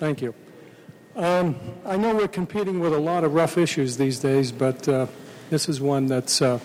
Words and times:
Thank 0.00 0.22
you. 0.22 0.34
Um, 1.14 1.56
I 1.84 1.98
know 1.98 2.14
we're 2.14 2.26
competing 2.26 2.80
with 2.80 2.94
a 2.94 2.98
lot 2.98 3.22
of 3.22 3.34
rough 3.34 3.58
issues 3.58 3.98
these 3.98 4.18
days, 4.18 4.50
but 4.50 4.88
uh, 4.88 5.08
this 5.50 5.68
is 5.68 5.78
one 5.78 6.06
that's 6.06 6.40
uh, 6.40 6.58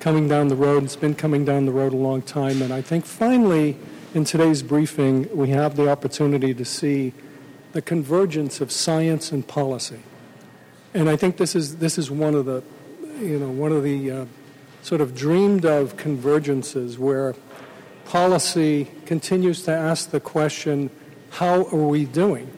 coming 0.00 0.26
down 0.26 0.48
the 0.48 0.56
road. 0.56 0.82
It's 0.82 0.96
been 0.96 1.14
coming 1.14 1.44
down 1.44 1.66
the 1.66 1.72
road 1.72 1.92
a 1.92 1.96
long 1.96 2.20
time, 2.20 2.60
and 2.60 2.74
I 2.74 2.82
think 2.82 3.04
finally 3.04 3.76
in 4.12 4.24
today's 4.24 4.64
briefing 4.64 5.28
we 5.32 5.50
have 5.50 5.76
the 5.76 5.88
opportunity 5.88 6.52
to 6.52 6.64
see 6.64 7.12
the 7.74 7.80
convergence 7.80 8.60
of 8.60 8.72
science 8.72 9.30
and 9.30 9.46
policy. 9.46 10.00
And 10.94 11.08
I 11.08 11.14
think 11.14 11.36
this 11.36 11.54
is 11.54 11.76
this 11.76 11.96
is 11.96 12.10
one 12.10 12.34
of 12.34 12.44
the 12.44 12.64
you 13.20 13.38
know 13.38 13.50
one 13.50 13.70
of 13.70 13.84
the 13.84 14.10
uh, 14.10 14.24
sort 14.82 15.00
of 15.00 15.14
dreamed 15.14 15.64
of 15.64 15.96
convergences 15.96 16.98
where 16.98 17.36
policy 18.04 18.90
continues 19.06 19.62
to 19.62 19.70
ask 19.70 20.10
the 20.10 20.18
question, 20.18 20.90
how 21.30 21.66
are 21.66 21.86
we 21.86 22.04
doing? 22.04 22.50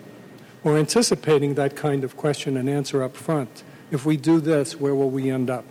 We're 0.62 0.78
anticipating 0.78 1.54
that 1.54 1.76
kind 1.76 2.04
of 2.04 2.16
question 2.16 2.56
and 2.56 2.68
answer 2.68 3.02
up 3.02 3.16
front. 3.16 3.62
If 3.90 4.04
we 4.04 4.16
do 4.16 4.40
this, 4.40 4.78
where 4.78 4.94
will 4.94 5.10
we 5.10 5.30
end 5.30 5.50
up? 5.50 5.64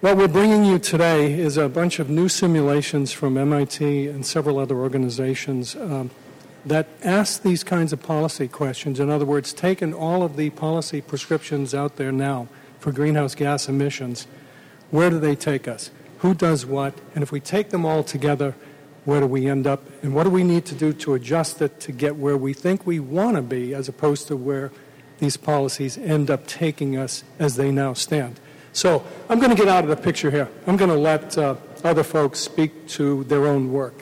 What 0.00 0.16
we're 0.16 0.28
bringing 0.28 0.64
you 0.64 0.78
today 0.78 1.32
is 1.32 1.56
a 1.56 1.68
bunch 1.68 1.98
of 1.98 2.08
new 2.08 2.28
simulations 2.28 3.12
from 3.12 3.36
MIT 3.36 4.08
and 4.08 4.24
several 4.24 4.58
other 4.58 4.76
organizations 4.76 5.74
um, 5.74 6.10
that 6.64 6.86
ask 7.02 7.42
these 7.42 7.64
kinds 7.64 7.92
of 7.92 8.02
policy 8.02 8.46
questions. 8.46 9.00
In 9.00 9.10
other 9.10 9.24
words, 9.24 9.52
taken 9.52 9.94
all 9.94 10.22
of 10.22 10.36
the 10.36 10.50
policy 10.50 11.00
prescriptions 11.00 11.74
out 11.74 11.96
there 11.96 12.12
now 12.12 12.48
for 12.78 12.92
greenhouse 12.92 13.34
gas 13.34 13.68
emissions, 13.68 14.26
where 14.90 15.10
do 15.10 15.18
they 15.18 15.34
take 15.34 15.66
us? 15.66 15.90
Who 16.18 16.34
does 16.34 16.66
what? 16.66 16.94
And 17.14 17.22
if 17.22 17.32
we 17.32 17.40
take 17.40 17.70
them 17.70 17.84
all 17.84 18.04
together, 18.04 18.54
where 19.06 19.20
do 19.20 19.26
we 19.26 19.46
end 19.46 19.66
up? 19.66 19.82
And 20.02 20.12
what 20.12 20.24
do 20.24 20.30
we 20.30 20.42
need 20.42 20.66
to 20.66 20.74
do 20.74 20.92
to 20.92 21.14
adjust 21.14 21.62
it 21.62 21.78
to 21.80 21.92
get 21.92 22.16
where 22.16 22.36
we 22.36 22.52
think 22.52 22.86
we 22.86 22.98
want 22.98 23.36
to 23.36 23.42
be 23.42 23.72
as 23.72 23.88
opposed 23.88 24.26
to 24.28 24.36
where 24.36 24.72
these 25.18 25.36
policies 25.36 25.96
end 25.96 26.28
up 26.28 26.46
taking 26.46 26.96
us 26.96 27.22
as 27.38 27.54
they 27.54 27.70
now 27.70 27.94
stand? 27.94 28.40
So 28.72 29.06
I'm 29.30 29.38
going 29.38 29.50
to 29.50 29.56
get 29.56 29.68
out 29.68 29.84
of 29.84 29.90
the 29.90 29.96
picture 29.96 30.30
here. 30.30 30.50
I'm 30.66 30.76
going 30.76 30.90
to 30.90 30.98
let 30.98 31.38
uh, 31.38 31.54
other 31.84 32.02
folks 32.02 32.40
speak 32.40 32.88
to 32.88 33.22
their 33.24 33.46
own 33.46 33.72
work. 33.72 33.94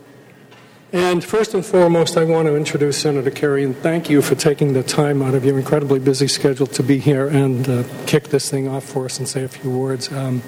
And 0.90 1.22
first 1.22 1.54
and 1.54 1.64
foremost, 1.66 2.16
I 2.16 2.24
want 2.24 2.48
to 2.48 2.56
introduce 2.56 2.98
Senator 2.98 3.30
Kerry 3.30 3.62
and 3.62 3.76
thank 3.76 4.08
you 4.08 4.22
for 4.22 4.36
taking 4.36 4.72
the 4.72 4.82
time 4.82 5.20
out 5.20 5.34
of 5.34 5.44
your 5.44 5.58
incredibly 5.58 5.98
busy 5.98 6.28
schedule 6.28 6.66
to 6.68 6.82
be 6.82 6.98
here 6.98 7.28
and 7.28 7.68
uh, 7.68 7.84
kick 8.06 8.28
this 8.28 8.48
thing 8.48 8.68
off 8.68 8.84
for 8.84 9.04
us 9.04 9.18
and 9.18 9.28
say 9.28 9.44
a 9.44 9.48
few 9.48 9.70
words. 9.70 10.10
Um, 10.10 10.40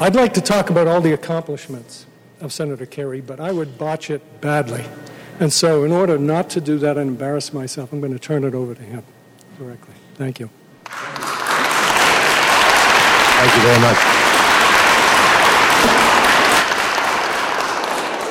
I'd 0.00 0.14
like 0.14 0.32
to 0.34 0.40
talk 0.40 0.70
about 0.70 0.86
all 0.86 1.00
the 1.00 1.12
accomplishments 1.12 2.06
of 2.42 2.52
Senator 2.52 2.84
Kerry, 2.86 3.20
but 3.20 3.40
I 3.40 3.52
would 3.52 3.78
botch 3.78 4.10
it 4.10 4.40
badly. 4.40 4.84
And 5.40 5.52
so, 5.52 5.84
in 5.84 5.92
order 5.92 6.18
not 6.18 6.50
to 6.50 6.60
do 6.60 6.78
that 6.78 6.98
and 6.98 7.08
embarrass 7.08 7.52
myself, 7.52 7.92
I'm 7.92 8.00
going 8.00 8.12
to 8.12 8.18
turn 8.18 8.44
it 8.44 8.54
over 8.54 8.74
to 8.74 8.82
him 8.82 9.02
directly. 9.58 9.94
Thank 10.16 10.40
you. 10.40 10.50
Thank 13.42 13.56
you 13.56 13.62
very 13.62 13.80
much. 13.80 13.96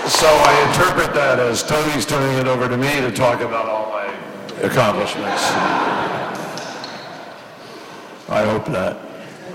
So 0.07 0.27
I 0.27 0.67
interpret 0.67 1.13
that 1.15 1.39
as 1.39 1.63
Tony's 1.63 2.05
turning 2.05 2.37
it 2.37 2.47
over 2.47 2.69
to 2.69 2.77
me 2.77 3.01
to 3.01 3.11
talk 3.11 3.41
about 3.41 3.65
all 3.67 3.89
my 3.89 4.05
accomplishments. 4.61 5.41
I 8.29 8.45
hope 8.45 8.69
not. 8.69 8.97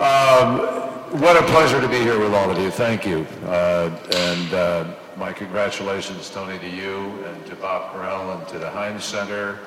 Um, 0.00 0.85
what 1.20 1.34
a 1.34 1.46
pleasure 1.46 1.80
to 1.80 1.88
be 1.88 1.98
here 1.98 2.18
with 2.18 2.34
all 2.34 2.50
of 2.50 2.58
you. 2.58 2.70
Thank 2.70 3.06
you. 3.06 3.26
Uh, 3.46 3.90
and 4.12 4.52
uh, 4.52 4.94
my 5.16 5.32
congratulations, 5.32 6.28
Tony, 6.28 6.58
to 6.58 6.68
you 6.68 7.24
and 7.24 7.46
to 7.46 7.56
Bob 7.56 7.94
Corell 7.94 8.38
and 8.38 8.46
to 8.48 8.58
the 8.58 8.68
Heinz 8.68 9.02
Center 9.04 9.58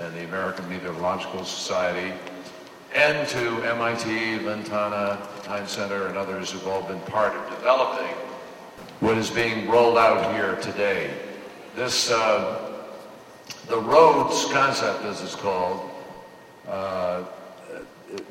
and 0.00 0.12
the 0.16 0.24
American 0.24 0.68
Meteorological 0.68 1.44
Society 1.44 2.12
and 2.96 3.28
to 3.28 3.62
MIT, 3.62 4.38
Ventana, 4.38 5.24
Heinz 5.46 5.70
Center, 5.70 6.08
and 6.08 6.16
others 6.16 6.50
who've 6.50 6.66
all 6.66 6.82
been 6.82 7.00
part 7.02 7.32
of 7.32 7.48
developing 7.50 8.14
what 8.98 9.16
is 9.16 9.30
being 9.30 9.68
rolled 9.68 9.98
out 9.98 10.34
here 10.34 10.56
today. 10.56 11.14
This, 11.76 12.10
uh, 12.10 12.72
the 13.68 13.78
roads 13.78 14.46
concept, 14.52 15.04
as 15.04 15.22
it's 15.22 15.36
called, 15.36 15.88
uh, 16.66 17.22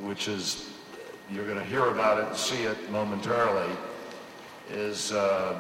which 0.02 0.28
is, 0.28 0.67
you're 1.32 1.46
going 1.46 1.58
to 1.58 1.66
hear 1.66 1.88
about 1.88 2.20
it 2.20 2.28
and 2.28 2.36
see 2.36 2.64
it 2.64 2.78
momentarily, 2.92 3.72
is 4.72 5.12
uh, 5.12 5.60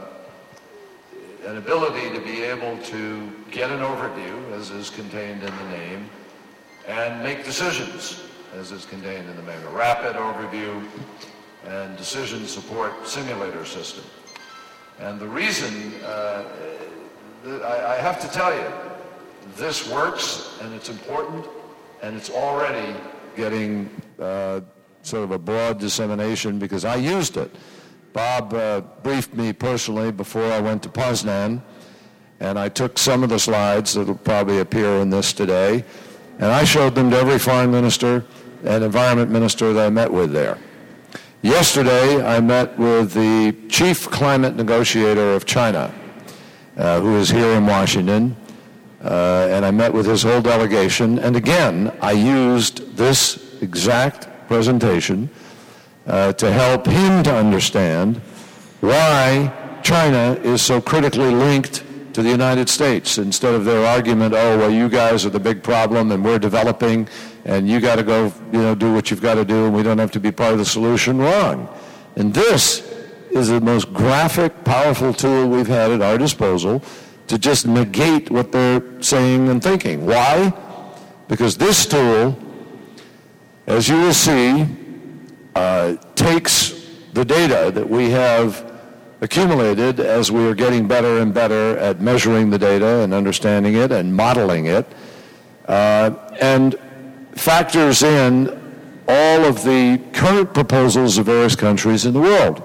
an 1.45 1.57
ability 1.57 2.09
to 2.17 2.23
be 2.23 2.41
able 2.41 2.77
to 2.83 3.31
get 3.51 3.69
an 3.69 3.79
overview, 3.79 4.51
as 4.53 4.71
is 4.71 4.89
contained 4.89 5.43
in 5.43 5.55
the 5.57 5.69
name, 5.69 6.09
and 6.87 7.21
make 7.23 7.43
decisions 7.43 8.23
as 8.55 8.71
is 8.71 8.85
contained 8.85 9.29
in 9.29 9.35
the 9.35 9.43
name. 9.43 9.61
A 9.67 9.71
Rapid 9.71 10.15
overview 10.15 10.85
and 11.65 11.97
decision 11.97 12.45
support 12.45 13.07
simulator 13.07 13.65
system. 13.65 14.03
And 14.99 15.19
the 15.19 15.27
reason, 15.27 15.93
uh, 16.03 16.43
I, 17.45 17.93
I 17.93 17.95
have 17.95 18.19
to 18.21 18.27
tell 18.29 18.55
you, 18.55 18.65
this 19.55 19.89
works 19.91 20.57
and 20.61 20.73
it's 20.73 20.89
important 20.89 21.45
and 22.01 22.15
it's 22.15 22.29
already 22.29 22.95
getting 23.35 23.89
uh, 24.19 24.61
sort 25.07 25.23
of 25.23 25.31
a 25.31 25.39
broad 25.39 25.79
dissemination 25.79 26.59
because 26.59 26.83
I 26.83 26.95
used 26.95 27.37
it. 27.37 27.55
Bob 28.11 28.53
uh, 28.53 28.81
briefed 29.03 29.33
me 29.33 29.53
personally 29.53 30.11
before 30.11 30.51
I 30.51 30.59
went 30.59 30.83
to 30.83 30.89
Poznan, 30.89 31.61
and 32.41 32.59
I 32.59 32.67
took 32.67 32.97
some 32.97 33.23
of 33.23 33.29
the 33.29 33.39
slides 33.39 33.93
that 33.93 34.07
will 34.07 34.15
probably 34.15 34.59
appear 34.59 34.97
in 34.97 35.09
this 35.09 35.31
today, 35.31 35.85
and 36.39 36.51
I 36.51 36.65
showed 36.65 36.93
them 36.93 37.09
to 37.11 37.17
every 37.17 37.39
foreign 37.39 37.71
minister 37.71 38.25
and 38.65 38.83
environment 38.83 39.31
minister 39.31 39.71
that 39.71 39.85
I 39.85 39.89
met 39.89 40.11
with 40.11 40.33
there. 40.33 40.57
Yesterday, 41.41 42.25
I 42.25 42.41
met 42.41 42.77
with 42.77 43.13
the 43.13 43.55
chief 43.69 44.09
climate 44.09 44.55
negotiator 44.55 45.33
of 45.33 45.45
China, 45.45 45.93
uh, 46.75 46.99
who 46.99 47.15
is 47.15 47.29
here 47.29 47.51
in 47.51 47.65
Washington, 47.65 48.35
uh, 49.03 49.47
and 49.51 49.63
I 49.63 49.71
met 49.71 49.93
with 49.93 50.05
his 50.05 50.23
whole 50.23 50.41
delegation. 50.41 51.19
And 51.19 51.35
again, 51.35 51.95
I 52.01 52.11
used 52.11 52.97
this 52.97 53.61
exact 53.61 54.27
presentation 54.47 55.29
uh, 56.05 56.33
to 56.33 56.51
help 56.51 56.85
him 56.85 57.23
to 57.23 57.35
understand 57.35 58.17
why 58.81 59.79
China 59.83 60.39
is 60.43 60.61
so 60.61 60.81
critically 60.81 61.31
linked 61.31 61.83
to 62.13 62.23
the 62.23 62.29
United 62.29 62.67
States 62.67 63.19
instead 63.19 63.53
of 63.53 63.63
their 63.63 63.85
argument, 63.85 64.33
oh, 64.33 64.57
well, 64.57 64.71
you 64.71 64.89
guys 64.89 65.25
are 65.25 65.29
the 65.29 65.39
big 65.39 65.61
problem 65.61 66.11
and 66.11 66.25
we're 66.25 66.39
developing 66.39 67.07
and 67.45 67.69
you 67.69 67.79
got 67.79 67.95
to 67.95 68.03
go, 68.03 68.33
you 68.51 68.59
know, 68.59 68.75
do 68.75 68.93
what 68.93 69.09
you've 69.09 69.21
got 69.21 69.35
to 69.35 69.45
do, 69.45 69.65
and 69.65 69.73
we 69.73 69.81
don't 69.81 69.97
have 69.97 70.11
to 70.11 70.19
be 70.19 70.31
part 70.31 70.51
of 70.51 70.57
the 70.57 70.65
solution. 70.65 71.17
Wrong. 71.17 71.69
And 72.17 72.33
this 72.33 72.81
is 73.31 73.47
the 73.47 73.61
most 73.61 73.93
graphic, 73.93 74.65
powerful 74.65 75.13
tool 75.13 75.47
we've 75.47 75.67
had 75.67 75.91
at 75.91 76.01
our 76.01 76.17
disposal 76.17 76.83
to 77.27 77.37
just 77.37 77.65
negate 77.65 78.29
what 78.29 78.51
they're 78.51 78.81
saying 79.01 79.47
and 79.47 79.63
thinking. 79.63 80.05
Why? 80.05 80.51
Because 81.27 81.57
this 81.57 81.85
tool, 81.85 82.37
as 83.67 83.89
you 83.89 83.97
will 83.97 84.13
see, 84.13 84.65
uh, 85.53 85.95
takes 86.15 86.87
the 87.13 87.25
data 87.25 87.69
that 87.73 87.87
we 87.87 88.09
have 88.09 88.63
accumulated 89.19 89.99
as 89.99 90.31
we 90.31 90.47
are 90.47 90.55
getting 90.55 90.87
better 90.87 91.19
and 91.19 91.33
better 91.33 91.77
at 91.77 91.99
measuring 91.99 92.49
the 92.49 92.57
data 92.57 93.01
and 93.03 93.13
understanding 93.13 93.75
it 93.75 93.91
and 93.91 94.15
modeling 94.15 94.67
it, 94.67 94.87
uh, 95.67 96.11
and 96.39 96.79
factors 97.33 98.03
in 98.03 98.47
all 99.07 99.45
of 99.45 99.63
the 99.63 100.01
current 100.13 100.53
proposals 100.53 101.17
of 101.17 101.25
various 101.25 101.55
countries 101.55 102.05
in 102.05 102.13
the 102.13 102.19
world. 102.19 102.63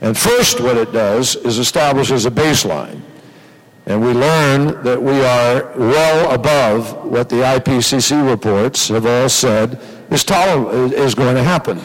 And 0.00 0.16
first, 0.16 0.60
what 0.60 0.76
it 0.76 0.92
does 0.92 1.34
is 1.36 1.58
establishes 1.58 2.26
a 2.26 2.30
baseline. 2.30 3.00
And 3.86 4.00
we 4.00 4.12
learn 4.12 4.82
that 4.84 5.00
we 5.00 5.20
are 5.24 5.72
well 5.76 6.30
above 6.32 7.04
what 7.04 7.28
the 7.28 7.36
IPCC 7.36 8.28
reports 8.28 8.88
have 8.88 9.06
all 9.06 9.28
said 9.28 9.80
is, 10.14 10.24
toler- 10.24 10.94
is 10.94 11.14
going 11.14 11.34
to 11.34 11.42
happen. 11.42 11.80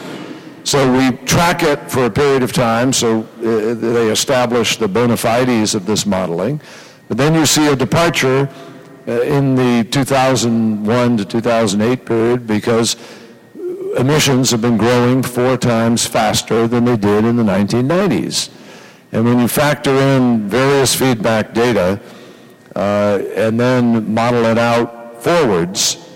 So 0.62 0.90
we 0.92 1.16
track 1.26 1.62
it 1.62 1.90
for 1.90 2.04
a 2.04 2.10
period 2.10 2.42
of 2.42 2.52
time, 2.52 2.92
so 2.92 3.20
uh, 3.38 3.74
they 3.74 4.10
establish 4.10 4.76
the 4.76 4.88
bona 4.88 5.16
fides 5.16 5.74
of 5.74 5.84
this 5.84 6.06
modeling. 6.06 6.60
But 7.08 7.16
then 7.16 7.34
you 7.34 7.44
see 7.44 7.66
a 7.66 7.74
departure 7.74 8.48
uh, 9.08 9.12
in 9.22 9.56
the 9.56 9.84
2001 9.90 11.16
to 11.16 11.24
2008 11.24 12.06
period 12.06 12.46
because 12.46 12.96
emissions 13.96 14.50
have 14.52 14.60
been 14.60 14.76
growing 14.76 15.22
four 15.22 15.56
times 15.56 16.06
faster 16.06 16.68
than 16.68 16.84
they 16.84 16.96
did 16.96 17.24
in 17.24 17.36
the 17.36 17.42
1990s. 17.42 18.50
And 19.12 19.24
when 19.24 19.40
you 19.40 19.48
factor 19.48 19.90
in 19.90 20.48
various 20.48 20.94
feedback 20.94 21.52
data 21.52 22.00
uh, 22.76 23.18
and 23.34 23.58
then 23.58 24.14
model 24.14 24.44
it 24.44 24.58
out 24.58 25.20
forwards 25.24 26.09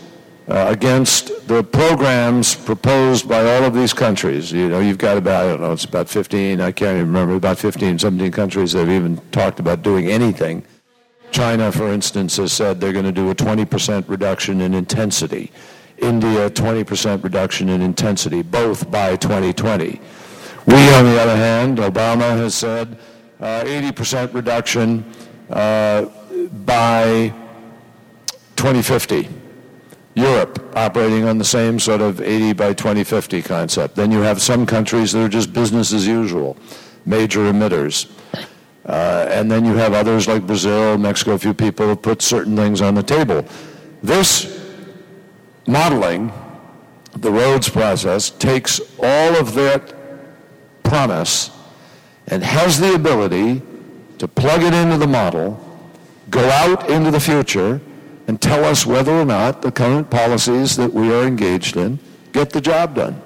uh, 0.47 0.67
against 0.69 1.47
the 1.47 1.63
programs 1.63 2.55
proposed 2.55 3.27
by 3.27 3.41
all 3.55 3.63
of 3.63 3.73
these 3.73 3.93
countries, 3.93 4.51
you 4.51 4.69
know, 4.69 4.79
you've 4.79 4.97
got 4.97 5.17
about, 5.17 5.45
I 5.45 5.49
don't 5.49 5.61
know, 5.61 5.73
it's 5.73 5.85
about 5.85 6.07
15, 6.07 6.61
I 6.61 6.71
can't 6.71 6.97
even 6.97 7.07
remember, 7.07 7.35
about 7.35 7.57
15, 7.57 7.99
17 7.99 8.31
countries 8.31 8.73
that 8.73 8.79
have 8.79 8.89
even 8.89 9.17
talked 9.31 9.59
about 9.59 9.81
doing 9.81 10.07
anything 10.07 10.63
China, 11.35 11.69
for 11.69 11.91
instance, 11.91 12.37
has 12.37 12.53
said 12.53 12.79
they're 12.79 12.93
going 12.93 13.03
to 13.03 13.11
do 13.11 13.29
a 13.29 13.35
20% 13.35 14.07
reduction 14.07 14.61
in 14.61 14.73
intensity. 14.73 15.51
India, 15.97 16.49
20% 16.49 17.23
reduction 17.25 17.67
in 17.67 17.81
intensity, 17.81 18.41
both 18.41 18.89
by 18.89 19.17
2020. 19.17 19.99
We, 20.65 20.93
on 20.93 21.03
the 21.03 21.21
other 21.21 21.35
hand, 21.35 21.79
Obama 21.79 22.37
has 22.37 22.55
said 22.55 22.97
uh, 23.41 23.63
80% 23.65 24.33
reduction 24.33 25.03
uh, 25.49 26.05
by 26.65 27.33
2050. 28.55 29.27
Europe 30.15 30.71
operating 30.77 31.25
on 31.25 31.37
the 31.37 31.45
same 31.45 31.77
sort 31.77 32.01
of 32.01 32.21
80 32.21 32.53
by 32.53 32.73
2050 32.73 33.41
concept. 33.41 33.95
Then 33.95 34.11
you 34.11 34.21
have 34.21 34.41
some 34.41 34.65
countries 34.65 35.11
that 35.11 35.21
are 35.21 35.29
just 35.29 35.53
business 35.53 35.91
as 35.91 36.07
usual, 36.07 36.57
major 37.05 37.41
emitters. 37.51 38.09
Uh, 38.85 39.27
and 39.29 39.51
then 39.51 39.65
you 39.65 39.75
have 39.75 39.93
others 39.93 40.27
like 40.27 40.47
Brazil, 40.47 40.97
Mexico, 40.97 41.33
a 41.33 41.39
few 41.39 41.53
people 41.53 41.87
have 41.87 42.01
put 42.01 42.21
certain 42.21 42.55
things 42.55 42.81
on 42.81 42.95
the 42.95 43.03
table. 43.03 43.45
This 44.01 44.63
modeling, 45.67 46.31
the 47.17 47.31
ROADS 47.31 47.69
process, 47.69 48.29
takes 48.29 48.79
all 48.99 49.35
of 49.35 49.53
that 49.55 49.93
promise 50.83 51.49
and 52.27 52.43
has 52.43 52.79
the 52.79 52.93
ability 52.93 53.61
to 54.19 54.27
plug 54.27 54.63
it 54.63 54.73
into 54.73 54.97
the 54.97 55.07
model, 55.07 55.59
go 56.29 56.47
out 56.49 56.89
into 56.89 57.11
the 57.11 57.19
future, 57.19 57.81
and 58.27 58.41
tell 58.41 58.65
us 58.65 58.85
whether 58.85 59.11
or 59.11 59.25
not 59.25 59.61
the 59.61 59.71
current 59.71 60.09
policies 60.09 60.75
that 60.77 60.93
we 60.93 61.13
are 61.13 61.25
engaged 61.25 61.77
in 61.77 61.99
get 62.31 62.49
the 62.49 62.61
job 62.61 62.95
done. 62.95 63.21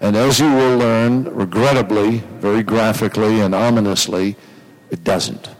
And 0.00 0.16
as 0.16 0.40
you 0.40 0.50
will 0.50 0.78
learn, 0.78 1.24
regrettably, 1.24 2.18
very 2.38 2.62
graphically 2.62 3.40
and 3.40 3.54
ominously, 3.54 4.36
it 4.90 5.04
doesn't. 5.04 5.50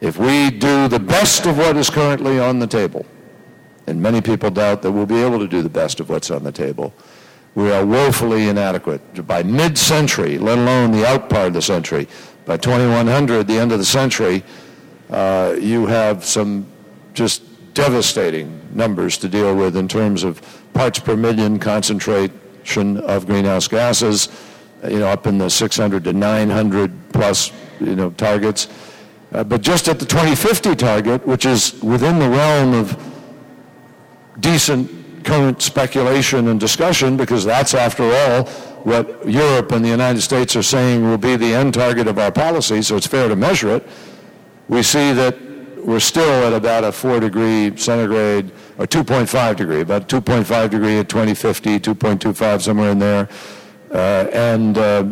If 0.00 0.16
we 0.16 0.50
do 0.50 0.88
the 0.88 0.98
best 0.98 1.44
of 1.46 1.58
what 1.58 1.76
is 1.76 1.90
currently 1.90 2.40
on 2.40 2.58
the 2.58 2.66
table, 2.66 3.04
and 3.86 4.00
many 4.00 4.20
people 4.22 4.50
doubt 4.50 4.80
that 4.82 4.92
we'll 4.92 5.04
be 5.04 5.22
able 5.22 5.38
to 5.38 5.48
do 5.48 5.60
the 5.60 5.68
best 5.68 6.00
of 6.00 6.08
what's 6.08 6.30
on 6.30 6.44
the 6.44 6.52
table, 6.52 6.94
we 7.54 7.70
are 7.70 7.84
woefully 7.84 8.48
inadequate. 8.48 9.26
By 9.26 9.42
mid-century, 9.42 10.38
let 10.38 10.58
alone 10.58 10.92
the 10.92 11.06
out 11.06 11.28
part 11.28 11.48
of 11.48 11.52
the 11.52 11.62
century, 11.62 12.08
by 12.46 12.56
2100, 12.56 13.46
the 13.46 13.58
end 13.58 13.72
of 13.72 13.78
the 13.78 13.84
century, 13.84 14.42
uh, 15.10 15.56
you 15.58 15.86
have 15.86 16.24
some 16.24 16.66
just 17.14 17.42
devastating 17.74 18.60
numbers 18.72 19.18
to 19.18 19.28
deal 19.28 19.54
with 19.54 19.76
in 19.76 19.88
terms 19.88 20.24
of 20.24 20.40
parts 20.74 20.98
per 20.98 21.16
million 21.16 21.58
concentration 21.58 22.98
of 22.98 23.26
greenhouse 23.26 23.68
gases, 23.68 24.28
you 24.88 24.98
know, 24.98 25.08
up 25.08 25.26
in 25.26 25.38
the 25.38 25.48
600 25.48 26.04
to 26.04 26.12
900 26.12 27.12
plus, 27.12 27.52
you 27.80 27.96
know, 27.96 28.10
targets. 28.10 28.68
Uh, 29.32 29.44
but 29.44 29.60
just 29.60 29.88
at 29.88 29.98
the 29.98 30.06
2050 30.06 30.74
target, 30.74 31.26
which 31.26 31.46
is 31.46 31.80
within 31.82 32.18
the 32.18 32.28
realm 32.28 32.74
of 32.74 32.96
decent 34.40 34.90
current 35.24 35.62
speculation 35.62 36.48
and 36.48 36.58
discussion, 36.58 37.16
because 37.16 37.44
that's, 37.44 37.74
after 37.74 38.04
all, 38.04 38.44
what 38.84 39.28
Europe 39.28 39.72
and 39.72 39.84
the 39.84 39.88
United 39.88 40.22
States 40.22 40.56
are 40.56 40.62
saying 40.62 41.04
will 41.04 41.18
be 41.18 41.36
the 41.36 41.54
end 41.54 41.74
target 41.74 42.08
of 42.08 42.18
our 42.18 42.32
policy, 42.32 42.82
so 42.82 42.96
it's 42.96 43.06
fair 43.06 43.28
to 43.28 43.36
measure 43.36 43.76
it. 43.76 43.86
We 44.68 44.82
see 44.82 45.12
that 45.12 45.36
we're 45.84 46.00
still 46.00 46.44
at 46.44 46.52
about 46.52 46.84
a 46.84 46.92
4 46.92 47.20
degree 47.20 47.76
centigrade, 47.76 48.50
or 48.78 48.86
2.5 48.86 49.56
degree, 49.56 49.80
about 49.80 50.08
2.5 50.08 50.70
degree 50.70 50.98
at 50.98 51.08
2050, 51.08 51.80
2.25 51.80 52.62
somewhere 52.62 52.90
in 52.90 52.98
there, 52.98 53.28
uh, 53.92 54.26
and 54.32 54.78
uh, 54.78 55.04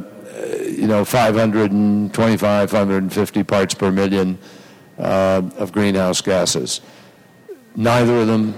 you 0.65 0.87
know 0.87 1.05
525, 1.05 2.71
550 2.71 3.43
parts 3.45 3.75
per 3.75 3.91
million 3.91 4.39
uh, 4.99 5.43
of 5.57 5.73
greenhouse 5.73 6.21
gases. 6.21 6.81
Neither 7.77 8.21
of 8.21 8.27
them 8.27 8.55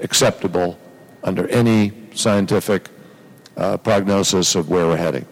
acceptable 0.00 0.78
under 1.22 1.46
any 1.48 1.92
scientific 2.14 2.88
uh, 3.56 3.76
prognosis 3.76 4.54
of 4.54 4.70
where 4.70 4.86
we're 4.86 4.96
heading. 4.96 5.26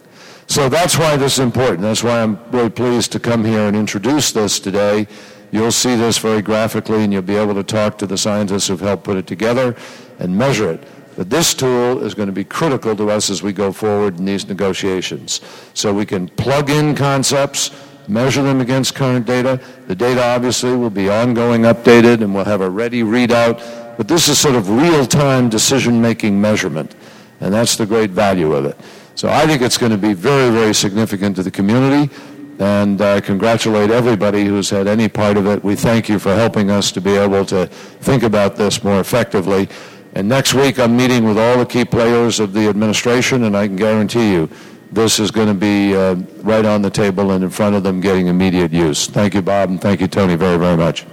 So 0.47 0.67
that's 0.67 0.97
why 0.97 1.15
this 1.15 1.33
is 1.33 1.39
important. 1.39 1.81
That's 1.81 2.03
why 2.03 2.21
I'm 2.21 2.39
really 2.51 2.71
pleased 2.71 3.11
to 3.11 3.19
come 3.19 3.45
here 3.45 3.67
and 3.67 3.77
introduce 3.77 4.31
this 4.31 4.59
today 4.59 5.07
You'll 5.51 5.71
see 5.71 5.95
this 5.95 6.17
very 6.17 6.41
graphically, 6.41 7.03
and 7.03 7.11
you'll 7.11 7.21
be 7.21 7.35
able 7.35 7.55
to 7.55 7.63
talk 7.63 7.97
to 7.99 8.07
the 8.07 8.17
scientists 8.17 8.67
who've 8.67 8.79
helped 8.79 9.03
put 9.03 9.17
it 9.17 9.27
together 9.27 9.75
and 10.19 10.37
measure 10.37 10.71
it. 10.71 10.83
But 11.15 11.29
this 11.29 11.53
tool 11.53 12.03
is 12.03 12.13
going 12.13 12.27
to 12.27 12.33
be 12.33 12.43
critical 12.43 12.95
to 12.95 13.09
us 13.09 13.29
as 13.29 13.43
we 13.43 13.51
go 13.51 13.71
forward 13.71 14.19
in 14.19 14.25
these 14.25 14.47
negotiations. 14.47 15.41
So 15.73 15.93
we 15.93 16.05
can 16.05 16.29
plug 16.29 16.69
in 16.69 16.95
concepts, 16.95 17.71
measure 18.07 18.43
them 18.43 18.61
against 18.61 18.95
current 18.95 19.25
data. 19.25 19.59
The 19.87 19.95
data 19.95 20.23
obviously 20.23 20.75
will 20.75 20.89
be 20.89 21.09
ongoing 21.09 21.63
updated, 21.63 22.21
and 22.21 22.33
we'll 22.33 22.45
have 22.45 22.61
a 22.61 22.69
ready 22.69 23.01
readout. 23.01 23.97
But 23.97 24.07
this 24.07 24.29
is 24.29 24.39
sort 24.39 24.55
of 24.55 24.69
real-time 24.69 25.49
decision-making 25.49 26.39
measurement, 26.39 26.95
and 27.41 27.53
that's 27.53 27.75
the 27.75 27.85
great 27.85 28.11
value 28.11 28.53
of 28.53 28.65
it. 28.65 28.77
So 29.15 29.27
I 29.27 29.45
think 29.45 29.61
it's 29.61 29.77
going 29.77 29.91
to 29.91 29.97
be 29.97 30.13
very, 30.13 30.49
very 30.51 30.73
significant 30.73 31.35
to 31.35 31.43
the 31.43 31.51
community 31.51 32.13
and 32.59 33.01
I 33.01 33.17
uh, 33.17 33.21
congratulate 33.21 33.89
everybody 33.89 34.43
who's 34.43 34.69
had 34.69 34.85
any 34.87 35.07
part 35.07 35.37
of 35.37 35.47
it. 35.47 35.63
We 35.63 35.75
thank 35.75 36.09
you 36.09 36.19
for 36.19 36.35
helping 36.35 36.69
us 36.69 36.91
to 36.91 37.01
be 37.01 37.15
able 37.15 37.45
to 37.45 37.67
think 37.67 38.23
about 38.23 38.57
this 38.57 38.83
more 38.83 38.99
effectively. 38.99 39.69
And 40.13 40.27
next 40.27 40.53
week, 40.53 40.77
I'm 40.77 40.97
meeting 40.97 41.23
with 41.23 41.37
all 41.37 41.57
the 41.57 41.65
key 41.65 41.85
players 41.85 42.39
of 42.41 42.51
the 42.51 42.67
administration, 42.67 43.45
and 43.45 43.55
I 43.55 43.67
can 43.67 43.77
guarantee 43.77 44.33
you 44.33 44.49
this 44.91 45.19
is 45.19 45.31
going 45.31 45.47
to 45.47 45.53
be 45.53 45.95
uh, 45.95 46.15
right 46.41 46.65
on 46.65 46.81
the 46.81 46.89
table 46.89 47.31
and 47.31 47.43
in 47.43 47.49
front 47.49 47.75
of 47.75 47.83
them 47.83 48.01
getting 48.01 48.27
immediate 48.27 48.73
use. 48.73 49.07
Thank 49.07 49.35
you, 49.35 49.41
Bob, 49.41 49.69
and 49.69 49.79
thank 49.79 50.01
you, 50.01 50.07
Tony, 50.07 50.35
very, 50.35 50.57
very 50.57 50.75
much. 50.75 51.03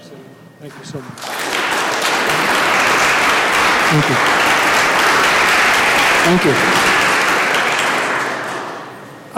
Thank 0.59 0.77
you 0.77 0.85
so 0.85 1.01
much. 1.01 1.19
Thank 3.93 4.09
you. 4.09 4.17
Thank 6.27 6.45
you. 6.45 6.55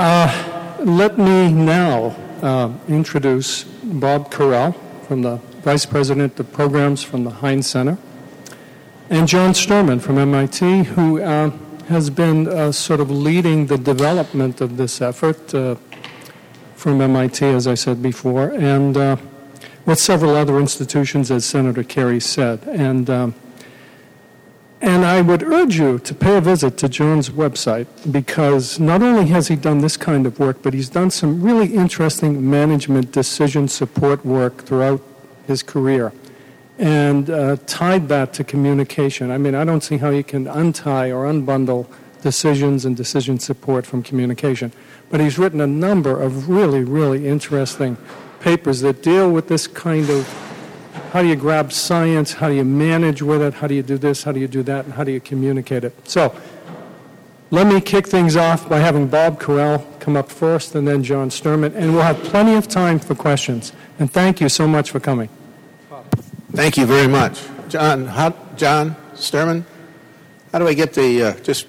Uh, 0.01 0.48
let 0.81 1.19
me 1.19 1.53
now 1.53 2.15
uh, 2.41 2.73
introduce 2.89 3.65
Bob 3.65 4.31
Corell 4.31 4.75
from 5.07 5.23
the 5.23 5.37
Vice 5.63 5.85
President 5.85 6.39
of 6.39 6.53
Programs 6.53 7.03
from 7.03 7.25
the 7.25 7.31
Heinz 7.31 7.67
Center, 7.67 7.99
and 9.11 9.27
John 9.27 9.55
Sterman 9.55 10.01
from 10.01 10.19
MIT, 10.19 10.85
who 10.85 11.21
uh, 11.21 11.51
has 11.89 12.11
been 12.11 12.47
uh, 12.47 12.71
sort 12.71 13.01
of 13.01 13.11
leading 13.11 13.67
the 13.67 13.79
development 13.79 14.61
of 14.61 14.77
this 14.77 15.01
effort 15.01 15.53
uh, 15.55 15.77
from 16.77 17.01
MIT, 17.01 17.45
as 17.45 17.67
I 17.67 17.75
said 17.75 18.03
before, 18.03 18.51
and 18.55 18.97
uh, 18.97 19.17
with 19.85 19.99
several 19.99 20.37
other 20.37 20.61
institutions, 20.61 21.31
as 21.31 21.45
Senator 21.45 21.83
Kerry 21.83 22.21
said. 22.21 22.63
And 22.69 23.11
um, 23.11 23.35
and 24.81 25.05
I 25.05 25.23
would 25.23 25.43
urge 25.43 25.79
you 25.79 25.99
to 25.99 26.15
pay 26.15 26.37
a 26.37 26.41
visit 26.41 26.77
to 26.79 26.89
John's 26.89 27.31
website 27.31 27.87
because 28.13 28.79
not 28.79 29.03
only 29.03 29.27
has 29.27 29.49
he 29.49 29.57
done 29.57 29.79
this 29.79 29.97
kind 29.97 30.25
of 30.27 30.39
work, 30.39 30.63
but 30.63 30.73
he's 30.73 30.89
done 30.89 31.11
some 31.11 31.43
really 31.43 31.75
interesting 31.75 32.49
management 32.49 33.11
decision 33.11 33.67
support 33.67 34.25
work 34.25 34.65
throughout 34.65 35.03
his 35.47 35.63
career 35.63 36.13
and 36.79 37.29
uh, 37.29 37.57
tied 37.67 38.09
that 38.09 38.33
to 38.35 38.45
communication. 38.45 39.33
I 39.33 39.39
mean, 39.39 39.57
I 39.57 39.65
don't 39.65 39.83
see 39.83 39.97
how 39.97 40.11
you 40.11 40.23
can 40.23 40.47
untie 40.47 41.11
or 41.11 41.25
unbundle 41.25 41.89
decisions 42.23 42.85
and 42.85 42.97
decision 42.97 43.41
support 43.41 43.85
from 43.85 44.03
communication. 44.03 44.73
But 45.11 45.21
he's 45.21 45.39
written 45.39 45.61
a 45.61 45.67
number 45.67 46.21
of 46.21 46.49
really, 46.49 46.85
really 46.85 47.27
interesting 47.27 47.97
papers 48.41 48.81
that 48.83 49.03
deal 49.03 49.31
with 49.31 49.49
this 49.49 49.67
kind 49.67 50.09
of 50.09 50.48
how 51.13 51.23
do 51.23 51.29
you 51.29 51.37
grab 51.37 51.73
science? 51.73 52.35
How 52.35 52.49
do 52.49 52.55
you 52.55 52.65
manage 52.65 53.23
with 53.23 53.43
it? 53.43 53.55
How 53.55 53.67
do 53.67 53.75
you 53.75 53.83
do 53.83 53.99
this? 53.99 54.23
How 54.25 54.33
do 54.33 54.41
you 54.41 54.49
do 54.49 54.63
that? 54.65 54.85
And 54.85 54.95
how 54.95 55.05
do 55.05 55.13
you 55.13 55.21
communicate 55.21 55.85
it? 55.85 55.95
So, 56.09 56.35
let 57.51 57.67
me 57.67 57.81
kick 57.81 58.07
things 58.07 58.37
off 58.37 58.69
by 58.69 58.79
having 58.79 59.09
Bob 59.09 59.41
Corell 59.41 59.83
come 60.01 60.17
up 60.17 60.31
first 60.31 60.75
and 60.75 60.87
then 60.87 61.03
John 61.03 61.31
Sterman, 61.31 61.75
and 61.75 61.95
we'll 61.95 62.03
have 62.03 62.23
plenty 62.25 62.55
of 62.55 62.69
time 62.69 62.99
for 62.99 63.15
questions. 63.15 63.73
And 63.99 64.13
thank 64.13 64.41
you 64.41 64.51
so 64.51 64.69
much 64.69 64.91
for 64.91 65.01
coming. 65.01 65.31
Thank 66.53 66.77
you 66.77 66.85
very 66.85 67.09
much. 67.09 67.43
John, 67.69 68.07
how, 68.07 68.35
John 68.57 68.97
Sterman, 69.15 69.65
how 70.53 70.59
do 70.59 70.69
I 70.69 70.75
get 70.75 70.93
the, 70.93 71.23
uh, 71.23 71.33
just, 71.41 71.67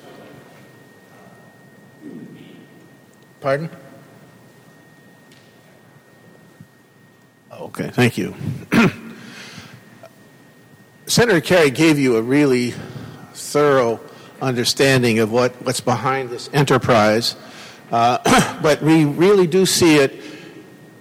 pardon? 3.39 3.69
Okay, 7.51 7.89
thank 7.89 8.17
you. 8.17 8.35
Senator 11.09 11.41
Kerry 11.41 11.71
gave 11.71 11.97
you 11.97 12.17
a 12.17 12.21
really 12.21 12.75
thorough 13.33 13.99
understanding 14.43 15.17
of 15.17 15.31
what, 15.31 15.53
what's 15.63 15.81
behind 15.81 16.29
this 16.29 16.51
enterprise, 16.53 17.35
uh, 17.91 18.59
but 18.61 18.83
we 18.83 19.05
really 19.05 19.47
do 19.47 19.65
see 19.65 19.95
it 19.95 20.21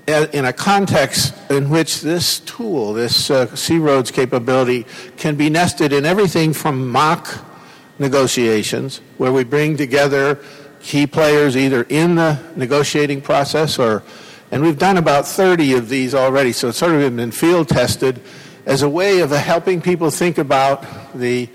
in 0.06 0.46
a 0.46 0.52
context 0.54 1.34
in 1.50 1.68
which 1.68 2.00
this 2.00 2.40
tool, 2.40 2.94
this 2.94 3.30
uh, 3.30 3.54
C-ROADS 3.54 4.10
capability, 4.10 4.86
can 5.18 5.36
be 5.36 5.50
nested 5.50 5.92
in 5.92 6.06
everything 6.06 6.54
from 6.54 6.88
mock 6.88 7.44
negotiations, 7.98 9.02
where 9.18 9.30
we 9.30 9.44
bring 9.44 9.76
together 9.76 10.40
key 10.80 11.06
players 11.06 11.54
either 11.54 11.82
in 11.82 12.14
the 12.14 12.42
negotiating 12.56 13.20
process 13.20 13.78
or 13.78 14.02
And 14.50 14.62
we've 14.62 14.78
done 14.78 14.96
about 14.96 15.26
30 15.26 15.74
of 15.74 15.90
these 15.90 16.14
already, 16.14 16.52
so 16.52 16.68
it's 16.68 16.78
sort 16.78 16.94
of 16.94 17.16
been 17.16 17.30
field 17.30 17.68
tested 17.68 18.22
as 18.68 18.82
a 18.82 18.88
way 18.88 19.20
of 19.20 19.30
helping 19.30 19.80
people 19.80 20.10
think 20.10 20.36
about 20.36 20.84
the, 21.14 21.48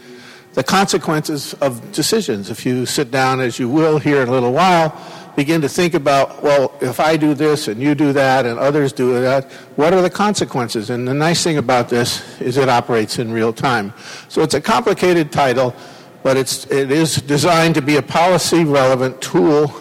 the 0.55 0.63
consequences 0.63 1.53
of 1.55 1.91
decisions. 1.91 2.50
If 2.50 2.65
you 2.65 2.88
sit 2.88 3.12
down, 3.12 3.39
as 3.39 3.60
you 3.60 3.70
will 3.70 4.00
here 4.00 4.24
in 4.24 4.29
a 4.29 4.32
little 4.32 4.51
while, 4.51 5.00
begin 5.36 5.62
to 5.62 5.70
think 5.70 5.93
about, 5.93 6.41
well, 6.41 6.74
if 6.82 7.00
I 7.00 7.15
do 7.15 7.36
this 7.36 7.67
and 7.67 7.79
you 7.79 7.93
do 7.93 8.13
that 8.13 8.48
and 8.48 8.58
others 8.58 8.91
do 8.91 9.22
that, 9.22 9.51
what 9.75 9.93
are 9.93 10.01
the 10.01 10.10
consequences? 10.10 10.89
And 10.89 11.08
the 11.08 11.13
nice 11.13 11.43
thing 11.43 11.60
about 11.60 11.88
this 11.88 12.41
is 12.41 12.58
it 12.58 12.67
operates 12.67 13.20
in 13.20 13.32
real 13.32 13.53
time. 13.53 13.93
So 14.27 14.41
it's 14.41 14.55
a 14.55 14.62
complicated 14.62 15.32
title, 15.32 15.75
but 16.24 16.36
it's, 16.36 16.65
it 16.72 16.89
is 16.89 17.17
designed 17.17 17.75
to 17.75 17.84
be 17.84 17.98
a 17.98 18.01
policy 18.01 18.63
relevant 18.63 19.22
tool 19.22 19.72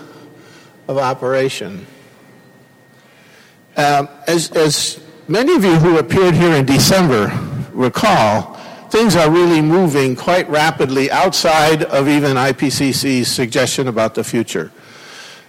of 0.86 0.98
operation. 0.98 1.86
Um, 3.74 4.10
as, 4.26 4.50
as 4.50 5.01
many 5.28 5.54
of 5.54 5.64
you 5.64 5.76
who 5.76 5.98
appeared 5.98 6.34
here 6.34 6.54
in 6.54 6.66
December 6.66 7.32
recall, 7.72 8.54
things 8.90 9.16
are 9.16 9.30
really 9.30 9.60
moving 9.60 10.16
quite 10.16 10.48
rapidly 10.48 11.10
outside 11.10 11.84
of 11.84 12.08
even 12.08 12.36
IPCC's 12.36 13.28
suggestion 13.28 13.88
about 13.88 14.14
the 14.14 14.24
future. 14.24 14.70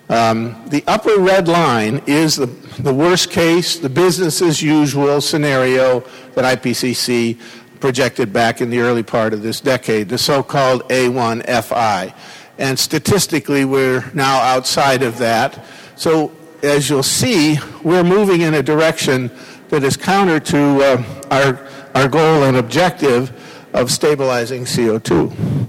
Um, 0.10 0.64
the 0.68 0.84
upper 0.86 1.18
red 1.18 1.48
line 1.48 2.02
is 2.06 2.36
the, 2.36 2.48
the 2.80 2.94
worst 2.94 3.32
case, 3.32 3.78
the 3.78 3.90
business 3.90 4.42
as 4.42 4.62
usual 4.62 5.22
scenario 5.22 6.02
that 6.36 6.62
IPCC 6.62 7.40
projected 7.80 8.32
back 8.32 8.62
in 8.62 8.70
the 8.70 8.80
early 8.80 9.04
part 9.04 9.34
of 9.34 9.42
this 9.42 9.60
decade, 9.60 10.10
the 10.10 10.18
so 10.18 10.44
called 10.44 10.84
A1FI. 10.90 12.14
And 12.58 12.78
statistically, 12.78 13.66
we're 13.66 14.10
now 14.14 14.38
outside 14.38 15.04
of 15.04 15.18
that. 15.18 15.66
So, 15.96 16.32
as 16.62 16.90
you'll 16.90 17.04
see, 17.04 17.58
we're 17.84 18.06
moving 18.06 18.42
in 18.42 18.54
a 18.54 18.64
direction 18.64 19.30
that 19.74 19.84
is 19.84 19.98
counter 19.98 20.40
to 20.40 20.84
uh, 20.84 21.04
our, 21.32 21.68
our 21.96 22.08
goal 22.08 22.44
and 22.44 22.58
objective 22.58 23.32
of 23.74 23.90
stabilizing 23.90 24.66
CO2 24.66 25.68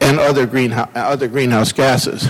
and 0.00 0.20
other, 0.20 0.46
greenhouse, 0.46 0.88
other 0.94 1.26
greenhouse 1.26 1.72
gases. 1.72 2.28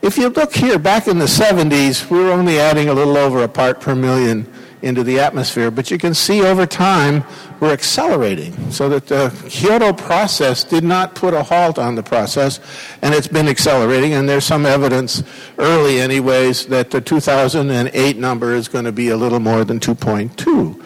If 0.00 0.16
you 0.16 0.30
look 0.30 0.54
here, 0.54 0.78
back 0.78 1.08
in 1.08 1.18
the 1.18 1.26
70s, 1.26 2.08
we 2.08 2.20
were 2.20 2.30
only 2.30 2.58
adding 2.58 2.88
a 2.88 2.94
little 2.94 3.18
over 3.18 3.42
a 3.42 3.48
part 3.48 3.82
per 3.82 3.94
million 3.94 4.50
into 4.82 5.04
the 5.04 5.20
atmosphere, 5.20 5.70
but 5.70 5.90
you 5.90 5.98
can 5.98 6.12
see 6.12 6.42
over 6.42 6.66
time 6.66 7.24
we're 7.60 7.72
accelerating 7.72 8.70
so 8.70 8.88
that 8.88 9.06
the 9.06 9.32
Kyoto 9.48 9.92
process 9.92 10.64
did 10.64 10.82
not 10.82 11.14
put 11.14 11.34
a 11.34 11.42
halt 11.42 11.78
on 11.78 11.94
the 11.94 12.02
process, 12.02 12.60
and 13.00 13.14
it's 13.14 13.28
been 13.28 13.48
accelerating, 13.48 14.12
and 14.12 14.28
there's 14.28 14.44
some 14.44 14.66
evidence, 14.66 15.22
early 15.58 16.00
anyways, 16.00 16.66
that 16.66 16.90
the 16.90 17.00
2008 17.00 18.16
number 18.18 18.54
is 18.54 18.68
going 18.68 18.84
to 18.84 18.92
be 18.92 19.08
a 19.08 19.16
little 19.16 19.40
more 19.40 19.64
than 19.64 19.78
2.2. 19.78 20.84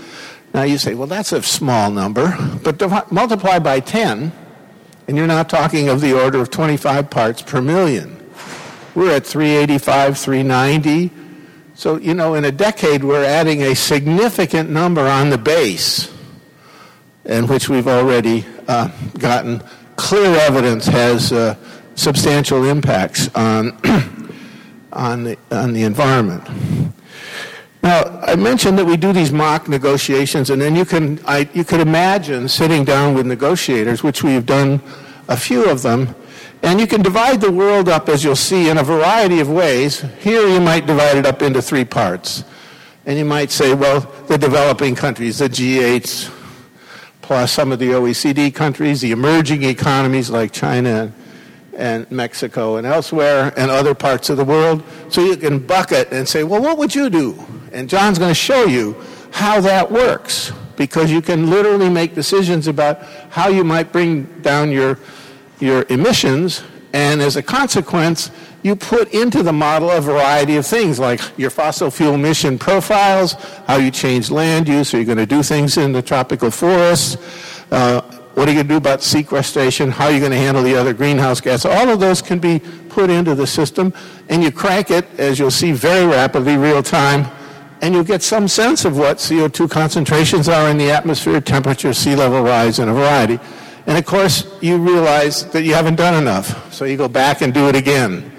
Now 0.53 0.63
you 0.63 0.79
say, 0.79 0.95
well, 0.95 1.07
that's 1.07 1.33
a 1.33 1.43
small 1.43 1.91
number, 1.91 2.37
but 2.63 3.11
multiply 3.11 3.59
by 3.59 3.81
10, 3.81 4.33
and 5.09 5.17
you're 5.17 5.27
now 5.27 5.43
talking 5.43 5.89
of 5.89 6.01
the 6.01 6.13
order 6.13 6.39
of 6.39 6.51
25 6.51 7.09
parts 7.11 7.43
per 7.43 7.63
million. 7.63 8.13
We're 8.95 9.17
at 9.17 9.27
385, 9.27 10.19
390. 10.19 11.26
So, 11.77 11.99
you 11.99 12.15
know, 12.15 12.33
in 12.33 12.47
a 12.47 12.51
decade, 12.51 13.05
we're 13.05 13.23
adding 13.23 13.61
a 13.61 13.75
significant 13.75 14.71
number 14.71 15.03
on 15.03 15.29
the 15.29 15.37
base, 15.37 16.11
in 17.27 17.47
which 17.49 17.69
we've 17.69 17.87
already 17.87 18.47
uh, 18.67 18.89
gotten 19.19 19.63
clear 19.97 20.41
evidence 20.41 20.87
has 20.87 21.35
uh, 21.35 21.55
substantial 21.95 22.65
impacts 22.65 23.29
on, 23.35 23.79
on, 24.95 25.25
the, 25.25 25.39
on 25.51 25.75
the 25.75 25.83
environment. 25.83 26.49
Now, 27.83 28.21
I 28.23 28.37
mentioned 28.37 28.79
that 28.79 28.87
we 28.87 28.97
do 28.97 29.13
these 29.13 29.31
mock 29.31 29.69
negotiations, 29.69 30.49
and 30.49 30.63
then 30.63 30.77
you 30.77 30.87
can, 30.87 31.21
I, 31.27 31.47
you 31.53 31.63
could 31.63 31.81
imagine 31.81 32.49
sitting 32.49 32.87
down 32.87 33.15
with 33.15 33.27
negotiators, 33.27 34.03
which 34.03 34.25
we've 34.25 34.47
done 34.47 34.81
a 35.29 35.37
few 35.37 35.69
of 35.69 35.83
them, 35.83 36.15
and 36.63 36.81
you 36.81 36.87
can 36.87 37.03
divide 37.03 37.41
the 37.41 37.51
world 37.51 37.89
up, 37.89 38.09
as 38.09 38.25
you'll 38.25 38.37
see, 38.37 38.69
in 38.69 38.79
a 38.79 38.83
variety 38.83 39.41
of 39.41 39.51
ways. 39.51 40.01
Here 40.21 40.47
you 40.47 40.61
might 40.61 40.87
divide 40.87 41.17
it 41.17 41.27
up 41.27 41.43
into 41.43 41.63
three 41.63 41.85
parts. 41.85 42.45
And 43.05 43.19
you 43.19 43.25
might 43.25 43.51
say, 43.51 43.75
well, 43.75 44.01
the 44.27 44.37
developing 44.37 44.95
countries, 44.95 45.39
the 45.39 45.49
G8, 45.49 46.33
plus 47.23 47.53
some 47.53 47.73
of 47.73 47.79
the 47.79 47.91
OECD 47.91 48.53
countries, 48.55 49.01
the 49.01 49.13
emerging 49.13 49.63
economies 49.63 50.31
like 50.31 50.53
China 50.53 51.13
and 51.77 52.11
Mexico 52.11 52.77
and 52.77 52.87
elsewhere, 52.87 53.53
and 53.57 53.71
other 53.71 53.95
parts 53.95 54.31
of 54.31 54.37
the 54.37 54.45
world. 54.45 54.83
So 55.09 55.21
you 55.21 55.37
can 55.37 55.59
bucket 55.59 56.11
and 56.11 56.29
say, 56.29 56.43
well, 56.43 56.63
what 56.63 56.79
would 56.79 56.95
you 56.95 57.11
do? 57.11 57.39
And 57.73 57.89
John's 57.89 58.19
going 58.19 58.31
to 58.31 58.35
show 58.35 58.65
you 58.65 58.97
how 59.31 59.61
that 59.61 59.93
works 59.93 60.53
because 60.77 61.11
you 61.11 61.21
can 61.21 61.51
literally 61.51 61.91
make 61.91 62.15
decisions 62.15 62.67
about 62.67 63.03
how 63.31 63.49
you 63.49 63.65
might 63.65 63.93
bring 63.93 64.25
down 64.41 64.71
your 64.71 64.99
your 65.59 65.87
emissions, 65.89 66.63
and 66.93 67.21
as 67.21 67.37
a 67.37 67.43
consequence, 67.43 68.31
you 68.63 68.75
put 68.75 69.13
into 69.15 69.43
the 69.43 69.53
model 69.53 69.91
a 69.91 70.01
variety 70.01 70.57
of 70.57 70.67
things 70.67 70.99
like 70.99 71.21
your 71.37 71.51
fossil 71.51 71.91
fuel 71.91 72.15
emission 72.15 72.59
profiles, 72.59 73.35
how 73.67 73.77
you 73.77 73.91
change 73.91 74.31
land 74.31 74.67
use, 74.67 74.93
are 74.93 74.99
you 74.99 75.05
going 75.05 75.19
to 75.19 75.27
do 75.27 75.43
things 75.43 75.77
in 75.77 75.93
the 75.93 76.03
tropical 76.03 76.51
forests, 76.51 77.17
uh, 77.71 78.01
what 78.35 78.49
are 78.49 78.51
you 78.51 78.57
going 78.57 78.67
to 78.67 78.73
do 78.75 78.77
about 78.77 79.03
sequestration, 79.03 79.91
how 79.91 80.07
are 80.07 80.13
you 80.13 80.21
going 80.21 80.33
to 80.33 80.39
handle 80.39 80.63
the 80.63 80.75
other 80.75 80.93
greenhouse 80.93 81.41
gas. 81.41 81.65
All 81.65 81.89
of 81.89 82.01
those 82.01 82.21
can 82.21 82.39
be 82.39 82.61
put 82.89 83.09
into 83.09 83.35
the 83.35 83.47
system, 83.47 83.95
and 84.29 84.43
you 84.43 84.51
crank 84.51 84.91
it, 84.91 85.07
as 85.19 85.39
you'll 85.39 85.51
see 85.51 85.73
very 85.73 86.07
rapidly, 86.07 86.57
real 86.57 86.83
time, 86.83 87.31
and 87.83 87.95
you'll 87.95 88.05
get 88.05 88.23
some 88.23 88.49
sense 88.49 88.85
of 88.85 88.99
what 88.99 89.19
CO2 89.19 89.71
concentrations 89.71 90.49
are 90.49 90.69
in 90.71 90.79
the 90.79 90.91
atmosphere, 90.91 91.41
temperature, 91.41 91.93
sea 91.93 92.17
level 92.17 92.43
rise, 92.43 92.79
and 92.79 92.91
a 92.91 92.95
variety. 92.95 93.39
And 93.87 93.97
of 93.97 94.05
course, 94.05 94.47
you 94.61 94.79
realize 94.79 95.47
that 95.51 95.63
you 95.63 95.75
haven't 95.75 95.97
done 95.97 96.15
enough. 96.15 96.73
So 96.73 96.85
you 96.85 96.97
go 96.97 97.09
back 97.09 97.41
and 97.41 97.55
do 97.55 97.69
it 97.69 97.77
again. 97.77 98.33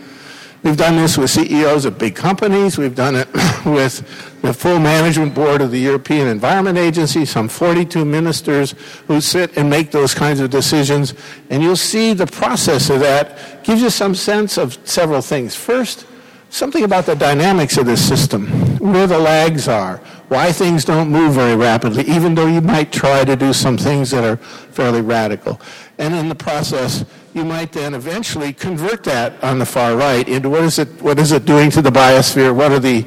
We've 0.63 0.75
done 0.75 0.97
this 0.97 1.17
with 1.17 1.29
CEOs 1.29 1.85
of 1.85 1.97
big 1.97 2.15
companies. 2.15 2.77
We've 2.77 2.95
done 2.95 3.15
it 3.15 3.27
with 3.65 4.41
the 4.41 4.53
full 4.53 4.79
management 4.79 5.33
board 5.33 5.61
of 5.61 5.71
the 5.71 5.79
European 5.79 6.27
Environment 6.27 6.77
Agency, 6.77 7.25
some 7.25 7.47
42 7.47 8.03
ministers 8.03 8.75
who 9.07 9.21
sit 9.21 9.55
and 9.57 9.69
make 9.69 9.91
those 9.91 10.13
kinds 10.13 10.39
of 10.41 10.49
decisions. 10.49 11.13
And 11.49 11.63
you'll 11.63 11.77
see 11.77 12.13
the 12.13 12.27
process 12.27 12.89
of 12.89 12.99
that 12.99 13.63
gives 13.63 13.81
you 13.81 13.89
some 13.89 14.15
sense 14.15 14.57
of 14.57 14.77
several 14.83 15.21
things. 15.21 15.55
First, 15.55 16.05
something 16.49 16.83
about 16.83 17.05
the 17.05 17.15
dynamics 17.15 17.77
of 17.77 17.85
this 17.85 18.05
system, 18.05 18.47
where 18.79 19.07
the 19.07 19.17
lags 19.17 19.67
are, 19.67 19.97
why 20.29 20.51
things 20.51 20.85
don't 20.85 21.09
move 21.09 21.33
very 21.33 21.55
rapidly, 21.55 22.03
even 22.03 22.35
though 22.35 22.47
you 22.47 22.61
might 22.61 22.91
try 22.91 23.23
to 23.23 23.35
do 23.35 23.53
some 23.53 23.77
things 23.77 24.11
that 24.11 24.23
are 24.23 24.37
fairly 24.37 25.01
radical. 25.01 25.59
And 25.97 26.13
in 26.13 26.29
the 26.29 26.35
process, 26.35 27.05
you 27.33 27.45
might 27.45 27.71
then 27.71 27.93
eventually 27.93 28.53
convert 28.53 29.03
that 29.03 29.41
on 29.43 29.59
the 29.59 29.65
far 29.65 29.95
right 29.95 30.27
into 30.27 30.49
what 30.49 30.63
is 30.63 30.79
it, 30.79 30.87
what 31.01 31.19
is 31.19 31.31
it 31.31 31.45
doing 31.45 31.69
to 31.71 31.81
the 31.81 31.89
biosphere? 31.89 32.55
What 32.55 32.71
are 32.71 32.79
the 32.79 33.05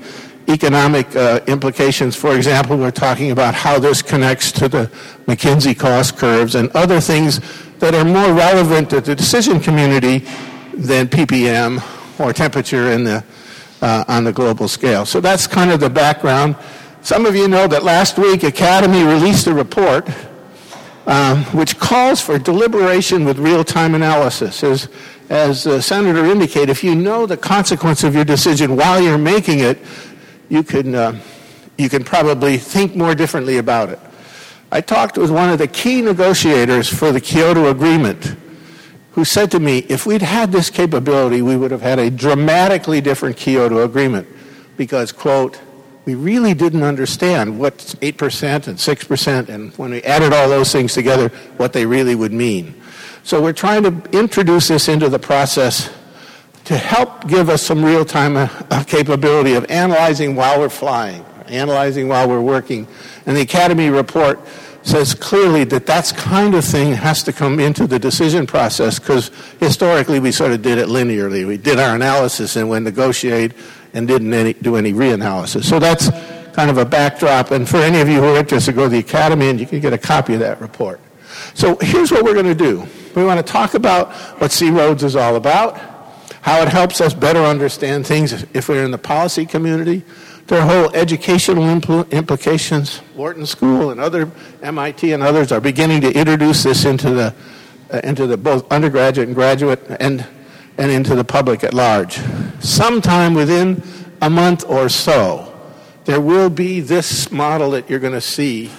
economic 0.49 1.14
uh, 1.16 1.40
implications? 1.47 2.16
For 2.16 2.37
example, 2.37 2.76
we're 2.76 2.90
talking 2.90 3.30
about 3.30 3.54
how 3.54 3.78
this 3.78 4.02
connects 4.02 4.52
to 4.52 4.68
the 4.68 4.87
McKinsey 5.26 5.78
cost 5.78 6.16
curves 6.16 6.54
and 6.54 6.70
other 6.70 7.00
things 7.00 7.40
that 7.78 7.94
are 7.94 8.04
more 8.04 8.32
relevant 8.32 8.90
to 8.90 9.00
the 9.00 9.14
decision 9.14 9.61
community 9.61 10.18
than 10.75 11.09
PPM 11.09 11.82
or 12.20 12.32
temperature 12.32 12.92
in 12.92 13.04
the, 13.04 13.24
uh, 13.82 14.04
on 14.08 14.24
the 14.24 14.32
global 14.32 14.68
scale. 14.68 15.06
So 15.06 15.20
that's 15.20 15.46
kind 15.46 15.70
of 15.70 15.80
the 15.80 15.90
background. 15.90 16.56
Some 17.02 17.26
of 17.26 17.34
you 17.34 17.48
know 17.48 17.66
that 17.66 17.82
last 17.82 18.18
week 18.18 18.42
Academy 18.42 19.02
released 19.02 19.46
a 19.46 19.54
report 19.54 20.08
um, 21.06 21.44
which 21.46 21.78
calls 21.78 22.20
for 22.20 22.38
deliberation 22.38 23.24
with 23.24 23.38
real-time 23.38 23.94
analysis. 23.94 24.62
As, 24.62 24.88
as 25.28 25.64
the 25.64 25.82
senator 25.82 26.24
indicated, 26.26 26.70
if 26.70 26.84
you 26.84 26.94
know 26.94 27.26
the 27.26 27.36
consequence 27.36 28.04
of 28.04 28.14
your 28.14 28.24
decision 28.24 28.76
while 28.76 29.00
you're 29.00 29.18
making 29.18 29.60
it, 29.60 29.78
you 30.48 30.62
can, 30.62 30.94
uh, 30.94 31.18
you 31.78 31.88
can 31.88 32.04
probably 32.04 32.58
think 32.58 32.94
more 32.94 33.14
differently 33.14 33.58
about 33.58 33.88
it. 33.88 33.98
I 34.70 34.80
talked 34.80 35.18
with 35.18 35.30
one 35.30 35.50
of 35.50 35.58
the 35.58 35.66
key 35.66 36.00
negotiators 36.00 36.88
for 36.88 37.10
the 37.10 37.20
Kyoto 37.20 37.70
Agreement 37.70 38.36
who 39.12 39.25
said 39.25 39.50
to 39.50 39.61
me, 39.61 39.79
if 39.88 40.07
we'd 40.07 40.23
had 40.23 40.52
this 40.52 40.71
capability, 40.71 41.43
we 41.43 41.57
would 41.57 41.71
have 41.71 41.83
had 41.83 41.99
a 41.99 42.11
dramatically 42.11 43.00
different 43.00 43.37
Kyoto 43.37 43.85
Agreement 43.85 44.29
because, 44.76 45.12
quote, 45.12 45.61
we 46.05 46.14
really 46.14 46.55
didn't 46.55 46.83
understand 46.83 47.59
what 47.59 47.79
8% 47.79 48.67
and 48.67 48.79
6% 48.79 49.49
and 49.49 49.73
when 49.75 49.90
we 49.90 50.02
added 50.02 50.33
all 50.33 50.49
those 50.49 50.73
things 50.73 50.95
together, 50.95 51.29
what 51.57 51.73
they 51.73 51.85
really 51.87 52.14
would 52.14 52.33
mean. 52.33 52.75
So 53.23 53.43
we're 53.43 53.52
trying 53.52 53.83
to 53.83 54.19
introduce 54.19 54.69
this 54.69 54.88
into 54.88 55.09
the 55.09 55.19
process 55.19 55.90
to 56.64 56.76
help 56.76 57.26
give 57.26 57.49
us 57.49 57.62
some 57.62 57.85
real-time 57.85 58.37
uh, 58.37 58.85
capability 58.85 59.55
of 59.55 59.71
analyzing 59.71 60.37
while 60.37 60.59
we're 60.59 60.69
flying, 60.69 61.25
analyzing 61.47 62.09
while 62.09 62.29
we're 62.29 62.40
working. 62.40 62.87
And 63.26 63.37
the 63.37 63.43
Academy 63.43 63.90
report 63.90 64.40
says 64.82 65.14
clearly 65.14 65.64
that 65.64 65.87
that 65.87 66.12
kind 66.16 66.54
of 66.54 66.64
thing 66.64 66.92
has 66.92 67.22
to 67.25 67.32
come 67.32 67.60
into 67.60 67.87
the 67.87 67.99
decision 67.99 68.46
process 68.46 68.99
because 68.99 69.30
historically 69.58 70.20
we 70.20 70.32
sort 70.32 70.52
of 70.52 70.62
did 70.62 70.78
it 70.78 70.88
linearly. 70.88 71.46
We 71.46 71.56
did 71.56 71.78
our 71.78 71.94
analysis 71.94 72.56
and 72.56 72.70
we 72.70 72.80
negotiate 72.80 73.52
and 73.92 74.08
didn't 74.08 74.32
any, 74.32 74.54
do 74.54 74.76
any 74.76 74.92
reanalysis. 74.92 75.64
So 75.64 75.78
that's 75.78 76.10
kind 76.52 76.70
of 76.70 76.78
a 76.78 76.84
backdrop. 76.84 77.50
And 77.50 77.68
for 77.68 77.78
any 77.78 78.00
of 78.00 78.08
you 78.08 78.20
who 78.20 78.34
are 78.34 78.38
interested, 78.38 78.75
go 78.75 78.84
to 78.84 78.88
the 78.88 78.99
Academy 78.99 79.49
and 79.49 79.60
you 79.60 79.66
can 79.66 79.80
get 79.80 79.92
a 79.92 79.99
copy 79.99 80.34
of 80.34 80.40
that 80.40 80.60
report. 80.60 81.00
So 81.54 81.76
here's 81.80 82.10
what 82.10 82.25
we're 82.25 82.34
going 82.34 82.46
to 82.46 82.54
do. 82.54 82.87
We 83.14 83.25
want 83.25 83.44
to 83.44 83.52
talk 83.52 83.75
about 83.75 84.12
what 84.40 84.52
C-ROADS 84.52 85.02
is 85.04 85.16
all 85.16 85.37
about, 85.37 85.78
how 86.42 86.62
it 86.62 86.68
helps 86.68 87.00
us 87.00 87.12
better 87.12 87.40
understand 87.40 88.06
things 88.06 88.32
if 88.54 88.68
we're 88.68 88.84
in 88.84 88.90
the 88.90 88.99
policy 88.99 89.46
community, 89.46 90.04
their 90.50 90.66
whole 90.66 90.95
educational 90.95 91.62
impl- 91.62 92.11
implications. 92.11 93.00
Wharton 93.14 93.47
School 93.47 93.90
and 93.90 94.00
other 94.00 94.30
MIT 94.62 95.12
and 95.12 95.23
others 95.23 95.52
are 95.52 95.61
beginning 95.61 96.00
to 96.02 96.12
introduce 96.12 96.64
this 96.64 96.85
into 96.85 97.11
the 97.11 97.35
uh, 97.92 98.00
into 98.04 98.26
the 98.26 98.37
both 98.37 98.71
undergraduate 98.71 99.28
and 99.28 99.35
graduate 99.35 99.80
and 100.00 100.26
and 100.76 100.90
into 100.90 101.14
the 101.14 101.25
public 101.25 101.62
at 101.62 101.73
large. 101.73 102.19
Sometime 102.59 103.35
within 103.35 103.83
a 104.21 104.28
month 104.28 104.64
or 104.69 104.88
so, 104.88 105.57
there 106.04 106.21
will 106.21 106.50
be 106.50 106.80
this 106.80 107.30
model 107.30 107.71
that 107.71 107.88
you're 107.88 108.00
going 108.00 108.12
to 108.12 108.21
see 108.21 108.71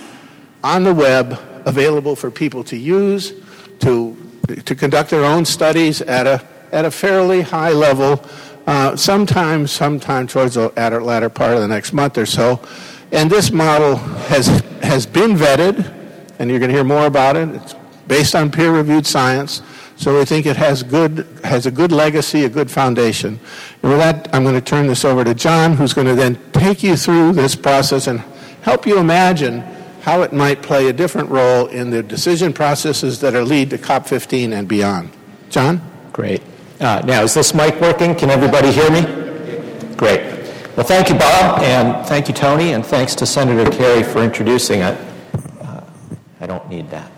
on 0.63 0.83
the 0.83 0.93
web 0.93 1.39
available 1.65 2.15
for 2.15 2.29
people 2.29 2.63
to 2.65 2.77
use 2.77 3.33
to 3.79 4.17
to 4.65 4.75
conduct 4.75 5.09
their 5.09 5.23
own 5.23 5.45
studies 5.45 6.01
at 6.01 6.27
a 6.27 6.45
at 6.73 6.83
a 6.83 6.91
fairly 6.91 7.41
high 7.41 7.71
level 7.71 8.23
uh, 8.67 8.95
sometime, 8.95 9.67
sometime 9.67 10.27
towards 10.27 10.55
the 10.55 10.69
latter 10.69 11.29
part 11.29 11.53
of 11.53 11.61
the 11.61 11.67
next 11.67 11.93
month 11.93 12.17
or 12.17 12.25
so. 12.25 12.59
And 13.11 13.29
this 13.29 13.51
model 13.51 13.97
has, 13.97 14.47
has 14.81 15.05
been 15.05 15.35
vetted, 15.35 15.91
and 16.39 16.49
you're 16.49 16.59
going 16.59 16.69
to 16.69 16.75
hear 16.75 16.83
more 16.83 17.05
about 17.05 17.35
it. 17.35 17.49
It's 17.49 17.75
based 18.07 18.35
on 18.35 18.51
peer-reviewed 18.51 19.05
science, 19.05 19.61
so 19.97 20.17
we 20.17 20.25
think 20.25 20.45
it 20.45 20.57
has, 20.57 20.83
good, 20.83 21.27
has 21.43 21.65
a 21.65 21.71
good 21.71 21.91
legacy, 21.91 22.45
a 22.45 22.49
good 22.49 22.71
foundation. 22.71 23.39
And 23.83 23.91
with 23.91 23.99
that, 23.99 24.33
I'm 24.33 24.43
going 24.43 24.55
to 24.55 24.61
turn 24.61 24.87
this 24.87 25.05
over 25.05 25.23
to 25.23 25.33
John, 25.33 25.73
who's 25.73 25.93
going 25.93 26.07
to 26.07 26.15
then 26.15 26.39
take 26.53 26.83
you 26.83 26.95
through 26.95 27.33
this 27.33 27.55
process 27.55 28.07
and 28.07 28.19
help 28.61 28.85
you 28.85 28.97
imagine 28.97 29.61
how 30.01 30.23
it 30.23 30.33
might 30.33 30.61
play 30.61 30.87
a 30.87 30.93
different 30.93 31.29
role 31.29 31.67
in 31.67 31.91
the 31.91 32.01
decision 32.01 32.53
processes 32.53 33.19
that 33.19 33.35
are 33.35 33.43
lead 33.43 33.69
to 33.69 33.77
COP15 33.77 34.53
and 34.53 34.67
beyond. 34.67 35.11
John? 35.49 35.81
Great. 36.11 36.41
Uh, 36.81 36.99
now, 37.05 37.21
is 37.21 37.35
this 37.35 37.53
mic 37.53 37.79
working? 37.79 38.15
Can 38.15 38.31
everybody 38.31 38.71
hear 38.71 38.89
me? 38.89 39.01
Great. 39.97 40.19
Well, 40.75 40.83
thank 40.83 41.09
you, 41.09 41.15
Bob, 41.15 41.61
and 41.61 42.03
thank 42.07 42.27
you, 42.27 42.33
Tony, 42.33 42.73
and 42.73 42.83
thanks 42.83 43.13
to 43.17 43.27
Senator 43.27 43.69
Kerry 43.69 44.01
for 44.01 44.23
introducing 44.23 44.79
it. 44.79 44.97
Uh, 45.61 45.81
I 46.39 46.47
don't 46.47 46.67
need 46.69 46.89
that. 46.89 47.11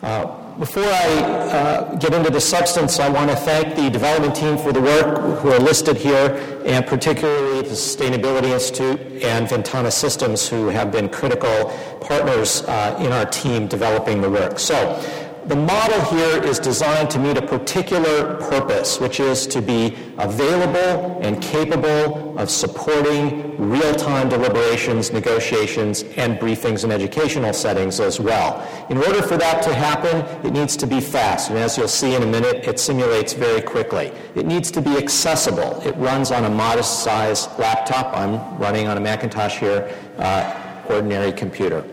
Uh, 0.00 0.56
before 0.56 0.84
I 0.84 1.20
uh, 1.20 1.94
get 1.96 2.14
into 2.14 2.30
the 2.30 2.40
substance, 2.40 2.98
I 2.98 3.10
want 3.10 3.28
to 3.28 3.36
thank 3.36 3.76
the 3.76 3.90
development 3.90 4.36
team 4.36 4.56
for 4.56 4.72
the 4.72 4.80
work 4.80 5.40
who 5.40 5.50
are 5.50 5.58
listed 5.58 5.98
here, 5.98 6.62
and 6.64 6.86
particularly 6.86 7.60
the 7.60 7.74
Sustainability 7.74 8.54
Institute 8.54 9.22
and 9.22 9.46
Ventana 9.46 9.90
Systems, 9.90 10.48
who 10.48 10.68
have 10.68 10.90
been 10.90 11.10
critical 11.10 11.66
partners 12.00 12.62
uh, 12.62 12.96
in 13.00 13.12
our 13.12 13.26
team 13.26 13.66
developing 13.66 14.22
the 14.22 14.30
work. 14.30 14.58
So, 14.58 14.98
the 15.46 15.56
model 15.56 16.00
here 16.06 16.42
is 16.42 16.58
designed 16.58 17.10
to 17.10 17.18
meet 17.18 17.36
a 17.36 17.42
particular 17.42 18.36
purpose, 18.36 18.98
which 18.98 19.20
is 19.20 19.46
to 19.48 19.60
be 19.60 19.94
available 20.18 21.20
and 21.22 21.42
capable 21.42 22.38
of 22.38 22.50
supporting 22.50 23.70
real-time 23.70 24.28
deliberations, 24.28 25.12
negotiations, 25.12 26.02
and 26.16 26.38
briefings 26.38 26.84
in 26.84 26.90
educational 26.90 27.52
settings 27.52 28.00
as 28.00 28.18
well. 28.18 28.66
In 28.88 28.96
order 28.96 29.22
for 29.22 29.36
that 29.36 29.62
to 29.64 29.74
happen, 29.74 30.16
it 30.46 30.52
needs 30.52 30.76
to 30.78 30.86
be 30.86 31.00
fast, 31.00 31.50
and 31.50 31.58
as 31.58 31.76
you'll 31.76 31.88
see 31.88 32.14
in 32.14 32.22
a 32.22 32.26
minute, 32.26 32.66
it 32.66 32.80
simulates 32.80 33.34
very 33.34 33.60
quickly. 33.60 34.12
It 34.34 34.46
needs 34.46 34.70
to 34.72 34.80
be 34.80 34.96
accessible. 34.96 35.80
It 35.82 35.94
runs 35.96 36.30
on 36.30 36.44
a 36.44 36.50
modest-sized 36.50 37.58
laptop. 37.58 38.16
I'm 38.16 38.58
running 38.58 38.88
on 38.88 38.96
a 38.96 39.00
Macintosh 39.00 39.58
here, 39.58 39.94
uh, 40.18 40.84
ordinary 40.88 41.32
computer. 41.32 41.84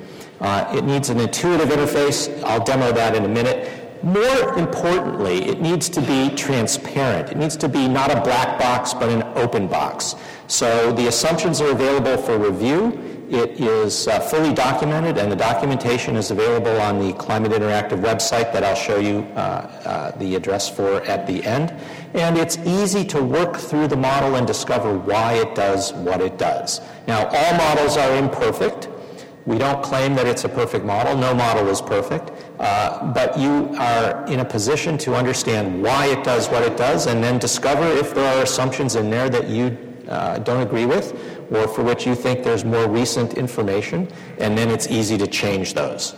Uh, 0.42 0.76
it 0.76 0.84
needs 0.84 1.10
an 1.10 1.20
intuitive 1.20 1.70
interface. 1.70 2.44
I'll 2.44 2.64
demo 2.64 2.92
that 2.92 3.16
in 3.16 3.26
a 3.26 3.28
minute. 3.28 4.04
More 4.04 4.58
importantly, 4.58 5.46
it 5.48 5.62
needs 5.62 5.88
to 5.90 6.02
be 6.02 6.36
transparent. 6.36 7.30
It 7.30 7.38
needs 7.38 7.56
to 7.58 7.70
be 7.70 7.88
not 7.88 8.10
a 8.10 8.20
black 8.22 8.58
box, 8.58 8.96
but 8.96 9.10
an 9.10 9.22
open 9.38 9.68
box. 9.68 10.16
So 10.48 10.92
the 10.94 11.08
assumptions 11.08 11.62
are 11.62 11.70
available 11.70 12.18
for 12.18 12.40
review. 12.40 13.28
It 13.30 13.62
is 13.62 14.10
uh, 14.10 14.20
fully 14.20 14.54
documented, 14.54 15.18
and 15.18 15.32
the 15.32 15.38
documentation 15.38 16.18
is 16.18 16.32
available 16.32 16.82
on 16.82 17.00
the 17.00 17.14
Climate 17.14 17.54
Interactive 17.54 18.02
website 18.02 18.52
that 18.52 18.64
I'll 18.64 18.76
show 18.76 19.00
you 19.00 19.20
uh, 19.36 19.40
uh, 19.40 20.18
the 20.18 20.36
address 20.36 20.68
for 20.68 21.02
at 21.04 21.28
the 21.28 21.42
end. 21.46 21.72
And 22.14 22.38
it's 22.38 22.58
easy 22.66 23.06
to 23.06 23.24
work 23.24 23.56
through 23.56 23.88
the 23.88 23.96
model 23.96 24.36
and 24.36 24.46
discover 24.46 24.98
why 24.98 25.36
it 25.36 25.56
does 25.56 25.94
what 25.94 26.20
it 26.20 26.38
does. 26.38 26.82
Now, 27.08 27.28
all 27.28 27.54
models 27.54 27.96
are 27.96 28.18
imperfect. 28.18 28.90
We 29.46 29.58
don't 29.58 29.84
claim 29.84 30.16
that 30.16 30.28
it's 30.28 30.44
a 30.44 30.50
perfect 30.50 30.86
model. 30.86 31.18
No 31.18 31.34
model 31.34 31.68
is 31.68 31.82
perfect. 31.82 32.32
Uh, 32.60 33.12
but 33.12 33.38
you 33.38 33.74
are 33.78 34.26
in 34.28 34.40
a 34.42 34.46
position 34.46 34.98
to 35.00 35.16
understand 35.16 35.82
why 35.82 36.08
it 36.08 36.24
does 36.24 36.48
what 36.50 36.64
it 36.64 36.78
does 36.78 37.08
and 37.08 37.24
then 37.24 37.40
discover 37.40 37.88
if 37.88 38.14
there 38.14 38.38
are 38.38 38.44
assumptions 38.44 38.96
in 38.96 39.10
there 39.10 39.30
that 39.30 39.50
you 39.50 39.78
uh, 40.08 40.38
don't 40.40 40.62
agree 40.62 40.86
with 40.86 41.14
or 41.52 41.68
for 41.68 41.84
which 41.84 42.06
you 42.06 42.16
think 42.16 42.44
there's 42.44 42.64
more 42.64 42.88
recent 42.88 43.34
information, 43.34 44.08
and 44.40 44.58
then 44.58 44.70
it's 44.70 44.88
easy 44.88 45.18
to 45.18 45.28
change 45.28 45.74
those. 45.74 46.16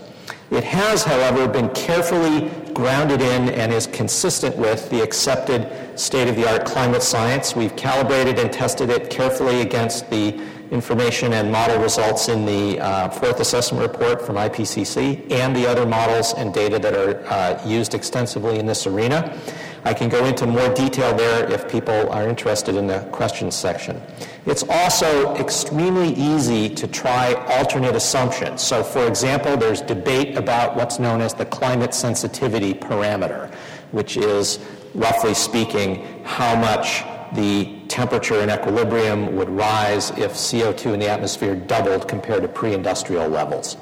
It 0.51 0.63
has, 0.63 1.03
however, 1.03 1.47
been 1.47 1.69
carefully 1.69 2.51
grounded 2.73 3.21
in 3.21 3.49
and 3.49 3.73
is 3.73 3.88
consistent 3.88 4.55
with 4.55 4.89
the 4.91 5.01
accepted 5.01 5.99
state 5.99 6.27
of 6.27 6.36
the 6.36 6.47
art 6.47 6.65
climate 6.65 7.01
science. 7.01 7.55
We've 7.55 7.75
calibrated 7.75 8.38
and 8.38 8.53
tested 8.53 8.91
it 8.91 9.09
carefully 9.09 9.62
against 9.62 10.09
the 10.12 10.39
information 10.73 11.33
and 11.33 11.51
model 11.51 11.79
results 11.79 12.27
in 12.29 12.45
the 12.45 12.79
uh, 12.79 13.07
fourth 13.09 13.39
assessment 13.39 13.81
report 13.81 14.25
from 14.25 14.36
IPCC 14.36 15.31
and 15.31 15.55
the 15.55 15.67
other 15.67 15.86
models 15.86 16.33
and 16.33 16.51
data 16.51 16.79
that 16.79 16.95
are 16.95 17.23
uh, 17.27 17.65
used 17.65 17.93
extensively 17.93 18.57
in 18.57 18.65
this 18.65 18.88
arena. 18.88 19.38
I 19.86 19.93
can 19.93 20.09
go 20.09 20.25
into 20.25 20.47
more 20.47 20.73
detail 20.73 21.15
there 21.15 21.49
if 21.51 21.69
people 21.69 22.09
are 22.09 22.27
interested 22.27 22.75
in 22.75 22.88
the 22.88 23.01
questions 23.12 23.53
section. 23.53 24.01
It's 24.45 24.63
also 24.67 25.36
extremely 25.36 26.13
easy 26.13 26.69
to 26.69 26.88
try 26.88 27.33
alternate 27.59 27.95
assumptions. 27.95 28.62
So, 28.62 28.83
for 28.83 29.05
example, 29.05 29.57
there's 29.57 29.81
debate 29.81 30.38
about 30.38 30.75
what's 30.75 30.99
known 30.99 31.21
as 31.21 31.33
the 31.33 31.45
climate 31.45 31.93
sensitivity 31.93 32.73
parameter, 32.73 33.53
which 33.91 34.17
is, 34.17 34.59
roughly 34.95 35.33
speaking, 35.33 36.23
how 36.23 36.55
much 36.55 37.03
the 37.36 37.82
temperature 37.93 38.41
in 38.41 38.49
equilibrium 38.49 39.36
would 39.36 39.49
rise 39.49 40.10
if 40.17 40.34
CO2 40.34 40.95
in 40.95 40.99
the 40.99 41.08
atmosphere 41.08 41.56
doubled 41.56 42.08
compared 42.08 42.41
to 42.41 42.47
pre-industrial 42.47 43.29
levels. 43.29 43.77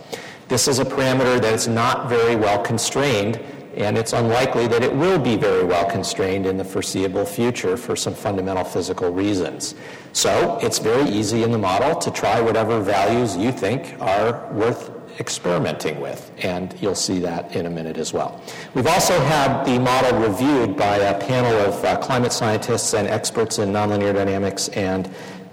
This 0.49 0.67
is 0.67 0.79
a 0.79 0.85
parameter 0.85 1.41
that 1.41 1.53
is 1.53 1.69
not 1.69 2.09
very 2.09 2.35
well 2.35 2.61
constrained, 2.61 3.39
and 3.77 3.97
it's 3.97 4.11
unlikely 4.11 4.67
that 4.67 4.83
it 4.83 4.93
will 4.93 5.17
be 5.17 5.37
very 5.37 5.63
well 5.63 5.89
constrained 5.89 6.45
in 6.45 6.57
the 6.57 6.65
foreseeable 6.65 7.25
future 7.25 7.77
for 7.77 7.95
some 7.95 8.13
fundamental 8.13 8.65
physical 8.65 9.13
reasons. 9.13 9.75
So 10.11 10.59
it's 10.61 10.77
very 10.77 11.09
easy 11.09 11.43
in 11.43 11.53
the 11.53 11.57
model 11.57 11.95
to 11.95 12.11
try 12.11 12.41
whatever 12.41 12.81
values 12.81 13.37
you 13.37 13.53
think 13.53 13.95
are 14.01 14.51
worth 14.51 15.00
experimenting 15.19 15.99
with, 15.99 16.31
and 16.43 16.75
you'll 16.81 16.95
see 16.95 17.19
that 17.19 17.55
in 17.55 17.65
a 17.65 17.69
minute 17.69 17.97
as 17.97 18.13
well. 18.13 18.41
We've 18.73 18.87
also 18.87 19.19
had 19.19 19.63
the 19.65 19.79
model 19.79 20.19
reviewed 20.19 20.77
by 20.77 20.97
a 20.97 21.19
panel 21.19 21.53
of 21.67 21.83
uh, 21.83 21.97
climate 21.97 22.31
scientists 22.31 22.93
and 22.93 23.07
experts 23.07 23.59
in 23.59 23.69
nonlinear 23.71 24.13
dynamics 24.13 24.69
and 24.69 25.09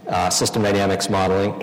uh, 0.07 0.31
system 0.31 0.63
dynamics 0.63 1.11
modeling, 1.11 1.63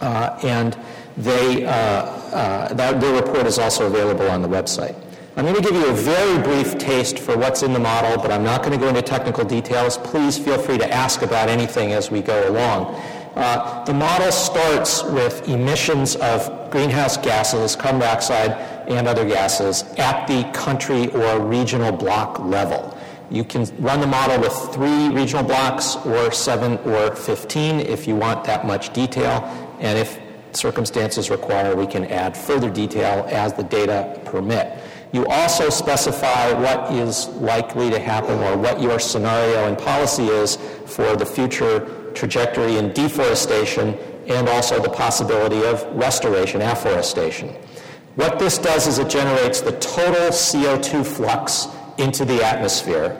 uh, 0.00 0.38
and 0.42 0.78
they, 1.16 1.66
uh, 1.66 1.70
uh, 1.70 2.74
that, 2.74 3.00
their 3.00 3.20
report 3.20 3.46
is 3.46 3.58
also 3.58 3.86
available 3.86 4.30
on 4.30 4.42
the 4.42 4.48
website. 4.48 4.96
I'm 5.36 5.44
going 5.44 5.54
to 5.54 5.62
give 5.62 5.74
you 5.74 5.88
a 5.88 5.92
very 5.92 6.42
brief 6.42 6.78
taste 6.78 7.18
for 7.20 7.38
what's 7.38 7.62
in 7.62 7.72
the 7.72 7.78
model, 7.78 8.20
but 8.20 8.32
I'm 8.32 8.42
not 8.42 8.62
going 8.62 8.72
to 8.72 8.78
go 8.78 8.88
into 8.88 9.02
technical 9.02 9.44
details. 9.44 9.96
Please 9.98 10.36
feel 10.36 10.58
free 10.58 10.78
to 10.78 10.92
ask 10.92 11.22
about 11.22 11.48
anything 11.48 11.92
as 11.92 12.10
we 12.10 12.22
go 12.22 12.50
along. 12.50 13.00
Uh, 13.38 13.84
the 13.84 13.94
model 13.94 14.32
starts 14.32 15.04
with 15.04 15.48
emissions 15.48 16.16
of 16.16 16.70
greenhouse 16.72 17.16
gases, 17.16 17.76
carbon 17.76 18.00
dioxide, 18.00 18.50
and 18.88 19.06
other 19.06 19.24
gases 19.24 19.84
at 19.96 20.26
the 20.26 20.42
country 20.52 21.06
or 21.12 21.38
regional 21.38 21.92
block 21.92 22.40
level. 22.40 22.98
You 23.30 23.44
can 23.44 23.64
run 23.78 24.00
the 24.00 24.08
model 24.08 24.40
with 24.40 24.52
three 24.74 25.08
regional 25.10 25.44
blocks 25.44 25.94
or 26.04 26.32
seven 26.32 26.78
or 26.78 27.14
15 27.14 27.78
if 27.78 28.08
you 28.08 28.16
want 28.16 28.42
that 28.42 28.66
much 28.66 28.92
detail. 28.92 29.44
And 29.78 29.96
if 29.96 30.18
circumstances 30.50 31.30
require, 31.30 31.76
we 31.76 31.86
can 31.86 32.06
add 32.06 32.36
further 32.36 32.68
detail 32.68 33.24
as 33.28 33.52
the 33.52 33.62
data 33.62 34.20
permit. 34.24 34.82
You 35.12 35.26
also 35.26 35.70
specify 35.70 36.52
what 36.54 36.92
is 36.92 37.28
likely 37.28 37.88
to 37.90 38.00
happen 38.00 38.36
or 38.40 38.56
what 38.56 38.82
your 38.82 38.98
scenario 38.98 39.68
and 39.68 39.78
policy 39.78 40.26
is 40.26 40.56
for 40.86 41.14
the 41.14 41.24
future 41.24 41.97
trajectory 42.18 42.76
in 42.76 42.92
deforestation 42.92 43.94
and 44.26 44.48
also 44.48 44.82
the 44.82 44.90
possibility 44.90 45.64
of 45.64 45.84
restoration, 45.94 46.60
afforestation. 46.60 47.48
What 48.16 48.38
this 48.38 48.58
does 48.58 48.86
is 48.88 48.98
it 48.98 49.08
generates 49.08 49.60
the 49.60 49.72
total 49.78 50.28
CO2 50.28 51.06
flux 51.06 51.68
into 51.96 52.24
the 52.24 52.44
atmosphere, 52.44 53.10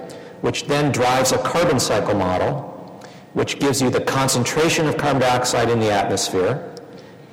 which 0.40 0.66
then 0.66 0.90
drives 0.90 1.32
a 1.32 1.38
carbon 1.38 1.78
cycle 1.78 2.14
model, 2.14 3.00
which 3.32 3.60
gives 3.60 3.80
you 3.80 3.90
the 3.90 4.00
concentration 4.00 4.88
of 4.88 4.96
carbon 4.96 5.22
dioxide 5.22 5.70
in 5.70 5.78
the 5.78 5.90
atmosphere, 5.90 6.74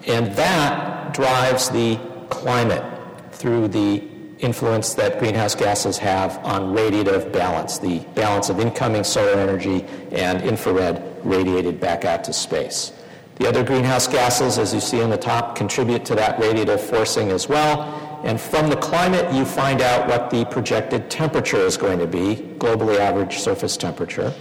and 0.06 0.28
that 0.36 1.14
drives 1.14 1.70
the 1.70 2.00
climate 2.30 2.84
through 3.32 3.68
the 3.68 4.04
influence 4.40 4.94
that 4.96 5.20
greenhouse 5.20 5.56
gases 5.56 5.98
have 5.98 6.38
on 6.46 6.76
radiative 6.76 7.32
balance, 7.32 7.78
the 7.80 8.00
balance 8.16 8.50
of 8.50 8.60
incoming 8.60 9.04
solar 9.04 9.40
energy 9.40 9.86
and 10.12 10.42
infrared 10.42 11.04
radiated 11.24 11.80
back 11.80 12.06
out 12.06 12.24
to 12.24 12.34
space. 12.34 12.92
The 13.38 13.48
other 13.48 13.64
greenhouse 13.64 14.08
gases, 14.08 14.58
as 14.58 14.74
you 14.74 14.80
see 14.80 15.02
on 15.02 15.10
the 15.10 15.18
top, 15.18 15.56
contribute 15.56 16.06
to 16.06 16.16
that 16.16 16.40
radiative 16.40 16.80
forcing 16.80 17.32
as 17.32 17.50
well. 17.50 18.22
And 18.24 18.40
from 18.40 18.70
the 18.70 18.78
climate, 18.78 19.34
you 19.34 19.46
find 19.46 19.82
out 19.82 20.08
what 20.08 20.30
the 20.30 20.46
projected 20.46 21.10
temperature 21.10 21.58
is 21.58 21.78
going 21.78 22.00
to 22.00 22.08
be, 22.08 22.38
globally 22.58 22.98
average 22.98 23.40
surface 23.40 23.78
temperature. 23.78 24.34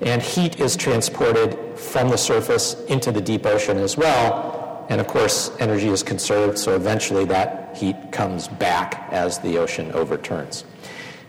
And 0.00 0.22
heat 0.22 0.58
is 0.58 0.74
transported 0.74 1.78
from 1.78 2.08
the 2.08 2.16
surface 2.16 2.82
into 2.86 3.12
the 3.12 3.20
deep 3.20 3.44
ocean 3.44 3.76
as 3.76 3.96
well. 3.96 4.59
And 4.90 5.00
of 5.00 5.06
course, 5.06 5.52
energy 5.60 5.88
is 5.88 6.02
conserved, 6.02 6.58
so 6.58 6.74
eventually 6.74 7.24
that 7.26 7.76
heat 7.76 7.96
comes 8.10 8.48
back 8.48 9.08
as 9.12 9.38
the 9.38 9.56
ocean 9.56 9.92
overturns. 9.92 10.64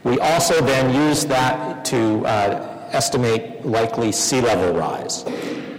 We 0.03 0.19
also 0.19 0.59
then 0.61 0.93
use 1.09 1.25
that 1.27 1.85
to 1.85 2.25
uh, 2.25 2.89
estimate 2.91 3.63
likely 3.63 4.11
sea 4.11 4.41
level 4.41 4.73
rise. 4.73 5.23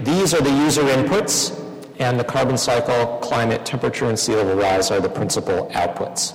These 0.00 0.32
are 0.32 0.40
the 0.40 0.50
user 0.64 0.82
inputs, 0.82 1.58
and 1.98 2.18
the 2.18 2.24
carbon 2.24 2.56
cycle, 2.56 3.18
climate, 3.18 3.66
temperature, 3.66 4.06
and 4.06 4.18
sea 4.18 4.36
level 4.36 4.54
rise 4.54 4.92
are 4.92 5.00
the 5.00 5.08
principal 5.08 5.66
outputs. 5.72 6.34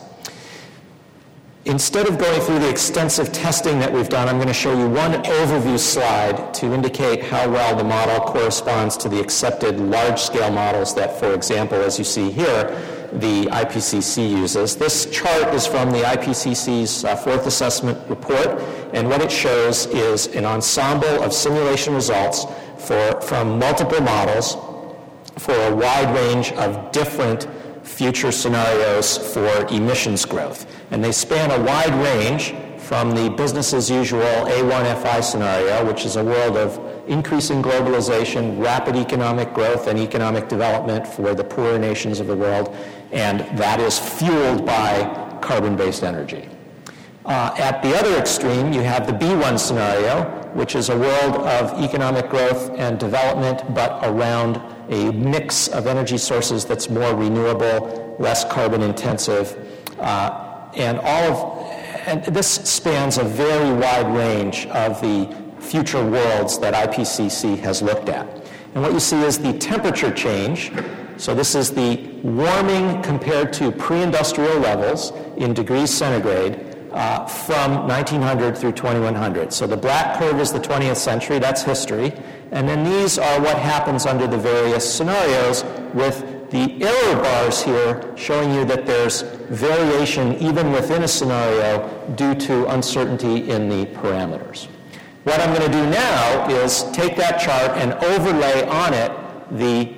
Instead 1.67 2.07
of 2.07 2.17
going 2.17 2.39
through 2.39 2.59
the 2.59 2.69
extensive 2.69 3.33
testing 3.33 3.77
that 3.77 3.91
we've 3.91 4.07
done, 4.07 4.29
I'm 4.29 4.37
going 4.37 4.47
to 4.47 4.53
show 4.53 4.71
you 4.71 4.87
one 4.87 5.11
overview 5.11 5.77
slide 5.77 6.53
to 6.53 6.73
indicate 6.73 7.21
how 7.21 7.51
well 7.51 7.75
the 7.75 7.83
model 7.83 8.21
corresponds 8.21 8.95
to 8.95 9.09
the 9.09 9.19
accepted 9.19 9.77
large-scale 9.77 10.49
models 10.51 10.95
that, 10.95 11.19
for 11.19 11.33
example, 11.33 11.77
as 11.81 11.99
you 11.99 12.05
see 12.05 12.31
here, 12.31 12.63
the 13.11 13.47
IPCC 13.47 14.29
uses. 14.29 14.77
This 14.77 15.07
chart 15.07 15.53
is 15.53 15.67
from 15.67 15.91
the 15.91 16.03
IPCC's 16.03 17.03
uh, 17.03 17.17
fourth 17.17 17.45
assessment 17.45 17.99
report, 18.09 18.47
and 18.93 19.09
what 19.09 19.21
it 19.21 19.29
shows 19.29 19.87
is 19.87 20.27
an 20.27 20.45
ensemble 20.45 21.21
of 21.21 21.33
simulation 21.33 21.93
results 21.93 22.45
for, 22.77 23.19
from 23.19 23.59
multiple 23.59 23.99
models 23.99 24.55
for 25.37 25.53
a 25.53 25.75
wide 25.75 26.15
range 26.15 26.53
of 26.53 26.93
different 26.93 27.45
future 27.85 28.31
scenarios 28.31 29.17
for 29.33 29.67
emissions 29.67 30.23
growth. 30.23 30.65
And 30.91 31.03
they 31.03 31.11
span 31.11 31.51
a 31.51 31.63
wide 31.63 31.93
range 32.03 32.53
from 32.87 33.11
the 33.11 33.29
business 33.29 33.73
as 33.73 33.89
usual 33.89 34.21
A1FI 34.21 35.23
scenario, 35.23 35.85
which 35.85 36.05
is 36.05 36.15
a 36.15 36.23
world 36.23 36.55
of 36.55 36.79
increasing 37.07 37.61
globalization, 37.61 38.63
rapid 38.63 38.95
economic 38.95 39.53
growth, 39.53 39.87
and 39.87 39.99
economic 39.99 40.47
development 40.47 41.05
for 41.05 41.35
the 41.35 41.43
poorer 41.43 41.77
nations 41.77 42.19
of 42.19 42.27
the 42.27 42.35
world, 42.35 42.73
and 43.11 43.41
that 43.57 43.79
is 43.79 43.99
fueled 43.99 44.65
by 44.65 45.39
carbon 45.41 45.75
based 45.75 46.03
energy. 46.03 46.47
Uh, 47.25 47.53
at 47.57 47.83
the 47.83 47.93
other 47.97 48.17
extreme, 48.17 48.71
you 48.71 48.79
have 48.79 49.05
the 49.05 49.11
B1 49.11 49.59
scenario, 49.59 50.23
which 50.53 50.75
is 50.75 50.87
a 50.87 50.97
world 50.97 51.35
of 51.35 51.83
economic 51.83 52.29
growth 52.29 52.69
and 52.77 52.97
development, 52.97 53.61
but 53.75 53.99
around 54.05 54.61
a 54.89 55.11
mix 55.11 55.67
of 55.67 55.87
energy 55.87 56.17
sources 56.17 56.63
that's 56.63 56.89
more 56.89 57.13
renewable, 57.13 58.15
less 58.17 58.49
carbon 58.49 58.81
intensive, 58.81 59.57
uh, 59.99 60.46
and 60.75 60.99
all 60.99 61.23
of 61.31 61.57
and 62.07 62.23
this 62.23 62.47
spans 62.47 63.17
a 63.17 63.23
very 63.23 63.73
wide 63.73 64.07
range 64.15 64.65
of 64.67 65.01
the 65.01 65.27
future 65.59 66.03
worlds 66.09 66.57
that 66.59 66.73
IPCC 66.73 67.59
has 67.59 67.81
looked 67.81 68.07
at. 68.07 68.25
And 68.73 68.81
what 68.81 68.93
you 68.93 68.99
see 69.01 69.21
is 69.23 69.37
the 69.37 69.51
temperature 69.57 70.11
change. 70.13 70.71
So 71.17 71.35
this 71.35 71.53
is 71.53 71.71
the 71.71 71.97
warming 72.23 73.01
compared 73.01 73.51
to 73.53 73.73
pre-industrial 73.73 74.57
levels 74.59 75.11
in 75.35 75.53
degrees 75.53 75.89
centigrade 75.89 76.77
uh, 76.93 77.25
from 77.25 77.87
1900 77.87 78.57
through 78.57 78.71
2100. 78.71 79.51
So 79.51 79.67
the 79.67 79.75
black 79.75 80.17
curve 80.17 80.39
is 80.39 80.53
the 80.53 80.59
20th 80.59 80.95
century, 80.95 81.39
that's 81.39 81.61
history. 81.61 82.13
And 82.51 82.69
then 82.69 82.85
these 82.85 83.19
are 83.19 83.41
what 83.41 83.57
happens 83.57 84.05
under 84.05 84.27
the 84.27 84.37
various 84.37 84.91
scenarios 84.91 85.65
with 85.93 86.23
the 86.49 86.81
error 86.83 87.21
bars 87.21 87.61
here 87.61 88.13
showing 88.15 88.53
you 88.53 88.65
that 88.65 88.85
there's 88.85 89.21
variation 89.49 90.35
even 90.35 90.71
within 90.71 91.03
a 91.03 91.07
scenario 91.07 91.87
due 92.15 92.35
to 92.35 92.67
uncertainty 92.67 93.49
in 93.49 93.69
the 93.69 93.85
parameters. 93.87 94.67
What 95.23 95.39
I'm 95.41 95.53
going 95.53 95.69
to 95.69 95.77
do 95.77 95.89
now 95.89 96.49
is 96.49 96.83
take 96.91 97.17
that 97.17 97.39
chart 97.39 97.71
and 97.77 97.93
overlay 97.93 98.65
on 98.67 98.93
it 98.93 99.11
the 99.57 99.93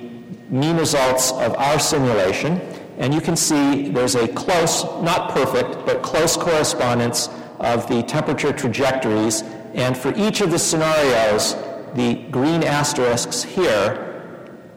mean 0.48 0.76
results 0.76 1.30
of 1.32 1.54
our 1.54 1.78
simulation 1.78 2.60
and 3.00 3.14
you 3.14 3.20
can 3.22 3.34
see 3.34 3.88
there's 3.88 4.14
a 4.14 4.28
close, 4.28 4.84
not 5.02 5.30
perfect, 5.30 5.86
but 5.86 6.02
close 6.02 6.36
correspondence 6.36 7.30
of 7.58 7.88
the 7.88 8.02
temperature 8.02 8.52
trajectories. 8.52 9.42
And 9.74 9.96
for 9.96 10.14
each 10.16 10.42
of 10.42 10.50
the 10.50 10.58
scenarios, 10.58 11.54
the 11.94 12.26
green 12.30 12.62
asterisks 12.62 13.42
here 13.42 14.22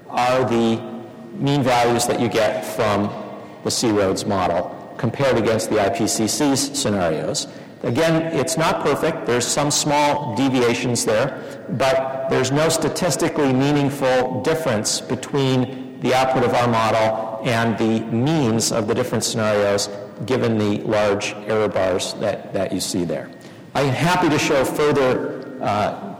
are 0.07 0.45
the 0.45 0.92
mean 1.33 1.63
values 1.63 2.05
that 2.07 2.19
you 2.19 2.29
get 2.29 2.65
from 2.65 3.11
the 3.63 3.71
C-ROADS 3.71 4.25
model 4.25 4.95
compared 4.97 5.37
against 5.37 5.69
the 5.69 5.77
IPCC's 5.77 6.79
scenarios. 6.79 7.47
Again, 7.83 8.21
it's 8.37 8.57
not 8.57 8.81
perfect. 8.81 9.25
There's 9.25 9.45
some 9.45 9.69
small 9.69 10.35
deviations 10.35 11.03
there, 11.03 11.65
but 11.77 12.29
there's 12.29 12.51
no 12.51 12.69
statistically 12.69 13.51
meaningful 13.51 14.41
difference 14.41 15.01
between 15.01 15.99
the 15.99 16.13
output 16.13 16.43
of 16.43 16.53
our 16.53 16.67
model 16.67 17.41
and 17.43 17.77
the 17.77 17.99
means 18.05 18.71
of 18.71 18.87
the 18.87 18.93
different 18.93 19.23
scenarios 19.23 19.89
given 20.25 20.57
the 20.57 20.77
large 20.83 21.33
error 21.47 21.67
bars 21.67 22.13
that, 22.15 22.53
that 22.53 22.71
you 22.71 22.79
see 22.79 23.03
there. 23.03 23.29
I'm 23.75 23.89
happy 23.89 24.29
to 24.29 24.39
show 24.39 24.63
further 24.63 25.61
uh, 25.61 26.12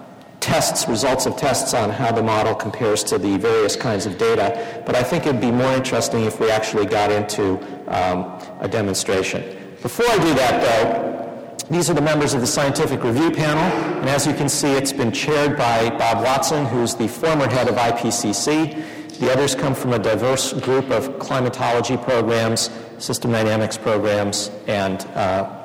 tests, 0.44 0.90
results 0.90 1.26
of 1.26 1.38
tests 1.38 1.74
on 1.74 1.90
how 1.90 2.12
the 2.12 2.22
model 2.22 2.54
compares 2.54 3.02
to 3.02 3.18
the 3.18 3.38
various 3.38 3.78
kinds 3.78 4.06
of 4.06 4.18
data, 4.18 4.84
but 4.86 4.94
I 4.94 5.02
think 5.02 5.26
it'd 5.26 5.40
be 5.40 5.52
more 5.52 5.72
interesting 5.72 6.26
if 6.26 6.42
we 6.42 6.52
actually 6.52 6.86
got 6.86 7.14
into 7.14 7.54
um, 7.88 8.38
a 8.60 8.68
demonstration. 8.68 9.42
Before 9.82 10.06
I 10.06 10.18
do 10.18 10.34
that, 10.34 10.56
though, 10.62 11.68
these 11.70 11.90
are 11.90 11.94
the 11.94 12.02
members 12.02 12.34
of 12.34 12.42
the 12.42 12.48
scientific 12.48 13.06
review 13.06 13.32
panel, 13.32 13.64
and 14.02 14.10
as 14.10 14.28
you 14.28 14.34
can 14.34 14.50
see, 14.50 14.74
it's 14.74 14.92
been 14.92 15.14
chaired 15.14 15.58
by 15.58 15.90
Bob 15.92 16.22
Watson, 16.22 16.66
who's 16.66 16.94
the 16.94 17.08
former 17.08 17.48
head 17.48 17.70
of 17.70 17.76
IPCC. 17.76 19.20
The 19.20 19.32
others 19.32 19.56
come 19.56 19.74
from 19.74 19.94
a 19.94 20.00
diverse 20.00 20.52
group 20.52 20.90
of 20.92 21.20
climatology 21.20 21.96
programs, 21.96 22.70
system 22.98 23.32
dynamics 23.32 23.78
programs, 23.78 24.52
and 24.68 25.00
uh, 25.16 25.63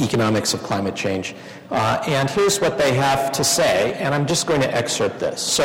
economics 0.00 0.54
of 0.54 0.62
climate 0.62 0.94
change. 0.94 1.34
Uh, 1.70 2.02
and 2.06 2.30
here's 2.30 2.60
what 2.60 2.78
they 2.78 2.94
have 2.94 3.32
to 3.32 3.44
say, 3.44 3.94
and 3.94 4.14
I'm 4.14 4.26
just 4.26 4.46
going 4.46 4.60
to 4.60 4.74
excerpt 4.74 5.20
this. 5.20 5.40
So, 5.40 5.64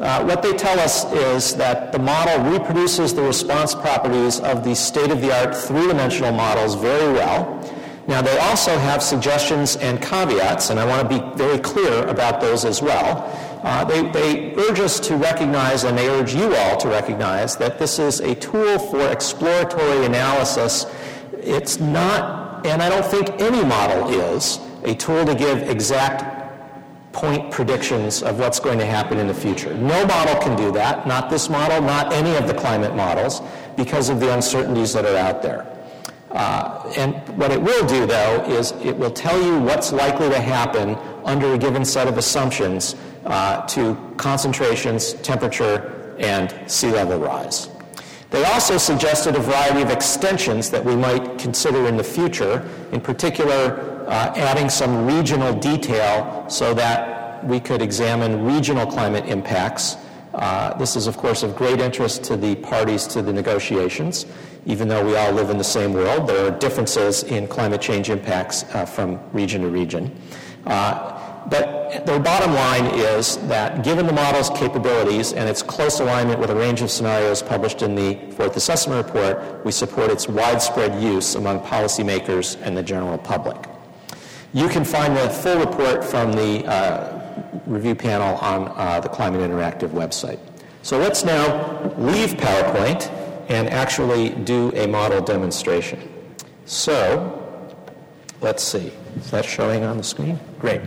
uh, 0.00 0.24
what 0.24 0.42
they 0.42 0.52
tell 0.52 0.80
us 0.80 1.04
is 1.12 1.54
that 1.56 1.92
the 1.92 1.98
model 1.98 2.50
reproduces 2.50 3.14
the 3.14 3.22
response 3.22 3.72
properties 3.72 4.40
of 4.40 4.64
the 4.64 4.74
state 4.74 5.12
of 5.12 5.20
the 5.20 5.32
art 5.32 5.54
three 5.54 5.86
dimensional 5.86 6.32
models 6.32 6.74
very 6.74 7.12
well. 7.12 7.60
Now, 8.08 8.20
they 8.20 8.36
also 8.38 8.76
have 8.78 9.00
suggestions 9.00 9.76
and 9.76 10.02
caveats, 10.02 10.70
and 10.70 10.80
I 10.80 10.84
want 10.84 11.08
to 11.08 11.20
be 11.20 11.36
very 11.36 11.60
clear 11.60 12.04
about 12.08 12.40
those 12.40 12.64
as 12.64 12.82
well. 12.82 13.30
Uh, 13.62 13.84
they, 13.84 14.10
they 14.10 14.54
urge 14.56 14.80
us 14.80 14.98
to 14.98 15.14
recognize, 15.14 15.84
and 15.84 15.96
they 15.96 16.08
urge 16.08 16.34
you 16.34 16.52
all 16.56 16.76
to 16.78 16.88
recognize, 16.88 17.56
that 17.58 17.78
this 17.78 18.00
is 18.00 18.18
a 18.18 18.34
tool 18.34 18.80
for 18.80 19.06
exploratory 19.08 20.04
analysis. 20.04 20.86
It's 21.34 21.78
not, 21.78 22.41
and 22.64 22.82
I 22.82 22.88
don't 22.88 23.04
think 23.04 23.28
any 23.40 23.64
model 23.64 24.08
is, 24.08 24.58
a 24.84 24.94
tool 24.94 25.24
to 25.24 25.34
give 25.34 25.68
exact 25.68 26.32
point 27.12 27.50
predictions 27.52 28.22
of 28.22 28.38
what's 28.38 28.58
going 28.58 28.78
to 28.78 28.86
happen 28.86 29.18
in 29.18 29.26
the 29.26 29.34
future. 29.34 29.74
No 29.74 30.04
model 30.06 30.40
can 30.40 30.56
do 30.56 30.72
that, 30.72 31.06
not 31.06 31.30
this 31.30 31.48
model, 31.48 31.80
not 31.82 32.12
any 32.12 32.34
of 32.36 32.46
the 32.46 32.54
climate 32.54 32.96
models, 32.96 33.42
because 33.76 34.08
of 34.08 34.18
the 34.18 34.32
uncertainties 34.32 34.92
that 34.94 35.04
are 35.04 35.16
out 35.16 35.42
there. 35.42 35.66
Uh, 36.30 36.90
and 36.96 37.14
what 37.36 37.50
it 37.50 37.60
will 37.60 37.86
do, 37.86 38.06
though, 38.06 38.42
is 38.48 38.72
it 38.82 38.96
will 38.96 39.10
tell 39.10 39.40
you 39.42 39.58
what's 39.60 39.92
likely 39.92 40.30
to 40.30 40.40
happen 40.40 40.96
under 41.24 41.52
a 41.52 41.58
given 41.58 41.84
set 41.84 42.08
of 42.08 42.16
assumptions 42.16 42.96
uh, 43.26 43.66
to 43.66 43.96
concentrations, 44.16 45.12
temperature, 45.14 46.16
and 46.18 46.54
sea 46.70 46.90
level 46.90 47.18
rise. 47.18 47.68
They 48.32 48.44
also 48.46 48.78
suggested 48.78 49.36
a 49.36 49.40
variety 49.40 49.82
of 49.82 49.90
extensions 49.90 50.70
that 50.70 50.82
we 50.82 50.96
might 50.96 51.38
consider 51.38 51.86
in 51.86 51.98
the 51.98 52.04
future, 52.04 52.66
in 52.90 53.00
particular, 53.00 54.06
uh, 54.08 54.32
adding 54.34 54.70
some 54.70 55.06
regional 55.06 55.52
detail 55.52 56.46
so 56.48 56.72
that 56.72 57.44
we 57.44 57.60
could 57.60 57.82
examine 57.82 58.42
regional 58.44 58.86
climate 58.86 59.26
impacts. 59.26 59.96
Uh, 60.32 60.72
this 60.78 60.96
is, 60.96 61.06
of 61.06 61.18
course, 61.18 61.42
of 61.42 61.54
great 61.54 61.78
interest 61.78 62.24
to 62.24 62.36
the 62.38 62.56
parties 62.56 63.06
to 63.08 63.20
the 63.20 63.34
negotiations. 63.34 64.24
Even 64.64 64.88
though 64.88 65.04
we 65.04 65.14
all 65.14 65.32
live 65.32 65.50
in 65.50 65.58
the 65.58 65.64
same 65.64 65.92
world, 65.92 66.26
there 66.26 66.46
are 66.46 66.58
differences 66.58 67.24
in 67.24 67.46
climate 67.46 67.82
change 67.82 68.08
impacts 68.08 68.64
uh, 68.74 68.86
from 68.86 69.20
region 69.34 69.60
to 69.60 69.68
region. 69.68 70.10
Uh, 70.66 71.21
but 71.48 72.06
the 72.06 72.18
bottom 72.18 72.54
line 72.54 72.86
is 72.98 73.36
that 73.48 73.84
given 73.84 74.06
the 74.06 74.12
model's 74.12 74.50
capabilities 74.50 75.32
and 75.32 75.48
its 75.48 75.62
close 75.62 76.00
alignment 76.00 76.40
with 76.40 76.50
a 76.50 76.54
range 76.54 76.80
of 76.80 76.90
scenarios 76.90 77.42
published 77.42 77.82
in 77.82 77.94
the 77.94 78.14
Fourth 78.32 78.56
Assessment 78.56 79.06
Report, 79.06 79.64
we 79.64 79.72
support 79.72 80.10
its 80.10 80.28
widespread 80.28 81.02
use 81.02 81.34
among 81.34 81.60
policymakers 81.60 82.60
and 82.62 82.76
the 82.76 82.82
general 82.82 83.18
public. 83.18 83.56
You 84.52 84.68
can 84.68 84.84
find 84.84 85.16
the 85.16 85.28
full 85.30 85.58
report 85.58 86.04
from 86.04 86.32
the 86.32 86.66
uh, 86.66 87.22
review 87.66 87.94
panel 87.94 88.36
on 88.36 88.72
uh, 88.76 89.00
the 89.00 89.08
Climate 89.08 89.40
Interactive 89.40 89.90
website. 89.90 90.38
So 90.82 90.98
let's 90.98 91.24
now 91.24 91.92
leave 91.96 92.30
PowerPoint 92.30 93.10
and 93.48 93.68
actually 93.68 94.30
do 94.30 94.72
a 94.74 94.86
model 94.86 95.20
demonstration. 95.20 96.08
So 96.66 97.38
let's 98.40 98.62
see. 98.62 98.92
Is 99.16 99.30
that 99.30 99.44
showing 99.44 99.84
on 99.84 99.96
the 99.96 100.02
screen? 100.02 100.38
Great. 100.58 100.80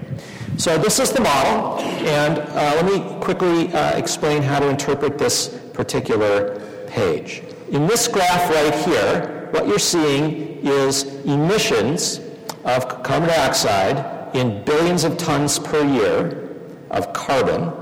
So 0.57 0.77
this 0.77 0.99
is 0.99 1.11
the 1.11 1.19
model, 1.19 1.79
and 1.79 2.39
uh, 2.39 2.81
let 2.81 2.85
me 2.85 3.19
quickly 3.19 3.73
uh, 3.73 3.97
explain 3.97 4.41
how 4.41 4.59
to 4.59 4.69
interpret 4.69 5.17
this 5.17 5.49
particular 5.73 6.61
page. 6.87 7.43
In 7.71 7.87
this 7.87 8.07
graph 8.07 8.49
right 8.49 8.73
here, 8.85 9.49
what 9.51 9.67
you're 9.67 9.77
seeing 9.77 10.65
is 10.65 11.03
emissions 11.25 12.21
of 12.63 13.03
carbon 13.03 13.27
dioxide 13.27 14.33
in 14.33 14.63
billions 14.63 15.03
of 15.03 15.17
tons 15.17 15.59
per 15.59 15.83
year 15.83 16.49
of 16.89 17.11
carbon 17.11 17.73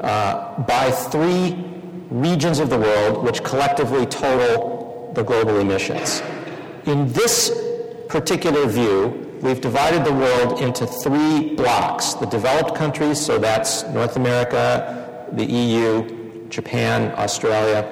uh, 0.00 0.62
by 0.62 0.90
three 0.90 1.56
regions 2.10 2.58
of 2.58 2.70
the 2.70 2.78
world 2.78 3.22
which 3.22 3.44
collectively 3.44 4.04
total 4.06 5.12
the 5.14 5.22
global 5.22 5.60
emissions. 5.60 6.22
In 6.86 7.12
this 7.12 7.52
particular 8.08 8.66
view, 8.66 9.23
we've 9.44 9.60
divided 9.60 10.04
the 10.06 10.12
world 10.12 10.58
into 10.62 10.86
three 10.86 11.54
blocks 11.54 12.14
the 12.14 12.26
developed 12.26 12.74
countries, 12.74 13.20
so 13.20 13.38
that's 13.38 13.82
North 13.90 14.16
America, 14.16 15.28
the 15.32 15.44
EU, 15.44 16.48
Japan, 16.48 17.12
Australia, 17.18 17.86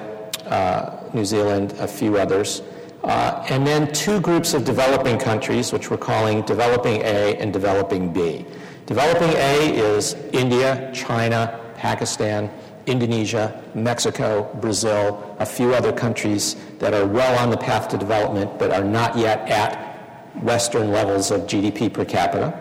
uh, 0.47 1.09
New 1.13 1.23
Zealand, 1.23 1.73
a 1.77 1.87
few 1.87 2.17
others. 2.17 2.63
Uh, 3.03 3.45
and 3.49 3.67
then 3.67 3.91
two 3.93 4.19
groups 4.19 4.55
of 4.55 4.65
developing 4.65 5.19
countries, 5.19 5.71
which 5.71 5.91
we're 5.91 5.97
calling 5.97 6.41
Developing 6.41 7.01
A 7.01 7.37
and 7.37 7.53
Developing 7.53 8.11
B. 8.11 8.45
Developing 8.87 9.29
A 9.29 9.75
is 9.75 10.15
India, 10.31 10.89
China, 10.91 11.59
Pakistan, 11.75 12.49
Indonesia, 12.87 13.61
Mexico, 13.75 14.49
Brazil, 14.59 15.35
a 15.37 15.45
few 15.45 15.73
other 15.75 15.93
countries 15.93 16.55
that 16.79 16.93
are 16.95 17.05
well 17.05 17.37
on 17.37 17.51
the 17.51 17.57
path 17.57 17.89
to 17.89 17.97
development 17.97 18.57
but 18.57 18.71
are 18.71 18.83
not 18.83 19.15
yet 19.17 19.47
at 19.49 19.92
Western 20.41 20.91
levels 20.91 21.31
of 21.31 21.41
GDP 21.41 21.91
per 21.91 22.05
capita. 22.05 22.59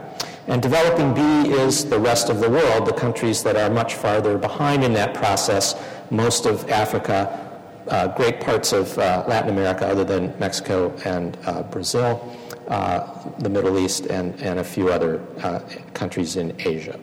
And 0.48 0.60
developing 0.60 1.14
B 1.14 1.52
is 1.52 1.84
the 1.84 1.98
rest 1.98 2.28
of 2.28 2.40
the 2.40 2.50
world, 2.50 2.86
the 2.86 2.92
countries 2.92 3.42
that 3.44 3.56
are 3.56 3.70
much 3.70 3.94
farther 3.94 4.36
behind 4.36 4.82
in 4.82 4.92
that 4.94 5.14
process, 5.14 5.80
most 6.10 6.46
of 6.46 6.68
Africa, 6.68 7.50
uh, 7.88 8.08
great 8.08 8.40
parts 8.40 8.72
of 8.72 8.96
uh, 8.98 9.24
Latin 9.28 9.50
America, 9.50 9.86
other 9.86 10.04
than 10.04 10.36
Mexico 10.38 10.92
and 11.04 11.36
uh, 11.46 11.62
Brazil, 11.64 12.36
uh, 12.68 13.30
the 13.38 13.48
Middle 13.48 13.78
East, 13.78 14.06
and, 14.06 14.34
and 14.42 14.58
a 14.58 14.64
few 14.64 14.90
other 14.90 15.20
uh, 15.42 15.60
countries 15.94 16.36
in 16.36 16.54
Asia. 16.60 16.98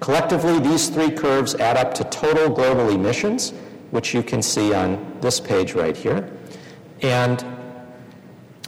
Collectively, 0.00 0.58
these 0.60 0.88
three 0.88 1.10
curves 1.10 1.54
add 1.56 1.76
up 1.76 1.94
to 1.94 2.04
total 2.04 2.48
global 2.48 2.90
emissions, 2.90 3.52
which 3.90 4.14
you 4.14 4.22
can 4.22 4.42
see 4.42 4.74
on 4.74 5.16
this 5.20 5.40
page 5.40 5.74
right 5.74 5.96
here. 5.96 6.30
And 7.02 7.44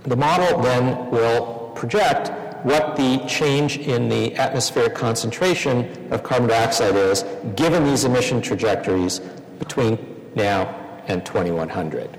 the 0.07 0.17
model 0.17 0.61
then 0.63 1.11
will 1.11 1.73
project 1.75 2.31
what 2.65 2.97
the 2.97 3.19
change 3.29 3.77
in 3.79 4.09
the 4.09 4.35
atmospheric 4.37 4.95
concentration 4.95 6.09
of 6.13 6.23
carbon 6.23 6.49
dioxide 6.49 6.97
is 6.97 7.25
given 7.55 7.85
these 7.85 8.05
emission 8.05 8.41
trajectories 8.41 9.21
between 9.59 9.99
now 10.35 10.65
and 11.07 11.25
2100. 11.25 12.19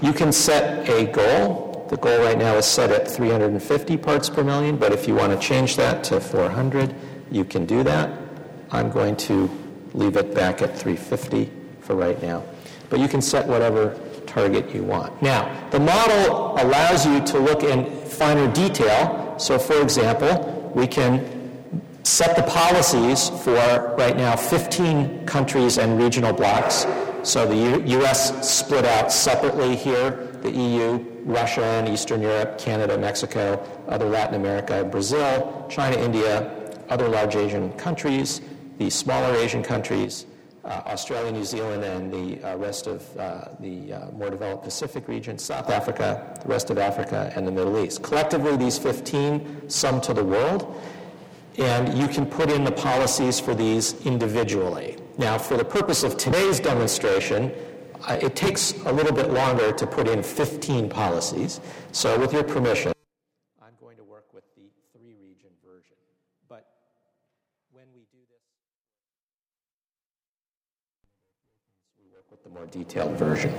You 0.00 0.12
can 0.12 0.32
set 0.32 0.88
a 0.88 1.06
goal. 1.06 1.86
The 1.90 1.96
goal 1.96 2.18
right 2.20 2.38
now 2.38 2.56
is 2.56 2.64
set 2.64 2.90
at 2.90 3.06
350 3.06 3.96
parts 3.98 4.30
per 4.30 4.42
million, 4.42 4.76
but 4.76 4.92
if 4.92 5.06
you 5.06 5.14
want 5.14 5.32
to 5.32 5.38
change 5.38 5.76
that 5.76 6.02
to 6.04 6.20
400, 6.20 6.94
you 7.30 7.44
can 7.44 7.66
do 7.66 7.82
that. 7.82 8.10
I'm 8.70 8.90
going 8.90 9.16
to 9.16 9.50
leave 9.92 10.16
it 10.16 10.34
back 10.34 10.62
at 10.62 10.76
350 10.76 11.50
for 11.80 11.94
right 11.94 12.20
now. 12.22 12.42
But 12.88 13.00
you 13.00 13.08
can 13.08 13.20
set 13.20 13.46
whatever 13.46 13.98
target 14.32 14.74
you 14.74 14.82
want. 14.82 15.20
Now, 15.22 15.40
the 15.70 15.80
model 15.80 16.54
allows 16.58 17.04
you 17.06 17.20
to 17.32 17.38
look 17.38 17.62
in 17.62 17.84
finer 18.06 18.50
detail. 18.52 19.34
So, 19.38 19.58
for 19.58 19.80
example, 19.82 20.72
we 20.74 20.86
can 20.86 21.12
set 22.02 22.34
the 22.36 22.42
policies 22.42 23.30
for 23.44 23.94
right 23.98 24.16
now 24.16 24.36
15 24.36 25.26
countries 25.26 25.78
and 25.78 26.00
regional 26.00 26.32
blocks. 26.32 26.86
So 27.22 27.46
the 27.46 27.54
U- 27.54 28.00
US 28.00 28.48
split 28.48 28.84
out 28.84 29.12
separately 29.12 29.76
here, 29.76 30.10
the 30.42 30.50
EU, 30.50 30.98
Russia 31.24 31.62
and 31.62 31.88
Eastern 31.88 32.20
Europe, 32.20 32.58
Canada, 32.58 32.98
Mexico, 32.98 33.62
other 33.86 34.06
Latin 34.06 34.34
America, 34.34 34.82
Brazil, 34.84 35.66
China, 35.70 35.96
India, 35.96 36.50
other 36.88 37.08
large 37.08 37.36
Asian 37.36 37.72
countries, 37.74 38.40
the 38.78 38.90
smaller 38.90 39.36
Asian 39.36 39.62
countries, 39.62 40.26
Australia, 40.64 41.32
New 41.32 41.44
Zealand, 41.44 41.84
and 41.84 42.12
the 42.12 42.42
uh, 42.42 42.56
rest 42.56 42.86
of 42.86 43.16
uh, 43.18 43.48
the 43.60 43.94
more 44.12 44.30
developed 44.30 44.64
Pacific 44.64 45.08
region, 45.08 45.38
South 45.38 45.70
Africa, 45.70 46.38
the 46.42 46.48
rest 46.48 46.70
of 46.70 46.78
Africa, 46.78 47.32
and 47.34 47.46
the 47.46 47.52
Middle 47.52 47.84
East. 47.84 48.02
Collectively, 48.02 48.56
these 48.56 48.78
15 48.78 49.68
sum 49.68 50.00
to 50.00 50.14
the 50.14 50.24
world, 50.24 50.80
and 51.58 51.96
you 51.98 52.08
can 52.08 52.26
put 52.26 52.50
in 52.50 52.64
the 52.64 52.72
policies 52.72 53.38
for 53.38 53.54
these 53.54 54.04
individually. 54.06 54.96
Now, 55.18 55.36
for 55.36 55.56
the 55.56 55.64
purpose 55.64 56.04
of 56.04 56.16
today's 56.16 56.58
demonstration, 56.58 57.52
uh, 58.08 58.18
it 58.20 58.34
takes 58.34 58.72
a 58.84 58.92
little 58.92 59.12
bit 59.12 59.30
longer 59.30 59.72
to 59.72 59.86
put 59.86 60.08
in 60.08 60.22
15 60.22 60.88
policies. 60.88 61.60
So, 61.92 62.18
with 62.18 62.32
your 62.32 62.42
permission, 62.42 62.92
I'm 63.60 63.74
going 63.80 63.96
to 63.98 64.04
work 64.04 64.32
with 64.32 64.44
the 64.56 64.70
three 64.92 65.14
region 65.20 65.50
version. 65.64 65.96
But 66.48 66.66
when 67.70 67.84
we 67.94 68.00
do 68.10 68.18
this, 68.30 68.42
with 72.30 72.42
the 72.42 72.50
more 72.50 72.61
detailed 72.72 73.12
version. 73.18 73.52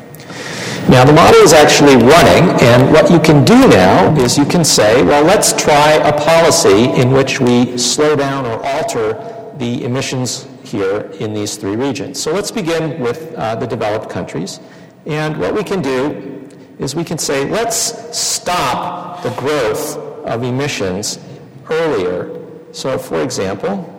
Now, 0.90 1.06
the 1.06 1.14
model 1.14 1.40
is 1.42 1.54
actually 1.54 1.98
running, 1.98 2.50
and 2.62 2.92
what 2.92 3.12
you 3.12 3.20
can 3.20 3.46
do 3.46 3.68
now 3.68 4.12
is 4.18 4.40
you 4.40 4.46
can 4.46 4.66
say, 4.66 5.04
well, 5.04 5.24
let's 5.24 5.54
try 5.54 5.92
a 5.94 6.12
policy 6.12 6.86
in 7.00 7.12
which 7.12 7.40
we 7.40 7.78
slow 7.78 8.16
down 8.16 8.48
or 8.48 8.60
alter 8.66 9.14
the 9.60 9.84
emissions 9.86 10.48
here 10.64 11.12
in 11.20 11.32
these 11.32 11.58
three 11.58 11.76
regions. 11.76 12.20
So 12.20 12.34
let's 12.34 12.50
begin 12.50 13.00
with 13.00 13.36
uh, 13.36 13.54
the 13.56 13.68
developed 13.68 14.10
countries. 14.10 14.60
And 15.06 15.38
what 15.38 15.54
we 15.54 15.64
can 15.64 15.84
do 15.84 16.50
is 16.80 16.96
we 16.96 17.04
can 17.04 17.20
say, 17.20 17.48
let's 17.48 18.18
stop 18.18 19.22
the 19.22 19.30
growth 19.36 19.96
of 20.26 20.42
emissions 20.42 21.20
earlier. 21.70 22.42
So, 22.72 22.98
for 22.98 23.22
example, 23.22 23.93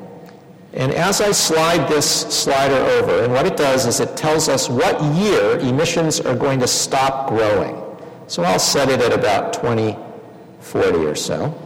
and 0.75 0.93
as 0.93 1.21
I 1.21 1.31
slide 1.31 1.89
this 1.89 2.23
slider 2.23 2.75
over, 2.75 3.23
and 3.23 3.33
what 3.33 3.47
it 3.47 3.57
does 3.57 3.87
is 3.87 4.01
it 4.01 4.17
tells 4.17 4.49
us 4.49 4.69
what 4.69 5.01
year 5.15 5.59
emissions 5.61 6.21
are 6.21 6.35
going 6.35 6.59
to 6.61 6.67
stop 6.67 7.29
growing. 7.29 7.81
So 8.27 8.43
I'll 8.43 8.59
set 8.59 8.89
it 8.89 9.01
at 9.01 9.13
about 9.13 9.53
2040 9.53 10.99
or 11.07 11.15
so. 11.15 11.57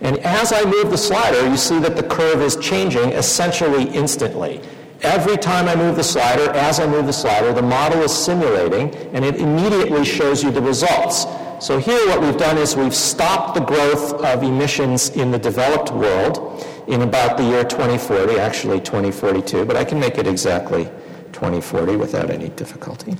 And 0.00 0.18
as 0.18 0.52
I 0.52 0.64
move 0.64 0.90
the 0.90 0.98
slider, 0.98 1.48
you 1.48 1.56
see 1.56 1.78
that 1.78 1.94
the 1.94 2.02
curve 2.02 2.42
is 2.42 2.56
changing 2.56 3.10
essentially 3.12 3.88
instantly. 3.90 4.60
Every 5.02 5.36
time 5.36 5.68
I 5.68 5.76
move 5.76 5.94
the 5.94 6.02
slider, 6.02 6.50
as 6.50 6.80
I 6.80 6.86
move 6.86 7.06
the 7.06 7.12
slider, 7.12 7.52
the 7.52 7.62
model 7.62 8.02
is 8.02 8.12
simulating, 8.12 8.92
and 9.14 9.24
it 9.24 9.36
immediately 9.36 10.04
shows 10.04 10.42
you 10.42 10.50
the 10.50 10.62
results. 10.62 11.26
So 11.62 11.78
here 11.78 12.08
what 12.08 12.20
we've 12.20 12.36
done 12.36 12.58
is 12.58 12.74
we've 12.74 12.92
stopped 12.92 13.54
the 13.54 13.60
growth 13.60 14.14
of 14.14 14.42
emissions 14.42 15.10
in 15.10 15.30
the 15.30 15.38
developed 15.38 15.92
world 15.92 16.66
in 16.88 17.02
about 17.02 17.36
the 17.36 17.44
year 17.44 17.62
2040, 17.62 18.36
actually 18.40 18.80
2042, 18.80 19.64
but 19.64 19.76
I 19.76 19.84
can 19.84 20.00
make 20.00 20.18
it 20.18 20.26
exactly 20.26 20.86
2040 21.30 21.94
without 21.94 22.30
any 22.30 22.48
difficulty. 22.48 23.16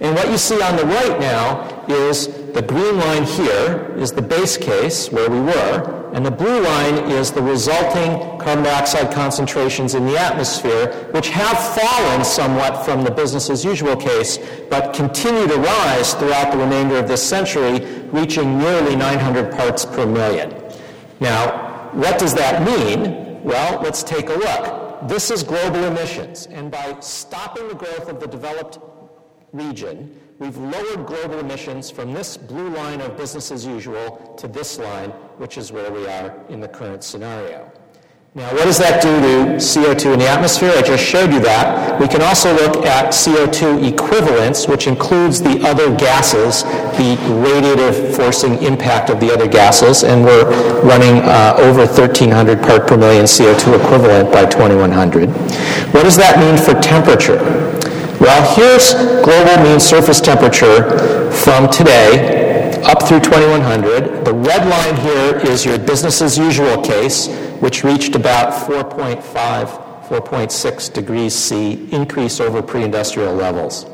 And 0.00 0.14
what 0.16 0.28
you 0.28 0.36
see 0.36 0.60
on 0.60 0.76
the 0.76 0.84
right 0.84 1.18
now 1.18 1.86
is 1.88 2.26
the 2.58 2.66
green 2.66 2.98
line 2.98 3.22
here 3.22 3.94
is 3.96 4.10
the 4.10 4.20
base 4.20 4.56
case 4.56 5.12
where 5.12 5.30
we 5.30 5.38
were, 5.38 6.10
and 6.12 6.26
the 6.26 6.30
blue 6.30 6.60
line 6.60 7.08
is 7.08 7.30
the 7.30 7.40
resulting 7.40 8.18
carbon 8.40 8.64
dioxide 8.64 9.14
concentrations 9.14 9.94
in 9.94 10.04
the 10.06 10.18
atmosphere, 10.18 11.08
which 11.12 11.28
have 11.28 11.56
fallen 11.76 12.24
somewhat 12.24 12.84
from 12.84 13.04
the 13.04 13.12
business 13.12 13.48
as 13.48 13.64
usual 13.64 13.94
case, 13.94 14.40
but 14.68 14.92
continue 14.92 15.46
to 15.46 15.56
rise 15.56 16.14
throughout 16.14 16.50
the 16.50 16.58
remainder 16.58 16.96
of 16.96 17.06
this 17.06 17.22
century, 17.22 17.78
reaching 18.10 18.58
nearly 18.58 18.96
900 18.96 19.52
parts 19.52 19.84
per 19.84 20.04
million. 20.04 20.52
Now, 21.20 21.92
what 21.92 22.18
does 22.18 22.34
that 22.34 22.64
mean? 22.66 23.40
Well, 23.44 23.80
let's 23.80 24.02
take 24.02 24.30
a 24.30 24.34
look. 24.34 25.08
This 25.08 25.30
is 25.30 25.44
global 25.44 25.84
emissions, 25.84 26.46
and 26.46 26.72
by 26.72 26.98
stopping 26.98 27.68
the 27.68 27.76
growth 27.76 28.08
of 28.08 28.18
the 28.18 28.26
developed 28.26 28.80
region, 29.52 30.18
we've 30.38 30.56
lowered 30.56 31.06
global 31.06 31.38
emissions 31.40 31.90
from 31.90 32.12
this 32.12 32.36
blue 32.36 32.68
line 32.70 33.00
of 33.00 33.16
business 33.16 33.50
as 33.50 33.66
usual 33.66 34.34
to 34.38 34.46
this 34.46 34.78
line, 34.78 35.10
which 35.38 35.58
is 35.58 35.72
where 35.72 35.90
we 35.90 36.06
are 36.06 36.34
in 36.48 36.60
the 36.60 36.68
current 36.68 37.02
scenario. 37.02 37.70
Now, 38.34 38.52
what 38.54 38.64
does 38.64 38.78
that 38.78 39.02
do 39.02 39.08
to 39.20 39.56
CO2 39.56 40.12
in 40.12 40.18
the 40.20 40.28
atmosphere? 40.28 40.70
I 40.76 40.82
just 40.82 41.02
showed 41.02 41.32
you 41.32 41.40
that. 41.40 41.98
We 41.98 42.06
can 42.06 42.22
also 42.22 42.54
look 42.54 42.84
at 42.84 43.08
CO2 43.08 43.90
equivalents, 43.92 44.68
which 44.68 44.86
includes 44.86 45.42
the 45.42 45.58
other 45.66 45.92
gases, 45.96 46.62
the 47.00 47.16
radiative 47.42 48.14
forcing 48.14 48.62
impact 48.62 49.10
of 49.10 49.18
the 49.18 49.32
other 49.32 49.48
gases, 49.48 50.04
and 50.04 50.22
we're 50.22 50.44
running 50.82 51.22
uh, 51.24 51.56
over 51.58 51.80
1,300 51.86 52.62
part 52.62 52.86
per 52.86 52.96
million 52.96 53.24
CO2 53.24 53.82
equivalent 53.82 54.30
by 54.30 54.44
2100. 54.44 55.30
What 55.92 56.04
does 56.04 56.16
that 56.16 56.38
mean 56.38 56.56
for 56.62 56.78
temperature? 56.80 57.67
Well, 58.20 58.56
here's 58.56 58.94
global 59.24 59.62
mean 59.62 59.78
surface 59.78 60.20
temperature 60.20 61.30
from 61.30 61.70
today 61.70 62.82
up 62.82 63.06
through 63.06 63.20
2100. 63.20 64.24
The 64.24 64.34
red 64.34 64.66
line 64.68 64.96
here 64.96 65.36
is 65.52 65.64
your 65.64 65.78
business 65.78 66.20
as 66.20 66.36
usual 66.36 66.82
case, 66.82 67.28
which 67.60 67.84
reached 67.84 68.16
about 68.16 68.52
4.5, 68.68 69.22
4.6 69.22 70.92
degrees 70.92 71.32
C 71.32 71.88
increase 71.92 72.40
over 72.40 72.60
pre-industrial 72.60 73.34
levels. 73.34 73.86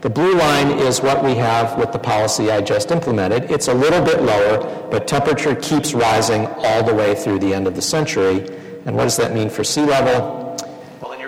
The 0.00 0.10
blue 0.10 0.36
line 0.36 0.78
is 0.78 1.00
what 1.00 1.24
we 1.24 1.34
have 1.34 1.76
with 1.76 1.90
the 1.90 1.98
policy 1.98 2.52
I 2.52 2.60
just 2.60 2.92
implemented. 2.92 3.50
It's 3.50 3.66
a 3.66 3.74
little 3.74 4.04
bit 4.04 4.22
lower, 4.22 4.88
but 4.90 5.08
temperature 5.08 5.56
keeps 5.56 5.92
rising 5.92 6.46
all 6.58 6.84
the 6.84 6.94
way 6.94 7.16
through 7.16 7.40
the 7.40 7.52
end 7.52 7.66
of 7.66 7.74
the 7.74 7.82
century. 7.82 8.48
And 8.86 8.94
what 8.94 9.04
does 9.04 9.16
that 9.16 9.34
mean 9.34 9.50
for 9.50 9.64
sea 9.64 9.84
level? 9.84 10.56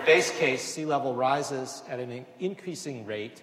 Base 0.04 0.30
case, 0.38 0.62
sea 0.62 0.84
level 0.84 1.14
rises 1.14 1.82
at 1.88 2.00
an 2.00 2.24
increasing 2.38 3.06
rate 3.06 3.42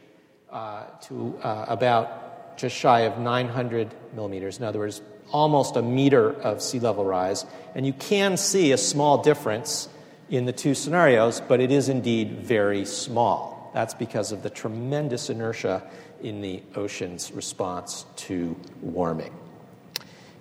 uh, 0.51 0.83
to 1.03 1.37
uh, 1.43 1.65
about 1.67 2.57
just 2.57 2.75
shy 2.75 3.01
of 3.01 3.17
900 3.17 3.93
millimeters. 4.13 4.59
In 4.59 4.65
other 4.65 4.79
words, 4.79 5.01
almost 5.31 5.75
a 5.75 5.81
meter 5.81 6.33
of 6.41 6.61
sea 6.61 6.79
level 6.79 7.05
rise. 7.05 7.45
And 7.73 7.85
you 7.85 7.93
can 7.93 8.37
see 8.37 8.71
a 8.71 8.77
small 8.77 9.23
difference 9.23 9.89
in 10.29 10.45
the 10.45 10.53
two 10.53 10.73
scenarios, 10.73 11.41
but 11.41 11.59
it 11.59 11.71
is 11.71 11.89
indeed 11.89 12.41
very 12.41 12.85
small. 12.85 13.71
That's 13.73 13.93
because 13.93 14.31
of 14.31 14.43
the 14.43 14.49
tremendous 14.49 15.29
inertia 15.29 15.83
in 16.21 16.41
the 16.41 16.61
ocean's 16.75 17.31
response 17.31 18.05
to 18.15 18.55
warming. 18.81 19.33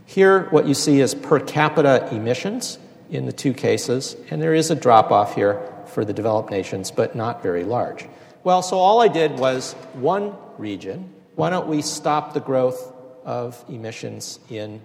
Here, 0.06 0.48
what 0.50 0.66
you 0.66 0.74
see 0.74 1.00
is 1.00 1.14
per 1.14 1.38
capita 1.38 2.08
emissions 2.12 2.78
in 3.10 3.26
the 3.26 3.32
two 3.32 3.54
cases, 3.54 4.16
and 4.30 4.42
there 4.42 4.54
is 4.54 4.70
a 4.70 4.74
drop 4.74 5.12
off 5.12 5.34
here 5.34 5.60
for 5.90 6.04
the 6.04 6.12
developed 6.12 6.50
nations, 6.50 6.90
but 6.90 7.14
not 7.14 7.42
very 7.42 7.64
large. 7.64 8.06
Well, 8.42 8.62
so 8.62 8.78
all 8.78 9.00
I 9.02 9.08
did 9.08 9.38
was 9.38 9.74
one 9.92 10.34
region. 10.56 11.12
Why 11.34 11.50
don't 11.50 11.68
we 11.68 11.82
stop 11.82 12.32
the 12.32 12.40
growth 12.40 12.92
of 13.24 13.62
emissions 13.68 14.38
in 14.48 14.80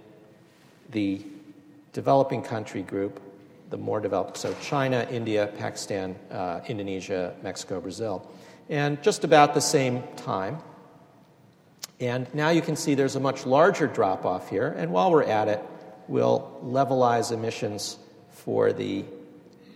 the 0.90 1.22
developing 1.92 2.42
country 2.42 2.82
group, 2.82 3.20
the 3.70 3.76
more 3.76 4.00
developed, 4.00 4.36
so 4.36 4.54
China, 4.60 5.06
India, 5.10 5.50
Pakistan, 5.58 6.14
uh, 6.30 6.60
Indonesia, 6.68 7.34
Mexico, 7.42 7.80
Brazil, 7.80 8.30
and 8.68 9.02
just 9.02 9.24
about 9.24 9.54
the 9.54 9.60
same 9.60 10.02
time. 10.16 10.58
And 11.98 12.32
now 12.34 12.50
you 12.50 12.60
can 12.60 12.76
see 12.76 12.94
there's 12.94 13.16
a 13.16 13.20
much 13.20 13.46
larger 13.46 13.86
drop 13.86 14.26
off 14.26 14.50
here, 14.50 14.74
and 14.76 14.92
while 14.92 15.10
we're 15.10 15.24
at 15.24 15.48
it, 15.48 15.62
we'll 16.08 16.60
levelize 16.62 17.32
emissions 17.32 17.98
for 18.30 18.72
the 18.72 19.04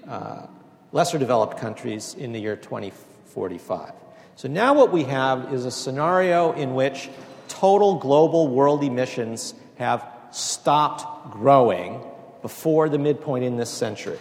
uh, 0.07 0.47
lesser 0.93 1.19
developed 1.19 1.59
countries 1.59 2.15
in 2.15 2.33
the 2.33 2.41
year 2.41 2.57
2045. 2.57 3.93
So 4.37 4.49
now 4.49 4.75
what 4.75 4.93
we 4.93 5.05
have 5.05 5.53
is 5.53 5.65
a 5.65 5.71
scenario 5.71 6.53
in 6.53 6.75
which 6.75 7.09
total 7.49 7.97
global 7.97 8.49
world 8.49 8.83
emissions 8.83 9.55
have 9.77 10.07
stopped 10.31 11.31
growing 11.31 12.03
before 12.43 12.89
the 12.89 12.99
midpoint 12.99 13.45
in 13.45 13.57
this 13.57 13.71
century. 13.71 14.19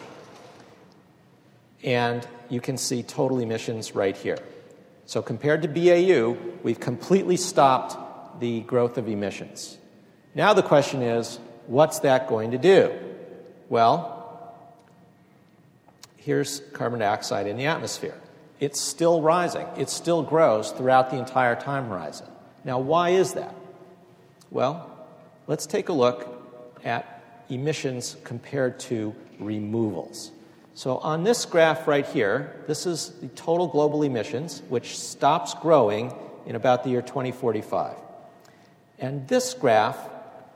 And 1.83 2.27
you 2.49 2.59
can 2.59 2.77
see 2.77 3.03
total 3.03 3.39
emissions 3.39 3.95
right 3.95 4.15
here. 4.17 4.39
So 5.05 5.21
compared 5.21 5.61
to 5.61 5.67
BAU, 5.67 6.37
we've 6.63 6.79
completely 6.79 7.37
stopped 7.37 8.41
the 8.41 8.61
growth 8.61 8.97
of 8.97 9.07
emissions. 9.07 9.77
Now 10.35 10.53
the 10.53 10.63
question 10.63 11.01
is, 11.01 11.39
what's 11.67 11.99
that 11.99 12.27
going 12.27 12.51
to 12.51 12.57
do? 12.57 12.91
Well, 13.69 14.18
here's 16.29 16.59
carbon 16.73 16.99
dioxide 16.99 17.47
in 17.47 17.57
the 17.57 17.65
atmosphere. 17.65 18.13
It's 18.59 18.79
still 18.79 19.19
rising, 19.19 19.65
it 19.79 19.89
still 19.89 20.21
grows 20.21 20.69
throughout 20.69 21.09
the 21.09 21.17
entire 21.17 21.55
time 21.55 21.87
horizon. 21.87 22.27
Now, 22.63 22.77
why 22.77 23.09
is 23.09 23.33
that? 23.33 23.55
Well, 24.51 24.75
let's 25.47 25.65
take 25.65 25.89
a 25.89 25.93
look 25.93 26.19
at 26.85 27.23
emissions 27.49 28.15
compared 28.23 28.79
to 28.81 29.15
removals. 29.39 30.29
So, 30.75 30.97
on 30.97 31.23
this 31.23 31.45
graph 31.45 31.87
right 31.87 32.05
here, 32.05 32.61
this 32.67 32.85
is 32.85 33.09
the 33.21 33.29
total 33.29 33.65
global 33.65 34.03
emissions, 34.03 34.61
which 34.69 34.99
stops 34.99 35.55
growing 35.55 36.13
in 36.45 36.55
about 36.55 36.83
the 36.83 36.91
year 36.91 37.01
2045. 37.01 37.97
And 38.99 39.27
this 39.27 39.55
graph 39.55 39.97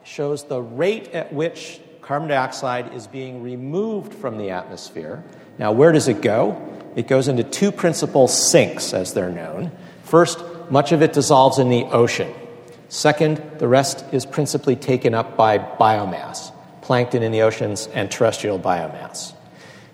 shows 0.04 0.44
the 0.44 0.62
rate 0.62 1.08
at 1.14 1.34
which 1.34 1.80
carbon 2.04 2.30
dioxide 2.30 2.94
is 2.94 3.08
being 3.08 3.42
removed 3.42 4.14
from 4.14 4.38
the 4.38 4.52
atmosphere 4.52 5.24
now, 5.58 5.72
where 5.72 5.92
does 5.92 6.08
it 6.08 6.22
go? 6.22 6.60
It 6.96 7.08
goes 7.08 7.28
into 7.28 7.44
two 7.44 7.72
principal 7.72 8.28
sinks, 8.28 8.94
as 8.94 9.14
they're 9.14 9.32
known. 9.32 9.72
First, 10.04 10.44
much 10.70 10.92
of 10.92 11.02
it 11.02 11.14
dissolves 11.14 11.60
in 11.60 11.70
the 11.70 11.84
ocean. 11.86 12.34
Second, 12.90 13.42
the 13.60 13.68
rest 13.68 14.06
is 14.12 14.26
principally 14.26 14.76
taken 14.76 15.14
up 15.14 15.36
by 15.36 15.58
biomass, 15.58 16.52
plankton 16.82 17.24
in 17.24 17.32
the 17.32 17.42
oceans 17.42 17.88
and 17.88 18.10
terrestrial 18.10 18.60
biomass. 18.60 19.34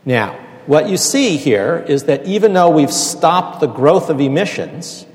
Now, 0.06 0.34
what 0.66 0.90
you 0.90 0.98
see 0.98 1.38
here 1.38 1.84
is 1.88 2.06
that 2.06 2.26
even 2.26 2.54
though 2.54 2.70
we've 2.70 2.92
stopped 2.92 3.60
the 3.60 3.68
growth 3.68 4.10
of 4.10 4.20
emissions, 4.20 5.06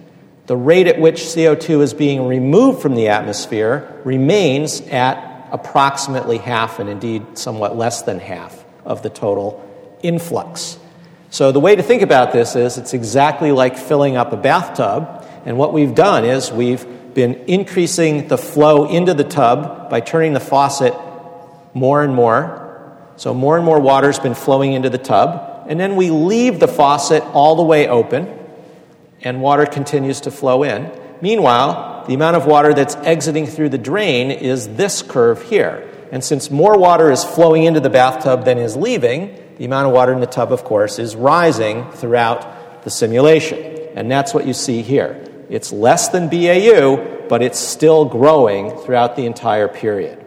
the 0.47 0.57
rate 0.57 0.87
at 0.87 0.99
which 0.99 1.17
CO2 1.17 1.81
is 1.81 1.95
being 1.95 2.27
removed 2.27 2.83
from 2.83 2.95
the 2.95 3.09
atmosphere 3.09 4.01
remains 4.05 4.81
at 4.83 5.34
approximately 5.55 6.39
half, 6.39 6.81
and 6.81 6.91
indeed 6.91 7.39
somewhat 7.39 7.77
less 7.77 8.03
than 8.03 8.19
half, 8.19 8.65
of 8.85 9.03
the 9.03 9.09
total 9.09 9.63
influx. 10.03 10.77
So, 11.31 11.53
the 11.53 11.61
way 11.61 11.77
to 11.77 11.83
think 11.83 12.03
about 12.03 12.33
this 12.33 12.57
is 12.57 12.77
it's 12.77 12.93
exactly 12.93 13.53
like 13.53 13.77
filling 13.77 14.17
up 14.17 14.33
a 14.33 14.37
bathtub. 14.37 15.25
And 15.47 15.57
what 15.57 15.73
we've 15.73 15.95
done 15.95 16.25
is 16.25 16.51
we've 16.51 16.85
been 17.15 17.35
increasing 17.47 18.27
the 18.27 18.37
flow 18.37 18.89
into 18.89 19.15
the 19.15 19.23
tub 19.23 19.89
by 19.91 20.01
turning 20.01 20.33
the 20.33 20.41
faucet 20.41 20.93
more 21.73 22.03
and 22.03 22.15
more. 22.15 22.61
So, 23.17 23.33
more 23.33 23.57
and 23.57 23.65
more 23.65 23.79
water 23.79 24.09
has 24.09 24.19
been 24.19 24.35
flowing 24.35 24.73
into 24.73 24.91
the 24.91 24.99
tub. 24.99 25.67
And 25.69 25.79
then 25.79 25.95
we 25.95 26.11
leave 26.11 26.59
the 26.59 26.69
faucet 26.69 27.23
all 27.33 27.55
the 27.55 27.63
way 27.63 27.87
open, 27.87 28.29
and 29.23 29.41
water 29.41 29.67
continues 29.67 30.23
to 30.23 30.33
flow 30.33 30.65
in. 30.65 30.91
Meanwhile, 31.23 31.94
the 32.07 32.15
amount 32.15 32.37
of 32.37 32.47
water 32.47 32.75
that's 32.75 32.97
exiting 32.97 33.47
through 33.47 33.71
the 33.71 33.79
drain 33.79 34.31
is 34.31 34.69
this 34.77 35.03
curve 35.03 35.43
here. 35.43 35.91
And 36.13 36.23
since 36.23 36.51
more 36.51 36.79
water 36.79 37.11
is 37.11 37.25
flowing 37.25 37.65
into 37.65 37.81
the 37.81 37.91
bathtub 37.91 38.45
than 38.45 38.59
is 38.59 38.77
leaving, 38.77 39.39
the 39.59 39.65
amount 39.65 39.89
of 39.89 39.93
water 39.93 40.13
in 40.13 40.21
the 40.21 40.27
tub, 40.27 40.53
of 40.53 40.65
course, 40.65 40.99
is 40.99 41.17
rising 41.17 41.91
throughout 41.93 42.83
the 42.85 42.91
simulation. 42.91 43.59
And 43.95 44.11
that's 44.11 44.35
what 44.35 44.47
you 44.47 44.53
see 44.53 44.83
here. 44.83 45.25
It's 45.49 45.73
less 45.73 46.09
than 46.09 46.29
BAU, 46.29 47.27
but 47.29 47.43
it's 47.43 47.59
still 47.59 48.05
growing 48.05 48.77
throughout 48.79 49.17
the 49.17 49.27
entire 49.27 49.69
period. 49.69 50.25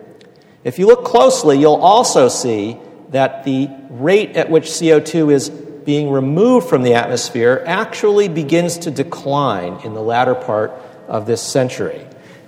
If 0.64 0.80
you 0.80 0.88
look 0.88 1.06
closely, 1.06 1.60
you'll 1.60 1.76
also 1.76 2.28
see 2.28 2.78
that 3.10 3.44
the 3.44 3.70
rate 3.90 4.36
at 4.36 4.50
which 4.50 4.66
CO2 4.66 5.32
is 5.32 5.50
being 5.50 6.12
removed 6.12 6.68
from 6.68 6.84
the 6.84 6.96
atmosphere 6.96 7.64
actually 7.66 8.28
begins 8.28 8.80
to 8.80 8.92
decline 8.92 9.80
in 9.86 9.94
the 9.94 10.02
latter 10.02 10.36
part 10.36 10.74
of 11.08 11.26
this 11.26 11.42
century. 11.42 12.06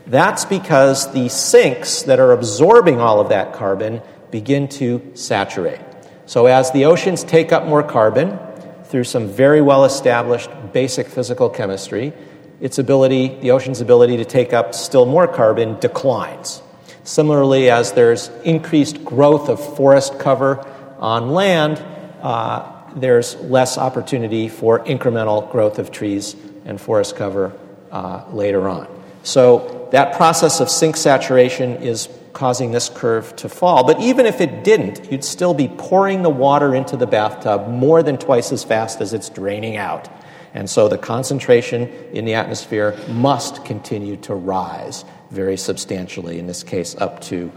That's 0.07 0.45
because 0.45 1.11
the 1.13 1.29
sinks 1.29 2.03
that 2.03 2.19
are 2.19 2.31
absorbing 2.31 2.99
all 2.99 3.19
of 3.19 3.29
that 3.29 3.53
carbon 3.53 4.01
begin 4.31 4.67
to 4.69 5.11
saturate. 5.13 5.79
So, 6.25 6.47
as 6.47 6.71
the 6.71 6.85
oceans 6.85 7.23
take 7.23 7.51
up 7.51 7.65
more 7.65 7.83
carbon 7.83 8.39
through 8.85 9.03
some 9.03 9.27
very 9.27 9.61
well 9.61 9.85
established 9.85 10.49
basic 10.73 11.07
physical 11.07 11.49
chemistry, 11.49 12.13
its 12.59 12.79
ability, 12.79 13.39
the 13.39 13.51
ocean's 13.51 13.81
ability 13.81 14.17
to 14.17 14.25
take 14.25 14.51
up 14.51 14.73
still 14.73 15.05
more 15.05 15.27
carbon 15.27 15.79
declines. 15.79 16.61
Similarly, 17.03 17.69
as 17.69 17.93
there's 17.93 18.29
increased 18.43 19.05
growth 19.05 19.47
of 19.47 19.75
forest 19.75 20.19
cover 20.19 20.65
on 20.99 21.29
land, 21.29 21.77
uh, 22.21 22.71
there's 22.95 23.35
less 23.35 23.77
opportunity 23.77 24.49
for 24.49 24.79
incremental 24.79 25.49
growth 25.51 25.79
of 25.79 25.91
trees 25.91 26.35
and 26.65 26.81
forest 26.81 27.15
cover 27.15 27.57
uh, 27.91 28.25
later 28.31 28.69
on. 28.69 28.87
So, 29.23 29.75
that 29.91 30.15
process 30.15 30.59
of 30.59 30.69
sink 30.69 30.95
saturation 30.95 31.77
is 31.77 32.09
causing 32.33 32.71
this 32.71 32.89
curve 32.89 33.35
to 33.37 33.49
fall. 33.49 33.85
But 33.85 33.99
even 33.99 34.25
if 34.25 34.39
it 34.39 34.63
didn't, 34.63 35.11
you'd 35.11 35.23
still 35.23 35.53
be 35.53 35.67
pouring 35.67 36.21
the 36.21 36.29
water 36.29 36.75
into 36.75 36.95
the 36.95 37.07
bathtub 37.07 37.67
more 37.67 38.03
than 38.03 38.17
twice 38.17 38.51
as 38.51 38.63
fast 38.63 39.01
as 39.01 39.13
it's 39.13 39.29
draining 39.29 39.77
out. 39.77 40.07
And 40.53 40.69
so 40.69 40.87
the 40.87 40.97
concentration 40.97 41.89
in 42.13 42.25
the 42.25 42.35
atmosphere 42.35 42.97
must 43.09 43.65
continue 43.65 44.17
to 44.17 44.33
rise 44.33 45.05
very 45.31 45.57
substantially, 45.57 46.39
in 46.39 46.47
this 46.47 46.63
case, 46.63 46.95
up 46.95 47.21
to 47.21 47.51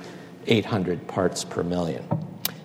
800 0.47 1.07
parts 1.07 1.45
per 1.45 1.63
million. 1.63 2.05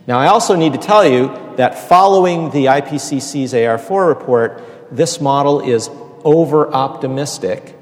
Now, 0.05 0.19
I 0.19 0.27
also 0.27 0.55
need 0.55 0.73
to 0.73 0.79
tell 0.79 1.07
you 1.07 1.27
that 1.57 1.77
following 1.77 2.49
the 2.49 2.65
IPCC's 2.65 3.53
AR4 3.53 4.07
report, 4.07 4.63
this 4.91 5.21
model 5.21 5.59
is 5.59 5.89
over 6.27 6.69
optimistic 6.73 7.73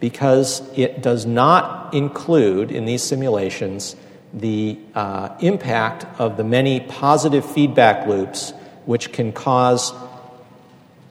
because 0.00 0.62
it 0.74 1.02
does 1.02 1.26
not 1.26 1.92
include 1.92 2.72
in 2.72 2.86
these 2.86 3.02
simulations 3.02 3.94
the 4.32 4.78
uh, 4.94 5.28
impact 5.40 6.06
of 6.18 6.38
the 6.38 6.42
many 6.42 6.80
positive 6.80 7.44
feedback 7.44 8.06
loops 8.06 8.54
which 8.86 9.12
can 9.12 9.32
cause 9.32 9.92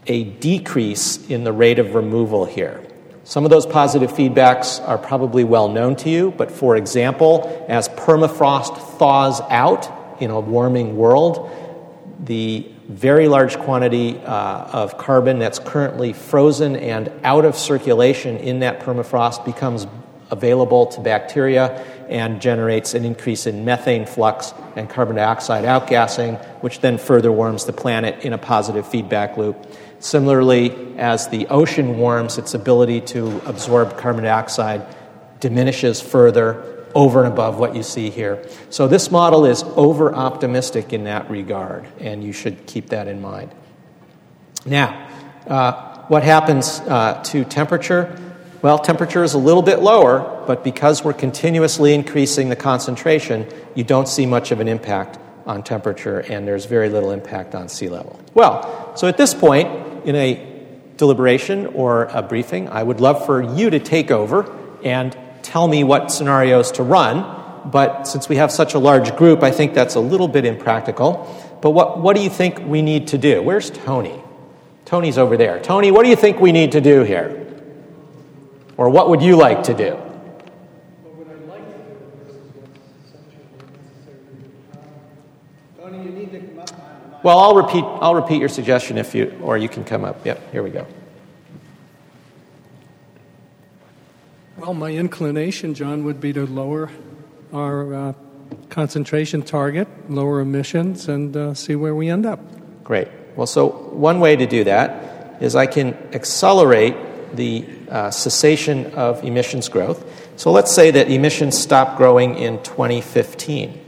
a 0.08 0.24
decrease 0.24 1.30
in 1.30 1.44
the 1.44 1.54
rate 1.54 1.78
of 1.78 1.94
removal 1.94 2.46
here. 2.46 2.84
Some 3.24 3.44
of 3.46 3.52
those 3.52 3.68
positive 3.68 4.12
feedbacks 4.12 4.82
are 4.88 4.98
probably 4.98 5.44
well 5.44 5.70
known 5.70 5.96
to 5.98 6.10
you, 6.10 6.32
but 6.32 6.50
for 6.50 6.76
example, 6.76 7.64
as 7.70 7.88
permafrost 7.90 8.98
thaws 8.98 9.42
out 9.42 9.92
in 10.20 10.32
a 10.32 10.40
warming 10.40 10.98
world, 10.98 11.52
the 12.24 12.68
very 12.90 13.28
large 13.28 13.56
quantity 13.60 14.18
uh, 14.18 14.64
of 14.74 14.98
carbon 14.98 15.38
that's 15.38 15.60
currently 15.60 16.12
frozen 16.12 16.76
and 16.76 17.12
out 17.24 17.46
of 17.46 17.56
circulation 17.56 18.36
in 18.38 18.62
that 18.62 18.80
permafrost 18.80 19.46
becomes 19.46 19.86
available 20.32 20.88
to 20.88 21.00
bacteria 21.00 21.86
and 22.10 22.42
generates 22.42 22.96
an 22.96 23.06
increase 23.06 23.46
in 23.46 23.64
methane 23.64 24.08
flux 24.08 24.56
and 24.76 24.90
carbon 24.90 25.18
dioxide 25.18 25.66
outgassing, 25.66 26.44
which 26.64 26.80
then 26.80 26.98
further 26.98 27.32
warms 27.32 27.66
the 27.66 27.74
planet 27.74 28.26
in 28.26 28.34
a 28.34 28.38
positive 28.40 28.88
feedback 28.88 29.38
loop. 29.38 29.56
Similarly, 30.00 30.98
as 30.98 31.28
the 31.28 31.46
ocean 31.48 32.00
warms, 32.00 32.40
its 32.40 32.56
ability 32.56 33.02
to 33.02 33.40
absorb 33.46 33.98
carbon 33.98 34.24
dioxide 34.24 34.84
diminishes 35.40 36.02
further 36.02 36.79
over 36.96 37.24
and 37.24 37.34
above 37.34 37.60
what 37.60 37.76
you 37.76 37.84
see 37.84 38.10
here. 38.10 38.48
So, 38.70 38.88
this 38.88 39.12
model 39.12 39.46
is 39.46 39.64
over 39.64 40.14
optimistic 40.14 40.94
in 40.94 41.06
that 41.06 41.30
regard, 41.30 41.88
and 42.00 42.24
you 42.24 42.34
should 42.34 42.66
keep 42.66 42.90
that 42.90 43.08
in 43.08 43.22
mind. 43.22 43.52
Now, 44.66 45.08
uh, 45.48 46.06
what 46.08 46.24
happens 46.24 46.80
uh, 46.82 47.22
to 47.26 47.46
temperature? 47.46 48.18
Well, 48.62 48.78
temperature 48.80 49.24
is 49.24 49.36
a 49.36 49.38
little 49.38 49.62
bit 49.62 49.80
lower, 49.80 50.44
but 50.46 50.64
because 50.64 51.04
we're 51.04 51.14
continuously 51.14 51.94
increasing 51.94 52.50
the 52.50 52.56
concentration, 52.56 53.48
you 53.74 53.84
don't 53.84 54.08
see 54.08 54.26
much 54.26 54.52
of 54.52 54.60
an 54.60 54.68
impact 54.68 55.18
on 55.46 55.64
temperature, 55.64 56.20
and 56.20 56.48
there's 56.48 56.66
very 56.66 56.90
little 56.90 57.12
impact 57.12 57.56
on 57.56 57.70
sea 57.70 57.90
level. 57.90 58.20
Well, 58.34 58.96
so 58.98 59.08
at 59.08 59.18
this 59.18 59.34
point, 59.34 60.06
in 60.06 60.16
a 60.16 60.46
deliberation 60.98 61.68
or 61.68 62.06
a 62.06 62.22
briefing, 62.22 62.68
I 62.68 62.84
would 62.84 63.00
love 63.00 63.26
for 63.26 63.42
you 63.42 63.70
to 63.70 63.80
take 63.80 64.12
over 64.12 64.54
and 64.84 65.18
tell 65.50 65.68
me 65.68 65.84
what 65.84 66.12
scenarios 66.12 66.72
to 66.74 66.84
run. 66.84 67.26
But 67.66 68.04
since 68.08 68.30
we 68.30 68.36
have 68.38 68.52
such 68.52 68.76
a 68.76 68.80
large 68.80 69.16
group, 69.16 69.44
I 69.44 69.52
think 69.52 69.74
that's 69.74 69.96
a 69.96 70.00
little 70.00 70.28
bit 70.28 70.46
impractical. 70.46 71.28
But 71.62 71.72
what, 71.72 72.00
what 72.00 72.16
do 72.16 72.22
you 72.22 72.30
think 72.30 72.60
we 72.60 72.82
need 72.82 73.08
to 73.10 73.18
do? 73.18 73.42
Where's 73.42 73.70
Tony? 73.70 74.22
Tony's 74.86 75.18
over 75.18 75.38
there. 75.38 75.60
Tony, 75.60 75.92
what 75.92 76.04
do 76.04 76.10
you 76.10 76.16
think 76.16 76.40
we 76.40 76.52
need 76.52 76.72
to 76.74 76.82
do 76.82 77.04
here? 77.04 77.48
Or 78.78 78.90
what 78.90 79.10
would 79.10 79.22
you 79.22 79.36
like 79.36 79.64
to 79.64 79.74
do? 79.74 79.98
Well, 87.22 87.38
I'll 87.38 87.56
repeat, 87.56 87.84
I'll 87.84 88.16
repeat 88.16 88.40
your 88.40 88.48
suggestion 88.48 88.98
if 88.98 89.14
you, 89.14 89.38
or 89.42 89.58
you 89.58 89.68
can 89.68 89.84
come 89.84 90.06
up. 90.06 90.26
Yep, 90.26 90.52
here 90.54 90.64
we 90.64 90.70
go. 90.70 90.88
Well, 94.60 94.74
my 94.74 94.92
inclination, 94.92 95.74
John, 95.74 96.04
would 96.04 96.20
be 96.20 96.34
to 96.34 96.46
lower 96.46 96.92
our 97.54 97.94
uh, 97.94 98.14
concentration 98.70 99.42
target, 99.42 99.88
lower 100.10 100.42
emissions, 100.42 101.08
and 101.08 101.36
uh, 101.36 101.54
see 101.54 101.76
where 101.76 101.96
we 101.96 102.10
end 102.10 102.26
up. 102.26 102.42
Great. 102.84 103.08
Well, 103.38 103.48
so 103.48 103.70
one 103.70 104.20
way 104.20 104.36
to 104.36 104.46
do 104.46 104.66
that 104.66 105.42
is 105.42 105.56
I 105.56 105.66
can 105.66 105.94
accelerate 106.12 106.94
the 107.38 107.66
uh, 107.90 108.12
cessation 108.12 108.88
of 108.96 109.24
emissions 109.24 109.70
growth. 109.70 110.04
So 110.36 110.52
let's 110.52 110.76
say 110.76 110.92
that 110.92 111.10
emissions 111.10 111.58
stop 111.58 111.96
growing 111.98 112.38
in 112.38 112.62
2015. 112.62 113.80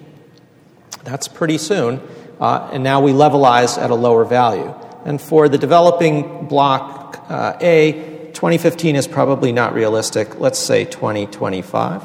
That's 1.03 1.27
pretty 1.27 1.57
soon, 1.57 1.99
uh, 2.39 2.69
and 2.71 2.81
now 2.81 3.01
we 3.01 3.11
levelize 3.11 3.77
at 3.77 3.89
a 3.89 3.95
lower 3.95 4.23
value. 4.23 4.73
And 5.03 5.19
for 5.19 5.49
the 5.49 5.57
developing 5.57 6.47
block 6.47 7.25
uh, 7.27 7.57
A, 7.59 8.10
2015 8.33 8.95
is 8.95 9.07
probably 9.07 9.51
not 9.51 9.73
realistic. 9.73 10.39
Let's 10.39 10.59
say 10.59 10.85
2025. 10.85 12.03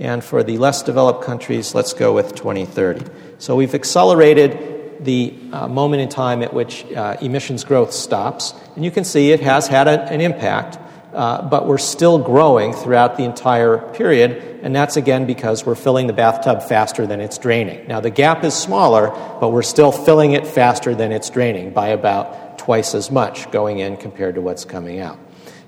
And 0.00 0.22
for 0.22 0.42
the 0.42 0.58
less 0.58 0.82
developed 0.82 1.24
countries, 1.24 1.74
let's 1.74 1.92
go 1.92 2.14
with 2.14 2.34
2030. 2.34 3.04
So 3.38 3.56
we've 3.56 3.74
accelerated 3.74 5.04
the 5.04 5.34
uh, 5.52 5.68
moment 5.68 6.02
in 6.02 6.08
time 6.08 6.42
at 6.42 6.52
which 6.52 6.84
uh, 6.92 7.16
emissions 7.20 7.64
growth 7.64 7.92
stops. 7.92 8.54
And 8.76 8.84
you 8.84 8.90
can 8.90 9.04
see 9.04 9.32
it 9.32 9.40
has 9.40 9.68
had 9.68 9.88
a, 9.88 10.02
an 10.12 10.20
impact 10.20 10.78
uh, 11.12 11.42
but 11.48 11.66
we're 11.66 11.78
still 11.78 12.18
growing 12.18 12.72
throughout 12.72 13.16
the 13.16 13.24
entire 13.24 13.78
period, 13.94 14.60
and 14.62 14.76
that's 14.76 14.96
again 14.96 15.26
because 15.26 15.64
we're 15.64 15.74
filling 15.74 16.06
the 16.06 16.12
bathtub 16.12 16.62
faster 16.62 17.06
than 17.06 17.20
it's 17.20 17.38
draining. 17.38 17.86
Now, 17.88 18.00
the 18.00 18.10
gap 18.10 18.44
is 18.44 18.54
smaller, 18.54 19.08
but 19.40 19.48
we're 19.48 19.62
still 19.62 19.90
filling 19.90 20.32
it 20.32 20.46
faster 20.46 20.94
than 20.94 21.10
it's 21.10 21.30
draining 21.30 21.72
by 21.72 21.88
about 21.88 22.58
twice 22.58 22.94
as 22.94 23.10
much 23.10 23.50
going 23.50 23.78
in 23.78 23.96
compared 23.96 24.34
to 24.34 24.42
what's 24.42 24.66
coming 24.66 25.00
out. 25.00 25.18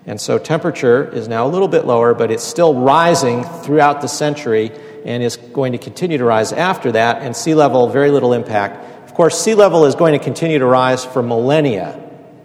And 0.07 0.21
so, 0.21 0.39
temperature 0.39 1.09
is 1.13 1.29
now 1.29 1.47
a 1.47 1.51
little 1.51 1.69
bit 1.69 1.85
lower, 1.85 2.15
but 2.15 2.31
it's 2.31 2.45
still 2.45 2.75
rising 2.75 3.45
throughout 3.45 4.01
the 4.01 4.09
century 4.09 4.73
and 5.05 5.23
is 5.23 5.37
going 5.37 5.73
to 5.73 5.79
continue 5.79 6.19
to 6.19 6.25
rise 6.25 6.53
after 6.53 6.93
that, 6.93 7.23
and 7.23 7.37
sea 7.37 7.55
level, 7.55 7.89
very 7.89 8.11
little 8.11 8.33
impact. 8.33 9.09
Of 9.09 9.15
course, 9.15 9.41
sea 9.41 9.55
level 9.55 9.85
is 9.85 9.95
going 9.95 10.19
to 10.19 10.25
continue 10.25 10.59
to 10.59 10.67
rise 10.67 11.05
for 11.05 11.23
millennia 11.23 11.99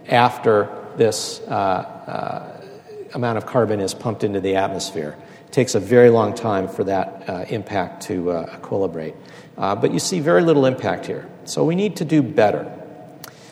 after 0.08 0.70
this. 0.96 1.40
Uh, 1.40 1.92
uh, 2.06 2.56
amount 3.16 3.38
of 3.38 3.46
carbon 3.46 3.80
is 3.80 3.94
pumped 3.94 4.22
into 4.22 4.40
the 4.40 4.56
atmosphere. 4.56 5.16
It 5.46 5.52
takes 5.52 5.74
a 5.74 5.80
very 5.80 6.10
long 6.10 6.34
time 6.34 6.68
for 6.68 6.84
that 6.84 7.28
uh, 7.28 7.44
impact 7.48 8.02
to 8.04 8.30
uh, 8.30 8.56
equilibrate. 8.56 9.16
Uh, 9.56 9.74
but 9.74 9.92
you 9.92 9.98
see 9.98 10.20
very 10.20 10.42
little 10.42 10.66
impact 10.66 11.06
here. 11.06 11.28
So 11.44 11.64
we 11.64 11.74
need 11.74 11.96
to 11.96 12.04
do 12.04 12.22
better. 12.22 12.70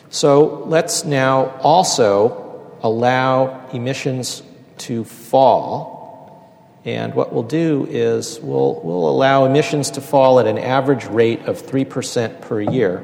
So 0.09 0.63
let's 0.65 1.03
now 1.03 1.57
also 1.61 2.44
allow 2.85 3.67
emissions 3.71 4.43
to 4.77 5.03
fall. 5.03 6.79
And 6.85 7.15
what 7.15 7.33
we'll 7.33 7.41
do 7.41 7.87
is 7.89 8.39
we'll, 8.39 8.79
we'll 8.83 9.09
allow 9.09 9.45
emissions 9.45 9.89
to 9.91 10.01
fall 10.01 10.39
at 10.39 10.45
an 10.45 10.59
average 10.59 11.05
rate 11.05 11.41
of 11.47 11.63
3% 11.63 12.41
per 12.41 12.61
year. 12.61 13.03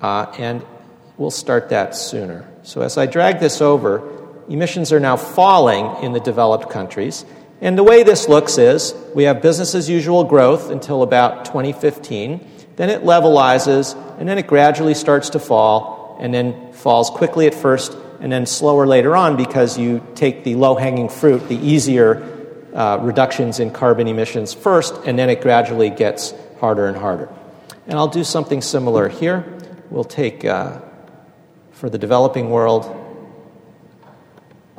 Uh, 0.00 0.26
and 0.36 0.66
we'll 1.16 1.30
start 1.30 1.68
that 1.68 1.94
sooner. 1.94 2.44
So 2.64 2.80
as 2.80 2.98
I 2.98 3.06
drag 3.06 3.38
this 3.38 3.60
over, 3.60 4.02
emissions 4.48 4.92
are 4.92 4.98
now 4.98 5.16
falling 5.16 6.02
in 6.02 6.12
the 6.12 6.18
developed 6.18 6.68
countries. 6.70 7.24
And 7.60 7.78
the 7.78 7.84
way 7.84 8.02
this 8.02 8.28
looks 8.28 8.58
is 8.58 8.96
we 9.14 9.22
have 9.24 9.40
business 9.40 9.76
as 9.76 9.88
usual 9.88 10.24
growth 10.24 10.70
until 10.70 11.04
about 11.04 11.44
2015, 11.44 12.44
then 12.74 12.90
it 12.90 13.02
levelizes, 13.04 13.96
and 14.18 14.28
then 14.28 14.38
it 14.38 14.48
gradually 14.48 14.94
starts 14.94 15.30
to 15.30 15.38
fall, 15.38 16.16
and 16.18 16.34
then 16.34 16.72
falls 16.72 17.10
quickly 17.10 17.46
at 17.46 17.54
first, 17.54 17.96
and 18.24 18.32
then 18.32 18.46
slower 18.46 18.86
later 18.86 19.14
on 19.14 19.36
because 19.36 19.76
you 19.76 20.02
take 20.14 20.44
the 20.44 20.54
low 20.54 20.76
hanging 20.76 21.10
fruit, 21.10 21.46
the 21.46 21.56
easier 21.56 22.22
uh, 22.72 22.98
reductions 23.02 23.60
in 23.60 23.70
carbon 23.70 24.08
emissions 24.08 24.54
first, 24.54 24.94
and 25.04 25.18
then 25.18 25.28
it 25.28 25.42
gradually 25.42 25.90
gets 25.90 26.32
harder 26.58 26.86
and 26.86 26.96
harder. 26.96 27.28
And 27.86 27.98
I'll 27.98 28.08
do 28.08 28.24
something 28.24 28.62
similar 28.62 29.10
here. 29.10 29.44
We'll 29.90 30.04
take, 30.04 30.42
uh, 30.42 30.80
for 31.72 31.90
the 31.90 31.98
developing 31.98 32.48
world, 32.48 32.86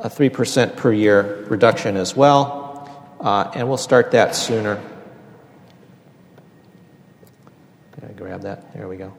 a 0.00 0.10
3% 0.10 0.76
per 0.76 0.92
year 0.92 1.44
reduction 1.44 1.96
as 1.96 2.16
well, 2.16 2.90
uh, 3.20 3.52
and 3.54 3.68
we'll 3.68 3.76
start 3.76 4.10
that 4.10 4.34
sooner. 4.34 4.82
Grab 8.16 8.42
that? 8.42 8.74
There 8.74 8.88
we 8.88 8.96
go. 8.96 9.16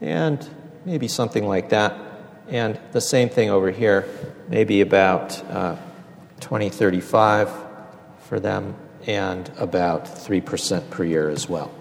And 0.00 0.44
maybe 0.84 1.06
something 1.06 1.46
like 1.46 1.68
that. 1.68 2.13
And 2.48 2.78
the 2.92 3.00
same 3.00 3.28
thing 3.28 3.50
over 3.50 3.70
here, 3.70 4.08
maybe 4.48 4.80
about 4.80 5.42
uh, 5.50 5.76
2035 6.40 7.50
for 8.20 8.38
them, 8.38 8.76
and 9.06 9.50
about 9.58 10.06
3% 10.06 10.90
per 10.90 11.04
year 11.04 11.28
as 11.28 11.48
well. 11.48 11.72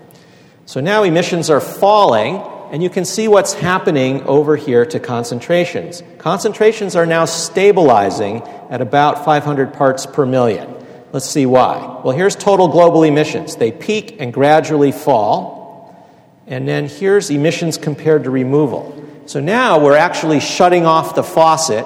So 0.65 0.79
now 0.79 1.03
emissions 1.03 1.49
are 1.49 1.61
falling 1.61 2.41
and 2.73 2.81
you 2.81 2.89
can 2.89 3.05
see 3.05 3.27
what's 3.27 3.53
happening 3.53 4.23
over 4.23 4.55
here 4.55 4.83
to 4.83 4.99
concentrations. 4.99 6.01
Concentrations 6.17 6.95
are 6.95 7.05
now 7.05 7.25
stabilizing 7.25 8.41
at 8.71 8.81
about 8.81 9.23
500 9.23 9.73
parts 9.73 10.07
per 10.07 10.25
million. 10.25 10.73
Let's 11.11 11.29
see 11.29 11.45
why. 11.45 12.01
Well, 12.03 12.15
here's 12.15 12.35
total 12.35 12.69
global 12.69 13.03
emissions. 13.03 13.57
They 13.57 13.71
peak 13.71 14.19
and 14.19 14.33
gradually 14.33 14.91
fall. 14.91 16.03
And 16.47 16.67
then 16.67 16.87
here's 16.87 17.29
emissions 17.29 17.77
compared 17.77 18.23
to 18.23 18.31
removal. 18.31 19.02
So 19.25 19.39
now 19.39 19.79
we're 19.79 19.97
actually 19.97 20.41
shutting 20.41 20.85
off 20.85 21.15
the 21.15 21.23
faucet, 21.23 21.85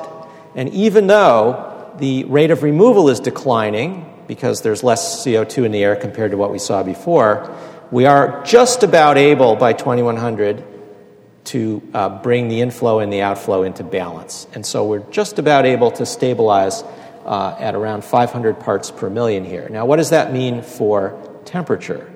And 0.55 0.69
even 0.69 1.05
though 1.05 1.93
the 1.99 2.23
rate 2.23 2.49
of 2.49 2.63
removal 2.63 3.09
is 3.09 3.19
declining 3.19 4.11
because 4.27 4.61
there's 4.61 4.83
less 4.83 5.23
CO2 5.23 5.65
in 5.65 5.71
the 5.71 5.83
air 5.83 5.95
compared 5.95 6.31
to 6.31 6.37
what 6.37 6.51
we 6.51 6.57
saw 6.57 6.81
before, 6.81 7.55
we 7.91 8.05
are 8.05 8.43
just 8.43 8.81
about 8.81 9.17
able 9.17 9.55
by 9.55 9.73
2100 9.73 10.63
to 11.45 11.81
uh, 11.93 12.09
bring 12.21 12.47
the 12.47 12.59
inflow 12.61 12.99
and 12.99 13.13
the 13.13 13.21
outflow 13.21 13.63
into 13.63 13.83
balance. 13.83 14.47
And 14.53 14.65
so 14.65 14.85
we're 14.85 15.09
just 15.11 15.37
about 15.37 15.65
able 15.65 15.91
to 15.91 16.05
stabilize 16.05 16.83
uh, 17.23 17.55
at 17.59 17.75
around 17.75 18.03
500 18.03 18.59
parts 18.59 18.89
per 18.89 19.09
million 19.09 19.45
here. 19.45 19.69
Now, 19.69 19.85
what 19.85 19.97
does 19.97 20.09
that 20.09 20.33
mean 20.33 20.63
for 20.63 21.15
temperature? 21.45 22.11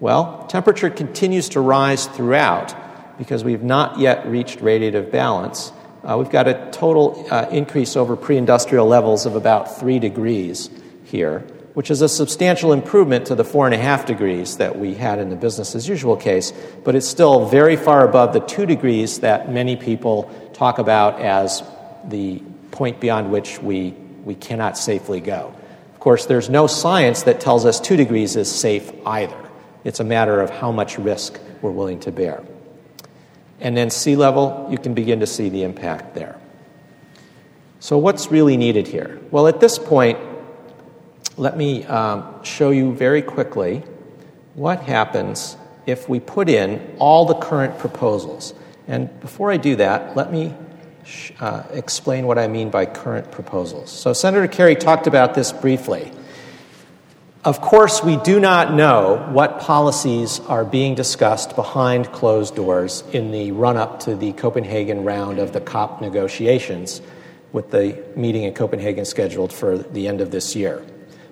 Well, 0.00 0.44
temperature 0.48 0.90
continues 0.90 1.50
to 1.50 1.60
rise 1.60 2.06
throughout 2.06 2.74
because 3.18 3.44
we've 3.44 3.62
not 3.62 3.98
yet 3.98 4.26
reached 4.26 4.60
radiative 4.60 5.10
balance. 5.10 5.72
Uh, 6.04 6.16
we've 6.18 6.30
got 6.30 6.46
a 6.48 6.70
total 6.70 7.26
uh, 7.30 7.46
increase 7.50 7.96
over 7.96 8.16
pre 8.16 8.36
industrial 8.36 8.86
levels 8.86 9.26
of 9.26 9.36
about 9.36 9.78
3 9.78 9.98
degrees 9.98 10.70
here 11.04 11.44
which 11.76 11.90
is 11.90 12.00
a 12.00 12.08
substantial 12.08 12.72
improvement 12.72 13.26
to 13.26 13.34
the 13.34 13.44
four 13.44 13.66
and 13.66 13.74
a 13.74 13.78
half 13.78 14.06
degrees 14.06 14.56
that 14.56 14.78
we 14.78 14.94
had 14.94 15.18
in 15.18 15.28
the 15.28 15.36
business 15.36 15.74
as 15.74 15.86
usual 15.86 16.16
case, 16.16 16.50
but 16.84 16.94
it's 16.94 17.06
still 17.06 17.44
very 17.44 17.76
far 17.76 18.08
above 18.08 18.32
the 18.32 18.40
two 18.40 18.64
degrees 18.64 19.20
that 19.20 19.52
many 19.52 19.76
people 19.76 20.22
talk 20.54 20.78
about 20.78 21.20
as 21.20 21.62
the 22.06 22.42
point 22.70 22.98
beyond 22.98 23.30
which 23.30 23.60
we, 23.60 23.90
we 24.24 24.34
cannot 24.34 24.78
safely 24.78 25.20
go. 25.20 25.54
Of 25.92 26.00
course, 26.00 26.24
there's 26.24 26.48
no 26.48 26.66
science 26.66 27.24
that 27.24 27.40
tells 27.40 27.66
us 27.66 27.78
two 27.78 27.98
degrees 27.98 28.36
is 28.36 28.50
safe 28.50 28.90
either. 29.04 29.36
It's 29.84 30.00
a 30.00 30.04
matter 30.04 30.40
of 30.40 30.48
how 30.48 30.72
much 30.72 30.96
risk 30.96 31.38
we're 31.60 31.72
willing 31.72 32.00
to 32.00 32.10
bear. 32.10 32.42
And 33.60 33.76
then 33.76 33.90
sea 33.90 34.16
level, 34.16 34.68
you 34.70 34.78
can 34.78 34.94
begin 34.94 35.20
to 35.20 35.26
see 35.26 35.48
the 35.48 35.62
impact 35.62 36.14
there. 36.14 36.38
So, 37.80 37.98
what's 37.98 38.30
really 38.30 38.56
needed 38.56 38.86
here? 38.86 39.20
Well, 39.30 39.46
at 39.46 39.60
this 39.60 39.78
point, 39.78 40.18
let 41.36 41.56
me 41.56 41.84
um, 41.84 42.42
show 42.42 42.70
you 42.70 42.92
very 42.94 43.22
quickly 43.22 43.82
what 44.54 44.80
happens 44.80 45.56
if 45.86 46.08
we 46.08 46.18
put 46.18 46.48
in 46.48 46.96
all 46.98 47.26
the 47.26 47.34
current 47.34 47.78
proposals. 47.78 48.54
And 48.88 49.20
before 49.20 49.50
I 49.50 49.56
do 49.56 49.76
that, 49.76 50.16
let 50.16 50.32
me 50.32 50.54
uh, 51.38 51.64
explain 51.72 52.26
what 52.26 52.38
I 52.38 52.48
mean 52.48 52.70
by 52.70 52.86
current 52.86 53.30
proposals. 53.30 53.90
So, 53.90 54.12
Senator 54.12 54.48
Kerry 54.48 54.76
talked 54.76 55.06
about 55.06 55.34
this 55.34 55.52
briefly. 55.52 56.12
Of 57.46 57.60
course, 57.60 58.02
we 58.02 58.16
do 58.16 58.40
not 58.40 58.74
know 58.74 59.24
what 59.30 59.60
policies 59.60 60.40
are 60.48 60.64
being 60.64 60.96
discussed 60.96 61.54
behind 61.54 62.10
closed 62.10 62.56
doors 62.56 63.04
in 63.12 63.30
the 63.30 63.52
run 63.52 63.76
up 63.76 64.00
to 64.00 64.16
the 64.16 64.32
Copenhagen 64.32 65.04
round 65.04 65.38
of 65.38 65.52
the 65.52 65.60
COP 65.60 66.00
negotiations, 66.00 67.00
with 67.52 67.70
the 67.70 68.02
meeting 68.16 68.42
in 68.42 68.52
Copenhagen 68.52 69.04
scheduled 69.04 69.52
for 69.52 69.78
the 69.78 70.08
end 70.08 70.20
of 70.20 70.32
this 70.32 70.56
year. 70.56 70.84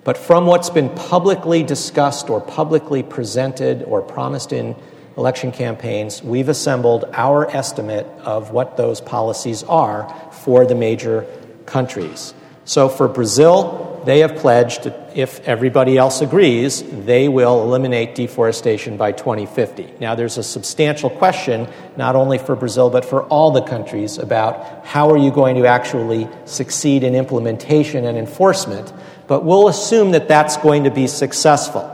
But 0.05 0.17
from 0.17 0.45
what's 0.45 0.69
been 0.69 0.89
publicly 0.91 1.63
discussed 1.63 2.29
or 2.29 2.39
publicly 2.39 3.03
presented 3.03 3.83
or 3.83 4.01
promised 4.01 4.53
in 4.53 4.77
election 5.17 5.51
campaigns, 5.51 6.23
we've 6.23 6.47
assembled 6.47 7.03
our 7.11 7.45
estimate 7.53 8.05
of 8.19 8.51
what 8.51 8.77
those 8.77 9.01
policies 9.01 9.63
are 9.63 10.07
for 10.31 10.65
the 10.65 10.75
major 10.75 11.27
countries. 11.65 12.33
So 12.63 12.87
for 12.87 13.09
Brazil, 13.09 13.94
they 14.05 14.19
have 14.19 14.35
pledged, 14.35 14.91
if 15.13 15.39
everybody 15.47 15.97
else 15.97 16.21
agrees, 16.21 16.83
they 17.05 17.27
will 17.27 17.63
eliminate 17.63 18.15
deforestation 18.15 18.97
by 18.97 19.11
2050. 19.11 19.95
Now, 19.99 20.15
there's 20.15 20.37
a 20.37 20.43
substantial 20.43 21.09
question, 21.09 21.67
not 21.97 22.15
only 22.15 22.37
for 22.37 22.55
Brazil, 22.55 22.89
but 22.89 23.05
for 23.05 23.23
all 23.23 23.51
the 23.51 23.61
countries, 23.61 24.17
about 24.17 24.85
how 24.85 25.09
are 25.09 25.17
you 25.17 25.31
going 25.31 25.55
to 25.57 25.65
actually 25.65 26.27
succeed 26.45 27.03
in 27.03 27.15
implementation 27.15 28.05
and 28.05 28.17
enforcement 28.17 28.93
but 29.27 29.43
we'll 29.43 29.67
assume 29.67 30.11
that 30.11 30.27
that's 30.27 30.57
going 30.57 30.83
to 30.83 30.91
be 30.91 31.07
successful. 31.07 31.91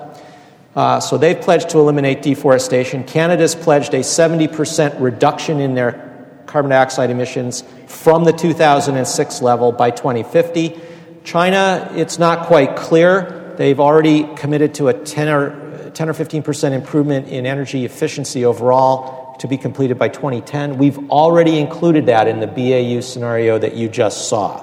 Uh, 0.76 1.00
so 1.00 1.18
they've 1.18 1.40
pledged 1.40 1.70
to 1.70 1.80
eliminate 1.80 2.22
deforestation. 2.22 3.04
Canada's 3.04 3.56
pledged 3.56 3.94
a 3.94 4.00
70% 4.00 5.00
reduction 5.02 5.60
in 5.60 5.76
their 5.76 6.08
carbon 6.46 6.72
dioxide 6.72 7.10
emissions 7.10 7.64
from 7.88 8.24
the 8.24 8.32
2006 8.32 9.42
level 9.42 9.72
by 9.72 9.92
2050. 9.92 10.80
China, 11.24 11.92
it's 11.96 12.18
not 12.18 12.48
quite 12.48 12.76
clear. 12.76 13.54
They've 13.58 13.80
already 13.80 14.24
committed 14.36 14.76
to 14.76 14.88
a 14.88 14.94
10 14.94 15.28
or, 15.30 15.92
10 15.94 16.10
or 16.10 16.14
15% 16.14 16.72
improvement 16.72 17.28
in 17.28 17.46
energy 17.46 17.86
efficiency 17.86 18.46
overall 18.46 19.36
to 19.40 19.48
be 19.48 19.58
completed 19.58 19.98
by 19.98 20.10
2010. 20.10 20.78
We've 20.78 21.10
already 21.10 21.60
included 21.60 22.08
that 22.08 22.28
in 22.28 22.40
the 22.40 22.48
BAU 22.48 23.02
scenario 23.02 23.58
that 23.58 23.76
you 23.76 23.90
just 23.90 24.30
saw. 24.30 24.60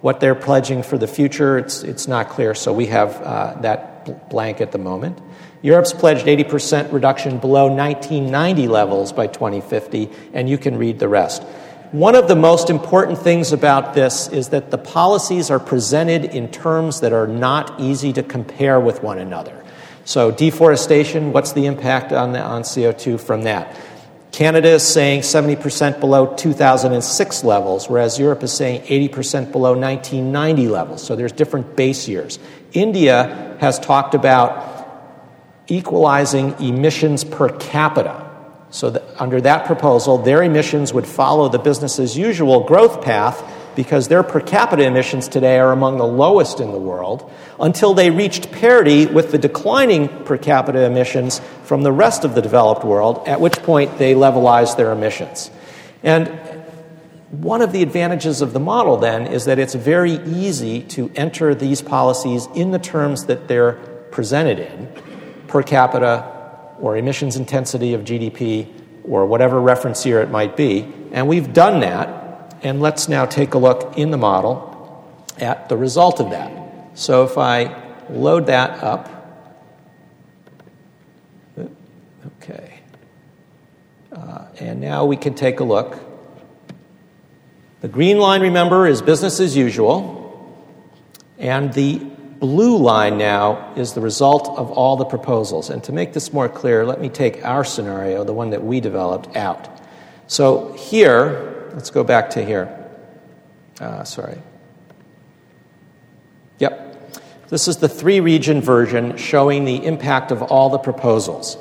What 0.00 0.20
they're 0.20 0.34
pledging 0.34 0.82
for 0.82 0.96
the 0.96 1.06
future, 1.06 1.58
it's, 1.58 1.82
it's 1.82 2.08
not 2.08 2.30
clear, 2.30 2.54
so 2.54 2.72
we 2.72 2.86
have 2.86 3.20
uh, 3.20 3.60
that 3.60 4.30
blank 4.30 4.60
at 4.60 4.72
the 4.72 4.78
moment. 4.78 5.18
Europe's 5.62 5.92
pledged 5.92 6.26
80% 6.26 6.92
reduction 6.92 7.38
below 7.38 7.66
1990 7.66 8.68
levels 8.68 9.12
by 9.12 9.26
2050, 9.26 10.08
and 10.32 10.48
you 10.48 10.56
can 10.56 10.78
read 10.78 10.98
the 10.98 11.08
rest. 11.08 11.42
One 11.92 12.14
of 12.14 12.28
the 12.28 12.36
most 12.36 12.70
important 12.70 13.18
things 13.18 13.52
about 13.52 13.94
this 13.94 14.28
is 14.28 14.50
that 14.50 14.70
the 14.70 14.78
policies 14.78 15.50
are 15.50 15.58
presented 15.58 16.24
in 16.24 16.48
terms 16.48 17.00
that 17.00 17.12
are 17.12 17.26
not 17.26 17.80
easy 17.80 18.12
to 18.12 18.22
compare 18.22 18.78
with 18.78 19.02
one 19.02 19.18
another. 19.18 19.64
So, 20.04 20.30
deforestation, 20.30 21.32
what's 21.32 21.52
the 21.52 21.66
impact 21.66 22.12
on, 22.12 22.32
the, 22.32 22.40
on 22.40 22.62
CO2 22.62 23.20
from 23.20 23.42
that? 23.42 23.76
Canada 24.30 24.68
is 24.68 24.86
saying 24.86 25.22
70% 25.22 25.98
below 25.98 26.32
2006 26.36 27.42
levels, 27.42 27.88
whereas 27.88 28.20
Europe 28.20 28.44
is 28.44 28.52
saying 28.52 28.82
80% 28.82 29.50
below 29.50 29.76
1990 29.76 30.68
levels. 30.68 31.02
So 31.02 31.16
there's 31.16 31.32
different 31.32 31.74
base 31.74 32.06
years. 32.06 32.38
India 32.72 33.56
has 33.60 33.80
talked 33.80 34.14
about 34.14 34.86
equalizing 35.66 36.54
emissions 36.60 37.24
per 37.24 37.48
capita. 37.48 38.29
So, 38.70 38.90
that 38.90 39.02
under 39.18 39.40
that 39.40 39.66
proposal, 39.66 40.18
their 40.18 40.42
emissions 40.42 40.94
would 40.94 41.06
follow 41.06 41.48
the 41.48 41.58
business 41.58 41.98
as 41.98 42.16
usual 42.16 42.60
growth 42.60 43.02
path 43.02 43.42
because 43.74 44.08
their 44.08 44.22
per 44.22 44.40
capita 44.40 44.84
emissions 44.84 45.28
today 45.28 45.58
are 45.58 45.72
among 45.72 45.98
the 45.98 46.06
lowest 46.06 46.60
in 46.60 46.70
the 46.72 46.78
world 46.78 47.30
until 47.58 47.94
they 47.94 48.10
reached 48.10 48.52
parity 48.52 49.06
with 49.06 49.32
the 49.32 49.38
declining 49.38 50.08
per 50.24 50.36
capita 50.36 50.84
emissions 50.84 51.40
from 51.64 51.82
the 51.82 51.92
rest 51.92 52.24
of 52.24 52.34
the 52.34 52.42
developed 52.42 52.84
world, 52.84 53.26
at 53.26 53.40
which 53.40 53.54
point 53.62 53.98
they 53.98 54.14
levelized 54.14 54.76
their 54.76 54.92
emissions. 54.92 55.50
And 56.02 56.28
one 57.30 57.62
of 57.62 57.72
the 57.72 57.82
advantages 57.82 58.42
of 58.42 58.52
the 58.52 58.60
model 58.60 58.96
then 58.96 59.26
is 59.26 59.44
that 59.44 59.58
it's 59.58 59.74
very 59.74 60.14
easy 60.14 60.82
to 60.82 61.10
enter 61.14 61.54
these 61.54 61.80
policies 61.80 62.48
in 62.54 62.72
the 62.72 62.78
terms 62.78 63.26
that 63.26 63.46
they're 63.46 63.72
presented 64.10 64.58
in 64.58 64.88
per 65.46 65.62
capita 65.62 66.39
or 66.80 66.96
emissions 66.96 67.36
intensity 67.36 67.94
of 67.94 68.02
GDP 68.02 68.68
or 69.04 69.26
whatever 69.26 69.60
reference 69.60 70.04
year 70.04 70.20
it 70.20 70.30
might 70.30 70.56
be. 70.56 70.92
And 71.12 71.28
we've 71.28 71.52
done 71.52 71.80
that 71.80 72.20
and 72.62 72.80
let's 72.80 73.08
now 73.08 73.26
take 73.26 73.54
a 73.54 73.58
look 73.58 73.96
in 73.96 74.10
the 74.10 74.18
model 74.18 74.66
at 75.38 75.68
the 75.68 75.76
result 75.76 76.20
of 76.20 76.30
that. 76.30 76.98
So 76.98 77.24
if 77.24 77.38
I 77.38 77.74
load 78.10 78.46
that 78.46 78.82
up, 78.82 79.08
okay, 82.26 82.80
uh, 84.12 84.46
and 84.58 84.80
now 84.80 85.06
we 85.06 85.16
can 85.16 85.34
take 85.34 85.60
a 85.60 85.64
look. 85.64 85.98
The 87.80 87.88
green 87.88 88.18
line, 88.18 88.42
remember, 88.42 88.86
is 88.86 89.00
business 89.00 89.40
as 89.40 89.56
usual, 89.56 90.18
and 91.38 91.72
the 91.72 92.09
blue 92.40 92.76
line 92.78 93.18
now 93.18 93.72
is 93.76 93.92
the 93.92 94.00
result 94.00 94.48
of 94.48 94.72
all 94.72 94.96
the 94.96 95.04
proposals. 95.04 95.70
And 95.70 95.84
to 95.84 95.92
make 95.92 96.12
this 96.14 96.32
more 96.32 96.48
clear, 96.48 96.84
let 96.84 97.00
me 97.00 97.08
take 97.08 97.44
our 97.44 97.64
scenario, 97.64 98.24
the 98.24 98.32
one 98.32 98.50
that 98.50 98.64
we 98.64 98.80
developed, 98.80 99.36
out. 99.36 99.68
So 100.26 100.72
here, 100.72 101.50
Let's 101.72 101.90
go 101.90 102.02
back 102.02 102.30
to 102.30 102.44
here. 102.44 102.76
Uh, 103.80 104.02
sorry. 104.02 104.38
Yep. 106.58 107.18
This 107.48 107.68
is 107.68 107.76
the 107.76 107.88
three 107.88 108.20
region 108.20 108.60
version 108.60 109.16
showing 109.16 109.64
the 109.64 109.84
impact 109.84 110.32
of 110.32 110.42
all 110.42 110.70
the 110.70 110.78
proposals. 110.78 111.56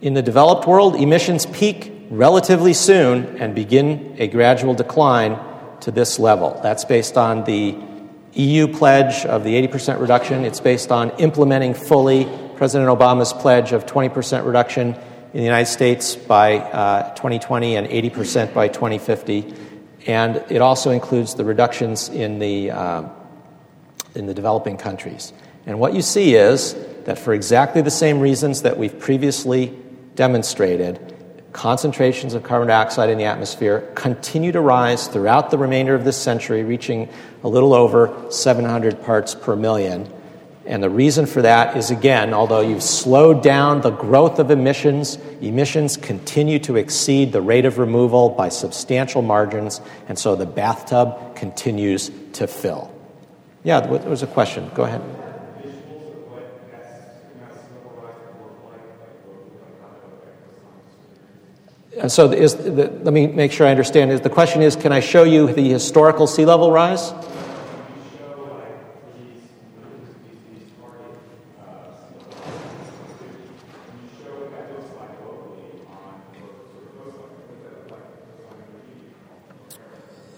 In 0.00 0.14
the 0.14 0.22
developed 0.22 0.66
world, 0.66 0.96
emissions 0.96 1.46
peak 1.46 1.92
relatively 2.10 2.72
soon 2.72 3.36
and 3.38 3.54
begin 3.54 4.16
a 4.18 4.28
gradual 4.28 4.74
decline 4.74 5.38
to 5.80 5.90
this 5.90 6.18
level. 6.18 6.58
That's 6.62 6.84
based 6.84 7.18
on 7.18 7.44
the 7.44 7.72
EU 8.34 8.66
pledge 8.66 9.24
of 9.26 9.44
the 9.44 9.54
80% 9.66 10.00
reduction. 10.00 10.44
It's 10.44 10.60
based 10.60 10.90
on 10.90 11.10
implementing 11.18 11.74
fully 11.74 12.28
President 12.56 12.90
Obama's 12.90 13.32
pledge 13.32 13.72
of 13.72 13.86
20% 13.86 14.44
reduction 14.44 14.94
in 14.94 15.38
the 15.38 15.42
United 15.42 15.70
States 15.70 16.16
by 16.16 16.58
uh, 16.58 17.14
2020 17.14 17.76
and 17.76 17.86
80% 17.86 18.54
by 18.54 18.68
2050. 18.68 19.54
And 20.06 20.36
it 20.48 20.60
also 20.60 20.90
includes 20.90 21.34
the 21.34 21.44
reductions 21.44 22.08
in 22.08 22.38
the, 22.38 22.70
uh, 22.70 23.08
in 24.14 24.26
the 24.26 24.34
developing 24.34 24.76
countries. 24.76 25.32
And 25.66 25.80
what 25.80 25.94
you 25.94 26.02
see 26.02 26.34
is 26.34 26.74
that 27.04 27.18
for 27.18 27.34
exactly 27.34 27.82
the 27.82 27.90
same 27.90 28.20
reasons 28.20 28.62
that 28.62 28.76
we've 28.76 28.98
previously 28.98 29.76
demonstrated, 30.14 31.13
concentrations 31.54 32.34
of 32.34 32.42
carbon 32.42 32.68
dioxide 32.68 33.08
in 33.08 33.16
the 33.16 33.24
atmosphere 33.24 33.88
continue 33.94 34.52
to 34.52 34.60
rise 34.60 35.06
throughout 35.06 35.50
the 35.50 35.56
remainder 35.56 35.94
of 35.94 36.04
this 36.04 36.20
century, 36.20 36.64
reaching 36.64 37.08
a 37.44 37.48
little 37.48 37.72
over 37.72 38.12
700 38.28 39.02
parts 39.04 39.34
per 39.36 39.56
million. 39.56 40.12
And 40.66 40.82
the 40.82 40.90
reason 40.90 41.26
for 41.26 41.42
that 41.42 41.76
is 41.76 41.90
again, 41.90 42.34
although 42.34 42.60
you've 42.60 42.82
slowed 42.82 43.42
down 43.42 43.82
the 43.82 43.90
growth 43.90 44.38
of 44.40 44.50
emissions, 44.50 45.16
emissions 45.40 45.96
continue 45.96 46.58
to 46.60 46.76
exceed 46.76 47.32
the 47.32 47.40
rate 47.40 47.66
of 47.66 47.78
removal 47.78 48.30
by 48.30 48.48
substantial 48.48 49.22
margins, 49.22 49.80
and 50.08 50.18
so 50.18 50.34
the 50.34 50.46
bathtub 50.46 51.36
continues 51.36 52.10
to 52.32 52.48
fill. 52.48 52.92
Yeah, 53.62 53.80
there 53.80 54.10
was 54.10 54.22
a 54.22 54.26
question. 54.26 54.70
Go 54.74 54.82
ahead. 54.82 55.23
So, 62.08 62.32
is 62.32 62.56
the, 62.56 62.90
let 63.02 63.14
me 63.14 63.28
make 63.28 63.52
sure 63.52 63.66
I 63.66 63.70
understand. 63.70 64.10
Is 64.10 64.20
the 64.20 64.28
question 64.28 64.62
is, 64.62 64.74
can 64.74 64.92
I 64.92 65.00
show 65.00 65.22
you 65.22 65.52
the 65.52 65.70
historical 65.70 66.26
sea 66.26 66.44
level 66.44 66.72
rise? 66.72 67.12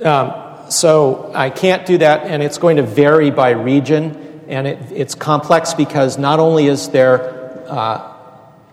Um, 0.04 0.70
so 0.70 1.32
I 1.34 1.50
can't 1.50 1.86
do 1.86 1.98
that, 1.98 2.26
and 2.26 2.42
it's 2.42 2.59
going 2.59 2.76
to 2.76 2.82
vary 2.82 3.30
by 3.30 3.50
region, 3.50 4.44
and 4.46 4.66
it, 4.66 4.92
it's 4.92 5.14
complex 5.14 5.74
because 5.74 6.18
not 6.18 6.38
only 6.38 6.66
is 6.66 6.90
there, 6.90 7.64
uh, 7.68 8.15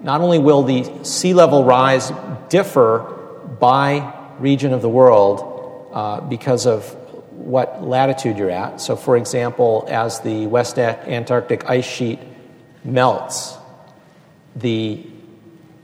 not 0.03 0.21
only 0.21 0.37
will 0.37 0.63
the 0.63 1.03
sea 1.03 1.33
level 1.33 1.63
rise 1.63 2.11
differ 2.49 2.99
by 3.59 4.13
region 4.37 4.73
of 4.73 4.81
the 4.81 4.89
world 4.89 5.89
uh, 5.93 6.21
because 6.21 6.65
of 6.65 6.85
what 7.31 7.83
latitude 7.83 8.37
you're 8.37 8.49
at. 8.49 8.79
So, 8.79 8.95
for 8.95 9.17
example, 9.17 9.85
as 9.89 10.19
the 10.19 10.47
West 10.47 10.77
Antarctic 10.77 11.69
ice 11.69 11.85
sheet 11.85 12.19
melts, 12.83 13.57
the 14.55 15.05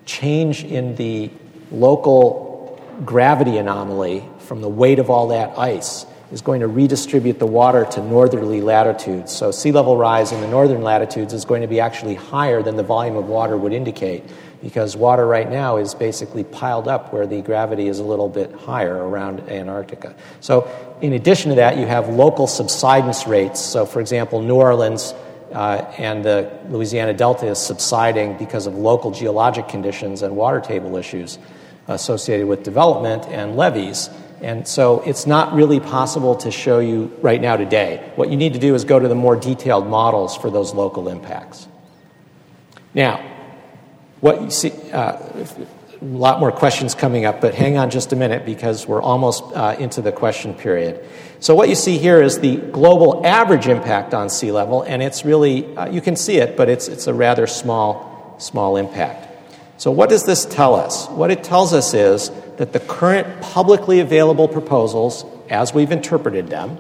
change 0.06 0.64
in 0.64 0.96
the 0.96 1.32
local 1.72 2.82
gravity 3.06 3.58
anomaly 3.58 4.28
from 4.40 4.62
the 4.62 4.70
weight 4.70 5.00
of 5.00 5.10
all 5.10 5.30
that 5.30 5.58
ice 5.58 6.06
is 6.32 6.42
going 6.42 6.62
to 6.62 6.68
redistribute 6.68 7.40
the 7.40 7.46
water 7.46 7.86
to 7.86 8.04
northerly 8.04 8.62
latitudes. 8.62 9.36
So, 9.36 9.52
sea 9.52 9.72
level 9.72 9.98
rise 9.98 10.32
in 10.32 10.42
the 10.42 10.48
northern 10.48 10.84
latitudes 10.84 11.34
is 11.34 11.46
going 11.46 11.62
to 11.62 11.68
be 11.68 11.80
actually 11.80 12.16
higher 12.16 12.62
than 12.62 12.76
the 12.76 12.84
volume 12.84 13.16
of 13.16 13.28
water 13.28 13.58
would 13.58 13.74
indicate 13.74 14.24
because 14.62 14.96
water 14.96 15.26
right 15.26 15.50
now 15.50 15.78
is 15.78 15.96
basically 15.96 16.44
piled 16.44 16.88
up 16.88 17.14
where 17.14 17.26
the 17.26 17.42
gravity 17.42 17.88
is 17.88 18.00
a 18.00 18.04
little 18.04 18.30
bit 18.30 18.54
higher 18.54 18.96
around 18.96 19.40
Antarctica. 19.50 20.16
So, 20.40 20.70
in 21.02 21.14
addition 21.14 21.50
to 21.50 21.56
that, 21.56 21.78
you 21.78 21.86
have 21.86 22.10
local 22.10 22.46
subsidence 22.46 23.26
rates. 23.26 23.60
So, 23.60 23.86
for 23.86 24.02
example, 24.02 24.42
New 24.42 24.56
Orleans 24.56 25.14
uh, 25.52 25.92
and 25.98 26.24
the 26.24 26.52
Louisiana 26.70 27.14
Delta 27.14 27.48
is 27.48 27.58
subsiding 27.58 28.38
because 28.38 28.68
of 28.68 28.76
local 28.76 29.12
geologic 29.12 29.68
conditions 29.68 30.22
and 30.22 30.36
water 30.36 30.60
table 30.60 30.96
issues 30.96 31.40
associated 31.88 32.48
with 32.48 32.64
development 32.64 33.26
and 33.28 33.56
levees. 33.56 34.10
And 34.42 34.68
so 34.68 35.02
it's 35.02 35.28
not 35.28 35.54
really 35.54 35.80
possible 35.80 36.36
to 36.38 36.52
show 36.52 36.80
you 36.80 37.16
right 37.22 37.42
now 37.42 37.58
today. 37.58 38.12
What 38.16 38.30
you 38.30 38.38
need 38.38 38.54
to 38.54 38.60
do 38.60 38.76
is 38.76 38.84
go 38.86 39.00
to 39.00 39.08
the 39.08 39.16
more 39.16 39.36
detailed 39.36 39.88
models 39.88 40.38
for 40.38 40.50
those 40.50 40.74
local 40.74 41.10
impacts. 41.10 41.68
Now, 42.94 43.26
what 44.22 44.42
you 44.42 44.50
see, 44.50 44.72
uh, 44.92 45.18
a 46.02 46.06
lot 46.06 46.40
more 46.40 46.52
questions 46.52 46.96
coming 46.96 47.26
up, 47.26 47.42
but 47.42 47.54
hang 47.54 47.78
on 47.78 47.90
just 47.90 48.14
a 48.14 48.16
minute 48.16 48.46
because 48.46 48.88
we're 48.88 49.02
almost 49.02 49.44
uh, 49.54 49.76
into 49.80 50.02
the 50.02 50.12
question 50.12 50.54
period. 50.54 51.06
So, 51.42 51.56
what 51.56 51.70
you 51.70 51.76
see 51.76 51.98
here 51.98 52.22
is 52.22 52.40
the 52.40 52.58
global 52.58 53.26
average 53.26 53.68
impact 53.68 54.14
on 54.14 54.30
sea 54.30 54.52
level, 54.52 54.82
and 54.84 55.02
it's 55.02 55.26
really, 55.26 55.76
uh, 55.76 55.90
you 55.90 56.02
can 56.02 56.16
see 56.16 56.38
it, 56.38 56.56
but 56.58 56.70
it's, 56.70 56.88
it's 56.88 57.08
a 57.08 57.14
rather 57.14 57.48
small, 57.48 58.36
small 58.40 58.78
impact. 58.78 59.29
So, 59.80 59.92
what 59.92 60.10
does 60.10 60.26
this 60.26 60.44
tell 60.44 60.76
us? 60.76 61.08
What 61.08 61.32
it 61.32 61.42
tells 61.42 61.72
us 61.72 61.94
is 61.94 62.32
that 62.58 62.74
the 62.74 62.82
current 62.82 63.40
publicly 63.40 64.02
available 64.02 64.50
proposals, 64.50 65.24
as 65.50 65.74
we've 65.74 65.94
interpreted 65.94 66.50
them, 66.50 66.78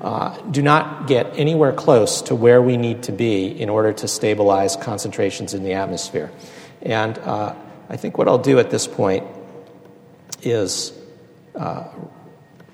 uh, 0.00 0.34
do 0.50 0.62
not 0.62 1.06
get 1.06 1.26
anywhere 1.38 1.74
close 1.74 2.22
to 2.22 2.34
where 2.34 2.62
we 2.62 2.78
need 2.78 3.02
to 3.02 3.12
be 3.12 3.48
in 3.48 3.68
order 3.68 3.92
to 3.92 4.08
stabilize 4.08 4.76
concentrations 4.76 5.52
in 5.52 5.62
the 5.62 5.74
atmosphere. 5.74 6.32
And 6.80 7.18
uh, 7.18 7.54
I 7.90 7.98
think 7.98 8.16
what 8.16 8.28
I'll 8.28 8.38
do 8.38 8.58
at 8.58 8.70
this 8.70 8.86
point 8.86 9.26
is 10.40 10.94
uh, 11.54 11.84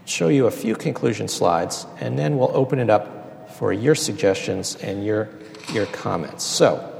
show 0.05 0.29
you 0.29 0.47
a 0.47 0.53
few 0.53 0.77
conclusion 0.77 1.27
slides, 1.27 1.85
and 1.99 2.17
then 2.17 2.39
we'll 2.39 2.57
open 2.57 2.79
it 2.79 2.91
up 2.91 3.51
for 3.57 3.73
your 3.73 3.97
suggestions 3.97 4.77
and 4.77 5.05
your, 5.05 5.31
your 5.73 5.87
comments. 5.87 6.45
So, 6.45 6.94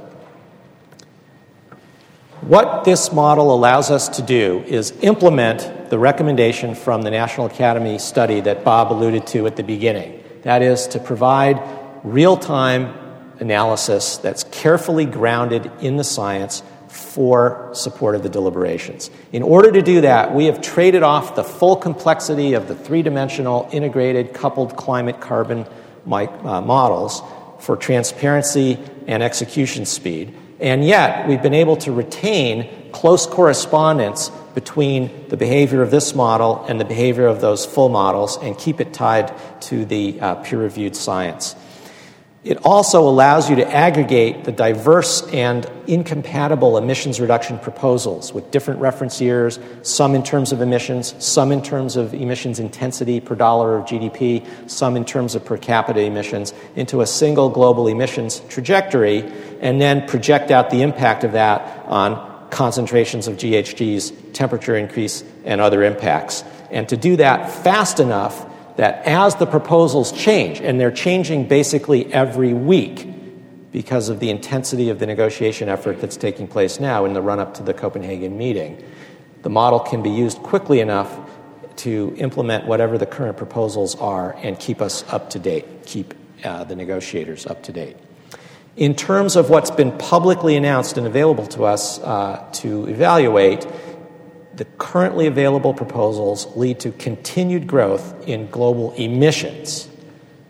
what 2.47 2.83
this 2.83 3.11
model 3.11 3.53
allows 3.53 3.89
us 3.89 4.07
to 4.07 4.21
do 4.21 4.63
is 4.67 4.91
implement 5.01 5.89
the 5.89 5.97
recommendation 5.97 6.75
from 6.75 7.01
the 7.01 7.09
National 7.09 7.47
Academy 7.47 7.97
study 7.97 8.39
that 8.41 8.63
Bob 8.63 8.91
alluded 8.91 9.25
to 9.27 9.47
at 9.47 9.55
the 9.55 9.63
beginning. 9.63 10.23
That 10.43 10.61
is, 10.61 10.85
to 10.89 10.99
provide 10.99 11.59
real 12.03 12.37
time 12.37 12.93
analysis 13.39 14.17
that's 14.17 14.43
carefully 14.43 15.05
grounded 15.05 15.71
in 15.81 15.97
the 15.97 16.03
science 16.03 16.61
for 16.87 17.71
support 17.73 18.13
of 18.13 18.21
the 18.21 18.29
deliberations. 18.29 19.09
In 19.31 19.41
order 19.41 19.71
to 19.71 19.81
do 19.81 20.01
that, 20.01 20.33
we 20.35 20.45
have 20.45 20.61
traded 20.61 21.01
off 21.01 21.35
the 21.35 21.43
full 21.43 21.75
complexity 21.75 22.53
of 22.53 22.67
the 22.67 22.75
three 22.75 23.01
dimensional 23.01 23.67
integrated 23.71 24.35
coupled 24.35 24.77
climate 24.77 25.19
carbon 25.19 25.65
uh, 26.05 26.61
models 26.61 27.23
for 27.59 27.75
transparency 27.75 28.77
and 29.07 29.23
execution 29.23 29.85
speed 29.87 30.35
and 30.59 30.85
yet, 30.85 31.27
we've 31.27 31.41
been 31.41 31.53
able 31.53 31.75
to 31.77 31.91
retain 31.91 32.91
close 32.91 33.27
correspondence 33.27 34.29
between 34.53 35.27
the 35.27 35.35
behavior 35.35 35.81
of 35.81 35.91
this 35.91 36.15
model 36.15 36.63
and 36.69 36.79
the 36.79 36.85
behavior 36.85 37.27
of 37.27 37.41
those 37.41 37.65
full 37.65 37.89
models 37.89 38.37
and 38.37 38.57
keep 38.57 38.79
it 38.79 38.93
tied 38.93 39.33
to 39.61 39.83
the 39.85 40.19
uh, 40.21 40.35
peer 40.35 40.59
reviewed 40.59 40.95
science. 40.95 41.55
It 42.45 42.63
also 42.63 43.09
allows 43.09 43.49
you 43.49 43.55
to 43.55 43.67
aggregate 43.67 44.43
the 44.43 44.51
diverse 44.51 45.27
and 45.33 45.67
incompatible 45.87 46.77
emissions 46.77 47.19
reduction 47.19 47.57
proposals 47.57 48.31
with 48.33 48.51
different 48.51 48.81
reference 48.81 49.19
years, 49.19 49.57
some 49.81 50.13
in 50.13 50.21
terms 50.21 50.51
of 50.51 50.61
emissions, 50.61 51.15
some 51.17 51.51
in 51.51 51.63
terms 51.63 51.95
of 51.95 52.13
emissions 52.13 52.59
intensity 52.59 53.19
per 53.19 53.33
dollar 53.33 53.75
of 53.75 53.85
GDP, 53.85 54.45
some 54.69 54.95
in 54.95 55.05
terms 55.05 55.33
of 55.33 55.43
per 55.43 55.57
capita 55.57 56.01
emissions, 56.01 56.53
into 56.75 57.01
a 57.01 57.07
single 57.07 57.49
global 57.49 57.87
emissions 57.87 58.41
trajectory, 58.47 59.23
and 59.59 59.81
then 59.81 60.07
project 60.07 60.51
out 60.51 60.69
the 60.69 60.83
impact 60.83 61.23
of 61.23 61.31
that 61.31 61.83
on 61.87 62.47
concentrations 62.51 63.27
of 63.27 63.37
GHGs, 63.37 64.33
temperature 64.33 64.75
increase, 64.75 65.23
and 65.45 65.59
other 65.59 65.83
impacts. 65.83 66.43
And 66.69 66.87
to 66.89 66.97
do 66.97 67.15
that 67.15 67.49
fast 67.49 67.99
enough 67.99 68.45
that 68.77 69.03
as 69.05 69.35
the 69.35 69.45
proposals 69.45 70.11
change, 70.11 70.59
and 70.59 70.79
they're 70.79 70.91
changing 70.91 71.47
basically 71.47 72.11
every 72.13 72.53
week 72.53 73.07
because 73.71 74.09
of 74.09 74.19
the 74.19 74.29
intensity 74.29 74.89
of 74.89 74.99
the 74.99 75.05
negotiation 75.05 75.67
effort 75.69 75.99
that's 75.99 76.17
taking 76.17 76.47
place 76.47 76.79
now 76.79 77.05
in 77.05 77.13
the 77.13 77.21
run 77.21 77.39
up 77.39 77.53
to 77.53 77.63
the 77.63 77.73
Copenhagen 77.73 78.37
meeting, 78.37 78.81
the 79.41 79.49
model 79.49 79.79
can 79.79 80.01
be 80.01 80.09
used 80.09 80.37
quickly 80.39 80.79
enough 80.79 81.19
to 81.77 82.15
implement 82.17 82.65
whatever 82.65 82.97
the 82.97 83.05
current 83.05 83.37
proposals 83.37 83.95
are 83.95 84.35
and 84.41 84.59
keep 84.59 84.81
us 84.81 85.03
up 85.11 85.29
to 85.29 85.39
date, 85.39 85.85
keep 85.85 86.13
uh, 86.43 86.63
the 86.63 86.75
negotiators 86.75 87.45
up 87.45 87.63
to 87.63 87.71
date. 87.71 87.97
In 88.77 88.95
terms 88.95 89.35
of 89.35 89.49
what's 89.49 89.71
been 89.71 89.97
publicly 89.97 90.55
announced 90.57 90.97
and 90.97 91.07
available 91.07 91.47
to 91.47 91.63
us 91.63 91.99
uh, 91.99 92.45
to 92.53 92.87
evaluate, 92.87 93.65
the 94.57 94.65
currently 94.77 95.27
available 95.27 95.73
proposals 95.73 96.47
lead 96.55 96.79
to 96.81 96.91
continued 96.93 97.67
growth 97.67 98.27
in 98.27 98.49
global 98.49 98.93
emissions, 98.93 99.89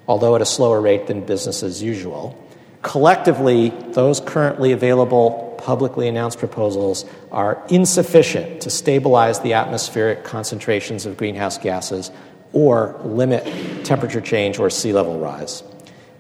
although 0.08 0.36
at 0.36 0.41
a 0.41 0.45
slower 0.45 0.80
rate 0.80 1.08
than 1.08 1.26
business 1.26 1.64
as 1.64 1.82
usual. 1.82 2.39
Collectively, 2.82 3.70
those 3.93 4.20
currently 4.20 4.72
available 4.72 5.56
publicly 5.58 6.08
announced 6.08 6.38
proposals 6.38 7.06
are 7.32 7.64
insufficient 7.70 8.62
to 8.62 8.70
stabilize 8.70 9.39
the 9.39 9.53
atmospheric 9.53 10.24
concentrations 10.24 11.08
of 11.08 11.18
greenhouse 11.18 11.58
gases 11.58 12.12
or 12.53 12.99
limit 13.03 13.43
temperature 13.84 14.22
change 14.22 14.60
or 14.60 14.70
sea 14.70 14.93
level 14.93 15.20
rise. 15.20 15.64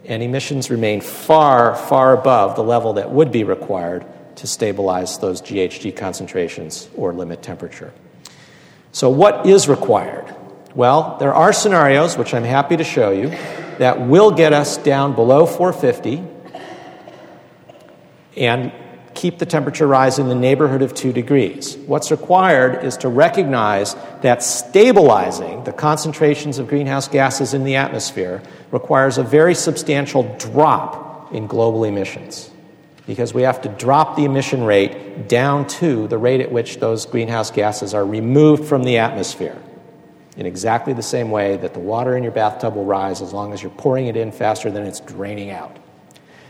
And 0.05 0.23
emissions 0.23 0.69
remain 0.69 1.01
far, 1.01 1.75
far 1.75 2.13
above 2.13 2.55
the 2.55 2.63
level 2.63 2.93
that 2.93 3.11
would 3.11 3.31
be 3.31 3.43
required 3.43 4.05
to 4.35 4.47
stabilize 4.47 5.17
those 5.19 5.41
GHG 5.41 5.95
concentrations 5.95 6.89
or 6.95 7.13
limit 7.13 7.41
temperature. 7.41 7.93
So, 8.91 9.09
what 9.09 9.45
is 9.45 9.67
required? 9.67 10.33
Well, 10.73 11.17
there 11.19 11.33
are 11.33 11.53
scenarios, 11.53 12.17
which 12.17 12.33
I'm 12.33 12.43
happy 12.43 12.77
to 12.77 12.83
show 12.83 13.11
you, 13.11 13.29
that 13.77 14.01
will 14.01 14.31
get 14.31 14.53
us 14.53 14.77
down 14.77 15.15
below 15.15 15.45
450 15.45 16.23
and 18.37 18.71
keep 19.13 19.39
the 19.39 19.45
temperature 19.45 19.87
rise 19.87 20.19
in 20.19 20.27
the 20.27 20.35
neighborhood 20.35 20.81
of 20.81 20.93
2 20.93 21.13
degrees. 21.13 21.77
What's 21.77 22.11
required 22.11 22.83
is 22.83 22.97
to 22.97 23.07
recognize 23.07 23.95
that 24.21 24.43
stabilizing 24.43 25.63
the 25.63 25.71
concentrations 25.71 26.59
of 26.59 26.67
greenhouse 26.67 27.07
gases 27.07 27.53
in 27.53 27.63
the 27.63 27.77
atmosphere 27.77 28.41
requires 28.71 29.17
a 29.17 29.23
very 29.23 29.55
substantial 29.55 30.23
drop 30.37 31.33
in 31.33 31.47
global 31.47 31.85
emissions 31.85 32.51
because 33.07 33.33
we 33.33 33.43
have 33.43 33.61
to 33.61 33.69
drop 33.69 34.15
the 34.15 34.25
emission 34.25 34.63
rate 34.63 35.27
down 35.27 35.67
to 35.67 36.07
the 36.07 36.17
rate 36.17 36.41
at 36.41 36.51
which 36.51 36.79
those 36.79 37.05
greenhouse 37.05 37.51
gases 37.51 37.93
are 37.93 38.05
removed 38.05 38.65
from 38.65 38.83
the 38.83 38.97
atmosphere 38.97 39.61
in 40.37 40.45
exactly 40.45 40.93
the 40.93 41.03
same 41.03 41.31
way 41.31 41.57
that 41.57 41.73
the 41.73 41.79
water 41.79 42.17
in 42.17 42.23
your 42.23 42.31
bathtub 42.31 42.75
will 42.75 42.85
rise 42.85 43.21
as 43.21 43.31
long 43.31 43.53
as 43.53 43.61
you're 43.61 43.71
pouring 43.71 44.07
it 44.07 44.17
in 44.17 44.31
faster 44.31 44.69
than 44.69 44.85
it's 44.85 44.99
draining 44.99 45.49
out. 45.49 45.77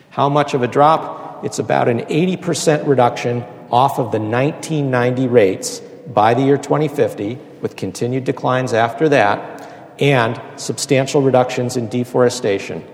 How 0.10 0.30
much 0.30 0.54
of 0.54 0.64
a 0.64 0.68
drop? 0.68 1.44
It's 1.44 1.60
about 1.60 1.88
an 1.88 2.00
80% 2.02 2.88
reduction 2.88 3.44
off 3.70 4.00
of 4.00 4.12
the 4.12 4.20
1990 4.20 5.28
rates 5.28 5.82
by 6.08 6.34
the 6.34 6.42
year 6.42 6.58
2050, 6.58 7.38
with 7.62 7.76
continued 7.76 8.24
declines 8.24 8.74
after 8.74 9.10
that, 9.10 9.62
and 10.00 10.40
substantial 10.56 11.22
reductions 11.22 11.78
in 11.78 11.90
deforestation. 11.90 12.86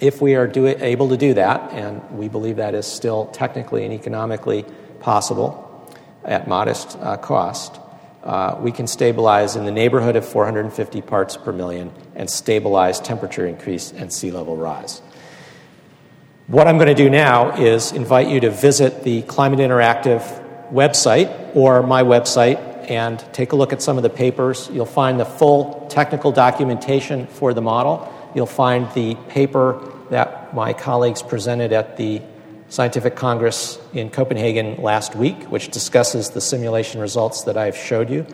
If 0.00 0.20
we 0.20 0.34
are 0.34 0.46
do, 0.46 0.66
able 0.66 1.08
to 1.08 1.16
do 1.16 1.34
that, 1.34 1.72
and 1.72 2.02
we 2.18 2.28
believe 2.28 2.56
that 2.56 2.74
is 2.74 2.86
still 2.86 3.26
technically 3.26 3.84
and 3.84 3.94
economically 3.94 4.64
possible 5.00 5.62
at 6.24 6.46
modest 6.46 6.98
uh, 7.00 7.16
cost, 7.16 7.80
uh, 8.22 8.58
we 8.60 8.72
can 8.72 8.86
stabilize 8.86 9.56
in 9.56 9.64
the 9.64 9.70
neighborhood 9.70 10.16
of 10.16 10.26
450 10.26 11.00
parts 11.02 11.36
per 11.36 11.52
million 11.52 11.92
and 12.14 12.28
stabilize 12.28 13.00
temperature 13.00 13.46
increase 13.46 13.92
and 13.92 14.12
sea 14.12 14.30
level 14.32 14.56
rise. 14.56 15.00
What 16.48 16.68
I'm 16.68 16.76
going 16.76 16.88
to 16.88 16.94
do 16.94 17.08
now 17.08 17.56
is 17.56 17.92
invite 17.92 18.28
you 18.28 18.40
to 18.40 18.50
visit 18.50 19.02
the 19.02 19.22
Climate 19.22 19.60
Interactive 19.60 20.22
website 20.70 21.56
or 21.56 21.82
my 21.82 22.02
website 22.02 22.90
and 22.90 23.18
take 23.32 23.52
a 23.52 23.56
look 23.56 23.72
at 23.72 23.82
some 23.82 23.96
of 23.96 24.02
the 24.02 24.10
papers. 24.10 24.68
You'll 24.72 24.86
find 24.86 25.18
the 25.18 25.24
full 25.24 25.86
technical 25.88 26.32
documentation 26.32 27.26
for 27.26 27.54
the 27.54 27.62
model. 27.62 28.12
You'll 28.36 28.46
find 28.46 28.88
the 28.92 29.14
paper 29.30 29.80
that 30.10 30.54
my 30.54 30.74
colleagues 30.74 31.22
presented 31.22 31.72
at 31.72 31.96
the 31.96 32.20
Scientific 32.68 33.16
Congress 33.16 33.78
in 33.94 34.10
Copenhagen 34.10 34.82
last 34.82 35.16
week, 35.16 35.44
which 35.44 35.70
discusses 35.70 36.28
the 36.30 36.42
simulation 36.42 37.00
results 37.00 37.44
that 37.44 37.56
I've 37.56 37.76
showed 37.78 38.10
you. 38.10 38.26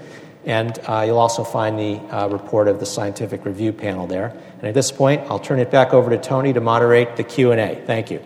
And 0.45 0.77
uh, 0.89 1.05
you'll 1.07 1.19
also 1.19 1.45
find 1.45 1.79
the 1.79 1.99
uh, 2.13 2.27
report 2.29 2.67
of 2.67 2.81
the 2.81 2.87
scientific 2.87 3.45
review 3.45 3.73
panel 3.73 4.09
there. 4.09 4.37
And 4.59 4.65
at 4.65 4.75
this 4.75 4.91
point, 4.91 5.21
I'll 5.31 5.39
turn 5.39 5.61
it 5.61 5.71
back 5.71 5.95
over 5.95 6.11
to 6.11 6.19
Tony 6.19 6.53
to 6.53 6.61
moderate 6.61 7.15
the 7.15 7.23
Q&A. 7.23 7.81
Thank 7.87 8.11
you. 8.11 8.19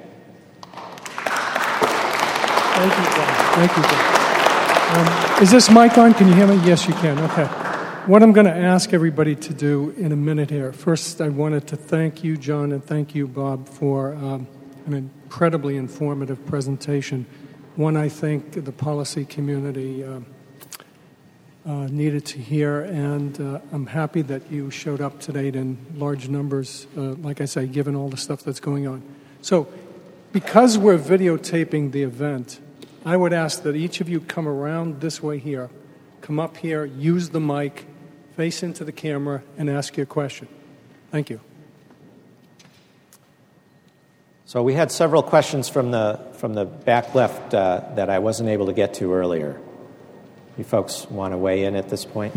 Thank 2.72 2.97
you, 2.97 3.05
John. 3.05 3.35
Thank 3.55 3.77
you, 3.77 3.83
John. 3.83 5.37
Um, 5.37 5.43
is 5.43 5.51
this 5.51 5.68
mic 5.68 5.99
on? 5.99 6.14
Can 6.14 6.29
you 6.29 6.35
hear 6.35 6.47
me? 6.47 6.57
Yes, 6.66 6.89
you 6.89 6.95
can. 6.95 7.18
Okay. 7.18 7.65
What 8.07 8.22
I'm 8.22 8.30
going 8.30 8.46
to 8.46 8.54
ask 8.54 8.94
everybody 8.94 9.34
to 9.34 9.52
do 9.52 9.90
in 9.98 10.12
a 10.12 10.16
minute 10.16 10.48
here. 10.48 10.72
First, 10.72 11.20
I 11.20 11.28
wanted 11.28 11.66
to 11.66 11.76
thank 11.76 12.22
you, 12.22 12.36
John, 12.36 12.70
and 12.70 12.84
thank 12.84 13.16
you, 13.16 13.26
Bob, 13.26 13.68
for 13.68 14.14
um, 14.14 14.46
an 14.86 14.94
incredibly 14.94 15.76
informative 15.76 16.46
presentation. 16.46 17.26
One 17.74 17.96
I 17.96 18.09
think 18.09 18.64
the 18.64 18.70
policy 18.70 19.24
community. 19.24 20.04
Uh, 20.04 20.20
uh, 21.66 21.88
needed 21.88 22.24
to 22.26 22.38
hear, 22.38 22.82
and 22.82 23.40
uh, 23.40 23.59
I'm 23.72 23.86
happy 23.86 24.22
that 24.22 24.52
you 24.52 24.70
showed 24.70 25.00
up 25.00 25.18
today 25.18 25.48
in 25.48 25.76
large 25.96 26.28
numbers, 26.28 26.86
uh, 26.96 27.14
like 27.14 27.40
I 27.40 27.44
say, 27.44 27.66
given 27.66 27.96
all 27.96 28.09
the 28.09 28.16
stuff 28.16 28.44
that's 28.44 28.61
going 28.61 28.86
on. 28.86 29.02
So, 29.42 29.66
because 30.30 30.78
we're 30.78 30.96
videotaping 30.96 31.90
the 31.90 32.04
event, 32.04 32.61
I 33.04 33.16
would 33.16 33.32
ask 33.32 33.64
that 33.64 33.74
each 33.74 34.00
of 34.00 34.09
you 34.09 34.20
come 34.20 34.46
around 34.46 35.00
this 35.00 35.20
way 35.20 35.40
here, 35.40 35.70
come 36.20 36.38
up 36.38 36.57
here, 36.59 36.84
use 36.84 37.30
the 37.30 37.40
mic, 37.40 37.84
face 38.37 38.62
into 38.62 38.84
the 38.84 38.93
camera, 38.93 39.43
and 39.57 39.70
ask 39.70 39.97
your 39.97 40.07
question. 40.07 40.47
Thank 41.11 41.30
you. 41.30 41.41
So 44.45 44.62
we 44.62 44.74
had 44.74 44.93
several 44.93 45.22
questions 45.22 45.68
from 45.68 45.91
the 45.91 46.20
from 46.34 46.55
the 46.55 46.64
back 46.64 47.14
left 47.14 47.55
uh, 47.55 47.82
that 47.97 48.11
I 48.11 48.20
wasn't 48.20 48.51
able 48.51 48.66
to 48.66 48.72
get 48.72 48.95
to 48.95 49.12
earlier. 49.12 49.61
You 50.57 50.64
folks 50.64 51.11
want 51.11 51.32
to 51.32 51.39
weigh 51.39 51.64
in 51.64 51.74
at 51.74 51.89
this 51.89 52.05
point? 52.05 52.34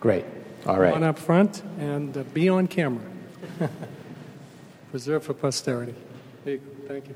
Great. 0.00 0.24
All 0.66 0.78
right. 0.78 0.92
Come 0.92 1.02
on 1.02 1.08
up 1.08 1.18
front 1.18 1.62
and 1.78 2.16
uh, 2.16 2.22
be 2.34 2.48
on 2.48 2.66
camera. 2.66 3.02
Preserve 4.90 5.22
for 5.24 5.34
posterity. 5.34 5.94
Thank 6.44 7.08
you. 7.08 7.14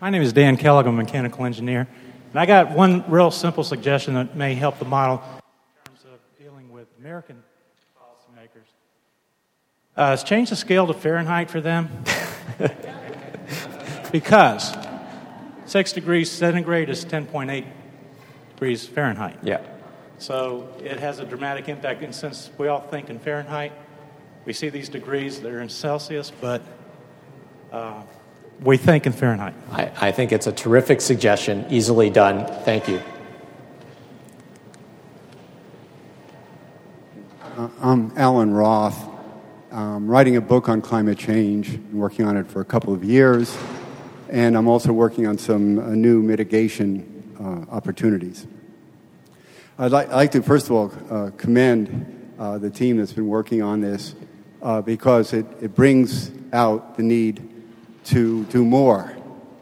My 0.00 0.10
name 0.10 0.22
is 0.22 0.32
Dan 0.32 0.56
Kellogg. 0.56 0.86
I'm 0.86 0.98
a 0.98 1.02
mechanical 1.02 1.44
engineer. 1.44 1.86
And 2.32 2.40
I 2.40 2.46
got 2.46 2.70
one 2.70 3.04
real 3.10 3.30
simple 3.30 3.62
suggestion 3.62 4.14
that 4.14 4.34
may 4.34 4.54
help 4.54 4.78
the 4.78 4.86
model 4.86 5.22
in 5.22 5.92
terms 5.92 6.04
of 6.10 6.42
dealing 6.42 6.72
with 6.72 6.88
American 6.98 7.42
policymakers. 7.94 8.64
Uh, 9.94 10.10
let's 10.10 10.22
change 10.22 10.48
the 10.48 10.56
scale 10.56 10.86
to 10.86 10.94
Fahrenheit 10.94 11.50
for 11.50 11.60
them. 11.60 11.90
because 14.12 14.74
6 15.66 15.92
degrees 15.92 16.30
centigrade 16.30 16.88
is 16.88 17.04
10.8 17.04 17.66
degrees 18.54 18.86
Fahrenheit. 18.86 19.36
Yeah. 19.42 19.60
So 20.16 20.74
it 20.82 21.00
has 21.00 21.18
a 21.18 21.26
dramatic 21.26 21.68
impact. 21.68 22.02
And 22.02 22.14
since 22.14 22.48
we 22.56 22.68
all 22.68 22.80
think 22.80 23.10
in 23.10 23.18
Fahrenheit, 23.18 23.72
we 24.46 24.54
see 24.54 24.70
these 24.70 24.88
degrees, 24.88 25.40
they're 25.40 25.60
in 25.60 25.68
Celsius, 25.68 26.32
but 26.40 26.62
uh, 27.70 28.02
we 28.62 28.76
think 28.76 29.06
in 29.06 29.12
Fahrenheit. 29.12 29.54
I, 29.70 29.90
I 30.00 30.12
think 30.12 30.32
it's 30.32 30.46
a 30.46 30.52
terrific 30.52 31.00
suggestion, 31.00 31.66
easily 31.68 32.10
done. 32.10 32.46
Thank 32.64 32.88
you. 32.88 33.02
Uh, 37.56 37.68
I'm 37.80 38.12
Alan 38.16 38.52
Roth. 38.52 39.08
I'm 39.70 40.06
writing 40.06 40.36
a 40.36 40.40
book 40.40 40.68
on 40.68 40.82
climate 40.82 41.18
change, 41.18 41.72
Been 41.72 41.98
working 41.98 42.26
on 42.26 42.36
it 42.36 42.46
for 42.46 42.60
a 42.60 42.64
couple 42.64 42.92
of 42.92 43.04
years 43.04 43.56
and 44.32 44.56
I'm 44.56 44.66
also 44.66 44.92
working 44.92 45.26
on 45.26 45.36
some 45.36 45.78
uh, 45.78 45.90
new 45.90 46.22
mitigation 46.22 47.36
uh, 47.38 47.70
opportunities. 47.70 48.46
I'd 49.78 49.92
like, 49.92 50.08
I'd 50.08 50.14
like, 50.14 50.30
to, 50.32 50.42
first 50.42 50.66
of 50.66 50.72
all, 50.72 50.92
uh, 51.10 51.30
commend 51.36 52.34
uh, 52.38 52.56
the 52.56 52.70
team 52.70 52.96
that's 52.96 53.12
been 53.12 53.28
working 53.28 53.62
on 53.62 53.82
this 53.82 54.14
uh, 54.62 54.80
because 54.80 55.34
it, 55.34 55.44
it 55.60 55.74
brings 55.74 56.30
out 56.52 56.96
the 56.96 57.02
need 57.02 57.46
to 58.04 58.44
do 58.44 58.64
more 58.64 59.16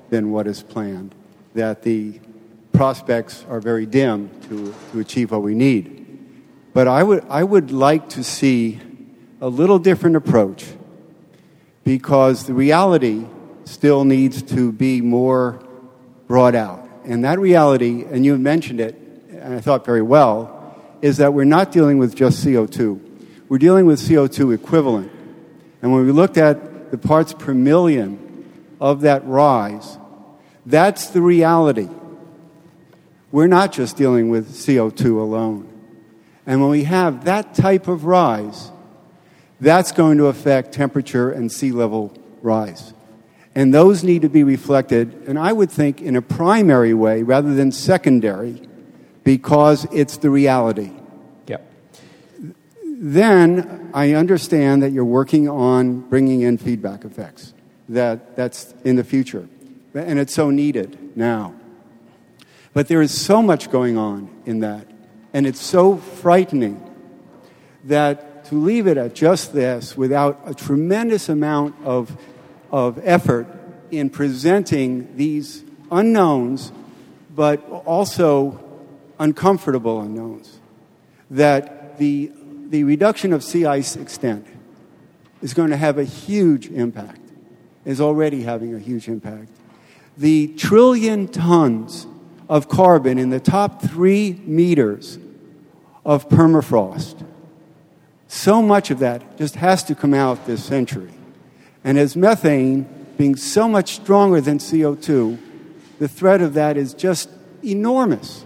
than 0.08 0.30
what 0.30 0.46
is 0.46 0.62
planned, 0.62 1.14
that 1.54 1.82
the 1.82 2.20
prospects 2.72 3.44
are 3.48 3.60
very 3.60 3.86
dim 3.86 4.30
to, 4.48 4.74
to 4.92 5.00
achieve 5.00 5.30
what 5.30 5.42
we 5.42 5.54
need. 5.54 5.96
But 6.72 6.88
I 6.88 7.02
would, 7.02 7.24
I 7.28 7.42
would 7.42 7.72
like 7.72 8.08
to 8.10 8.24
see 8.24 8.80
a 9.40 9.48
little 9.48 9.78
different 9.78 10.16
approach 10.16 10.66
because 11.84 12.46
the 12.46 12.54
reality 12.54 13.24
still 13.64 14.04
needs 14.04 14.42
to 14.42 14.72
be 14.72 15.00
more 15.00 15.62
brought 16.26 16.54
out. 16.54 16.88
And 17.04 17.24
that 17.24 17.38
reality, 17.38 18.04
and 18.04 18.24
you 18.24 18.36
mentioned 18.38 18.80
it, 18.80 18.94
and 19.30 19.54
I 19.54 19.60
thought 19.60 19.84
very 19.84 20.02
well, 20.02 20.56
is 21.02 21.16
that 21.16 21.32
we're 21.32 21.44
not 21.44 21.72
dealing 21.72 21.98
with 21.98 22.14
just 22.14 22.44
CO2. 22.44 23.00
We're 23.48 23.58
dealing 23.58 23.86
with 23.86 23.98
CO2 24.00 24.54
equivalent. 24.54 25.10
And 25.82 25.92
when 25.92 26.04
we 26.04 26.12
looked 26.12 26.36
at 26.36 26.90
the 26.90 26.98
parts 26.98 27.32
per 27.32 27.54
million 27.54 28.29
of 28.80 29.02
that 29.02 29.26
rise, 29.26 29.98
that's 30.66 31.08
the 31.10 31.22
reality. 31.22 31.88
We're 33.30 33.46
not 33.46 33.72
just 33.72 33.96
dealing 33.96 34.30
with 34.30 34.52
CO2 34.52 35.20
alone. 35.20 35.68
And 36.46 36.60
when 36.60 36.70
we 36.70 36.84
have 36.84 37.26
that 37.26 37.54
type 37.54 37.86
of 37.86 38.04
rise, 38.04 38.72
that's 39.60 39.92
going 39.92 40.18
to 40.18 40.26
affect 40.26 40.72
temperature 40.72 41.30
and 41.30 41.52
sea 41.52 41.70
level 41.70 42.16
rise. 42.42 42.92
And 43.54 43.74
those 43.74 44.02
need 44.02 44.22
to 44.22 44.28
be 44.28 44.42
reflected, 44.42 45.24
and 45.26 45.38
I 45.38 45.52
would 45.52 45.70
think 45.70 46.00
in 46.00 46.16
a 46.16 46.22
primary 46.22 46.94
way 46.94 47.22
rather 47.22 47.54
than 47.54 47.72
secondary, 47.72 48.62
because 49.22 49.86
it's 49.92 50.16
the 50.16 50.30
reality. 50.30 50.90
Yep. 51.46 51.70
Then 52.84 53.90
I 53.92 54.14
understand 54.14 54.82
that 54.82 54.92
you're 54.92 55.04
working 55.04 55.48
on 55.48 56.00
bringing 56.08 56.42
in 56.42 56.58
feedback 56.58 57.04
effects. 57.04 57.52
That, 57.90 58.36
that's 58.36 58.72
in 58.84 58.96
the 58.96 59.04
future. 59.04 59.48
And 59.94 60.18
it's 60.18 60.32
so 60.32 60.50
needed 60.50 61.16
now. 61.16 61.54
But 62.72 62.88
there 62.88 63.02
is 63.02 63.12
so 63.12 63.42
much 63.42 63.70
going 63.70 63.98
on 63.98 64.30
in 64.46 64.60
that. 64.60 64.86
And 65.32 65.46
it's 65.46 65.60
so 65.60 65.96
frightening 65.96 66.86
that 67.84 68.44
to 68.46 68.54
leave 68.54 68.86
it 68.86 68.96
at 68.96 69.14
just 69.14 69.52
this 69.52 69.96
without 69.96 70.40
a 70.46 70.54
tremendous 70.54 71.28
amount 71.28 71.74
of 71.84 72.16
of 72.70 73.00
effort 73.02 73.46
in 73.90 74.10
presenting 74.10 75.16
these 75.16 75.64
unknowns, 75.90 76.72
but 77.34 77.66
also 77.68 78.60
uncomfortable 79.18 80.00
unknowns. 80.00 80.58
That 81.30 81.98
the, 81.98 82.32
the 82.68 82.84
reduction 82.84 83.32
of 83.32 83.42
sea 83.42 83.66
ice 83.66 83.96
extent 83.96 84.46
is 85.42 85.54
going 85.54 85.70
to 85.70 85.76
have 85.76 85.98
a 85.98 86.04
huge 86.04 86.68
impact. 86.68 87.19
Is 87.84 88.00
already 88.00 88.42
having 88.42 88.74
a 88.74 88.78
huge 88.78 89.08
impact. 89.08 89.48
The 90.16 90.48
trillion 90.48 91.28
tons 91.28 92.06
of 92.48 92.68
carbon 92.68 93.18
in 93.18 93.30
the 93.30 93.40
top 93.40 93.80
three 93.82 94.40
meters 94.44 95.18
of 96.04 96.28
permafrost, 96.28 97.24
so 98.26 98.62
much 98.62 98.90
of 98.90 98.98
that 99.00 99.38
just 99.38 99.56
has 99.56 99.82
to 99.84 99.94
come 99.94 100.14
out 100.14 100.46
this 100.46 100.64
century. 100.64 101.10
And 101.82 101.98
as 101.98 102.16
methane 102.16 102.82
being 103.16 103.36
so 103.36 103.68
much 103.68 103.96
stronger 103.96 104.40
than 104.40 104.58
CO2, 104.58 105.38
the 105.98 106.08
threat 106.08 106.40
of 106.40 106.54
that 106.54 106.76
is 106.76 106.94
just 106.94 107.28
enormous. 107.62 108.44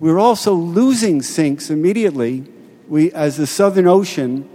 We're 0.00 0.18
also 0.18 0.52
losing 0.52 1.22
sinks 1.22 1.70
immediately. 1.70 2.44
We, 2.88 3.12
as 3.12 3.36
the 3.36 3.46
Southern 3.46 3.86
Ocean, 3.86 4.48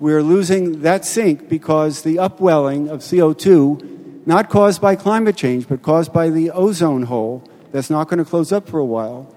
we're 0.00 0.22
losing 0.22 0.80
that 0.80 1.04
sink 1.04 1.50
because 1.50 2.02
the 2.02 2.18
upwelling 2.18 2.88
of 2.88 3.00
CO2, 3.00 4.26
not 4.26 4.48
caused 4.48 4.80
by 4.80 4.96
climate 4.96 5.36
change, 5.36 5.68
but 5.68 5.82
caused 5.82 6.10
by 6.10 6.30
the 6.30 6.50
ozone 6.50 7.02
hole 7.02 7.44
that's 7.70 7.90
not 7.90 8.08
going 8.08 8.18
to 8.18 8.24
close 8.24 8.50
up 8.50 8.66
for 8.66 8.80
a 8.80 8.84
while, 8.84 9.32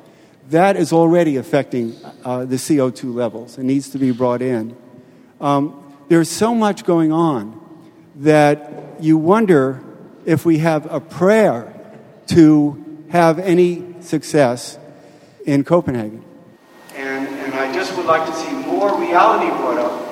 that 0.50 0.78
is 0.78 0.94
already 0.94 1.36
affecting 1.36 1.94
uh, 2.24 2.46
the 2.46 2.56
CO2 2.56 3.14
levels 3.14 3.58
and 3.58 3.68
needs 3.68 3.90
to 3.90 3.98
be 3.98 4.12
brought 4.12 4.42
in. 4.42 4.76
Um, 5.42 5.80
there's 6.08 6.30
so 6.30 6.56
much 6.56 6.86
going 6.86 7.12
on 7.12 7.60
that 8.18 9.02
you 9.02 9.18
wonder 9.18 9.84
if 10.26 10.46
we 10.46 10.60
have 10.60 10.92
a 10.92 11.02
prayer 11.02 11.74
to 12.28 13.04
have 13.10 13.38
any 13.38 14.02
success 14.02 14.80
in 15.46 15.66
Copenhagen. 15.66 16.24
And, 16.96 17.28
and 17.28 17.54
I 17.54 17.74
just 17.74 17.98
would 17.98 18.06
like 18.06 18.26
to 18.26 18.34
see 18.34 18.52
more 18.54 18.98
reality 19.00 19.50
brought 19.58 19.78
up 19.78 20.03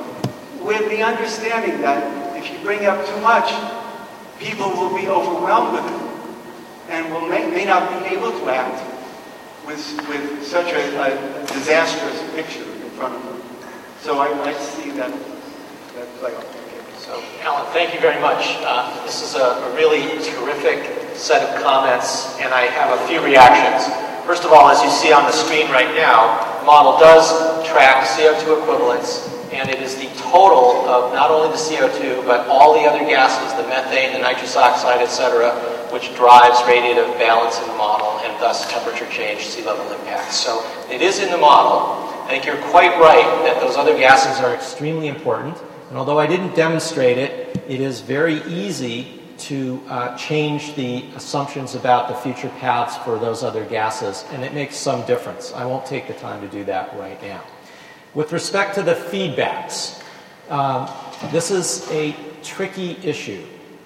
with 0.71 0.89
the 0.89 1.03
understanding 1.03 1.81
that 1.81 1.99
if 2.37 2.49
you 2.49 2.57
bring 2.59 2.85
up 2.85 3.05
too 3.05 3.19
much, 3.19 3.51
people 4.39 4.69
will 4.69 4.95
be 4.95 5.05
overwhelmed 5.05 5.73
with 5.75 5.83
it 5.83 6.01
and 6.89 7.11
will 7.11 7.27
may, 7.27 7.45
may 7.51 7.65
not 7.65 7.83
be 7.99 8.15
able 8.15 8.31
to 8.31 8.49
act 8.49 8.79
with, 9.67 9.83
with 10.07 10.47
such 10.47 10.71
a, 10.71 10.83
a 11.03 11.47
disastrous 11.47 12.23
picture 12.31 12.63
in 12.63 12.89
front 12.91 13.13
of 13.15 13.21
them. 13.21 13.41
So 13.99 14.19
I, 14.19 14.31
I 14.47 14.53
see 14.53 14.91
that, 14.91 15.11
that. 15.95 16.07
So, 16.99 17.21
Alan, 17.41 17.67
thank 17.73 17.93
you 17.93 17.99
very 17.99 18.21
much. 18.21 18.55
Uh, 18.63 19.03
this 19.03 19.21
is 19.21 19.35
a, 19.35 19.43
a, 19.43 19.75
really 19.75 20.23
terrific 20.23 20.87
set 21.17 21.43
of 21.43 21.61
comments, 21.61 22.39
and 22.39 22.53
I 22.53 22.61
have 22.67 22.97
a 22.97 23.07
few 23.07 23.21
reactions. 23.21 23.91
First 24.25 24.45
of 24.45 24.53
all, 24.53 24.69
as 24.69 24.81
you 24.81 24.89
see 24.89 25.11
on 25.11 25.23
the 25.23 25.33
screen 25.33 25.69
right 25.69 25.93
now, 25.95 26.59
the 26.59 26.65
model 26.65 26.97
does 26.97 27.27
track 27.67 28.07
CO2 28.07 28.61
equivalents, 28.61 29.40
and 29.51 29.69
it 29.69 29.81
is 29.81 29.95
the 29.95 30.07
total 30.31 30.87
of 30.87 31.13
not 31.13 31.29
only 31.29 31.49
the 31.49 31.61
CO2, 31.61 32.25
but 32.25 32.47
all 32.47 32.73
the 32.73 32.87
other 32.87 32.99
gases, 32.99 33.53
the 33.61 33.67
methane, 33.67 34.13
the 34.13 34.19
nitrous 34.19 34.55
oxide, 34.55 35.01
etc., 35.01 35.51
which 35.91 36.15
drives 36.15 36.59
radiative 36.61 37.17
balance 37.19 37.59
in 37.59 37.67
the 37.67 37.75
model 37.75 38.17
and 38.23 38.39
thus 38.39 38.71
temperature 38.71 39.07
change, 39.09 39.41
sea 39.41 39.63
level 39.63 39.85
impacts. 39.91 40.37
So 40.37 40.65
it 40.89 41.01
is 41.01 41.19
in 41.19 41.29
the 41.31 41.37
model. 41.37 42.07
I 42.23 42.27
think 42.29 42.45
you're 42.45 42.61
quite 42.71 42.97
right 42.99 43.43
that 43.45 43.59
those 43.59 43.75
other 43.75 43.97
gases 43.97 44.41
are 44.41 44.53
extremely 44.53 45.07
important. 45.07 45.57
And 45.89 45.97
although 45.97 46.17
I 46.17 46.27
didn't 46.27 46.55
demonstrate 46.55 47.17
it, 47.17 47.61
it 47.67 47.81
is 47.81 47.99
very 47.99 48.41
easy 48.43 49.19
to 49.39 49.81
uh, 49.89 50.15
change 50.17 50.75
the 50.75 51.03
assumptions 51.15 51.75
about 51.75 52.07
the 52.07 52.15
future 52.15 52.49
paths 52.59 52.95
for 52.97 53.17
those 53.17 53.43
other 53.43 53.65
gases, 53.65 54.23
and 54.31 54.43
it 54.43 54.53
makes 54.53 54.77
some 54.77 55.05
difference. 55.05 55.51
I 55.51 55.65
won't 55.65 55.85
take 55.85 56.07
the 56.07 56.13
time 56.13 56.41
to 56.41 56.47
do 56.47 56.63
that 56.65 56.95
right 56.97 57.21
now. 57.21 57.43
With 58.13 58.33
respect 58.33 58.75
to 58.75 58.83
the 58.83 58.93
feedbacks, 58.93 60.03
um, 60.49 60.89
this 61.31 61.49
is 61.49 61.89
a 61.91 62.13
tricky 62.43 62.97
issue. 63.03 63.41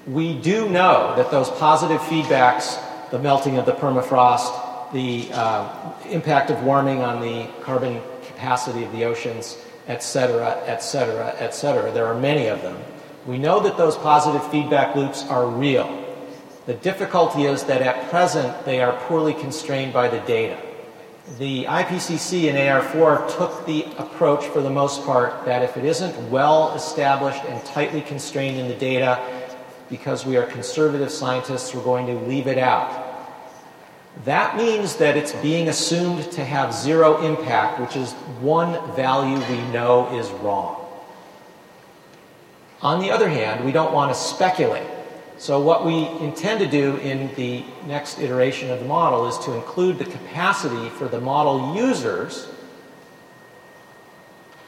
We 0.08 0.40
do 0.40 0.68
know 0.68 1.14
that 1.16 1.30
those 1.30 1.50
positive 1.52 2.02
feedbacks, 2.02 2.82
the 3.12 3.20
melting 3.20 3.58
of 3.58 3.68
the 3.68 3.74
permafrost, 3.74 4.92
the 4.94 5.30
uh, 5.32 5.94
impact 6.10 6.50
of 6.50 6.64
warming 6.64 7.04
on 7.04 7.22
the 7.22 7.48
carbon 7.62 8.02
capacity 8.26 8.84
of 8.84 8.92
the 8.94 9.04
oceans, 9.04 9.60
et 9.88 10.02
cetera, 10.02 10.60
et 10.66 10.80
cetera, 10.80 11.36
et 11.38 11.54
cetera. 11.54 11.92
There 11.92 12.08
are 12.08 12.20
many 12.20 12.48
of 12.48 12.64
them. 12.64 12.78
We 13.28 13.38
know 13.38 13.60
that 13.60 13.78
those 13.78 13.96
positive 13.96 14.44
feedback 14.50 14.96
loops 14.96 15.24
are 15.26 15.46
real. 15.46 16.04
The 16.66 16.74
difficulty 16.74 17.46
is 17.46 17.64
that 17.66 17.84
at 17.84 18.10
present 18.10 18.66
they 18.66 18.82
are 18.82 18.94
poorly 19.02 19.36
constrained 19.36 19.94
by 19.94 20.08
the 20.08 20.20
data. 20.22 20.60
The 21.40 21.66
IPCC 21.66 22.50
and 22.50 22.58
AR4 22.58 23.36
took 23.36 23.66
the 23.66 23.84
approach 23.98 24.46
for 24.46 24.62
the 24.62 24.70
most 24.70 25.04
part 25.06 25.44
that 25.46 25.64
if 25.64 25.76
it 25.76 25.84
isn't 25.84 26.30
well 26.30 26.76
established 26.76 27.44
and 27.46 27.66
tightly 27.66 28.02
constrained 28.02 28.60
in 28.60 28.68
the 28.68 28.76
data, 28.76 29.20
because 29.90 30.24
we 30.24 30.38
are 30.38 30.44
conservative 30.44 31.10
scientists, 31.10 31.74
we're 31.74 31.84
going 31.84 32.06
to 32.06 32.14
leave 32.28 32.46
it 32.46 32.60
out. 32.60 33.04
That 34.24 34.56
means 34.56 34.98
that 34.98 35.18
it's 35.18 35.34
being 35.34 35.68
assumed 35.68 36.32
to 36.34 36.46
have 36.46 36.72
zero 36.72 37.20
impact, 37.24 37.80
which 37.80 37.96
is 37.96 38.14
one 38.40 38.74
value 38.96 39.40
we 39.50 39.62
know 39.74 40.16
is 40.18 40.30
wrong. 40.30 40.80
On 42.84 43.00
the 43.00 43.10
other 43.10 43.28
hand, 43.28 43.66
we 43.66 43.72
don't 43.72 43.92
want 43.92 44.14
to 44.14 44.20
speculate. 44.20 44.88
So, 45.38 45.60
what 45.60 45.86
we 45.86 46.08
intend 46.26 46.60
to 46.62 46.68
do 46.68 46.96
in 46.98 47.34
the 47.36 47.64
next 47.86 48.20
iteration 48.20 48.72
of 48.72 48.80
the 48.80 48.86
model 48.86 49.28
is 49.28 49.38
to 49.40 49.54
include 49.54 50.00
the 50.00 50.06
capacity 50.06 50.90
for 50.90 51.08
the 51.08 51.20
model 51.20 51.76
users 51.76 52.48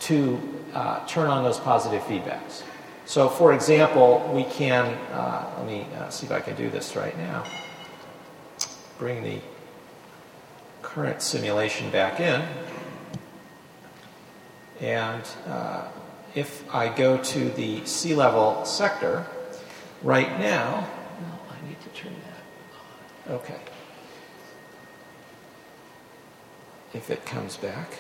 to 0.02 0.40
uh, 0.74 1.06
turn 1.08 1.28
on 1.28 1.44
those 1.44 1.58
positive 1.58 2.02
feedbacks. 2.04 2.64
So, 3.06 3.30
for 3.30 3.54
example, 3.54 4.30
we 4.34 4.44
can, 4.44 4.86
uh, 5.14 5.54
let 5.58 5.66
me 5.66 5.88
uh, 5.96 6.10
see 6.10 6.26
if 6.26 6.32
I 6.32 6.42
can 6.42 6.56
do 6.56 6.70
this 6.70 6.96
right 6.96 7.18
now 7.18 7.46
bring 8.98 9.24
the 9.24 9.40
current 10.82 11.22
simulation 11.22 11.90
back 11.92 12.20
in. 12.20 12.44
And 14.82 15.24
uh, 15.48 15.88
if 16.36 16.64
I 16.74 16.90
go 16.90 17.18
to 17.18 17.50
the 17.50 17.86
sea 17.86 18.16
level 18.16 18.66
sector, 18.66 19.26
right 20.04 20.40
now, 20.40 20.88
no, 21.22 21.40
I 21.50 21.68
need 21.68 21.80
to 21.82 21.90
turn 21.90 22.14
that 22.14 23.32
on. 23.32 23.36
Okay. 23.40 23.60
If 26.94 27.10
it 27.10 27.26
comes 27.26 27.58
back, 27.58 27.92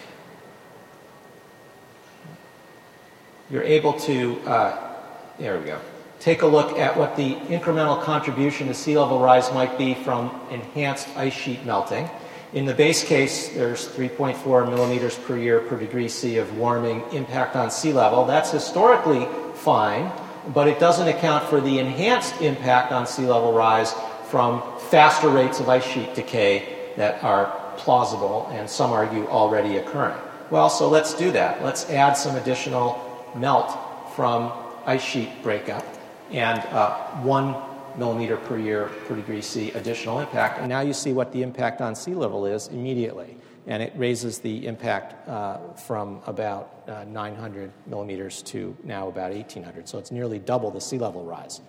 you're 3.50 3.64
able 3.64 3.93
to, 3.93 4.39
uh, 4.45 4.93
there 5.38 5.60
we 5.60 5.66
go 5.66 5.80
take 6.20 6.41
a 6.41 6.48
look 6.48 6.78
at 6.78 6.98
what 6.98 7.16
the 7.16 7.36
incremental 7.36 8.02
contribution 8.02 8.68
to 8.68 8.74
sea 8.74 8.98
level 8.98 9.20
rise 9.20 9.52
might 9.54 9.78
be 9.78 9.93
from 9.93 10.32
enhanced 10.50 11.08
ice 11.16 11.34
sheet 11.34 11.64
melting. 11.66 12.10
In 12.54 12.66
the 12.66 12.74
base 12.74 13.04
case, 13.04 13.50
there's 13.50 13.88
3.4 13.89 14.70
millimeters 14.70 15.18
per 15.18 15.38
year 15.38 15.60
per 15.60 15.78
degree 15.78 16.08
C 16.08 16.38
of 16.38 16.58
warming 16.58 17.04
impact 17.12 17.56
on 17.56 17.70
sea 17.70 17.93
level. 17.93 18.26
That's 18.26 18.52
historically 18.52 19.28
fine, 19.56 20.12
but 20.54 20.68
it 20.68 20.80
doesn't 20.80 21.08
account 21.08 21.48
for 21.50 21.62
the 21.62 21.80
enhanced 21.80 22.41
impact 22.41 22.91
on 22.91 23.06
sea 23.06 23.26
level 23.26 23.54
rise 23.54 23.93
from 24.30 24.62
faster 24.89 25.30
rates 25.30 25.60
of 25.60 25.70
ice 25.70 25.86
sheet 25.86 26.14
decay 26.16 26.91
that 26.95 27.24
are 27.24 27.54
plausible 27.78 28.50
and 28.52 28.70
some 28.70 28.91
argue 28.91 29.28
already 29.28 29.78
occurring. 29.78 30.18
Well, 30.50 30.70
so 30.70 30.89
let's 30.89 31.14
do 31.14 31.32
that. 31.32 31.64
Let's 31.64 31.89
add 31.89 32.14
some 32.14 32.36
additional 32.36 33.32
melt 33.36 33.78
from 34.16 34.52
ice 34.86 35.04
sheet 35.04 35.43
breakup 35.43 35.86
and 36.32 36.60
uh, 36.60 36.95
one 37.22 37.56
millimeter 37.98 38.38
per 38.38 38.58
year 38.58 38.89
per 39.08 39.16
degree 39.16 39.41
C 39.41 39.72
additional 39.72 40.20
impact. 40.20 40.60
And 40.60 40.70
now 40.70 40.82
you 40.82 40.93
see 40.93 41.14
what 41.14 41.32
the 41.32 41.43
impact 41.43 41.82
on 41.82 41.95
sea 41.95 42.14
level 42.14 42.45
is 42.45 42.68
immediately. 42.68 43.38
And 43.68 43.84
it 43.84 43.93
raises 43.95 44.39
the 44.39 44.65
impact 44.65 45.28
uh, 45.28 45.74
from 45.74 46.22
about 46.26 46.84
uh, 46.88 47.03
900 47.03 47.72
millimeters 47.86 48.41
to 48.43 48.76
now 48.84 49.09
about 49.09 49.32
1800. 49.32 49.88
So 49.89 49.99
it's 49.99 50.11
nearly 50.11 50.39
double 50.39 50.72
the 50.72 50.82
sea 50.82 50.97
level 50.97 51.24
rise. 51.24 51.61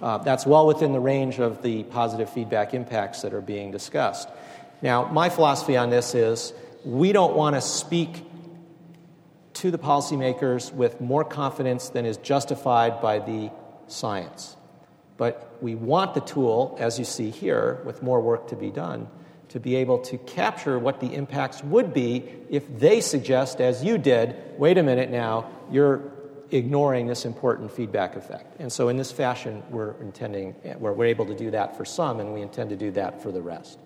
Uh, 0.00 0.18
that's 0.18 0.44
well 0.44 0.66
within 0.66 0.92
the 0.92 1.00
range 1.00 1.38
of 1.38 1.62
the 1.62 1.84
positive 1.84 2.28
feedback 2.28 2.74
impacts 2.74 3.22
that 3.22 3.32
are 3.32 3.40
being 3.40 3.70
discussed. 3.70 4.28
Now, 4.82 5.06
my 5.06 5.30
philosophy 5.30 5.76
on 5.76 5.90
this 5.90 6.14
is 6.14 6.52
we 6.84 7.12
don't 7.12 7.36
want 7.36 7.54
to 7.54 7.62
speak 7.62 8.24
to 9.54 9.70
the 9.70 9.78
policymakers 9.78 10.72
with 10.72 11.00
more 11.00 11.24
confidence 11.24 11.88
than 11.88 12.04
is 12.04 12.16
justified 12.18 13.00
by 13.00 13.20
the 13.20 13.50
science. 13.86 14.56
But 15.16 15.56
we 15.62 15.74
want 15.74 16.14
the 16.14 16.20
tool, 16.20 16.76
as 16.78 16.98
you 16.98 17.04
see 17.04 17.30
here, 17.30 17.80
with 17.84 18.02
more 18.02 18.20
work 18.20 18.48
to 18.48 18.56
be 18.56 18.70
done, 18.70 19.08
to 19.54 19.60
be 19.60 19.76
able 19.76 19.98
to 19.98 20.18
capture 20.18 20.80
what 20.80 20.98
the 20.98 21.14
impacts 21.14 21.62
would 21.62 21.94
be 21.94 22.24
if 22.50 22.64
they 22.80 23.00
suggest, 23.00 23.60
as 23.60 23.84
you 23.84 23.98
did, 23.98 24.34
wait 24.58 24.78
a 24.78 24.82
minute 24.82 25.10
now, 25.10 25.48
you're 25.70 26.02
ignoring 26.50 27.06
this 27.06 27.24
important 27.24 27.70
feedback 27.70 28.16
effect. 28.16 28.58
And 28.58 28.72
so, 28.72 28.88
in 28.88 28.96
this 28.96 29.12
fashion, 29.12 29.62
we're 29.70 29.92
intending, 30.00 30.56
we're, 30.80 30.92
we're 30.92 31.04
able 31.04 31.26
to 31.26 31.36
do 31.36 31.52
that 31.52 31.76
for 31.76 31.84
some, 31.84 32.18
and 32.18 32.34
we 32.34 32.42
intend 32.42 32.70
to 32.70 32.76
do 32.76 32.90
that 32.92 33.22
for 33.22 33.30
the 33.30 33.40
rest. 33.40 33.78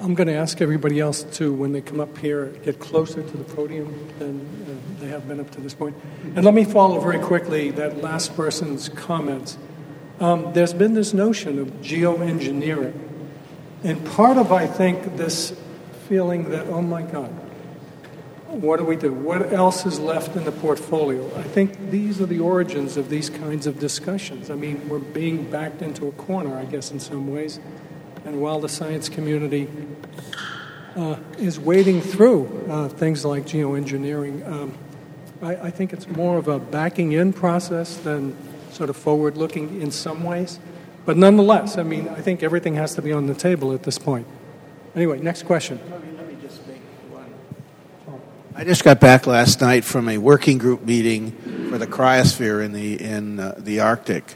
I'm 0.00 0.14
going 0.14 0.26
to 0.26 0.34
ask 0.34 0.60
everybody 0.60 0.98
else 0.98 1.22
to, 1.34 1.52
when 1.52 1.70
they 1.70 1.80
come 1.80 2.00
up 2.00 2.18
here, 2.18 2.46
get 2.64 2.80
closer 2.80 3.22
to 3.22 3.36
the 3.36 3.44
podium 3.44 4.12
than 4.18 4.40
uh, 4.40 5.00
they 5.00 5.06
have 5.06 5.28
been 5.28 5.38
up 5.38 5.52
to 5.52 5.60
this 5.60 5.74
point. 5.74 5.94
And 6.34 6.44
let 6.44 6.54
me 6.54 6.64
follow 6.64 6.98
very 6.98 7.20
quickly 7.20 7.70
that 7.70 8.02
last 8.02 8.34
person's 8.34 8.88
comments. 8.88 9.56
Um, 10.18 10.52
there's 10.54 10.74
been 10.74 10.94
this 10.94 11.14
notion 11.14 11.60
of 11.60 11.68
geoengineering. 11.82 13.05
And 13.84 14.04
part 14.06 14.36
of, 14.36 14.52
I 14.52 14.66
think, 14.66 15.16
this 15.16 15.58
feeling 16.08 16.50
that, 16.50 16.66
oh 16.68 16.82
my 16.82 17.02
God, 17.02 17.30
what 18.48 18.78
do 18.78 18.84
we 18.84 18.96
do? 18.96 19.12
What 19.12 19.52
else 19.52 19.84
is 19.86 19.98
left 19.98 20.36
in 20.36 20.44
the 20.44 20.52
portfolio? 20.52 21.26
I 21.36 21.42
think 21.42 21.90
these 21.90 22.20
are 22.20 22.26
the 22.26 22.40
origins 22.40 22.96
of 22.96 23.10
these 23.10 23.28
kinds 23.28 23.66
of 23.66 23.78
discussions. 23.78 24.50
I 24.50 24.54
mean, 24.54 24.88
we're 24.88 24.98
being 24.98 25.50
backed 25.50 25.82
into 25.82 26.06
a 26.06 26.12
corner, 26.12 26.56
I 26.56 26.64
guess, 26.64 26.90
in 26.90 27.00
some 27.00 27.32
ways. 27.32 27.60
And 28.24 28.40
while 28.40 28.60
the 28.60 28.68
science 28.68 29.08
community 29.08 29.68
uh, 30.96 31.16
is 31.38 31.58
wading 31.58 32.00
through 32.00 32.66
uh, 32.68 32.88
things 32.88 33.24
like 33.24 33.44
geoengineering, 33.44 34.46
um, 34.50 34.74
I, 35.42 35.56
I, 35.56 35.70
think 35.70 35.92
it's 35.92 36.08
more 36.08 36.38
of 36.38 36.48
a 36.48 36.58
backing 36.58 37.12
in 37.12 37.32
process 37.32 37.96
than 37.98 38.36
sort 38.70 38.90
of 38.90 38.96
forward 38.96 39.36
looking 39.36 39.82
in 39.82 39.90
some 39.90 40.24
ways. 40.24 40.58
But 41.06 41.16
nonetheless, 41.16 41.78
I 41.78 41.84
mean, 41.84 42.08
I 42.08 42.20
think 42.20 42.42
everything 42.42 42.74
has 42.74 42.94
to 42.96 43.02
be 43.02 43.12
on 43.12 43.26
the 43.26 43.34
table 43.34 43.72
at 43.72 43.84
this 43.84 43.98
point. 43.98 44.26
Anyway, 44.94 45.20
next 45.20 45.44
question. 45.44 45.80
I 48.54 48.64
just 48.64 48.84
got 48.84 49.00
back 49.00 49.26
last 49.26 49.60
night 49.60 49.84
from 49.84 50.08
a 50.08 50.18
working 50.18 50.58
group 50.58 50.84
meeting 50.84 51.30
for 51.70 51.78
the 51.78 51.86
cryosphere 51.86 52.64
in 52.64 52.72
the 52.72 53.02
in 53.02 53.38
uh, 53.38 53.54
the 53.58 53.80
Arctic 53.80 54.34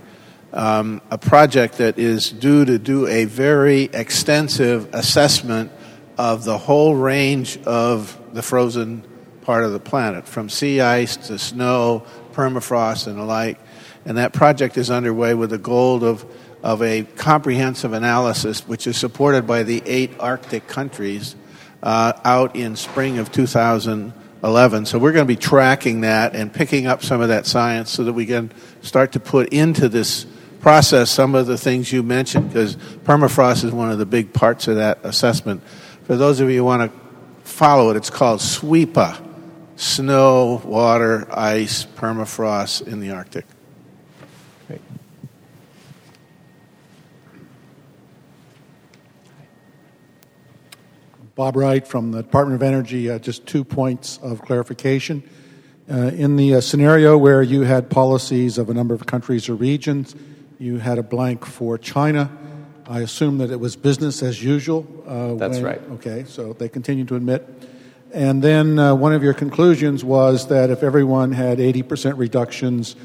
um, 0.52 1.00
a 1.10 1.18
project 1.18 1.78
that 1.78 1.98
is 1.98 2.30
due 2.30 2.64
to 2.64 2.78
do 2.78 3.06
a 3.06 3.24
very 3.24 3.84
extensive 3.84 4.92
assessment 4.94 5.70
of 6.18 6.44
the 6.44 6.58
whole 6.58 6.94
range 6.94 7.58
of 7.64 8.18
the 8.32 8.42
frozen 8.42 9.04
part 9.42 9.64
of 9.64 9.72
the 9.72 9.80
planet, 9.80 10.26
from 10.26 10.48
sea 10.48 10.80
ice 10.80 11.16
to 11.16 11.38
snow, 11.38 12.04
permafrost, 12.32 13.06
and 13.06 13.18
the 13.18 13.24
like. 13.24 13.58
And 14.04 14.18
that 14.18 14.32
project 14.32 14.76
is 14.76 14.90
underway 14.90 15.34
with 15.34 15.50
the 15.50 15.58
goal 15.58 16.04
of, 16.04 16.24
of 16.62 16.82
a 16.82 17.04
comprehensive 17.16 17.92
analysis, 17.92 18.66
which 18.66 18.86
is 18.86 18.96
supported 18.96 19.46
by 19.46 19.62
the 19.62 19.82
eight 19.86 20.12
Arctic 20.20 20.66
countries, 20.66 21.36
uh, 21.82 22.12
out 22.24 22.56
in 22.56 22.76
spring 22.76 23.18
of 23.18 23.32
2011. 23.32 24.86
So 24.86 24.98
we're 24.98 25.12
going 25.12 25.26
to 25.26 25.34
be 25.34 25.40
tracking 25.40 26.02
that 26.02 26.34
and 26.34 26.52
picking 26.52 26.86
up 26.86 27.02
some 27.02 27.20
of 27.20 27.28
that 27.28 27.46
science 27.46 27.90
so 27.90 28.04
that 28.04 28.12
we 28.12 28.26
can 28.26 28.52
start 28.82 29.12
to 29.12 29.20
put 29.20 29.52
into 29.52 29.88
this 29.88 30.26
process 30.60 31.10
some 31.10 31.34
of 31.34 31.46
the 31.46 31.56
things 31.56 31.90
you 31.90 32.02
mentioned 32.02 32.48
because 32.48 32.76
permafrost 33.04 33.64
is 33.64 33.72
one 33.72 33.90
of 33.90 33.98
the 33.98 34.06
big 34.06 34.32
parts 34.32 34.68
of 34.68 34.76
that 34.76 34.98
assessment. 35.04 35.62
For 36.04 36.16
those 36.16 36.40
of 36.40 36.50
you 36.50 36.58
who 36.58 36.64
want 36.64 36.92
to 36.92 37.00
follow 37.48 37.90
it, 37.90 37.96
it's 37.96 38.10
called 38.10 38.40
SWIPA 38.40 39.28
snow, 39.80 40.60
water, 40.64 41.26
ice, 41.30 41.86
permafrost 41.86 42.86
in 42.86 43.00
the 43.00 43.10
Arctic. 43.10 43.46
Bob 51.40 51.56
Wright 51.56 51.88
from 51.88 52.12
the 52.12 52.22
Department 52.22 52.60
of 52.60 52.62
Energy. 52.62 53.08
Uh, 53.08 53.18
just 53.18 53.46
two 53.46 53.64
points 53.64 54.18
of 54.18 54.42
clarification. 54.42 55.22
Uh, 55.90 56.08
in 56.08 56.36
the 56.36 56.56
uh, 56.56 56.60
scenario 56.60 57.16
where 57.16 57.42
you 57.42 57.62
had 57.62 57.88
policies 57.88 58.58
of 58.58 58.68
a 58.68 58.74
number 58.74 58.92
of 58.92 59.06
countries 59.06 59.48
or 59.48 59.54
regions, 59.54 60.14
you 60.58 60.76
had 60.76 60.98
a 60.98 61.02
blank 61.02 61.46
for 61.46 61.78
China. 61.78 62.30
I 62.86 63.00
assume 63.00 63.38
that 63.38 63.50
it 63.50 63.58
was 63.58 63.74
business 63.74 64.22
as 64.22 64.44
usual. 64.44 64.86
Uh, 65.06 65.36
That's 65.36 65.54
when, 65.54 65.64
right. 65.64 65.80
Okay, 65.92 66.24
so 66.28 66.52
they 66.52 66.68
continue 66.68 67.06
to 67.06 67.16
admit. 67.16 67.48
And 68.12 68.42
then 68.42 68.78
uh, 68.78 68.94
one 68.94 69.14
of 69.14 69.22
your 69.22 69.32
conclusions 69.32 70.04
was 70.04 70.48
that 70.48 70.68
if 70.68 70.82
everyone 70.82 71.32
had 71.32 71.56
80% 71.56 72.18
reductions 72.18 72.96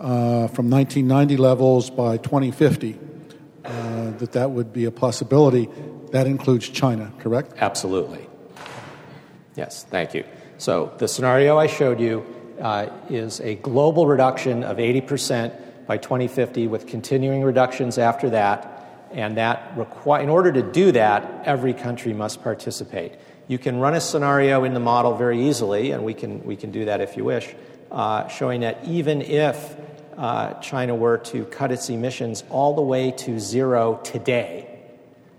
uh, 0.00 0.48
from 0.48 0.68
1990 0.68 1.36
levels 1.36 1.90
by 1.90 2.16
2050, 2.16 2.98
uh, 3.64 4.10
that 4.18 4.32
that 4.32 4.50
would 4.50 4.72
be 4.72 4.84
a 4.86 4.90
possibility. 4.90 5.68
That 6.14 6.28
includes 6.28 6.68
China, 6.68 7.12
correct? 7.18 7.54
Absolutely. 7.58 8.28
Yes, 9.56 9.82
thank 9.82 10.14
you. 10.14 10.22
So 10.58 10.94
the 10.98 11.08
scenario 11.08 11.58
I 11.58 11.66
showed 11.66 11.98
you 11.98 12.24
uh, 12.60 12.86
is 13.10 13.40
a 13.40 13.56
global 13.56 14.06
reduction 14.06 14.62
of 14.62 14.76
80% 14.76 15.88
by 15.88 15.96
2050 15.96 16.68
with 16.68 16.86
continuing 16.86 17.42
reductions 17.42 17.98
after 17.98 18.30
that. 18.30 19.08
And 19.10 19.38
that 19.38 19.74
requ- 19.74 20.22
in 20.22 20.28
order 20.28 20.52
to 20.52 20.62
do 20.62 20.92
that, 20.92 21.42
every 21.46 21.74
country 21.74 22.12
must 22.12 22.44
participate. 22.44 23.14
You 23.48 23.58
can 23.58 23.80
run 23.80 23.94
a 23.94 24.00
scenario 24.00 24.62
in 24.62 24.72
the 24.72 24.78
model 24.78 25.16
very 25.16 25.48
easily, 25.48 25.90
and 25.90 26.04
we 26.04 26.14
can, 26.14 26.44
we 26.44 26.54
can 26.54 26.70
do 26.70 26.84
that 26.84 27.00
if 27.00 27.16
you 27.16 27.24
wish, 27.24 27.52
uh, 27.90 28.28
showing 28.28 28.60
that 28.60 28.84
even 28.84 29.20
if 29.20 29.76
uh, 30.16 30.54
China 30.60 30.94
were 30.94 31.18
to 31.18 31.44
cut 31.46 31.72
its 31.72 31.90
emissions 31.90 32.44
all 32.50 32.76
the 32.76 32.82
way 32.82 33.10
to 33.10 33.40
zero 33.40 34.00
today, 34.04 34.73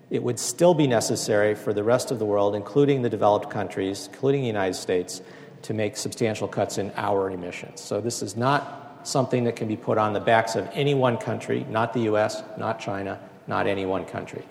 it 0.10 0.22
would 0.22 0.39
still 0.39 0.74
be 0.74 0.88
necessary 0.88 1.56
for 1.56 1.74
the 1.74 1.84
rest 1.84 2.12
of 2.12 2.20
the 2.20 2.26
world, 2.26 2.56
including 2.56 3.01
the 3.01 3.10
developed 3.10 3.49
countries, 3.49 4.08
including 4.12 4.41
the 4.41 4.47
United 4.47 4.76
States, 4.76 5.22
to 5.64 5.74
make 5.74 5.97
substantial 5.97 6.47
cuts 6.47 6.78
in 6.78 6.91
our 6.95 7.32
emissions. 7.32 7.82
So 7.82 7.99
this 7.99 8.22
is 8.22 8.36
not 8.36 9.01
something 9.03 9.43
that 9.45 9.56
can 9.56 9.68
be 9.68 9.76
put 9.76 9.97
on 9.97 10.14
the 10.14 10.20
backs 10.20 10.56
of 10.56 10.70
any 10.74 10.93
one 10.93 11.18
country, 11.18 11.66
not 11.70 11.93
the 11.93 12.01
US, 12.01 12.43
not 12.58 12.80
China, 12.80 13.20
not 13.47 13.68
any 13.68 13.86
one 13.86 14.06
country. 14.06 14.43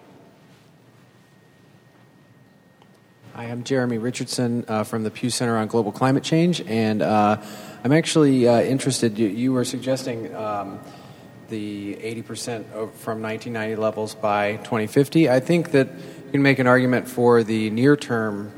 Hi, 3.35 3.45
I'm 3.45 3.65
Jeremy 3.65 3.99
Richardson 3.99 4.65
uh, 4.69 4.85
from 4.85 5.03
the 5.03 5.11
Pew 5.11 5.29
Center 5.29 5.57
on 5.57 5.67
Global 5.67 5.91
Climate 5.91 6.23
Change, 6.23 6.61
and 6.63 7.03
uh, 7.03 7.43
I'm 7.83 7.93
actually 7.93 8.47
uh, 8.47 8.61
interested. 8.61 9.19
You, 9.19 9.27
you, 9.27 9.53
were 9.53 9.65
suggesting 9.65 10.33
um, 10.37 10.79
the 11.49 11.95
80% 11.97 12.65
from 12.95 13.23
1990 13.23 13.77
levels 13.77 14.15
by 14.15 14.57
2050. 14.59 15.29
I 15.29 15.41
think 15.41 15.71
that 15.73 15.89
you 15.89 16.33
can 16.33 16.43
make 16.43 16.59
an 16.59 16.67
argument 16.67 17.09
for 17.09 17.43
the 17.43 17.71
near 17.71 17.97
term 17.97 18.53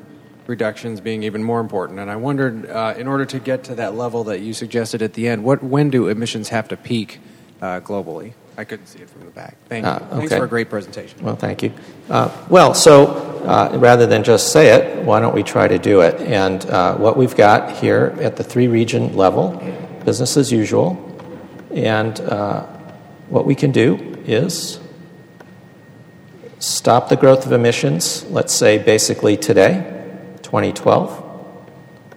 reductions 0.47 1.01
being 1.01 1.23
even 1.23 1.43
more 1.43 1.61
important. 1.61 1.99
And 1.99 2.11
I 2.11 2.17
wondered, 2.17 2.69
uh, 2.69 2.95
in 2.97 3.07
order 3.07 3.25
to 3.27 3.39
get 3.39 3.65
to 3.65 3.75
that 3.77 3.95
level 3.95 4.25
that 4.25 4.41
you 4.41 4.53
suggested 4.53 5.03
at 5.03 5.15
the 5.15 5.29
end, 5.29 5.45
what 5.45 5.63
when 5.63 5.91
do 5.91 6.09
emissions 6.09 6.49
have 6.51 6.69
to 6.69 6.77
peak 6.77 7.21
uh, 7.61 7.81
globally? 7.81 8.33
I 8.59 8.65
couldn't 8.65 8.87
see 8.87 9.01
it 9.01 9.11
from 9.11 9.25
the 9.27 9.31
back. 9.31 9.57
Thank 9.69 9.85
you. 9.85 9.91
Uh, 9.91 9.97
okay. 9.97 10.17
Thanks 10.19 10.35
for 10.35 10.45
a 10.45 10.49
great 10.49 10.71
presentation. 10.71 11.23
Well, 11.23 11.37
thank 11.37 11.63
you. 11.63 11.73
Uh, 12.09 12.31
well, 12.49 12.73
so 12.73 13.07
uh, 13.45 13.77
rather 13.79 14.07
than 14.07 14.25
just 14.25 14.51
say 14.51 14.69
it, 14.69 15.05
why 15.05 15.21
don't 15.21 15.35
we 15.35 15.43
try 15.43 15.69
to 15.69 15.79
do 15.79 16.01
it? 16.01 16.15
And 16.23 16.65
uh, 16.67 16.97
what 16.97 17.19
we've 17.19 17.37
got 17.37 17.77
here 17.77 18.17
at 18.21 18.37
the 18.37 18.45
three 18.45 18.69
region 18.69 19.15
level, 19.15 19.63
business 20.07 20.39
as 20.39 20.51
usual, 20.51 21.03
and 21.71 22.19
what 23.29 23.47
we 23.47 23.55
can 23.55 23.73
do 23.73 23.97
is 24.27 24.79
stop 26.59 27.09
the 27.09 27.17
growth 27.17 27.47
of 27.47 27.53
emissions, 27.53 28.25
let's 28.31 28.53
say 28.53 28.79
basically 28.79 29.37
today 29.37 29.93
2012 30.43 31.23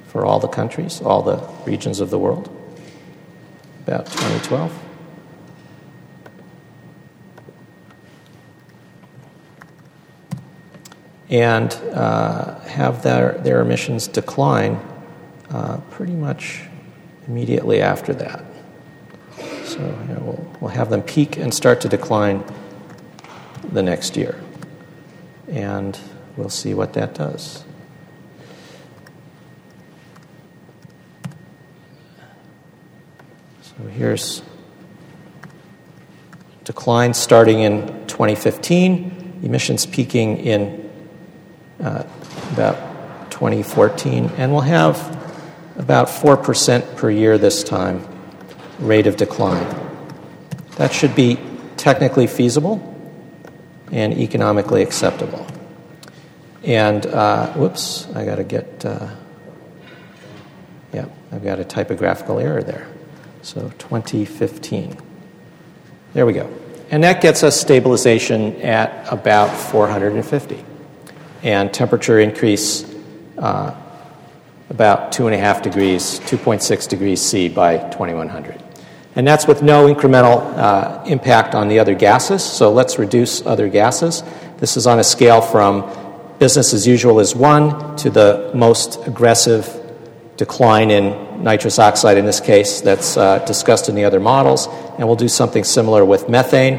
for 0.08 0.26
all 0.26 0.40
the 0.40 0.48
countries, 0.48 1.02
all 1.02 1.22
the 1.22 1.38
regions 1.66 2.00
of 2.00 2.10
the 2.10 2.20
world. 2.20 2.50
About 3.88 4.06
2012. 4.08 4.86
And 11.32 11.74
uh, 11.94 12.60
have 12.62 13.04
their, 13.04 13.34
their 13.40 13.62
emissions 13.62 14.08
decline 14.08 14.80
uh, 15.52 15.78
pretty 15.92 16.14
much 16.14 16.62
immediately 17.28 17.82
after 17.82 18.14
that. 18.16 18.49
So 19.66 19.80
you 19.80 20.14
know, 20.14 20.22
we'll, 20.22 20.58
we'll 20.62 20.72
have 20.72 20.90
them 20.90 21.02
peak 21.02 21.38
and 21.38 21.54
start 21.54 21.82
to 21.82 21.90
decline 21.90 22.44
the 23.72 23.84
next 23.84 24.18
year. 24.18 24.40
And 25.48 25.98
we'll 26.38 26.50
see 26.50 26.74
what 26.74 26.94
that 26.94 27.14
does. 27.14 27.64
So 33.62 33.88
here's 33.88 34.42
decline 36.64 37.14
starting 37.14 37.62
in 37.62 37.88
2015, 38.08 39.40
emissions 39.44 39.86
peaking 39.86 40.38
in 40.38 40.92
uh, 41.80 42.04
about 42.54 43.32
2014, 43.32 44.32
and 44.38 44.52
we'll 44.52 44.62
have 44.62 44.98
about 45.78 46.08
4% 46.08 46.98
per 46.98 47.10
year 47.10 47.38
this 47.38 47.64
time 47.64 48.06
rate 48.80 49.08
of 49.08 49.18
decline. 49.18 49.68
That 50.78 50.94
should 50.94 51.16
be 51.16 51.40
technically 51.78 52.28
feasible 52.28 52.82
and 53.92 54.14
economically 54.14 54.82
acceptable. 54.82 55.46
And, 56.64 57.06
uh, 57.06 57.48
whoops, 57.54 58.08
I 58.16 58.26
got 58.26 58.36
to 58.36 58.44
get, 58.44 58.86
uh, 58.86 59.10
yeah, 60.94 61.06
I've 61.32 61.44
got 61.44 61.60
a 61.60 61.66
typographical 61.66 62.40
error 62.40 62.62
there. 62.64 62.88
So 63.42 63.72
2015. 63.78 64.98
There 66.14 66.26
we 66.26 66.34
go. 66.34 66.50
And 66.92 67.04
that 67.04 67.22
gets 67.22 67.44
us 67.44 67.60
stabilization 67.60 68.62
at 68.62 69.12
about 69.12 69.50
450. 69.56 70.66
and 71.42 71.74
temperature 71.74 72.20
increase 72.20 72.84
uh, 73.38 73.74
about 74.70 75.12
2.5 75.12 75.62
degrees, 75.62 76.20
2.6 76.22 76.88
degrees 76.90 77.22
C 77.22 77.48
by 77.48 77.78
2100. 77.78 78.62
And 79.20 79.28
that's 79.28 79.46
with 79.46 79.62
no 79.62 79.94
incremental 79.94 80.40
uh, 80.58 81.04
impact 81.04 81.54
on 81.54 81.68
the 81.68 81.80
other 81.80 81.94
gases. 81.94 82.42
So 82.42 82.72
let's 82.72 82.98
reduce 82.98 83.46
other 83.46 83.68
gases. 83.68 84.24
This 84.60 84.78
is 84.78 84.88
on 84.88 84.98
a 84.98 85.04
scale 85.04 85.42
from 85.42 85.84
business 86.40 86.74
as 86.74 86.88
usual 86.88 87.20
is 87.20 87.36
1 87.36 87.98
to 87.98 88.10
the 88.10 88.50
most 88.56 89.06
aggressive 89.06 89.68
decline 90.38 90.90
in 90.90 91.44
nitrous 91.44 91.80
oxide 91.80 92.18
in 92.18 92.26
this 92.26 92.40
case 92.40 92.80
that's 92.80 93.18
uh, 93.18 93.40
discussed 93.40 93.90
in 93.90 93.96
the 93.96 94.06
other 94.06 94.22
models. 94.22 94.68
And 94.98 95.06
we'll 95.06 95.18
do 95.18 95.28
something 95.28 95.66
similar 95.66 96.06
with 96.06 96.30
methane. 96.30 96.78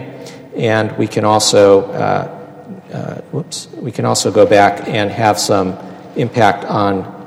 And 0.56 0.96
we 0.96 1.08
can 1.08 1.26
also, 1.26 1.82
uh, 1.90 2.72
uh, 2.90 3.20
whoops, 3.32 3.68
we 3.74 3.92
can 3.92 4.06
also 4.06 4.32
go 4.32 4.46
back 4.46 4.88
and 4.88 5.10
have 5.10 5.38
some 5.38 5.78
impact 6.16 6.64
on 6.64 7.19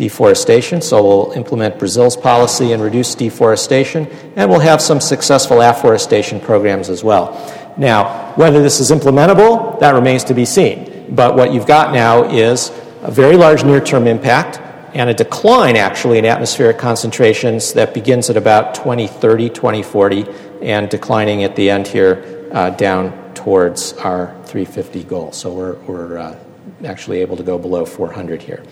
deforestation. 0.00 0.80
So 0.80 1.06
we'll 1.06 1.32
implement 1.32 1.78
Brazil's 1.78 2.16
policy 2.16 2.72
and 2.72 2.82
reduce 2.82 3.14
deforestation, 3.14 4.06
and 4.34 4.48
we'll 4.50 4.60
have 4.60 4.80
some 4.80 4.98
successful 4.98 5.60
afforestation 5.60 6.40
programs 6.40 6.88
as 6.88 7.04
well. 7.04 7.36
Now, 7.76 8.32
whether 8.34 8.62
this 8.62 8.80
is 8.80 8.90
implementable, 8.90 9.78
that 9.80 9.94
remains 9.94 10.24
to 10.24 10.34
be 10.34 10.46
seen. 10.46 11.14
But 11.14 11.36
what 11.36 11.52
you've 11.52 11.66
got 11.66 11.92
now 11.92 12.24
is 12.24 12.72
a 13.02 13.10
very 13.10 13.36
large 13.36 13.62
near 13.62 13.80
term 13.80 14.06
impact 14.06 14.58
and 14.94 15.10
a 15.10 15.14
decline 15.14 15.76
actually 15.76 16.16
in 16.16 16.24
atmospheric 16.24 16.78
concentrations 16.78 17.74
that 17.74 17.92
begins 17.92 18.30
at 18.30 18.38
about 18.38 18.74
2030, 18.74 19.50
2040, 19.50 20.24
and 20.62 20.88
declining 20.88 21.44
at 21.44 21.54
the 21.56 21.68
end 21.68 21.86
here 21.86 22.48
uh, 22.52 22.70
down 22.70 23.34
towards 23.34 23.92
our 23.98 24.28
350 24.46 25.04
goal. 25.04 25.32
So 25.32 25.52
we're, 25.52 25.74
we're 25.80 26.16
uh, 26.16 26.38
actually 26.84 27.20
able 27.20 27.36
to 27.36 27.42
go 27.42 27.58
below 27.58 27.84
400 27.84 28.42
here. 28.42 28.62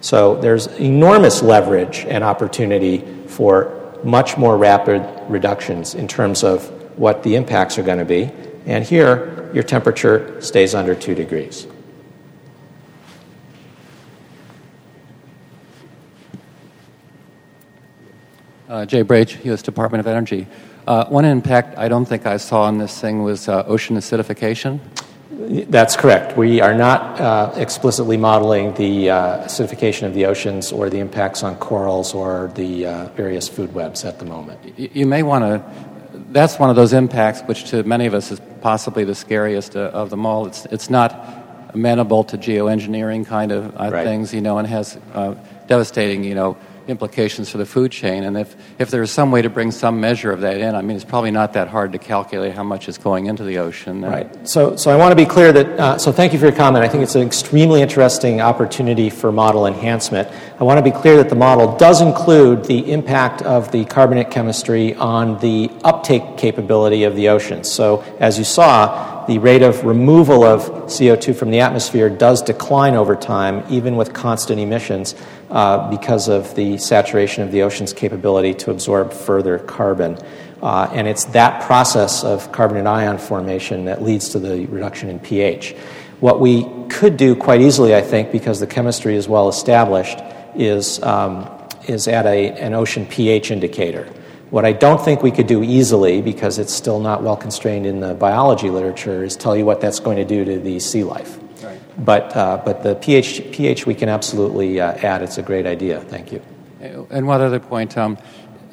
So 0.00 0.36
there's 0.36 0.66
enormous 0.78 1.42
leverage 1.42 2.06
and 2.08 2.24
opportunity 2.24 3.04
for 3.26 3.76
much 4.02 4.38
more 4.38 4.56
rapid 4.56 5.02
reductions 5.28 5.94
in 5.94 6.08
terms 6.08 6.42
of 6.42 6.66
what 6.98 7.22
the 7.22 7.36
impacts 7.36 7.78
are 7.78 7.82
going 7.82 7.98
to 7.98 8.04
be. 8.04 8.30
And 8.66 8.84
here, 8.84 9.50
your 9.52 9.62
temperature 9.62 10.40
stays 10.40 10.74
under 10.74 10.94
2 10.94 11.14
degrees. 11.14 11.66
Uh, 18.68 18.86
Jay 18.86 19.02
Brage, 19.02 19.44
U.S. 19.44 19.62
Department 19.62 20.00
of 20.00 20.06
Energy. 20.06 20.46
Uh, 20.86 21.04
one 21.06 21.24
impact 21.24 21.76
I 21.76 21.88
don't 21.88 22.04
think 22.04 22.24
I 22.24 22.36
saw 22.36 22.62
on 22.62 22.78
this 22.78 23.00
thing 23.00 23.22
was 23.22 23.48
uh, 23.48 23.64
ocean 23.66 23.96
acidification. 23.96 24.78
That's 25.30 25.96
correct. 25.96 26.36
We 26.36 26.60
are 26.60 26.74
not 26.74 27.20
uh, 27.20 27.52
explicitly 27.54 28.16
modeling 28.16 28.74
the 28.74 29.10
uh, 29.10 29.44
acidification 29.44 30.08
of 30.08 30.14
the 30.14 30.26
oceans 30.26 30.72
or 30.72 30.90
the 30.90 30.98
impacts 30.98 31.44
on 31.44 31.54
corals 31.56 32.14
or 32.14 32.50
the 32.56 32.86
uh, 32.86 33.06
various 33.10 33.48
food 33.48 33.72
webs 33.72 34.04
at 34.04 34.18
the 34.18 34.24
moment. 34.24 34.76
You, 34.76 35.06
may 35.06 35.22
want 35.22 35.44
to. 35.44 35.62
That's 36.32 36.58
one 36.58 36.68
of 36.68 36.74
those 36.74 36.92
impacts 36.92 37.42
which, 37.42 37.70
to 37.70 37.84
many 37.84 38.06
of 38.06 38.14
us, 38.14 38.32
is 38.32 38.40
possibly 38.60 39.04
the 39.04 39.14
scariest 39.14 39.76
uh, 39.76 39.90
of 39.92 40.10
them 40.10 40.26
all. 40.26 40.46
It's 40.46 40.66
it's 40.66 40.90
not 40.90 41.14
amenable 41.74 42.24
to 42.24 42.36
geoengineering 42.36 43.24
kind 43.24 43.52
of 43.52 43.74
uh, 43.76 43.90
right. 43.90 44.04
things, 44.04 44.34
you 44.34 44.40
know, 44.40 44.58
and 44.58 44.66
has 44.66 44.98
uh, 45.14 45.34
devastating, 45.68 46.24
you 46.24 46.34
know, 46.34 46.56
implications 46.90 47.48
for 47.48 47.58
the 47.58 47.66
food 47.66 47.92
chain. 47.92 48.24
And 48.24 48.36
if, 48.36 48.54
if 48.78 48.90
there's 48.90 49.10
some 49.10 49.30
way 49.30 49.42
to 49.42 49.48
bring 49.48 49.70
some 49.70 50.00
measure 50.00 50.32
of 50.32 50.40
that 50.42 50.58
in, 50.58 50.74
I 50.74 50.82
mean, 50.82 50.96
it's 50.96 51.04
probably 51.04 51.30
not 51.30 51.54
that 51.54 51.68
hard 51.68 51.92
to 51.92 51.98
calculate 51.98 52.54
how 52.54 52.64
much 52.64 52.88
is 52.88 52.98
going 52.98 53.26
into 53.26 53.44
the 53.44 53.58
ocean. 53.58 54.02
Right. 54.02 54.48
So, 54.48 54.76
so 54.76 54.90
I 54.90 54.96
want 54.96 55.12
to 55.12 55.16
be 55.16 55.24
clear 55.24 55.52
that, 55.52 55.66
uh, 55.66 55.98
so 55.98 56.12
thank 56.12 56.32
you 56.32 56.38
for 56.38 56.46
your 56.46 56.54
comment. 56.54 56.84
I 56.84 56.88
think 56.88 57.02
it's 57.02 57.14
an 57.14 57.22
extremely 57.22 57.80
interesting 57.80 58.40
opportunity 58.40 59.08
for 59.10 59.32
model 59.32 59.66
enhancement. 59.66 60.28
I 60.58 60.64
want 60.64 60.78
to 60.78 60.84
be 60.84 60.90
clear 60.90 61.16
that 61.18 61.28
the 61.28 61.36
model 61.36 61.76
does 61.76 62.00
include 62.00 62.64
the 62.64 62.92
impact 62.92 63.42
of 63.42 63.70
the 63.72 63.84
carbonate 63.86 64.30
chemistry 64.30 64.94
on 64.94 65.38
the 65.38 65.70
uptake 65.84 66.36
capability 66.36 67.04
of 67.04 67.16
the 67.16 67.28
ocean. 67.28 67.64
So, 67.64 68.02
as 68.18 68.36
you 68.36 68.44
saw, 68.44 69.19
the 69.30 69.38
rate 69.38 69.62
of 69.62 69.84
removal 69.84 70.42
of 70.42 70.62
CO2 70.86 71.36
from 71.36 71.52
the 71.52 71.60
atmosphere 71.60 72.10
does 72.10 72.42
decline 72.42 72.96
over 72.96 73.14
time, 73.14 73.64
even 73.70 73.94
with 73.94 74.12
constant 74.12 74.58
emissions 74.58 75.14
uh, 75.50 75.88
because 75.88 76.28
of 76.28 76.52
the 76.56 76.76
saturation 76.78 77.44
of 77.44 77.52
the 77.52 77.62
ocean's 77.62 77.92
capability 77.92 78.52
to 78.54 78.72
absorb 78.72 79.12
further 79.12 79.60
carbon. 79.60 80.18
Uh, 80.60 80.90
and 80.92 81.06
it's 81.06 81.26
that 81.26 81.62
process 81.62 82.24
of 82.24 82.50
carbonate 82.50 82.88
ion 82.88 83.18
formation 83.18 83.84
that 83.84 84.02
leads 84.02 84.30
to 84.30 84.40
the 84.40 84.66
reduction 84.66 85.08
in 85.08 85.20
pH. 85.20 85.76
What 86.18 86.40
we 86.40 86.66
could 86.88 87.16
do 87.16 87.36
quite 87.36 87.60
easily, 87.60 87.94
I 87.94 88.02
think, 88.02 88.32
because 88.32 88.58
the 88.58 88.66
chemistry 88.66 89.14
is 89.14 89.28
well 89.28 89.48
established, 89.48 90.18
is, 90.56 91.00
um, 91.04 91.48
is 91.86 92.08
add 92.08 92.26
a, 92.26 92.50
an 92.58 92.74
ocean 92.74 93.06
pH 93.06 93.52
indicator. 93.52 94.12
What 94.50 94.64
I 94.64 94.72
don't 94.72 95.00
think 95.00 95.22
we 95.22 95.30
could 95.30 95.46
do 95.46 95.62
easily, 95.62 96.20
because 96.20 96.58
it's 96.58 96.74
still 96.74 96.98
not 96.98 97.22
well 97.22 97.36
constrained 97.36 97.86
in 97.86 98.00
the 98.00 98.14
biology 98.14 98.68
literature, 98.68 99.22
is 99.22 99.36
tell 99.36 99.56
you 99.56 99.64
what 99.64 99.80
that's 99.80 100.00
going 100.00 100.16
to 100.16 100.24
do 100.24 100.44
to 100.44 100.58
the 100.58 100.80
sea 100.80 101.04
life. 101.04 101.38
But, 101.96 102.34
uh, 102.36 102.60
but 102.64 102.82
the 102.82 102.94
pH, 102.96 103.52
pH 103.52 103.86
we 103.86 103.94
can 103.94 104.08
absolutely 104.08 104.80
uh, 104.80 104.92
add. 104.94 105.22
It's 105.22 105.38
a 105.38 105.42
great 105.42 105.66
idea. 105.66 106.00
Thank 106.00 106.32
you. 106.32 106.42
And 106.80 107.26
one 107.26 107.40
other 107.40 107.60
point, 107.60 107.96
um, 107.96 108.18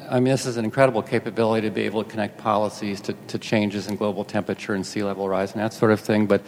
I 0.08 0.14
mean, 0.18 0.32
this 0.32 0.46
is 0.46 0.56
an 0.56 0.64
incredible 0.64 1.02
capability 1.02 1.68
to 1.68 1.74
be 1.74 1.82
able 1.82 2.02
to 2.02 2.10
connect 2.10 2.38
policies 2.38 3.00
to, 3.02 3.12
to 3.12 3.38
changes 3.38 3.86
in 3.86 3.96
global 3.96 4.24
temperature 4.24 4.74
and 4.74 4.86
sea 4.86 5.04
level 5.04 5.28
rise 5.28 5.52
and 5.52 5.60
that 5.60 5.74
sort 5.74 5.92
of 5.92 6.00
thing. 6.00 6.26
But 6.26 6.42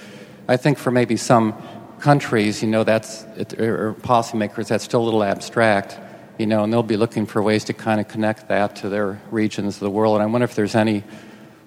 I 0.49 0.57
think 0.57 0.79
for 0.79 0.91
maybe 0.91 1.17
some 1.17 1.55
countries, 2.01 2.63
you 2.63 2.69
know, 2.69 2.83
that's, 2.83 3.25
or 3.59 3.95
policymakers, 4.01 4.69
that's 4.69 4.85
still 4.85 5.03
a 5.03 5.05
little 5.05 5.23
abstract, 5.23 5.99
you 6.41 6.47
know, 6.47 6.65
and 6.65 6.73
they'll 6.73 6.83
be 6.83 6.97
looking 6.97 7.27
for 7.27 7.43
ways 7.43 7.65
to 7.65 7.75
kind 7.75 8.01
of 8.01 8.09
connect 8.09 8.49
that 8.49 8.77
to 8.77 8.89
their 8.89 9.21
regions 9.31 9.77
of 9.77 9.81
the 9.81 9.91
world. 9.91 10.15
And 10.15 10.23
I 10.23 10.27
wonder 10.27 10.47
if 10.47 10.55
there's 10.55 10.75
any 10.75 11.05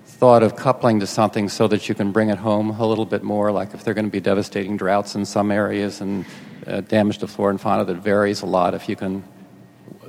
thought 0.04 0.42
of 0.42 0.56
coupling 0.56 1.00
to 1.02 1.06
something 1.06 1.48
so 1.48 1.68
that 1.68 1.88
you 1.88 1.94
can 1.94 2.12
bring 2.12 2.30
it 2.30 2.40
home 2.40 2.72
a 2.72 2.88
little 2.88 3.06
bit 3.06 3.22
more, 3.22 3.52
like 3.52 3.76
if 3.76 3.84
they're 3.84 3.94
going 3.94 4.06
to 4.06 4.12
be 4.12 4.20
devastating 4.20 4.76
droughts 4.76 5.14
in 5.14 5.26
some 5.26 5.52
areas 5.52 6.02
and 6.02 6.26
uh, 6.66 6.82
damage 6.82 7.20
to 7.20 7.28
flora 7.28 7.52
and 7.52 7.62
fauna 7.62 7.86
that 7.86 7.98
varies 7.98 8.42
a 8.42 8.48
lot, 8.48 8.74
if 8.74 8.90
you 8.90 8.96
can 8.96 9.24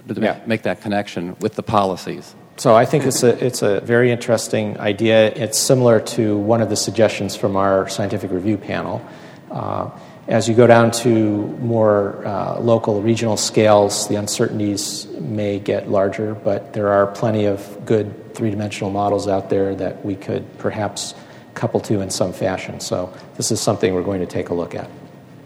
yeah. 0.07 0.41
make 0.47 0.63
that 0.63 0.81
connection 0.81 1.37
with 1.41 1.57
the 1.57 1.63
policies. 1.63 2.35
So 2.57 2.75
I 2.75 2.87
think 2.87 3.05
it's 3.05 3.23
a, 3.23 3.45
it's 3.45 3.61
a 3.61 3.81
very 3.81 4.11
interesting 4.11 4.79
idea. 4.79 5.31
It's 5.35 5.59
similar 5.59 6.01
to 6.17 6.39
one 6.39 6.63
of 6.63 6.71
the 6.71 6.77
suggestions 6.77 7.37
from 7.37 7.57
our 7.57 7.87
scientific 7.91 8.31
review 8.31 8.57
panel. 8.57 9.05
Uh, 9.51 9.91
as 10.27 10.49
you 10.49 10.55
go 10.55 10.67
down 10.67 10.91
to 10.91 11.47
more 11.59 12.27
uh, 12.27 12.59
local, 12.59 13.03
regional 13.03 13.37
scales, 13.37 14.09
the 14.09 14.17
uncertainties 14.17 15.07
may 15.21 15.59
get 15.59 15.91
larger, 15.91 16.35
but 16.35 16.73
there 16.73 16.89
are 16.89 17.07
plenty 17.07 17.45
of 17.45 17.85
good 17.85 18.35
three 18.35 18.51
dimensional 18.51 18.91
models 18.91 19.29
out 19.29 19.51
there 19.51 19.75
that 19.75 20.05
we 20.05 20.17
could 20.17 20.59
perhaps 20.59 21.15
couple 21.53 21.79
to 21.79 22.01
in 22.01 22.11
some 22.11 22.33
fashion. 22.33 22.81
So, 22.81 23.15
this 23.37 23.53
is 23.53 23.61
something 23.61 23.95
we're 23.95 24.03
going 24.03 24.21
to 24.21 24.27
take 24.27 24.49
a 24.49 24.55
look 24.55 24.75
at. 24.75 24.91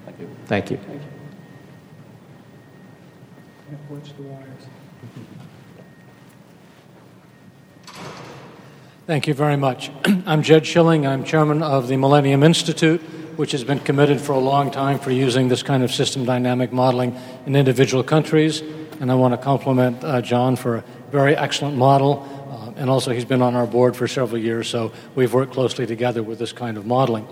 Thank 0.07 0.21
you. 0.21 0.29
Thank 0.47 0.71
you. 0.71 0.79
Thank 9.07 9.27
you 9.27 9.35
very 9.35 9.57
much. 9.57 9.91
I'm 10.27 10.43
Jed 10.43 10.67
Schilling. 10.67 11.07
I'm 11.07 11.25
chairman 11.25 11.63
of 11.63 11.89
the 11.89 11.97
Millennium 11.97 12.43
Institute 12.43 13.03
which 13.39 13.53
has 13.53 13.63
been 13.63 13.79
committed 13.79 14.21
for 14.21 14.33
a 14.33 14.39
long 14.41 14.69
time 14.69 14.99
for 14.99 15.13
using 15.13 15.47
this 15.47 15.63
kind 15.63 15.85
of 15.85 15.93
system 15.93 16.25
dynamic 16.25 16.73
modeling 16.73 17.17
in 17.47 17.55
individual 17.55 18.03
countries. 18.03 18.63
And 19.01 19.13
I 19.13 19.15
want 19.15 19.33
to 19.33 19.39
compliment 19.39 20.03
uh, 20.03 20.21
John 20.21 20.57
for 20.57 20.79
a 20.79 20.85
very 21.13 21.37
excellent 21.37 21.77
model. 21.77 22.27
Uh, 22.51 22.81
and 22.81 22.91
also, 22.91 23.13
he's 23.13 23.25
been 23.25 23.41
on 23.41 23.55
our 23.55 23.65
board 23.65 23.95
for 23.95 24.09
several 24.09 24.43
years, 24.43 24.69
so 24.69 24.91
we've 25.15 25.33
worked 25.33 25.53
closely 25.53 25.87
together 25.87 26.21
with 26.21 26.41
this 26.41 26.53
kind 26.53 26.77
of 26.77 26.85
modeling. 26.85 27.29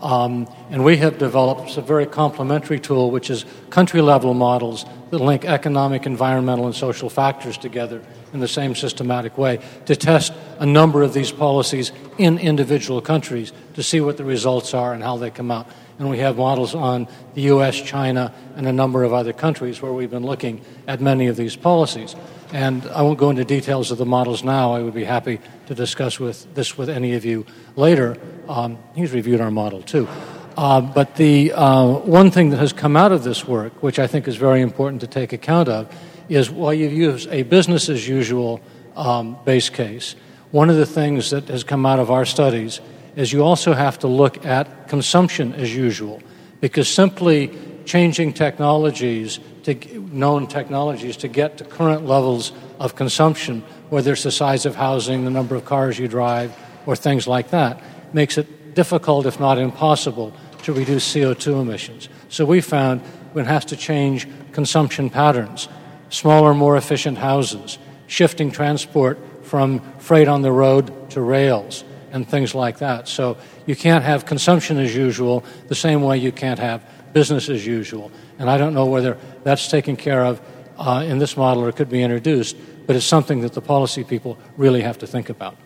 Um, 0.00 0.48
and 0.70 0.84
we 0.84 0.98
have 0.98 1.18
developed 1.18 1.76
a 1.76 1.80
very 1.80 2.06
complementary 2.06 2.78
tool, 2.78 3.10
which 3.10 3.30
is 3.30 3.44
country 3.70 4.00
level 4.00 4.32
models 4.32 4.84
that 5.10 5.18
link 5.18 5.44
economic, 5.44 6.06
environmental, 6.06 6.66
and 6.66 6.74
social 6.74 7.10
factors 7.10 7.58
together 7.58 8.02
in 8.32 8.40
the 8.40 8.48
same 8.48 8.74
systematic 8.74 9.38
way 9.38 9.58
to 9.86 9.96
test 9.96 10.32
a 10.58 10.66
number 10.66 11.02
of 11.02 11.14
these 11.14 11.32
policies 11.32 11.92
in 12.18 12.38
individual 12.38 13.00
countries 13.00 13.52
to 13.74 13.82
see 13.82 14.00
what 14.00 14.16
the 14.16 14.24
results 14.24 14.74
are 14.74 14.92
and 14.92 15.02
how 15.02 15.16
they 15.16 15.30
come 15.30 15.50
out. 15.50 15.66
And 15.98 16.08
we 16.08 16.18
have 16.18 16.36
models 16.36 16.74
on 16.74 17.08
the 17.34 17.42
US, 17.42 17.80
China, 17.80 18.32
and 18.56 18.66
a 18.66 18.72
number 18.72 19.02
of 19.02 19.12
other 19.12 19.32
countries 19.32 19.82
where 19.82 19.92
we've 19.92 20.10
been 20.10 20.26
looking 20.26 20.60
at 20.86 21.00
many 21.00 21.26
of 21.26 21.36
these 21.36 21.56
policies. 21.56 22.14
And 22.52 22.86
I 22.88 23.02
won't 23.02 23.18
go 23.18 23.30
into 23.30 23.44
details 23.44 23.90
of 23.90 23.98
the 23.98 24.06
models 24.06 24.44
now. 24.44 24.72
I 24.72 24.82
would 24.82 24.94
be 24.94 25.04
happy 25.04 25.40
to 25.66 25.74
discuss 25.74 26.20
with 26.20 26.54
this 26.54 26.78
with 26.78 26.88
any 26.88 27.14
of 27.14 27.24
you 27.24 27.46
later. 27.76 28.16
Um, 28.48 28.78
he's 28.94 29.12
reviewed 29.12 29.40
our 29.40 29.50
model 29.50 29.82
too. 29.82 30.08
Uh, 30.56 30.80
but 30.80 31.16
the 31.16 31.52
uh, 31.52 31.86
one 31.86 32.30
thing 32.30 32.50
that 32.50 32.56
has 32.56 32.72
come 32.72 32.96
out 32.96 33.12
of 33.12 33.22
this 33.22 33.46
work, 33.46 33.82
which 33.82 33.98
I 33.98 34.06
think 34.06 34.26
is 34.26 34.36
very 34.36 34.60
important 34.60 35.00
to 35.02 35.06
take 35.06 35.32
account 35.32 35.68
of, 35.68 35.94
is 36.28 36.50
while 36.50 36.74
you 36.74 36.88
use 36.88 37.26
a 37.28 37.42
business 37.42 37.88
as 37.88 38.08
usual 38.08 38.60
um, 38.96 39.38
base 39.44 39.68
case, 39.68 40.14
one 40.50 40.70
of 40.70 40.76
the 40.76 40.86
things 40.86 41.30
that 41.30 41.48
has 41.48 41.64
come 41.64 41.84
out 41.84 41.98
of 41.98 42.10
our 42.10 42.24
studies 42.24 42.80
is 43.18 43.32
you 43.32 43.42
also 43.42 43.72
have 43.74 43.98
to 43.98 44.06
look 44.06 44.46
at 44.46 44.86
consumption 44.86 45.52
as 45.54 45.74
usual 45.74 46.22
because 46.60 46.88
simply 46.88 47.50
changing 47.84 48.32
technologies 48.32 49.40
to 49.64 49.74
known 50.12 50.46
technologies 50.46 51.16
to 51.16 51.26
get 51.26 51.58
to 51.58 51.64
current 51.64 52.06
levels 52.06 52.52
of 52.78 52.94
consumption, 52.94 53.60
whether 53.88 54.12
it's 54.12 54.22
the 54.22 54.30
size 54.30 54.64
of 54.66 54.76
housing, 54.76 55.24
the 55.24 55.32
number 55.32 55.56
of 55.56 55.64
cars 55.64 55.98
you 55.98 56.06
drive, 56.06 56.56
or 56.86 56.94
things 56.94 57.26
like 57.26 57.50
that, 57.50 57.82
makes 58.14 58.38
it 58.38 58.74
difficult, 58.76 59.26
if 59.26 59.40
not 59.40 59.58
impossible, 59.58 60.32
to 60.62 60.72
reduce 60.72 61.12
CO2 61.12 61.60
emissions. 61.60 62.08
So 62.28 62.44
we 62.44 62.60
found 62.60 63.00
one 63.32 63.46
has 63.46 63.64
to 63.66 63.76
change 63.76 64.28
consumption 64.52 65.10
patterns, 65.10 65.68
smaller, 66.08 66.54
more 66.54 66.76
efficient 66.76 67.18
houses, 67.18 67.78
shifting 68.06 68.52
transport 68.52 69.18
from 69.42 69.80
freight 69.98 70.28
on 70.28 70.42
the 70.42 70.52
road 70.52 71.10
to 71.10 71.20
rails, 71.20 71.82
and 72.12 72.28
things 72.28 72.54
like 72.54 72.78
that. 72.78 73.08
So 73.08 73.36
you 73.66 73.76
can't 73.76 74.04
have 74.04 74.26
consumption 74.26 74.78
as 74.78 74.94
usual 74.94 75.44
the 75.68 75.74
same 75.74 76.02
way 76.02 76.18
you 76.18 76.32
can't 76.32 76.58
have 76.58 76.82
business 77.12 77.48
as 77.48 77.66
usual. 77.66 78.10
And 78.38 78.48
I 78.48 78.58
don't 78.58 78.74
know 78.74 78.86
whether 78.86 79.16
that's 79.44 79.68
taken 79.68 79.96
care 79.96 80.24
of 80.24 80.40
uh, 80.78 81.04
in 81.06 81.18
this 81.18 81.36
model 81.36 81.64
or 81.64 81.72
could 81.72 81.88
be 81.88 82.02
introduced, 82.02 82.56
but 82.86 82.96
it's 82.96 83.04
something 83.04 83.40
that 83.40 83.52
the 83.52 83.60
policy 83.60 84.04
people 84.04 84.38
really 84.56 84.82
have 84.82 84.98
to 84.98 85.06
think 85.06 85.28
about. 85.28 85.56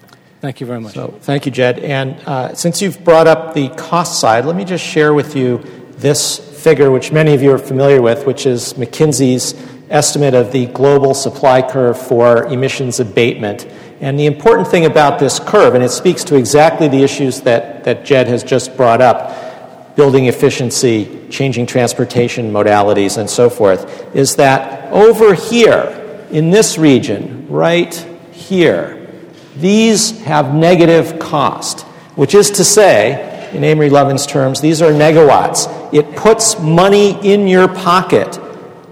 Thank 0.41 0.61
you 0.61 0.67
very 0.67 0.81
much. 0.81 0.95
So, 0.95 1.15
thank 1.21 1.47
you, 1.47 1.53
Jed. 1.53 1.79
And 1.79 2.19
uh, 2.27 2.55
since 2.55 2.83
you've 2.83 3.05
brought 3.05 3.29
up 3.29 3.55
the 3.55 3.69
cost 3.71 4.19
side, 4.19 4.45
let 4.45 4.57
me 4.57 4.65
just 4.65 4.85
share 4.85 5.15
with 5.15 5.37
you 5.37 5.59
this 5.99 6.39
figure, 6.63 6.91
which 6.91 7.13
many 7.13 7.33
of 7.35 7.43
you 7.43 7.53
are 7.53 7.59
familiar 7.59 8.03
with, 8.03 8.27
which 8.27 8.45
is 8.45 8.75
McKinsey's 8.75 9.55
estimate 9.89 10.35
of 10.35 10.51
the 10.51 10.67
global 10.67 11.15
supply 11.15 11.63
curve 11.63 12.01
for 12.01 12.47
emissions 12.47 12.99
abatement. 12.99 13.67
And 14.03 14.19
the 14.19 14.27
important 14.27 14.67
thing 14.67 14.85
about 14.85 15.21
this 15.21 15.39
curve, 15.39 15.77
and 15.77 15.85
it 15.85 15.91
speaks 15.91 16.25
to 16.25 16.35
exactly 16.35 16.89
the 16.89 17.05
issues 17.05 17.43
that, 17.43 17.85
that 17.85 18.05
Jed 18.05 18.27
has 18.27 18.43
just 18.43 18.77
brought 18.77 19.01
up 19.01 19.95
building 19.95 20.27
efficiency, 20.27 21.29
changing 21.31 21.67
transportation 21.67 22.53
modalities, 22.53 23.17
and 23.17 23.31
so 23.31 23.49
forth, 23.49 24.15
is 24.17 24.35
that 24.37 24.93
over 24.93 25.35
here, 25.35 26.27
in 26.33 26.51
this 26.51 26.79
region, 26.79 27.47
right 27.49 27.95
here, 28.33 29.09
these 29.57 30.21
have 30.23 30.53
negative 30.53 31.21
cost, 31.21 31.83
which 32.17 32.35
is 32.35 32.51
to 32.51 32.65
say, 32.65 33.51
in 33.55 33.63
Amory 33.63 33.91
Lovins' 33.91 34.27
terms, 34.27 34.61
these 34.61 34.83
are 34.83 34.91
negawatts. 34.91 35.95
It 35.95 36.17
puts 36.17 36.59
money 36.59 37.11
in 37.25 37.47
your 37.47 37.69
pocket 37.69 38.37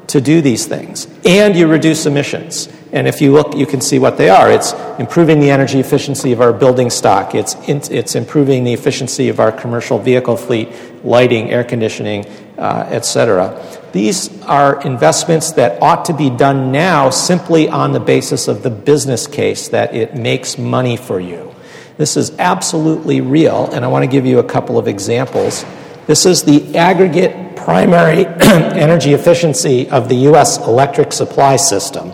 to 0.07 0.21
do 0.21 0.41
these 0.41 0.67
things, 0.67 1.09
and 1.25 1.57
you 1.57 1.67
reduce 1.67 2.07
emissions. 2.07 2.69
And 2.93 3.07
if 3.07 3.21
you 3.21 3.33
look, 3.33 3.57
you 3.57 3.67
can 3.67 3.81
see 3.81 3.99
what 3.99 4.17
they 4.17 4.31
are. 4.31 4.51
It's 4.51 4.73
improving 4.99 5.39
the 5.39 5.51
energy 5.51 5.79
efficiency 5.79 6.33
of 6.33 6.41
our 6.41 6.53
building 6.53 6.91
stock. 6.91 7.35
It's, 7.35 7.55
it's 7.69 8.15
improving 8.17 8.65
the 8.65 8.73
efficiency 8.73 9.29
of 9.29 9.39
our 9.39 9.53
commercial 9.53 9.99
vehicle 9.99 10.37
fleet, 10.37 10.69
lighting, 11.05 11.51
air 11.51 11.63
conditioning, 11.63 12.27
uh, 12.59 12.89
etc. 12.91 13.65
These 13.93 14.43
are 14.43 14.83
investments 14.83 15.53
that 15.53 15.81
ought 15.81 16.05
to 16.07 16.15
be 16.15 16.31
done 16.31 16.73
now 16.73 17.11
simply 17.11 17.69
on 17.69 17.93
the 17.93 18.01
basis 18.01 18.49
of 18.49 18.63
the 18.63 18.71
business 18.71 19.27
case 19.27 19.69
that 19.69 19.95
it 19.95 20.17
makes 20.17 20.59
money 20.59 20.97
for 20.97 21.21
you. 21.21 21.55
This 21.97 22.17
is 22.17 22.33
absolutely 22.39 23.21
real, 23.21 23.71
and 23.73 23.85
I 23.85 23.89
want 23.89 24.05
to 24.05 24.11
give 24.11 24.27
you 24.27 24.39
a 24.39 24.45
couple 24.45 24.79
of 24.79 24.89
examples. 24.89 25.65
This 26.07 26.27
is 26.27 26.43
the 26.43 26.77
aggregate 26.77 27.57
primary 27.57 28.27
energy 28.41 29.13
efficiency 29.13 29.89
of 29.91 30.09
the 30.09 30.15
U.S. 30.31 30.59
electric 30.67 31.13
supply 31.13 31.57
system. 31.57 32.13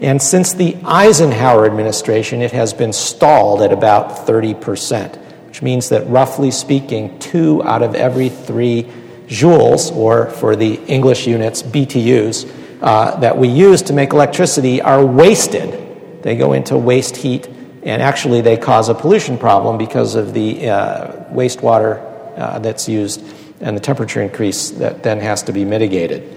And 0.00 0.20
since 0.20 0.52
the 0.52 0.76
Eisenhower 0.84 1.66
administration, 1.66 2.42
it 2.42 2.52
has 2.52 2.74
been 2.74 2.92
stalled 2.92 3.62
at 3.62 3.72
about 3.72 4.26
30%, 4.26 5.16
which 5.46 5.62
means 5.62 5.88
that 5.88 6.06
roughly 6.08 6.50
speaking, 6.50 7.18
two 7.18 7.62
out 7.64 7.82
of 7.82 7.94
every 7.94 8.28
three 8.28 8.84
joules, 9.26 9.94
or 9.94 10.30
for 10.30 10.54
the 10.54 10.74
English 10.84 11.26
units, 11.26 11.62
BTUs, 11.62 12.52
uh, 12.82 13.18
that 13.20 13.38
we 13.38 13.48
use 13.48 13.82
to 13.82 13.92
make 13.92 14.12
electricity 14.12 14.82
are 14.82 15.04
wasted. 15.04 16.22
They 16.22 16.36
go 16.36 16.52
into 16.52 16.76
waste 16.76 17.16
heat, 17.16 17.46
and 17.82 18.02
actually 18.02 18.42
they 18.42 18.56
cause 18.56 18.88
a 18.88 18.94
pollution 18.94 19.38
problem 19.38 19.78
because 19.78 20.14
of 20.14 20.34
the 20.34 20.68
uh, 20.68 21.24
wastewater 21.32 22.02
uh, 22.36 22.58
that's 22.58 22.88
used 22.88 23.22
and 23.60 23.76
the 23.76 23.80
temperature 23.80 24.20
increase 24.20 24.70
that 24.72 25.02
then 25.02 25.20
has 25.20 25.44
to 25.44 25.52
be 25.52 25.64
mitigated. 25.64 26.28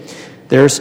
There's 0.48 0.80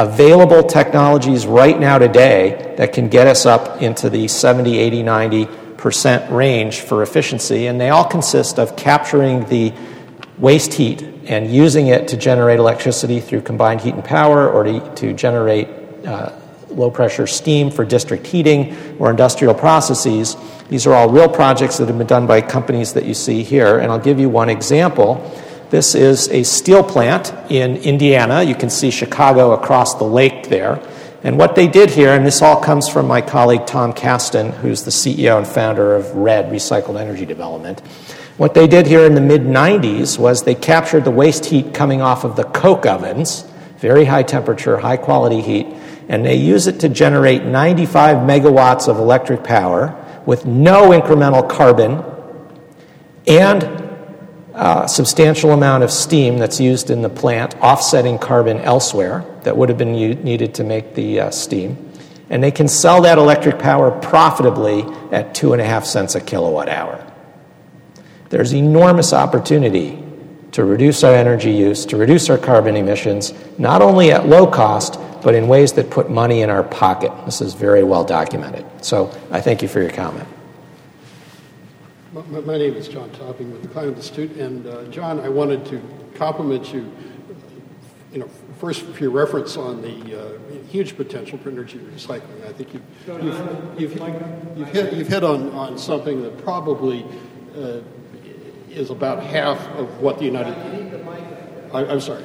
available 0.00 0.62
technologies 0.62 1.46
right 1.46 1.78
now 1.78 1.98
today 1.98 2.74
that 2.78 2.92
can 2.92 3.08
get 3.08 3.26
us 3.26 3.44
up 3.44 3.82
into 3.82 4.08
the 4.08 4.26
70, 4.28 4.78
80, 4.78 5.02
90 5.02 5.48
percent 5.80 6.30
range 6.30 6.80
for 6.80 7.02
efficiency, 7.02 7.66
and 7.66 7.80
they 7.80 7.88
all 7.88 8.04
consist 8.04 8.58
of 8.58 8.76
capturing 8.76 9.44
the 9.46 9.72
waste 10.38 10.74
heat 10.74 11.02
and 11.24 11.50
using 11.50 11.86
it 11.86 12.08
to 12.08 12.16
generate 12.16 12.58
electricity 12.58 13.20
through 13.20 13.40
combined 13.40 13.80
heat 13.80 13.94
and 13.94 14.04
power 14.04 14.48
or 14.48 14.64
to, 14.64 14.94
to 14.94 15.12
generate 15.14 15.68
uh, 16.06 16.32
low 16.68 16.90
pressure 16.90 17.26
steam 17.26 17.70
for 17.70 17.84
district 17.84 18.26
heating 18.26 18.76
or 18.98 19.10
industrial 19.10 19.54
processes. 19.54 20.36
These 20.68 20.86
are 20.86 20.94
all 20.94 21.08
real 21.08 21.28
projects 21.28 21.78
that 21.78 21.88
have 21.88 21.98
been 21.98 22.06
done 22.06 22.26
by 22.26 22.42
companies 22.42 22.92
that 22.92 23.04
you 23.04 23.14
see 23.14 23.42
here, 23.42 23.78
and 23.78 23.90
I'll 23.90 23.98
give 23.98 24.20
you 24.20 24.28
one 24.28 24.50
example. 24.50 25.16
This 25.70 25.94
is 25.94 26.28
a 26.30 26.42
steel 26.42 26.82
plant 26.82 27.32
in 27.48 27.76
Indiana. 27.76 28.42
You 28.42 28.56
can 28.56 28.70
see 28.70 28.90
Chicago 28.90 29.52
across 29.52 29.94
the 29.94 30.04
lake 30.04 30.48
there. 30.48 30.82
And 31.22 31.38
what 31.38 31.54
they 31.54 31.68
did 31.68 31.90
here, 31.90 32.12
and 32.12 32.26
this 32.26 32.42
all 32.42 32.60
comes 32.60 32.88
from 32.88 33.06
my 33.06 33.20
colleague 33.20 33.66
Tom 33.66 33.92
Casten, 33.92 34.52
who's 34.52 34.82
the 34.82 34.90
CEO 34.90 35.38
and 35.38 35.46
founder 35.46 35.94
of 35.94 36.12
RED, 36.16 36.46
Recycled 36.46 36.98
Energy 36.98 37.24
Development. 37.24 37.78
What 38.36 38.54
they 38.54 38.66
did 38.66 38.88
here 38.88 39.04
in 39.04 39.14
the 39.14 39.20
mid 39.20 39.42
90s 39.42 40.18
was 40.18 40.42
they 40.42 40.56
captured 40.56 41.04
the 41.04 41.12
waste 41.12 41.44
heat 41.44 41.72
coming 41.72 42.02
off 42.02 42.24
of 42.24 42.34
the 42.34 42.44
coke 42.44 42.84
ovens, 42.84 43.42
very 43.78 44.06
high 44.06 44.24
temperature, 44.24 44.78
high 44.78 44.96
quality 44.96 45.40
heat, 45.40 45.68
and 46.08 46.24
they 46.24 46.34
use 46.34 46.66
it 46.66 46.80
to 46.80 46.88
generate 46.88 47.44
95 47.44 48.16
megawatts 48.26 48.88
of 48.88 48.98
electric 48.98 49.44
power 49.44 49.94
with 50.26 50.46
no 50.46 50.90
incremental 50.90 51.48
carbon 51.48 52.02
and 53.28 53.79
uh, 54.54 54.86
substantial 54.86 55.52
amount 55.52 55.84
of 55.84 55.90
steam 55.90 56.38
that's 56.38 56.60
used 56.60 56.90
in 56.90 57.02
the 57.02 57.08
plant, 57.08 57.54
offsetting 57.56 58.18
carbon 58.18 58.58
elsewhere 58.58 59.24
that 59.42 59.56
would 59.56 59.68
have 59.68 59.78
been 59.78 59.94
u- 59.94 60.14
needed 60.14 60.54
to 60.54 60.64
make 60.64 60.94
the 60.94 61.20
uh, 61.20 61.30
steam. 61.30 61.92
And 62.28 62.42
they 62.42 62.50
can 62.50 62.68
sell 62.68 63.02
that 63.02 63.18
electric 63.18 63.58
power 63.58 63.90
profitably 63.90 64.82
at 65.12 65.34
two 65.34 65.52
and 65.52 65.60
a 65.60 65.64
half 65.64 65.84
cents 65.84 66.14
a 66.14 66.20
kilowatt 66.20 66.68
hour. 66.68 67.06
There's 68.28 68.54
enormous 68.54 69.12
opportunity 69.12 70.02
to 70.52 70.64
reduce 70.64 71.04
our 71.04 71.14
energy 71.14 71.50
use, 71.50 71.86
to 71.86 71.96
reduce 71.96 72.30
our 72.30 72.38
carbon 72.38 72.76
emissions, 72.76 73.32
not 73.58 73.82
only 73.82 74.12
at 74.12 74.26
low 74.26 74.46
cost, 74.46 74.98
but 75.22 75.34
in 75.34 75.48
ways 75.48 75.72
that 75.74 75.90
put 75.90 76.10
money 76.10 76.42
in 76.42 76.50
our 76.50 76.62
pocket. 76.62 77.12
This 77.24 77.40
is 77.40 77.54
very 77.54 77.82
well 77.82 78.04
documented. 78.04 78.64
So 78.84 79.16
I 79.30 79.40
thank 79.40 79.62
you 79.62 79.68
for 79.68 79.80
your 79.80 79.90
comment. 79.90 80.28
My, 82.12 82.22
my 82.40 82.58
name 82.58 82.74
is 82.74 82.88
John 82.88 83.08
Topping 83.10 83.52
with 83.52 83.62
the 83.62 83.68
Climate 83.68 83.96
Institute, 83.96 84.32
and 84.32 84.66
uh, 84.66 84.82
John, 84.86 85.20
I 85.20 85.28
wanted 85.28 85.64
to 85.66 85.80
compliment 86.16 86.72
you, 86.72 86.92
you 88.12 88.18
know, 88.18 88.28
first 88.58 88.82
for 88.82 89.00
your 89.00 89.12
reference 89.12 89.56
on 89.56 89.80
the 89.80 90.20
uh, 90.20 90.38
huge 90.66 90.96
potential 90.96 91.38
for 91.38 91.50
energy 91.50 91.78
recycling. 91.78 92.44
I 92.48 92.52
think 92.52 92.74
you've, 92.74 92.82
you've, 93.22 93.80
you've, 93.80 94.58
you've 94.58 94.68
hit, 94.70 94.92
you've 94.92 95.06
hit 95.06 95.22
on, 95.22 95.50
on 95.52 95.78
something 95.78 96.22
that 96.22 96.42
probably 96.42 97.06
uh, 97.56 97.78
is 98.70 98.90
about 98.90 99.22
half 99.22 99.64
of 99.76 100.00
what 100.00 100.18
the 100.18 100.24
United... 100.24 100.56
I, 101.72 101.86
I'm 101.86 102.00
sorry. 102.00 102.24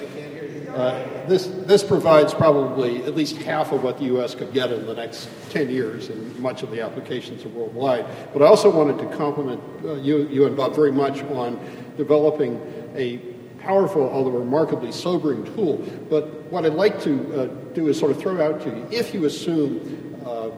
Uh, 0.75 1.25
this, 1.25 1.47
this 1.47 1.83
provides 1.83 2.33
probably 2.33 3.01
at 3.05 3.15
least 3.15 3.37
half 3.37 3.71
of 3.71 3.81
what 3.81 3.97
the 3.97 4.03
U.S. 4.05 4.35
could 4.35 4.51
get 4.51 4.73
in 4.73 4.85
the 4.85 4.93
next 4.93 5.29
10 5.51 5.69
years, 5.69 6.09
and 6.09 6.37
much 6.39 6.63
of 6.63 6.71
the 6.71 6.81
applications 6.81 7.45
are 7.45 7.49
worldwide. 7.49 8.05
But 8.33 8.41
I 8.41 8.47
also 8.47 8.69
wanted 8.69 8.99
to 8.99 9.15
compliment 9.15 9.61
uh, 9.85 9.93
you, 9.93 10.27
you 10.27 10.45
and 10.45 10.57
Bob 10.57 10.75
very 10.75 10.91
much 10.91 11.23
on 11.23 11.57
developing 11.95 12.59
a 12.93 13.17
powerful, 13.59 14.09
although 14.09 14.31
remarkably 14.31 14.91
sobering 14.91 15.45
tool. 15.55 15.77
But 16.09 16.27
what 16.51 16.65
I'd 16.65 16.73
like 16.73 17.01
to 17.03 17.41
uh, 17.41 17.45
do 17.73 17.87
is 17.87 17.97
sort 17.97 18.11
of 18.11 18.19
throw 18.19 18.41
out 18.45 18.61
to 18.63 18.69
you 18.69 18.85
if 18.91 19.13
you 19.13 19.23
assume, 19.23 20.21
uh, 20.25 20.49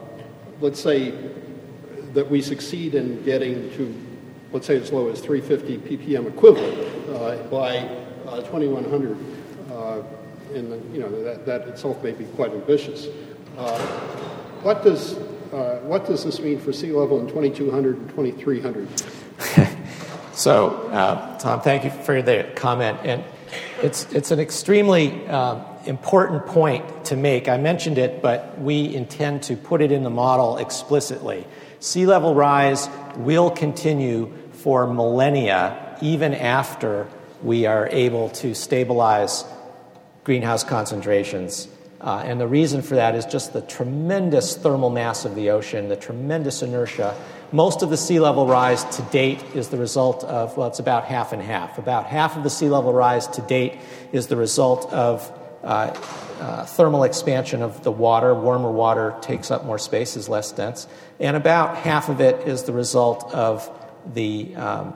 let's 0.60 0.80
say, 0.80 1.14
that 2.14 2.28
we 2.28 2.42
succeed 2.42 2.96
in 2.96 3.22
getting 3.22 3.70
to, 3.76 3.94
let's 4.52 4.66
say, 4.66 4.76
as 4.76 4.90
low 4.92 5.08
as 5.08 5.20
350 5.20 5.96
ppm 5.96 6.26
equivalent 6.26 6.76
uh, 7.10 7.36
by 7.44 7.78
uh, 8.26 8.40
2100 8.42 9.37
and 10.54 10.94
you 10.94 11.00
know 11.00 11.24
that, 11.24 11.46
that 11.46 11.68
itself 11.68 12.02
may 12.02 12.12
be 12.12 12.24
quite 12.24 12.52
ambitious. 12.52 13.06
Uh, 13.56 13.78
what 14.62 14.82
does 14.82 15.16
uh, 15.52 15.80
what 15.84 16.06
does 16.06 16.24
this 16.24 16.40
mean 16.40 16.58
for 16.58 16.72
sea 16.72 16.92
level 16.92 17.20
in 17.20 17.26
2200 17.28 17.96
and 17.96 18.10
2300? 18.10 18.88
so, 20.34 20.88
uh, 20.90 21.38
Tom, 21.38 21.60
thank 21.60 21.84
you 21.84 21.90
for 21.90 22.22
the 22.22 22.50
comment, 22.54 22.98
and 23.04 23.24
it's 23.82 24.12
it's 24.12 24.30
an 24.30 24.40
extremely 24.40 25.24
important 25.86 26.46
point 26.46 27.04
to 27.06 27.16
make. 27.16 27.48
I 27.48 27.56
mentioned 27.56 27.98
it, 27.98 28.20
but 28.20 28.58
we 28.60 28.94
intend 28.94 29.42
to 29.44 29.56
put 29.56 29.80
it 29.80 29.90
in 29.90 30.02
the 30.02 30.10
model 30.10 30.58
explicitly. 30.58 31.46
Sea 31.80 32.06
level 32.06 32.34
rise 32.34 32.88
will 33.16 33.50
continue 33.50 34.32
for 34.52 34.86
millennia, 34.92 35.96
even 36.02 36.34
after 36.34 37.06
we 37.42 37.66
are 37.66 37.88
able 37.90 38.30
to 38.30 38.54
stabilize 38.54 39.44
greenhouse 40.28 40.62
concentrations. 40.62 41.68
Uh, 42.02 42.22
and 42.22 42.38
the 42.38 42.46
reason 42.46 42.82
for 42.82 42.96
that 42.96 43.14
is 43.14 43.24
just 43.24 43.54
the 43.54 43.62
tremendous 43.62 44.58
thermal 44.58 44.90
mass 44.90 45.24
of 45.24 45.34
the 45.34 45.48
ocean, 45.48 45.88
the 45.88 45.96
tremendous 45.96 46.60
inertia. 46.60 47.16
Most 47.50 47.80
of 47.80 47.88
the 47.88 47.96
sea 47.96 48.20
level 48.20 48.46
rise 48.46 48.84
to 48.96 49.02
date 49.04 49.42
is 49.54 49.70
the 49.70 49.78
result 49.78 50.24
of, 50.24 50.54
well, 50.54 50.68
it's 50.68 50.80
about 50.80 51.06
half 51.06 51.32
and 51.32 51.40
half. 51.40 51.78
About 51.78 52.04
half 52.04 52.36
of 52.36 52.42
the 52.42 52.50
sea 52.50 52.68
level 52.68 52.92
rise 52.92 53.26
to 53.28 53.40
date 53.40 53.78
is 54.12 54.26
the 54.26 54.36
result 54.36 54.92
of 54.92 55.32
uh, 55.64 55.96
uh, 56.40 56.66
thermal 56.66 57.04
expansion 57.04 57.62
of 57.62 57.82
the 57.82 57.90
water. 57.90 58.34
Warmer 58.34 58.70
water 58.70 59.16
takes 59.22 59.50
up 59.50 59.64
more 59.64 59.78
space, 59.78 60.14
is 60.14 60.28
less 60.28 60.52
dense. 60.52 60.86
And 61.18 61.38
about 61.38 61.78
half 61.78 62.10
of 62.10 62.20
it 62.20 62.46
is 62.46 62.64
the 62.64 62.74
result 62.74 63.32
of 63.32 63.66
the 64.12 64.54
um, 64.56 64.92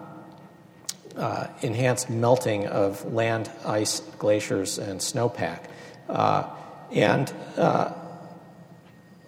uh, 1.17 1.49
enhanced 1.63 2.11
melting 2.11 2.67
of 2.67 3.13
land 3.13 3.51
ice, 3.65 4.01
glaciers, 4.19 4.79
and 4.79 5.01
snowpack. 5.01 5.65
Uh, 6.09 6.49
and 6.93 7.33
uh, 7.57 7.93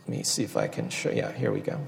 let 0.01 0.09
me 0.09 0.23
see 0.23 0.45
if 0.45 0.57
I 0.57 0.69
can 0.69 0.91
show. 0.91 1.11
Yeah, 1.11 1.33
here 1.33 1.53
we 1.53 1.61
go. 1.61 1.81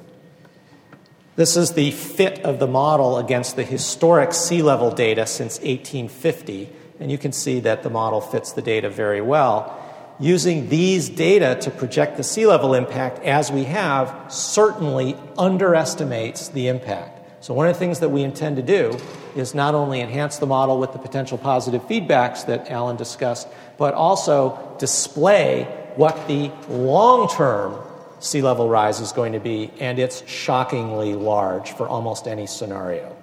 This 1.37 1.57
is 1.59 1.73
the 1.73 1.91
fit 1.91 2.45
of 2.45 2.59
the 2.59 2.67
model 2.67 3.19
against 3.19 3.57
the 3.57 3.63
historic 3.63 4.33
sea 4.33 4.63
level 4.63 4.91
data 4.91 5.27
since 5.27 5.59
1850. 5.59 6.71
And 6.99 7.11
you 7.11 7.19
can 7.19 7.33
see 7.33 7.61
that 7.61 7.83
the 7.83 7.91
model 7.91 8.23
fits 8.23 8.53
the 8.53 8.63
data 8.63 8.89
very 8.89 9.21
well. 9.21 9.79
Using 10.19 10.71
these 10.71 11.11
data 11.11 11.59
to 11.61 11.71
project 11.71 12.17
the 12.17 12.23
sea 12.23 12.47
level 12.47 12.73
impact 12.73 13.19
as 13.19 13.53
we 13.53 13.65
have 13.65 14.33
certainly 14.33 15.15
underestimates 15.37 16.49
the 16.49 16.69
impact. 16.69 17.16
So, 17.47 17.55
one 17.55 17.69
of 17.69 17.75
the 17.75 17.79
things 17.79 18.01
that 18.01 18.09
we 18.09 18.25
intend 18.25 18.57
to 18.57 18.63
do 18.63 18.99
is 19.37 19.55
not 19.55 19.77
only 19.77 20.01
enhance 20.01 20.39
the 20.39 20.49
model 20.49 20.81
with 20.81 20.93
the 20.93 20.99
potential 20.99 21.39
positive 21.39 21.81
feedbacks 21.83 22.45
that 22.47 22.69
Alan 22.73 22.97
discussed, 22.97 23.47
but 23.79 23.95
also 23.95 24.75
display 24.81 25.63
what 25.95 26.27
the 26.27 26.51
long 26.69 27.29
term 27.29 27.81
sea 28.19 28.43
level 28.43 28.69
rise 28.69 28.99
is 28.99 29.13
going 29.13 29.33
to 29.33 29.39
be, 29.39 29.71
and 29.79 30.01
it's 30.01 30.29
shockingly 30.29 31.15
large 31.15 31.71
for 31.71 31.87
almost 31.87 32.27
any 32.27 32.49
scenario. 32.49 33.17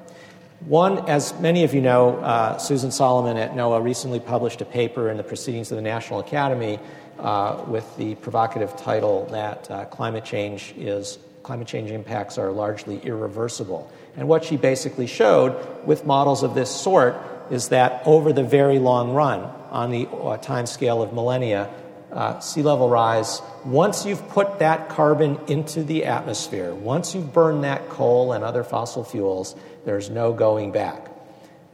One, 0.62 1.00
as 1.10 1.38
many 1.42 1.66
of 1.66 1.74
you 1.74 1.82
know, 1.82 2.16
uh, 2.20 2.58
Susan 2.60 2.92
Solomon 2.92 3.36
at 3.36 3.56
NOAA 3.56 3.84
recently 3.84 4.22
published 4.22 4.62
a 4.62 4.66
paper 4.66 5.10
in 5.10 5.18
the 5.18 5.24
Proceedings 5.24 5.70
of 5.70 5.76
the 5.76 5.82
National 5.82 6.22
Academy 6.22 6.80
uh, 7.20 7.62
with 7.68 7.98
the 7.98 8.16
provocative 8.16 8.78
title 8.78 9.26
that 9.32 9.70
uh, 9.70 9.84
climate 9.84 10.24
change 10.24 10.74
is 10.78 11.20
climate 11.44 11.68
change 11.68 11.92
impacts 11.92 12.38
are 12.38 12.52
largely 12.52 13.00
irreversible. 13.00 13.92
And 14.16 14.28
what 14.28 14.46
she 14.46 14.58
basically 14.58 15.08
showed 15.08 15.86
with 15.86 16.06
models 16.06 16.44
of 16.44 16.54
this 16.56 16.70
sort 16.70 17.18
is 17.50 17.70
that 17.70 18.04
over 18.06 18.32
the 18.32 18.44
very 18.44 18.80
long 18.80 19.14
run, 19.14 19.40
on 19.72 19.90
the 19.92 20.08
uh, 20.08 20.38
time 20.38 20.66
scale 20.66 21.02
of 21.02 21.14
millennia, 21.14 21.70
uh, 22.12 22.40
sea 22.40 22.62
level 22.62 22.90
rise, 22.90 23.42
once 23.66 24.06
you've 24.06 24.28
put 24.30 24.60
that 24.60 24.88
carbon 24.90 25.40
into 25.48 25.84
the 25.84 26.06
atmosphere, 26.06 26.76
once 26.76 27.16
you've 27.16 27.34
burned 27.34 27.64
that 27.64 27.90
coal 27.90 28.34
and 28.34 28.44
other 28.44 28.64
fossil 28.64 29.04
fuels, 29.04 29.56
there's 29.84 30.12
no 30.12 30.32
going 30.32 30.72
back. 30.72 31.10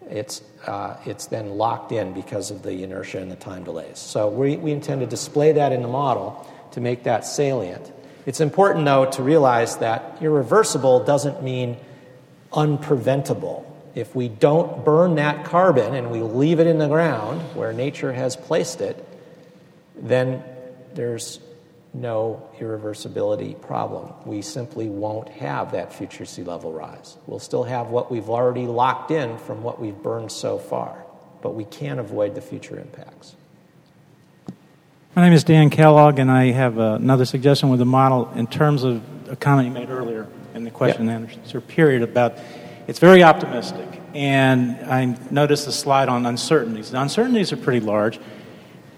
It's, 0.10 0.42
uh, 0.66 0.96
it's 1.06 1.28
then 1.28 1.52
locked 1.58 1.92
in 1.92 2.14
because 2.14 2.52
of 2.52 2.64
the 2.64 2.84
inertia 2.84 3.20
and 3.20 3.30
the 3.30 3.36
time 3.36 3.64
delays. 3.64 4.00
So 4.00 4.30
we, 4.30 4.58
we 4.58 4.72
intend 4.72 5.02
to 5.02 5.08
display 5.08 5.52
that 5.52 5.72
in 5.72 5.82
the 5.82 5.88
model 5.88 6.48
to 6.72 6.82
make 6.82 7.04
that 7.04 7.26
salient. 7.26 7.92
It's 8.26 8.40
important, 8.40 8.86
though, 8.86 9.06
to 9.12 9.24
realize 9.24 9.78
that 9.78 10.18
irreversible 10.22 11.04
doesn't 11.04 11.44
mean 11.44 11.78
unpreventable. 12.52 13.66
If 13.96 14.16
we 14.16 14.28
don't 14.28 14.86
burn 14.86 15.16
that 15.16 15.46
carbon 15.46 15.96
and 15.96 16.12
we 16.12 16.22
leave 16.22 16.60
it 16.60 16.68
in 16.68 16.78
the 16.78 16.88
ground 16.88 17.42
where 17.56 17.74
nature 17.74 18.14
has 18.14 18.36
placed 18.36 18.82
it, 18.82 19.04
then 19.96 20.44
there's 20.94 21.40
no 21.94 22.48
irreversibility 22.60 23.60
problem. 23.62 24.14
We 24.26 24.42
simply 24.42 24.88
won't 24.88 25.28
have 25.30 25.72
that 25.72 25.92
future 25.92 26.26
sea 26.26 26.44
level 26.44 26.72
rise. 26.72 27.18
We'll 27.26 27.40
still 27.40 27.64
have 27.64 27.88
what 27.88 28.12
we've 28.12 28.30
already 28.30 28.68
locked 28.68 29.12
in 29.12 29.38
from 29.40 29.64
what 29.64 29.80
we've 29.82 29.98
burned 29.98 30.32
so 30.32 30.60
far, 30.60 31.04
but 31.42 31.56
we 31.56 31.66
can't 31.66 32.00
avoid 32.00 32.36
the 32.36 32.42
future 32.42 32.80
impacts. 32.80 33.36
My 35.16 35.24
name 35.24 35.34
is 35.34 35.44
Dan 35.44 35.72
Kellogg, 35.72 36.20
and 36.20 36.30
I 36.30 36.52
have 36.52 36.78
uh, 36.78 36.94
another 36.94 37.26
suggestion 37.26 37.70
with 37.70 37.80
the 37.80 37.86
model 37.86 38.32
in 38.36 38.46
terms 38.46 38.84
of 38.84 39.02
a 39.28 39.36
comment 39.36 39.68
you 39.68 39.74
made 39.74 39.90
earlier 39.90 40.28
in 40.60 40.66
the 40.66 40.72
question 40.72 41.10
and 41.10 41.32
answer 41.32 41.62
period 41.62 42.04
about 42.04 42.38
it's 42.88 43.00
very 43.00 43.24
optimistic. 43.24 43.88
And 44.14 44.72
I 44.86 45.18
noticed 45.32 45.66
the 45.66 45.72
slide 45.72 46.10
on 46.10 46.26
uncertainties. 46.26 46.92
The 46.92 47.02
uncertainties 47.02 47.54
are 47.54 47.58
pretty 47.58 47.86
large. 47.86 48.20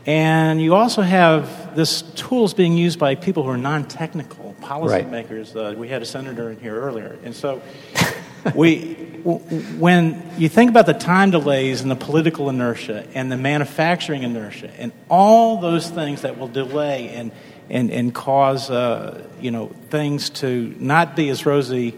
And 0.05 0.61
you 0.61 0.73
also 0.73 1.01
have 1.01 1.75
this 1.75 2.01
tools 2.01 2.53
being 2.53 2.75
used 2.77 2.97
by 2.97 3.15
people 3.15 3.43
who 3.43 3.49
are 3.49 3.57
non-technical 3.57 4.55
policymakers. 4.61 5.53
Right. 5.53 5.75
Uh, 5.75 5.77
we 5.77 5.89
had 5.89 6.01
a 6.01 6.05
senator 6.05 6.49
in 6.49 6.59
here 6.59 6.79
earlier, 6.79 7.19
and 7.23 7.35
so 7.35 7.61
we, 8.55 8.93
when 9.23 10.31
you 10.37 10.49
think 10.49 10.71
about 10.71 10.87
the 10.87 10.93
time 10.93 11.29
delays 11.29 11.81
and 11.81 11.91
the 11.91 11.95
political 11.95 12.49
inertia 12.49 13.05
and 13.13 13.31
the 13.31 13.37
manufacturing 13.37 14.23
inertia 14.23 14.71
and 14.77 14.91
all 15.09 15.61
those 15.61 15.87
things 15.89 16.21
that 16.21 16.39
will 16.39 16.47
delay 16.47 17.09
and 17.09 17.31
and 17.71 17.89
and 17.89 18.13
cause 18.13 18.69
uh, 18.69 19.25
you 19.39 19.49
know 19.49 19.67
things 19.89 20.29
to 20.29 20.75
not 20.77 21.15
be 21.15 21.29
as 21.29 21.45
rosy 21.45 21.95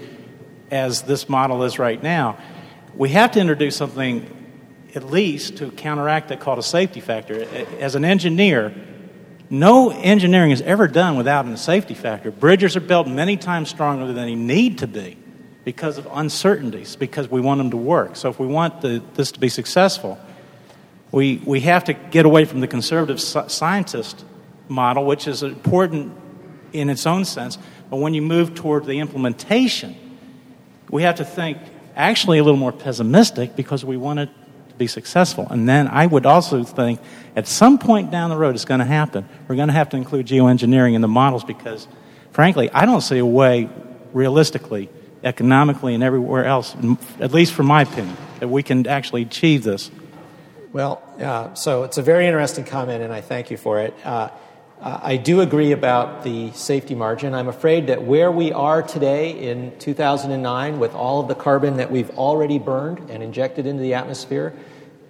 as 0.72 1.02
this 1.02 1.28
model 1.28 1.64
is 1.64 1.78
right 1.78 2.02
now, 2.02 2.38
we 2.96 3.10
have 3.10 3.32
to 3.32 3.40
introduce 3.40 3.76
something 3.76 4.30
at 4.96 5.04
least 5.06 5.58
to 5.58 5.72
counteract 5.72 6.30
that 6.30 6.40
called 6.40 6.60
a 6.60 6.64
safety 6.64 7.00
factor. 7.00 7.44
As 7.80 7.96
an 7.96 8.06
engineer, 8.06 8.74
no 9.50 9.90
engineering 9.92 10.52
is 10.52 10.62
ever 10.62 10.88
done 10.88 11.16
without 11.18 11.46
a 11.48 11.58
safety 11.58 11.94
factor. 11.94 12.32
Bridges 12.32 12.76
are 12.76 12.82
built 12.82 13.08
many 13.08 13.38
times 13.38 13.70
stronger 13.70 14.06
than 14.06 14.16
they 14.16 14.36
need 14.36 14.80
to 14.80 14.88
be 14.88 15.18
because 15.64 15.98
of 15.98 16.08
uncertainties, 16.12 16.96
because 16.96 17.30
we 17.30 17.40
want 17.40 17.60
them 17.60 17.72
to 17.72 17.78
work. 17.78 18.16
So 18.16 18.30
if 18.30 18.40
we 18.40 18.48
want 18.48 18.82
the, 18.82 19.02
this 19.14 19.32
to 19.34 19.40
be 19.40 19.50
successful, 19.50 20.20
we, 21.12 21.42
we 21.46 21.62
have 21.62 21.86
to 21.86 21.94
get 21.94 22.26
away 22.26 22.46
from 22.46 22.60
the 22.60 22.68
conservative 22.68 23.22
scientist 23.22 24.26
model, 24.68 25.06
which 25.06 25.28
is 25.28 25.44
important 25.44 26.14
in 26.72 26.90
its 26.90 27.06
own 27.06 27.26
sense. 27.26 27.58
But 27.90 27.98
when 27.98 28.14
you 28.14 28.22
move 28.22 28.56
toward 28.56 28.86
the 28.86 29.00
implementation, 29.00 29.96
we 30.90 31.04
have 31.04 31.16
to 31.16 31.26
think 31.26 31.58
actually 31.96 32.40
a 32.40 32.44
little 32.44 32.60
more 32.60 32.72
pessimistic 32.72 33.56
because 33.56 33.86
we 33.86 33.98
want 33.98 34.20
it 34.20 34.30
to 34.70 34.76
be 34.76 34.88
successful. 34.88 35.48
And 35.50 35.70
then 35.70 35.88
I 35.88 36.06
would 36.06 36.26
also 36.26 36.64
think 36.64 37.00
at 37.36 37.48
some 37.48 37.78
point 37.78 38.12
down 38.12 38.30
the 38.30 38.38
road 38.38 38.56
it's 38.56 38.66
going 38.66 38.80
to 38.80 38.86
happen. 38.86 39.28
We're 39.48 39.56
going 39.56 39.68
to 39.68 39.74
have 39.74 39.90
to 39.90 39.98
include 39.98 40.28
geoengineering 40.28 40.94
in 40.94 41.02
the 41.02 41.08
models 41.08 41.44
because, 41.44 41.88
frankly, 42.32 42.70
I 42.72 42.86
don't 42.86 43.02
see 43.02 43.20
a 43.20 43.26
way 43.26 43.70
realistically, 44.14 44.90
economically, 45.24 45.94
and 45.94 46.04
everywhere 46.04 46.46
else, 46.46 46.76
at 47.20 47.32
least 47.32 47.54
from 47.54 47.68
my 47.68 47.84
opinion, 47.84 48.16
that 48.40 48.48
we 48.48 48.64
can 48.64 48.88
actually 48.88 49.24
achieve 49.24 49.64
this. 49.64 49.92
Well, 50.72 51.04
uh, 51.20 51.54
so 51.54 51.84
it's 51.84 52.00
a 52.00 52.02
very 52.02 52.26
interesting 52.26 52.66
comment, 52.66 53.04
and 53.04 53.14
I 53.14 53.22
thank 53.22 53.52
you 53.52 53.58
for 53.58 53.80
it. 53.80 53.94
Uh, 54.04 54.30
uh, 54.84 55.00
I 55.02 55.16
do 55.16 55.40
agree 55.40 55.72
about 55.72 56.24
the 56.24 56.52
safety 56.52 56.94
margin. 56.94 57.34
I'm 57.34 57.48
afraid 57.48 57.88
that 57.88 58.04
where 58.04 58.30
we 58.30 58.52
are 58.52 58.84
today 58.84 59.32
in 59.32 59.78
2009, 59.80 60.78
with 60.78 60.94
all 60.94 61.22
of 61.22 61.30
the 61.30 61.36
carbon 61.36 61.78
that 61.78 61.90
we've 61.90 62.10
already 62.18 62.60
burned 62.60 63.10
and 63.10 63.24
injected 63.24 63.66
into 63.66 63.82
the 63.82 63.94
atmosphere, 63.94 64.54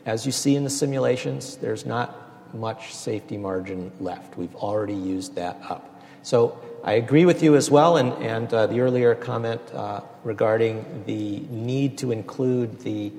as 0.06 0.28
you 0.28 0.32
see 0.32 0.56
in 0.56 0.64
the 0.64 0.70
simulations, 0.70 1.56
there's 1.58 1.88
not 1.88 2.54
much 2.54 2.94
safety 2.94 3.36
margin 3.36 3.92
left. 4.00 4.38
We've 4.38 4.56
already 4.56 4.94
used 4.94 5.34
that 5.36 5.58
up. 5.68 6.04
So 6.22 6.60
I 6.84 6.94
agree 6.94 7.26
with 7.26 7.42
you 7.42 7.56
as 7.56 7.72
well, 7.72 7.98
and, 7.98 8.14
and 8.22 8.54
uh, 8.54 8.68
the 8.68 8.80
earlier 8.80 9.16
comment 9.16 9.62
uh, 9.74 10.02
regarding 10.24 11.04
the 11.08 11.40
need 11.50 11.98
to 11.98 12.12
include 12.12 12.80
the 12.82 13.12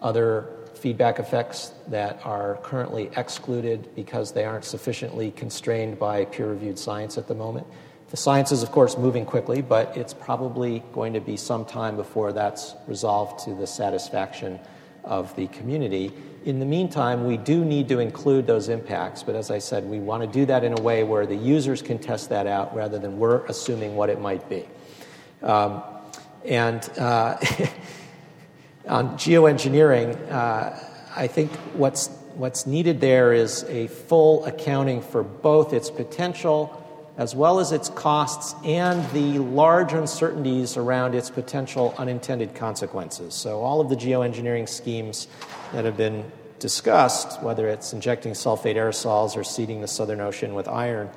other 0.00 0.46
feedback 0.82 1.20
effects 1.20 1.72
that 1.86 2.20
are 2.24 2.58
currently 2.64 3.08
excluded 3.16 3.88
because 3.94 4.32
they 4.32 4.44
aren't 4.44 4.64
sufficiently 4.64 5.30
constrained 5.30 5.96
by 5.96 6.24
peer 6.24 6.48
reviewed 6.48 6.76
science 6.76 7.16
at 7.16 7.28
the 7.28 7.34
moment. 7.36 7.64
The 8.10 8.16
science 8.16 8.50
is, 8.50 8.64
of 8.64 8.72
course, 8.72 8.98
moving 8.98 9.24
quickly, 9.24 9.62
but 9.62 9.96
it's 9.96 10.12
probably 10.12 10.82
going 10.92 11.12
to 11.12 11.20
be 11.20 11.36
some 11.36 11.64
time 11.64 11.94
before 11.94 12.32
that's 12.32 12.74
resolved 12.88 13.44
to 13.44 13.54
the 13.54 13.66
satisfaction 13.66 14.58
of 15.04 15.34
the 15.36 15.46
community. 15.46 16.12
In 16.44 16.58
the 16.58 16.66
meantime, 16.66 17.26
we 17.26 17.36
do 17.36 17.64
need 17.64 17.88
to 17.88 18.00
include 18.00 18.48
those 18.48 18.68
impacts, 18.68 19.22
but 19.22 19.36
as 19.36 19.52
I 19.52 19.58
said, 19.60 19.88
we 19.88 20.00
want 20.00 20.24
to 20.24 20.26
do 20.26 20.44
that 20.46 20.64
in 20.64 20.76
a 20.76 20.82
way 20.82 21.04
where 21.04 21.26
the 21.26 21.36
users 21.36 21.80
can 21.80 22.00
test 22.00 22.28
that 22.30 22.48
out 22.48 22.74
rather 22.74 22.98
than 22.98 23.20
we're 23.20 23.46
assuming 23.46 23.94
what 23.94 24.10
it 24.10 24.20
might 24.20 24.48
be. 24.48 24.66
Um, 25.42 25.80
and 26.44 26.82
uh, 26.98 27.36
on 28.88 29.16
geoengineering, 29.16 30.30
uh, 30.30 30.74
I 31.14 31.26
think 31.26 31.52
what's, 31.74 32.08
what's 32.34 32.66
needed 32.66 33.00
there 33.00 33.32
is 33.32 33.64
a 33.64 33.86
full 33.86 34.44
accounting 34.44 35.02
for 35.02 35.22
both 35.22 35.72
its 35.72 35.90
potential 35.90 36.78
as 37.18 37.34
well 37.34 37.60
as 37.60 37.72
its 37.72 37.90
costs 37.90 38.54
and 38.64 39.08
the 39.10 39.38
large 39.38 39.92
uncertainties 39.92 40.76
around 40.76 41.14
its 41.14 41.30
potential 41.30 41.94
unintended 41.98 42.54
consequences. 42.54 43.34
So, 43.34 43.60
all 43.60 43.80
of 43.80 43.90
the 43.90 43.96
geoengineering 43.96 44.68
schemes 44.68 45.28
that 45.72 45.84
have 45.84 45.96
been 45.96 46.24
discussed, 46.58 47.42
whether 47.42 47.68
it's 47.68 47.92
injecting 47.92 48.32
sulfate 48.32 48.76
aerosols 48.76 49.36
or 49.36 49.44
seeding 49.44 49.82
the 49.82 49.88
Southern 49.88 50.20
Ocean 50.20 50.54
with 50.54 50.68
iron, 50.68 51.10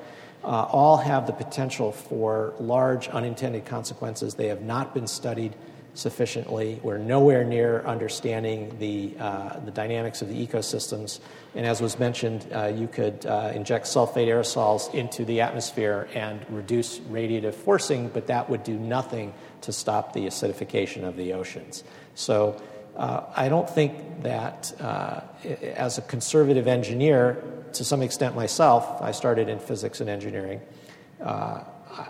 uh, 0.44 0.48
all 0.64 0.98
have 0.98 1.26
the 1.26 1.32
potential 1.32 1.92
for 1.92 2.54
large 2.60 3.08
unintended 3.08 3.64
consequences. 3.64 4.34
They 4.34 4.48
have 4.48 4.62
not 4.62 4.92
been 4.92 5.06
studied 5.06 5.54
sufficiently. 5.96 6.78
We're 6.82 6.98
nowhere 6.98 7.44
near 7.44 7.80
understanding 7.82 8.76
the, 8.78 9.14
uh, 9.18 9.60
the 9.60 9.70
dynamics 9.70 10.22
of 10.22 10.28
the 10.28 10.46
ecosystems. 10.46 11.20
And 11.54 11.64
as 11.64 11.80
was 11.80 11.98
mentioned, 11.98 12.46
uh, 12.52 12.66
you 12.66 12.86
could 12.86 13.24
uh, 13.24 13.52
inject 13.54 13.86
sulfate 13.86 14.28
aerosols 14.28 14.92
into 14.94 15.24
the 15.24 15.40
atmosphere 15.40 16.08
and 16.14 16.44
reduce 16.50 16.98
radiative 16.98 17.54
forcing, 17.54 18.08
but 18.08 18.26
that 18.26 18.50
would 18.50 18.62
do 18.62 18.78
nothing 18.78 19.32
to 19.62 19.72
stop 19.72 20.12
the 20.12 20.26
acidification 20.26 21.04
of 21.04 21.16
the 21.16 21.32
oceans. 21.32 21.82
So 22.14 22.60
uh, 22.96 23.24
I 23.34 23.48
don't 23.48 23.68
think 23.68 24.22
that 24.22 24.72
uh, 24.80 25.20
as 25.74 25.98
a 25.98 26.02
conservative 26.02 26.66
engineer, 26.66 27.42
to 27.72 27.84
some 27.84 28.02
extent 28.02 28.34
myself, 28.34 29.02
I 29.02 29.12
started 29.12 29.48
in 29.48 29.58
physics 29.58 30.00
and 30.00 30.10
engineering, 30.10 30.60
uh, 31.22 31.64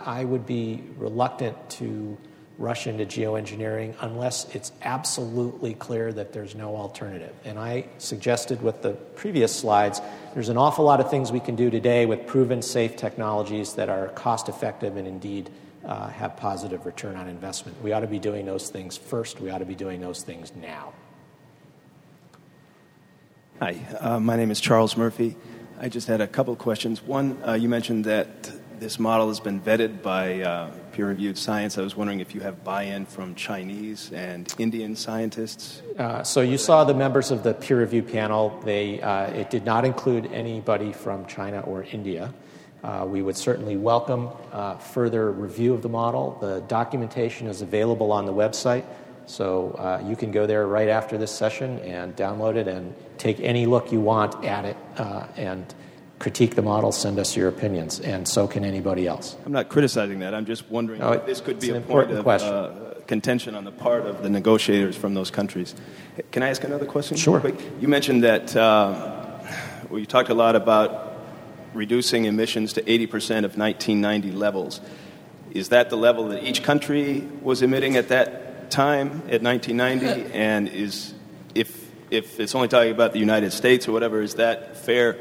I 0.05 0.25
would 0.25 0.45
be 0.45 0.83
reluctant 0.97 1.69
to 1.71 2.17
rush 2.57 2.87
into 2.87 3.05
geoengineering 3.05 3.95
unless 4.01 4.53
it's 4.55 4.71
absolutely 4.81 5.75
clear 5.75 6.11
that 6.11 6.33
there's 6.33 6.55
no 6.55 6.75
alternative. 6.75 7.33
And 7.45 7.59
I 7.59 7.85
suggested 7.99 8.61
with 8.61 8.81
the 8.81 8.91
previous 8.91 9.55
slides, 9.55 10.01
there's 10.33 10.49
an 10.49 10.57
awful 10.57 10.83
lot 10.83 10.99
of 10.99 11.09
things 11.09 11.31
we 11.31 11.39
can 11.39 11.55
do 11.55 11.69
today 11.69 12.05
with 12.05 12.25
proven 12.25 12.61
safe 12.61 12.95
technologies 12.95 13.73
that 13.73 13.89
are 13.89 14.07
cost 14.09 14.49
effective 14.49 14.97
and 14.97 15.07
indeed 15.07 15.49
uh, 15.85 16.09
have 16.09 16.35
positive 16.35 16.85
return 16.85 17.15
on 17.15 17.27
investment. 17.27 17.81
We 17.83 17.91
ought 17.91 18.01
to 18.01 18.07
be 18.07 18.19
doing 18.19 18.45
those 18.45 18.69
things 18.69 18.97
first. 18.97 19.39
We 19.39 19.49
ought 19.51 19.59
to 19.59 19.65
be 19.65 19.75
doing 19.75 20.01
those 20.01 20.23
things 20.23 20.51
now. 20.55 20.93
Hi, 23.59 23.79
uh, 23.99 24.19
my 24.19 24.35
name 24.35 24.51
is 24.51 24.59
Charles 24.59 24.97
Murphy. 24.97 25.35
I 25.79 25.89
just 25.89 26.07
had 26.07 26.21
a 26.21 26.27
couple 26.27 26.53
of 26.53 26.59
questions. 26.59 27.03
One, 27.03 27.41
uh, 27.47 27.53
you 27.53 27.69
mentioned 27.69 28.05
that 28.05 28.51
this 28.79 28.99
model 28.99 29.27
has 29.27 29.39
been 29.39 29.59
vetted 29.59 30.01
by 30.01 30.41
uh, 30.41 30.69
peer 30.91 31.07
reviewed 31.07 31.37
science. 31.37 31.77
I 31.77 31.81
was 31.81 31.95
wondering 31.95 32.19
if 32.19 32.35
you 32.35 32.41
have 32.41 32.63
buy 32.63 32.83
in 32.83 33.05
from 33.05 33.33
Chinese 33.35 34.11
and 34.13 34.53
Indian 34.57 34.95
scientists. 34.95 35.81
Uh, 35.97 36.23
so 36.23 36.41
you 36.41 36.57
saw 36.57 36.83
the 36.83 36.93
members 36.93 37.31
of 37.31 37.43
the 37.43 37.53
peer 37.53 37.79
review 37.79 38.03
panel. 38.03 38.59
They, 38.63 39.01
uh, 39.01 39.31
it 39.31 39.49
did 39.49 39.65
not 39.65 39.85
include 39.85 40.31
anybody 40.31 40.93
from 40.93 41.25
China 41.25 41.61
or 41.61 41.83
India. 41.83 42.33
Uh, 42.83 43.05
we 43.07 43.23
would 43.23 43.35
certainly 43.35 43.77
welcome 43.77 44.29
uh, 44.51 44.77
further 44.77 45.31
review 45.31 45.73
of 45.73 45.81
the 45.81 45.89
model. 45.89 46.37
The 46.39 46.61
documentation 46.67 47.47
is 47.47 47.61
available 47.61 48.11
on 48.11 48.25
the 48.25 48.33
website, 48.33 48.85
so 49.25 49.71
uh, 49.71 50.03
you 50.07 50.15
can 50.15 50.31
go 50.31 50.45
there 50.45 50.67
right 50.67 50.87
after 50.87 51.17
this 51.17 51.31
session 51.31 51.79
and 51.79 52.15
download 52.15 52.55
it 52.55 52.67
and 52.67 52.93
take 53.17 53.39
any 53.39 53.65
look 53.65 53.91
you 53.91 53.99
want 53.99 54.45
at 54.45 54.65
it 54.65 54.77
and 55.35 55.73
critique 56.19 56.55
the 56.55 56.61
model, 56.61 56.91
send 56.91 57.19
us 57.19 57.35
your 57.35 57.47
opinions, 57.47 57.99
and 57.99 58.27
so 58.27 58.47
can 58.47 58.65
anybody 58.65 59.07
else. 59.07 59.35
I'm 59.45 59.51
not 59.51 59.69
criticizing 59.69 60.19
that. 60.19 60.33
I'm 60.33 60.45
just 60.45 60.69
wondering 60.69 60.99
no, 60.99 61.11
if 61.11 61.25
this 61.25 61.41
could 61.41 61.59
be 61.59 61.69
a 61.69 61.81
point 61.81 62.11
of 62.11 62.27
uh, 62.27 62.95
contention 63.05 63.55
on 63.55 63.63
the 63.63 63.71
part 63.71 64.05
of 64.05 64.23
the 64.23 64.29
negotiators 64.29 64.95
from 64.95 65.13
those 65.13 65.29
countries. 65.29 65.75
Can 66.31 66.43
I 66.43 66.49
ask 66.49 66.63
another 66.63 66.85
question? 66.85 67.17
Sure. 67.17 67.51
You 67.79 67.87
mentioned 67.87 68.23
that 68.23 68.55
uh, 68.55 69.17
well, 69.89 69.99
you 69.99 70.05
talked 70.05 70.29
a 70.29 70.33
lot 70.33 70.55
about 70.55 71.15
reducing 71.73 72.25
emissions 72.25 72.73
to 72.73 72.81
80% 72.81 73.45
of 73.45 73.57
1990 73.57 74.31
levels. 74.31 74.81
Is 75.51 75.69
that 75.69 75.89
the 75.89 75.97
level 75.97 76.29
that 76.29 76.43
each 76.43 76.63
country 76.63 77.21
was 77.41 77.61
emitting 77.61 77.95
at 77.95 78.09
that 78.09 78.69
time, 78.71 79.21
at 79.29 79.41
1990? 79.41 80.33
and 80.33 80.67
is 80.67 81.13
if 81.55 81.85
if 82.09 82.39
it's 82.39 82.55
only 82.55 82.69
talking 82.69 82.91
about 82.91 83.11
the 83.11 83.19
United 83.19 83.51
States 83.51 83.87
or 83.87 83.91
whatever, 83.91 84.21
is 84.21 84.35
that 84.35 84.77
fair 84.77 85.17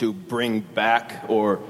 to 0.00 0.12
bring 0.12 0.60
back 0.60 1.24
or 1.28 1.60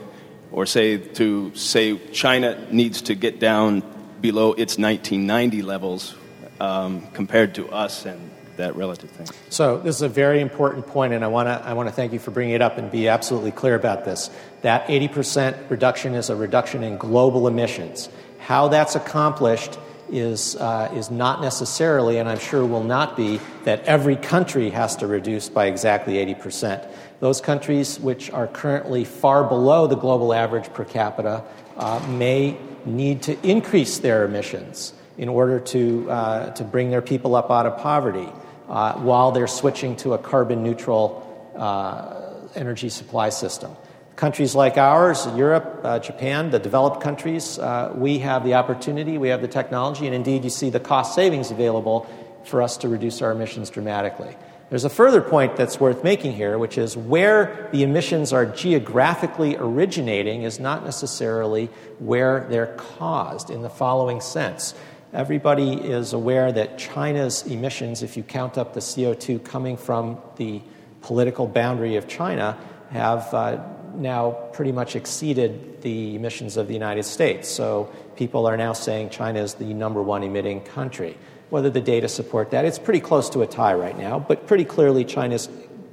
or 0.53 0.67
say 0.67 0.97
to 0.99 1.55
say 1.55 1.97
China 2.09 2.67
needs 2.73 3.03
to 3.03 3.15
get 3.15 3.39
down 3.39 3.83
below 4.21 4.53
its 4.53 4.79
1990 4.79 5.63
levels 5.63 6.15
um, 6.61 7.07
compared 7.13 7.55
to 7.55 7.69
us 7.71 8.05
and 8.07 8.31
that 8.57 8.77
relative 8.77 9.11
thing. 9.11 9.27
So 9.49 9.79
this 9.79 9.97
is 9.97 10.03
a 10.03 10.09
very 10.09 10.41
important 10.41 10.87
point, 10.87 11.13
and 11.13 11.25
I 11.25 11.29
want 11.29 11.49
to 11.49 11.67
I 11.67 11.73
want 11.73 11.89
to 11.89 11.95
thank 11.95 12.13
you 12.13 12.19
for 12.19 12.31
bringing 12.31 12.55
it 12.55 12.63
up 12.63 12.79
and 12.79 12.91
be 12.91 13.09
absolutely 13.09 13.53
clear 13.53 13.75
about 13.75 14.05
this. 14.05 14.31
That 14.63 14.87
80% 14.87 15.71
reduction 15.71 16.15
is 16.15 16.31
a 16.31 16.37
reduction 16.37 16.83
in 16.83 16.99
global 16.99 17.49
emissions. 17.49 18.09
How 18.39 18.69
that's 18.69 18.97
accomplished 18.97 19.79
is, 20.13 20.57
uh, 20.57 20.91
is 20.95 21.11
not 21.11 21.41
necessarily, 21.41 22.19
and 22.19 22.29
I'm 22.29 22.39
sure 22.39 22.65
will 22.65 22.85
not 22.85 23.17
be, 23.17 23.41
that 23.65 23.85
every 23.85 24.17
country 24.17 24.71
has 24.71 24.97
to 24.97 25.07
reduce 25.07 25.49
by 25.49 25.67
exactly 25.67 26.15
80%. 26.15 26.91
Those 27.21 27.43
countries 27.43 28.01
which 28.01 28.31
are 28.31 28.47
currently 28.47 29.05
far 29.05 29.45
below 29.45 29.87
the 29.87 29.97
global 29.97 30.33
average 30.33 30.73
per 30.73 30.85
capita 30.85 31.45
uh, 31.77 32.05
may 32.09 32.57
need 32.87 33.23
to 33.23 33.37
increase 33.47 33.99
their 33.99 34.25
emissions 34.25 34.95
in 35.19 35.29
order 35.29 35.61
to, 35.61 36.11
uh, 36.11 36.51
to 36.55 36.65
bring 36.65 36.91
their 36.91 37.03
people 37.03 37.37
up 37.37 37.51
out 37.51 37.67
of 37.67 37.77
poverty 37.77 38.29
uh, 38.71 38.95
while 38.95 39.33
they're 39.33 39.47
switching 39.47 39.97
to 39.97 40.15
a 40.15 40.19
carbon 40.19 40.63
neutral 40.63 41.27
uh, 41.57 42.31
energy 42.55 42.89
supply 42.89 43.29
system. 43.29 43.71
Countries 44.17 44.55
like 44.55 44.79
ours, 44.79 45.27
Europe, 45.37 45.81
uh, 45.85 45.99
Japan, 45.99 46.51
the 46.51 46.59
developed 46.59 47.03
countries, 47.03 47.59
uh, 47.59 47.93
we 47.95 48.19
have 48.19 48.45
the 48.45 48.55
opportunity, 48.55 49.19
we 49.19 49.29
have 49.29 49.43
the 49.43 49.49
technology, 49.49 50.07
and 50.07 50.15
indeed 50.15 50.45
you 50.45 50.51
see 50.51 50.71
the 50.71 50.81
cost 50.81 51.15
savings 51.15 51.51
available 51.51 52.07
for 52.45 52.63
us 52.63 52.79
to 52.79 52.89
reduce 52.89 53.21
our 53.21 53.33
emissions 53.33 53.69
dramatically. 53.69 54.35
There's 54.71 54.85
a 54.85 54.91
further 54.91 55.21
point 55.21 55.57
that's 55.57 55.81
worth 55.81 56.05
making 56.05 56.35
here, 56.35 56.57
which 56.57 56.79
is 56.79 56.97
where 56.97 57.69
the 57.73 57.83
emissions 57.83 58.33
are 58.33 58.47
geographically 58.47 59.57
originating 59.57 60.45
is 60.45 60.61
not 60.61 60.85
necessarily 60.85 61.67
where 61.99 62.47
they're 62.49 62.75
caused 62.77 63.51
in 63.51 63.63
the 63.63 63.69
following 63.69 64.21
sense. 64.21 64.75
Everybody 65.13 65.73
is 65.73 66.13
aware 66.13 66.53
that 66.53 66.79
China's 66.79 67.43
emissions, 67.43 68.05
if 68.05 68.17
you 68.17 68.23
count 68.23 68.57
up 68.57 68.75
the 68.75 68.81
CO2 68.81 69.45
coming 69.45 69.77
from 69.77 70.19
the 70.37 70.63
political 71.01 71.49
boundary 71.49 71.97
of 71.97 72.07
China, 72.07 72.57
have 72.91 73.35
uh, 73.35 73.61
now 73.97 74.31
pretty 74.53 74.71
much 74.71 74.95
exceeded 74.95 75.83
the 75.83 76.15
emissions 76.15 76.57
of 76.57 76.69
the 76.69 76.75
United 76.75 77.03
States. 77.03 77.49
So 77.49 77.93
people 78.15 78.47
are 78.47 78.57
now 78.57 78.73
saying 78.73 79.11
China 79.11 79.41
is 79.41 79.55
the 79.55 79.75
number 79.75 80.01
one 80.01 80.23
emitting 80.23 80.61
country. 80.61 81.19
Whether 81.51 81.71
the 81.71 81.81
data 81.81 82.09
support 82.09 82.53
that, 82.53 82.65
it's 82.65 82.79
pretty 82.79 83.01
close 83.01 83.29
to 83.31 83.43
a 83.43 83.47
tie 83.47 83.75
right 83.75 83.99
now, 83.99 84.19
but 84.19 84.47
pretty 84.47 84.65
clearly 84.65 85.05
China's 85.05 85.49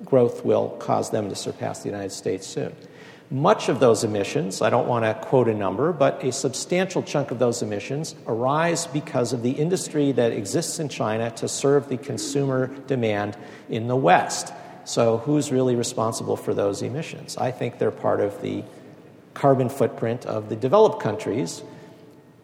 growth 0.05 0.45
will 0.45 0.69
cause 0.79 1.09
them 1.09 1.29
to 1.29 1.35
surpass 1.35 1.79
the 1.79 1.89
United 1.89 2.11
States 2.11 2.47
soon. 2.47 2.75
Much 3.29 3.67
of 3.67 3.81
those 3.81 4.05
emissions, 4.05 4.61
I 4.61 4.69
don't 4.69 4.88
want 4.88 5.03
to 5.03 5.13
quote 5.27 5.49
a 5.49 5.53
number, 5.53 5.91
but 5.91 6.23
a 6.23 6.31
substantial 6.31 7.03
chunk 7.03 7.29
of 7.29 7.39
those 7.39 7.61
emissions 7.61 8.15
arise 8.25 8.88
because 8.88 9.34
of 9.34 9.43
the 9.43 9.51
industry 9.51 10.13
that 10.13 10.31
exists 10.31 10.79
in 10.79 10.88
China 10.88 11.29
to 11.31 11.49
serve 11.49 11.89
the 11.89 11.97
consumer 11.97 12.67
demand 12.88 13.35
in 13.67 13.88
the 13.88 13.97
West. 13.97 14.53
So, 14.85 15.17
who's 15.17 15.51
really 15.51 15.75
responsible 15.75 16.38
for 16.38 16.53
those 16.53 16.81
emissions? 16.81 17.35
I 17.35 17.51
think 17.51 17.79
they're 17.79 17.91
part 17.91 18.21
of 18.21 18.41
the 18.41 18.63
carbon 19.34 19.67
footprint 19.67 20.25
of 20.25 20.47
the 20.47 20.55
developed 20.55 21.01
countries, 21.01 21.61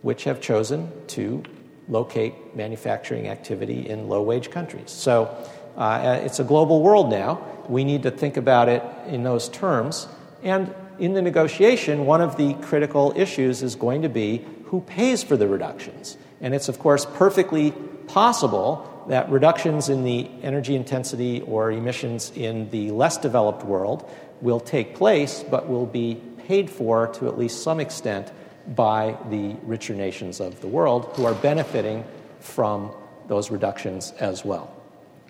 which 0.02 0.26
have 0.26 0.42
chosen 0.42 0.92
to 1.08 1.44
locate 1.88 2.56
manufacturing 2.56 3.28
activity 3.28 3.90
in 3.90 4.08
low 4.08 4.22
wage 4.22 4.52
countries. 4.52 4.90
So, 4.92 5.36
uh, 5.76 6.20
it's 6.24 6.40
a 6.40 6.44
global 6.44 6.82
world 6.82 7.10
now. 7.10 7.42
We 7.68 7.84
need 7.84 8.04
to 8.04 8.12
think 8.12 8.38
about 8.38 8.70
it 8.70 8.84
in 9.08 9.24
those 9.24 9.50
terms. 9.50 10.08
And 10.44 10.74
in 11.00 11.14
the 11.14 11.22
negotiation, 11.22 12.06
one 12.06 12.22
of 12.22 12.38
the 12.38 12.54
critical 12.56 13.14
issues 13.16 13.64
is 13.64 13.76
going 13.76 14.04
to 14.04 14.10
be 14.10 14.46
who 14.66 14.82
pays 14.82 15.24
for 15.24 15.36
the 15.36 15.48
reductions. 15.48 16.18
And 16.42 16.54
it's, 16.54 16.70
of 16.70 16.80
course, 16.80 17.06
perfectly 17.06 17.72
possible 18.08 18.90
that 19.10 19.30
reductions 19.30 19.90
in 19.90 20.04
the 20.04 20.30
energy 20.42 20.76
intensity 20.76 21.42
or 21.42 21.72
emissions 21.72 22.32
in 22.36 22.70
the 22.70 22.92
less 22.92 23.18
developed 23.18 23.64
world 23.64 24.10
will 24.42 24.60
take 24.60 24.96
place, 24.96 25.44
but 25.50 25.68
will 25.68 25.86
be 25.86 26.22
paid 26.48 26.70
for 26.70 27.08
to 27.08 27.28
at 27.28 27.38
least 27.38 27.64
some 27.64 27.80
extent 27.80 28.32
by 28.68 29.18
the 29.30 29.56
richer 29.64 29.94
nations 29.94 30.40
of 30.40 30.62
the 30.62 30.68
world 30.68 31.12
who 31.16 31.26
are 31.26 31.34
benefiting 31.34 32.04
from 32.40 32.92
those 33.28 33.52
reductions 33.52 34.12
as 34.20 34.44
well. 34.46 34.74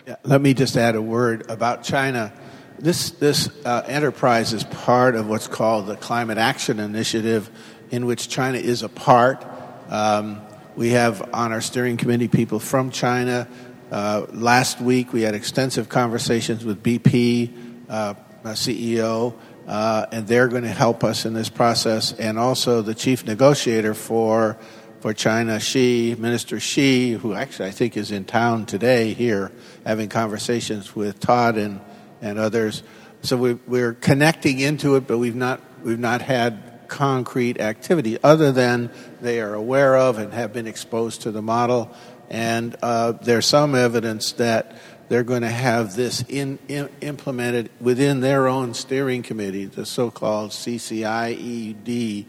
Yeah, 0.06 0.16
let 0.22 0.40
me 0.40 0.54
just 0.54 0.76
add 0.76 0.96
a 0.96 1.02
word 1.02 1.50
about 1.50 1.82
China. 1.82 2.32
This, 2.78 3.10
this 3.12 3.48
uh, 3.64 3.84
enterprise 3.86 4.52
is 4.52 4.64
part 4.64 5.14
of 5.14 5.28
what's 5.28 5.48
called 5.48 5.86
the 5.86 5.96
Climate 5.96 6.38
Action 6.38 6.80
Initiative, 6.80 7.48
in 7.90 8.04
which 8.06 8.28
China 8.28 8.58
is 8.58 8.82
a 8.82 8.88
part. 8.88 9.44
Um, 9.88 10.42
we 10.76 10.90
have 10.90 11.32
on 11.32 11.52
our 11.52 11.60
steering 11.60 11.96
committee 11.96 12.28
people 12.28 12.58
from 12.58 12.90
China. 12.90 13.48
Uh, 13.90 14.26
last 14.32 14.80
week 14.80 15.12
we 15.12 15.22
had 15.22 15.34
extensive 15.34 15.88
conversations 15.88 16.64
with 16.64 16.82
BP 16.82 17.52
uh, 17.88 18.14
CEO, 18.44 19.34
uh, 19.66 20.06
and 20.12 20.26
they're 20.26 20.48
going 20.48 20.62
to 20.62 20.68
help 20.68 21.04
us 21.04 21.24
in 21.24 21.34
this 21.34 21.48
process. 21.48 22.12
And 22.12 22.38
also 22.38 22.82
the 22.82 22.94
chief 22.94 23.24
negotiator 23.24 23.94
for 23.94 24.58
for 25.00 25.12
China, 25.12 25.56
Xie, 25.56 26.18
Minister 26.18 26.56
Xie, 26.56 27.18
who 27.18 27.34
actually 27.34 27.68
I 27.68 27.72
think 27.72 27.94
is 27.94 28.10
in 28.10 28.24
town 28.24 28.64
today 28.64 29.12
here, 29.12 29.52
having 29.84 30.08
conversations 30.08 30.96
with 30.96 31.20
Todd 31.20 31.58
and 31.58 31.80
and 32.22 32.38
others. 32.38 32.82
So 33.22 33.36
we, 33.36 33.54
we're 33.66 33.94
connecting 33.94 34.60
into 34.60 34.96
it, 34.96 35.06
but 35.06 35.18
we've 35.18 35.34
not 35.34 35.60
we've 35.82 35.98
not 35.98 36.22
had 36.22 36.88
concrete 36.88 37.60
activity 37.60 38.18
other 38.22 38.52
than 38.52 38.90
they 39.20 39.40
are 39.40 39.54
aware 39.54 39.96
of 39.96 40.18
and 40.18 40.32
have 40.32 40.52
been 40.52 40.66
exposed 40.66 41.22
to 41.22 41.30
the 41.30 41.42
model. 41.42 41.94
And 42.30 42.76
uh, 42.82 43.12
there's 43.12 43.46
some 43.46 43.74
evidence 43.74 44.32
that 44.32 44.78
they're 45.14 45.22
going 45.22 45.42
to 45.42 45.48
have 45.48 45.94
this 45.94 46.24
in, 46.28 46.58
in, 46.66 46.88
implemented 47.00 47.70
within 47.80 48.18
their 48.18 48.48
own 48.48 48.74
steering 48.74 49.22
committee, 49.22 49.64
the 49.64 49.86
so-called 49.86 50.50
CCIED 50.50 52.24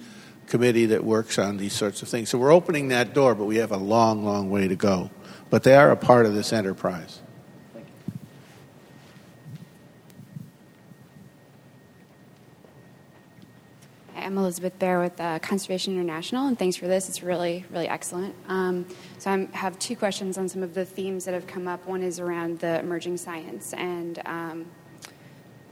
committee 0.45 0.85
that 0.85 1.03
works 1.03 1.39
on 1.39 1.57
these 1.57 1.73
sorts 1.73 2.03
of 2.03 2.09
things. 2.09 2.29
So 2.29 2.37
we're 2.37 2.53
opening 2.53 2.89
that 2.89 3.15
door, 3.15 3.33
but 3.33 3.45
we 3.45 3.55
have 3.55 3.71
a 3.71 3.77
long, 3.77 4.23
long 4.23 4.51
way 4.51 4.67
to 4.67 4.75
go. 4.75 5.09
But 5.49 5.63
they 5.63 5.75
are 5.75 5.89
a 5.89 5.95
part 5.95 6.27
of 6.27 6.35
this 6.35 6.53
enterprise. 6.53 7.21
I'm 14.25 14.39
Elizabeth 14.39 14.79
Bear 14.79 14.99
with 14.99 15.21
uh, 15.21 15.37
Conservation 15.37 15.93
International, 15.93 16.47
and 16.47 16.57
thanks 16.57 16.75
for 16.75 16.87
this. 16.87 17.09
It's 17.09 17.21
really, 17.21 17.63
really 17.69 17.87
excellent. 17.87 18.33
Um, 18.47 18.87
so 19.19 19.29
I 19.29 19.47
have 19.55 19.77
two 19.77 19.95
questions 19.95 20.39
on 20.39 20.49
some 20.49 20.63
of 20.63 20.73
the 20.73 20.83
themes 20.83 21.25
that 21.25 21.35
have 21.35 21.45
come 21.45 21.67
up. 21.67 21.85
One 21.85 22.01
is 22.01 22.19
around 22.19 22.57
the 22.57 22.79
emerging 22.79 23.17
science, 23.17 23.71
and 23.73 24.19
um, 24.25 24.65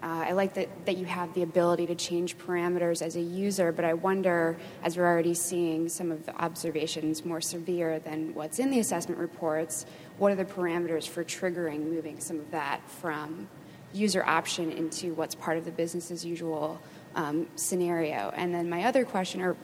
uh, 0.03 0.25
I 0.27 0.33
like 0.33 0.53
that, 0.53 0.69
that 0.85 0.97
you 0.97 1.05
have 1.05 1.33
the 1.33 1.41
ability 1.41 1.87
to 1.87 1.95
change 1.95 2.37
parameters 2.37 3.01
as 3.01 3.15
a 3.15 3.21
user, 3.21 3.71
but 3.71 3.85
I 3.85 3.95
wonder, 3.95 4.55
as 4.83 4.97
we're 4.97 5.07
already 5.07 5.33
seeing 5.33 5.89
some 5.89 6.11
of 6.11 6.27
the 6.27 6.35
observations 6.35 7.25
more 7.25 7.41
severe 7.41 7.97
than 7.97 8.35
what's 8.35 8.59
in 8.59 8.69
the 8.69 8.77
assessment 8.77 9.19
reports, 9.19 9.87
what 10.19 10.31
are 10.31 10.35
the 10.35 10.45
parameters 10.45 11.07
for 11.07 11.23
triggering 11.23 11.89
moving 11.89 12.19
some 12.19 12.39
of 12.39 12.51
that 12.51 12.87
from 12.87 13.49
user 13.93 14.23
option 14.23 14.71
into 14.71 15.15
what's 15.15 15.33
part 15.33 15.57
of 15.57 15.65
the 15.65 15.71
business 15.71 16.11
as 16.11 16.23
usual? 16.23 16.79
Um, 17.15 17.47
scenario. 17.55 18.31
And 18.35 18.53
then 18.53 18.69
my 18.69 18.83
other 18.83 19.05
question, 19.05 19.41
or 19.41 19.55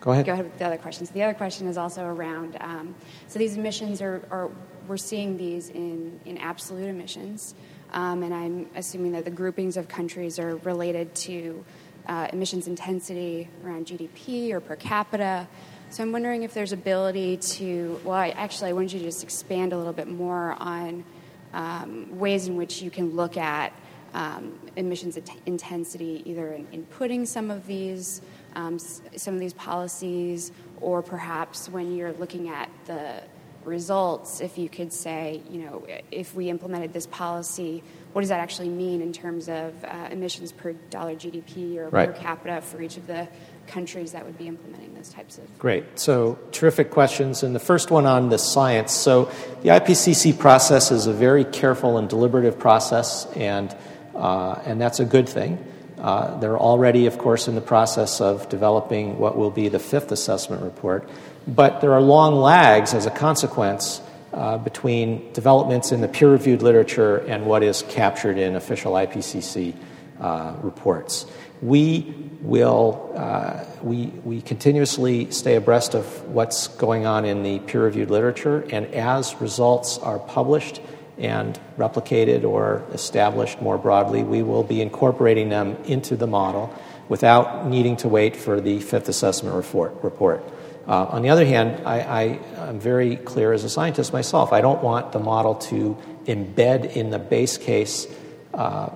go 0.00 0.12
ahead. 0.12 0.26
Go 0.26 0.32
ahead 0.32 0.44
with 0.44 0.58
the 0.58 0.66
other 0.66 0.78
question. 0.78 1.06
So 1.06 1.12
the 1.12 1.22
other 1.22 1.34
question 1.34 1.66
is 1.66 1.76
also 1.76 2.04
around. 2.04 2.56
Um, 2.60 2.94
so 3.28 3.38
these 3.38 3.56
emissions 3.56 4.00
are, 4.02 4.22
are, 4.30 4.50
we're 4.88 4.96
seeing 4.96 5.36
these 5.36 5.68
in 5.70 6.20
in 6.24 6.38
absolute 6.38 6.88
emissions, 6.88 7.54
um, 7.92 8.22
and 8.22 8.34
I'm 8.34 8.70
assuming 8.74 9.12
that 9.12 9.24
the 9.24 9.30
groupings 9.30 9.76
of 9.76 9.88
countries 9.88 10.38
are 10.38 10.56
related 10.56 11.14
to 11.26 11.64
uh, 12.06 12.28
emissions 12.32 12.66
intensity 12.66 13.48
around 13.64 13.86
GDP 13.86 14.52
or 14.52 14.60
per 14.60 14.76
capita. 14.76 15.48
So 15.90 16.04
I'm 16.04 16.12
wondering 16.12 16.44
if 16.44 16.54
there's 16.54 16.72
ability 16.72 17.36
to. 17.36 18.00
Well, 18.04 18.14
I, 18.14 18.30
actually, 18.30 18.70
I 18.70 18.72
wanted 18.74 18.92
you 18.92 18.98
to 19.00 19.04
just 19.06 19.22
expand 19.22 19.72
a 19.72 19.76
little 19.76 19.92
bit 19.92 20.08
more 20.08 20.56
on 20.58 21.04
um, 21.52 22.18
ways 22.18 22.46
in 22.46 22.56
which 22.56 22.80
you 22.80 22.90
can 22.90 23.16
look 23.16 23.36
at 23.36 23.72
um, 24.14 24.58
emissions 24.76 25.18
intensity, 25.46 26.22
either 26.26 26.52
in, 26.52 26.66
in, 26.72 26.84
putting 26.84 27.26
some 27.26 27.50
of 27.50 27.66
these 27.66 28.22
um, 28.54 28.78
some 28.78 29.34
of 29.34 29.40
these 29.40 29.52
policies, 29.54 30.50
or 30.80 31.02
perhaps 31.02 31.68
when 31.68 31.94
you're 31.94 32.12
looking 32.14 32.48
at 32.48 32.68
the 32.86 33.22
results, 33.64 34.40
if 34.40 34.58
you 34.58 34.68
could 34.68 34.92
say, 34.92 35.42
you 35.50 35.60
know, 35.60 35.86
if 36.10 36.34
we 36.34 36.48
implemented 36.48 36.92
this 36.92 37.06
policy, 37.06 37.82
what 38.12 38.22
does 38.22 38.30
that 38.30 38.40
actually 38.40 38.68
mean 38.68 39.02
in 39.02 39.12
terms 39.12 39.48
of 39.48 39.84
uh, 39.84 40.08
emissions 40.10 40.50
per 40.50 40.72
dollar 40.72 41.14
GDP 41.14 41.76
or 41.76 41.88
right. 41.90 42.12
per 42.12 42.20
capita 42.20 42.60
for 42.60 42.80
each 42.80 42.96
of 42.96 43.06
the 43.06 43.28
countries 43.66 44.12
that 44.12 44.24
would 44.24 44.36
be 44.36 44.48
implementing 44.48 44.92
those 44.94 45.10
types 45.10 45.38
of. 45.38 45.58
Great. 45.58 45.98
So, 45.98 46.38
terrific 46.50 46.90
questions. 46.90 47.42
And 47.42 47.54
the 47.54 47.60
first 47.60 47.90
one 47.90 48.04
on 48.04 48.28
the 48.28 48.38
science. 48.38 48.92
So, 48.92 49.26
the 49.62 49.68
IPCC 49.68 50.38
process 50.38 50.90
is 50.90 51.06
a 51.06 51.12
very 51.12 51.44
careful 51.44 51.96
and 51.96 52.08
deliberative 52.08 52.58
process, 52.58 53.26
and 53.36 53.74
uh, 54.20 54.60
and 54.66 54.80
that's 54.80 55.00
a 55.00 55.04
good 55.04 55.28
thing. 55.28 55.58
Uh, 55.98 56.38
they're 56.38 56.58
already, 56.58 57.06
of 57.06 57.18
course, 57.18 57.48
in 57.48 57.54
the 57.54 57.60
process 57.60 58.20
of 58.20 58.48
developing 58.48 59.18
what 59.18 59.36
will 59.36 59.50
be 59.50 59.68
the 59.68 59.78
fifth 59.78 60.12
assessment 60.12 60.62
report. 60.62 61.08
But 61.46 61.80
there 61.80 61.92
are 61.92 62.00
long 62.00 62.36
lags 62.36 62.94
as 62.94 63.06
a 63.06 63.10
consequence 63.10 64.00
uh, 64.32 64.58
between 64.58 65.32
developments 65.32 65.90
in 65.92 66.00
the 66.00 66.08
peer 66.08 66.30
reviewed 66.30 66.62
literature 66.62 67.16
and 67.16 67.46
what 67.46 67.62
is 67.62 67.82
captured 67.88 68.38
in 68.38 68.56
official 68.56 68.92
IPCC 68.92 69.74
uh, 70.20 70.54
reports. 70.62 71.26
We 71.60 72.14
will, 72.40 73.12
uh, 73.16 73.64
we, 73.82 74.06
we 74.24 74.40
continuously 74.40 75.30
stay 75.30 75.56
abreast 75.56 75.94
of 75.94 76.28
what's 76.28 76.68
going 76.68 77.06
on 77.06 77.24
in 77.24 77.42
the 77.42 77.58
peer 77.60 77.84
reviewed 77.84 78.10
literature, 78.10 78.64
and 78.70 78.86
as 78.94 79.38
results 79.40 79.98
are 79.98 80.18
published, 80.18 80.80
and 81.20 81.58
replicated 81.76 82.44
or 82.44 82.84
established 82.92 83.60
more 83.60 83.78
broadly, 83.78 84.22
we 84.22 84.42
will 84.42 84.62
be 84.62 84.80
incorporating 84.80 85.48
them 85.48 85.76
into 85.84 86.16
the 86.16 86.26
model 86.26 86.74
without 87.08 87.66
needing 87.66 87.96
to 87.96 88.08
wait 88.08 88.36
for 88.36 88.60
the 88.60 88.80
fifth 88.80 89.08
assessment 89.08 89.54
report. 89.54 90.42
Uh, 90.86 91.04
on 91.06 91.22
the 91.22 91.28
other 91.28 91.44
hand, 91.44 91.86
I, 91.86 92.38
am 92.56 92.80
very 92.80 93.16
clear 93.16 93.52
as 93.52 93.64
a 93.64 93.68
scientist 93.68 94.12
myself. 94.12 94.52
I 94.52 94.60
don't 94.60 94.82
want 94.82 95.12
the 95.12 95.18
model 95.18 95.56
to 95.56 95.96
embed 96.24 96.96
in 96.96 97.10
the 97.10 97.18
base 97.18 97.58
case 97.58 98.06
uh, 98.54 98.90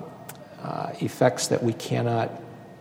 uh, 0.62 0.92
effects 1.00 1.48
that 1.48 1.62
we 1.62 1.72
cannot 1.72 2.30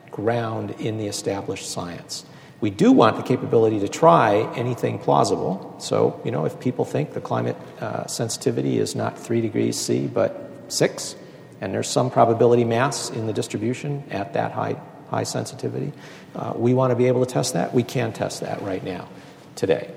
ground 0.10 0.72
in 0.80 0.98
the 0.98 1.08
established 1.08 1.70
science. 1.70 2.26
We 2.64 2.70
do 2.70 2.94
want 2.94 3.18
the 3.18 3.24
capability 3.24 3.82
to 3.82 3.90
try 3.90 4.50
anything 4.56 4.98
plausible. 4.98 5.76
So, 5.80 6.18
you 6.24 6.32
know, 6.32 6.46
if 6.46 6.62
people 6.62 6.86
think 6.86 7.12
the 7.12 7.20
climate 7.20 7.58
uh, 7.82 8.08
sensitivity 8.08 8.80
is 8.80 8.96
not 8.96 9.20
3 9.20 9.42
degrees 9.42 9.78
C 9.78 10.08
but 10.08 10.50
6, 10.70 11.18
and 11.60 11.74
there's 11.74 11.90
some 11.90 12.10
probability 12.10 12.64
mass 12.64 13.10
in 13.10 13.28
the 13.28 13.34
distribution 13.34 14.06
at 14.12 14.32
that 14.36 14.54
high, 14.54 14.78
high 15.10 15.24
sensitivity, 15.24 15.92
uh, 16.38 16.54
we 16.56 16.74
want 16.74 16.92
to 16.92 16.96
be 16.96 17.10
able 17.10 17.26
to 17.26 17.30
test 17.30 17.52
that. 17.52 17.74
We 17.74 17.84
can 17.84 18.14
test 18.14 18.40
that 18.40 18.62
right 18.62 18.82
now, 18.82 19.10
today. 19.58 19.92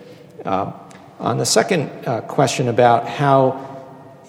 Um, 0.44 0.74
on 1.20 1.38
the 1.38 1.47
second 1.47 1.88
uh, 2.05 2.22
question 2.22 2.66
about 2.66 3.06
how 3.06 3.76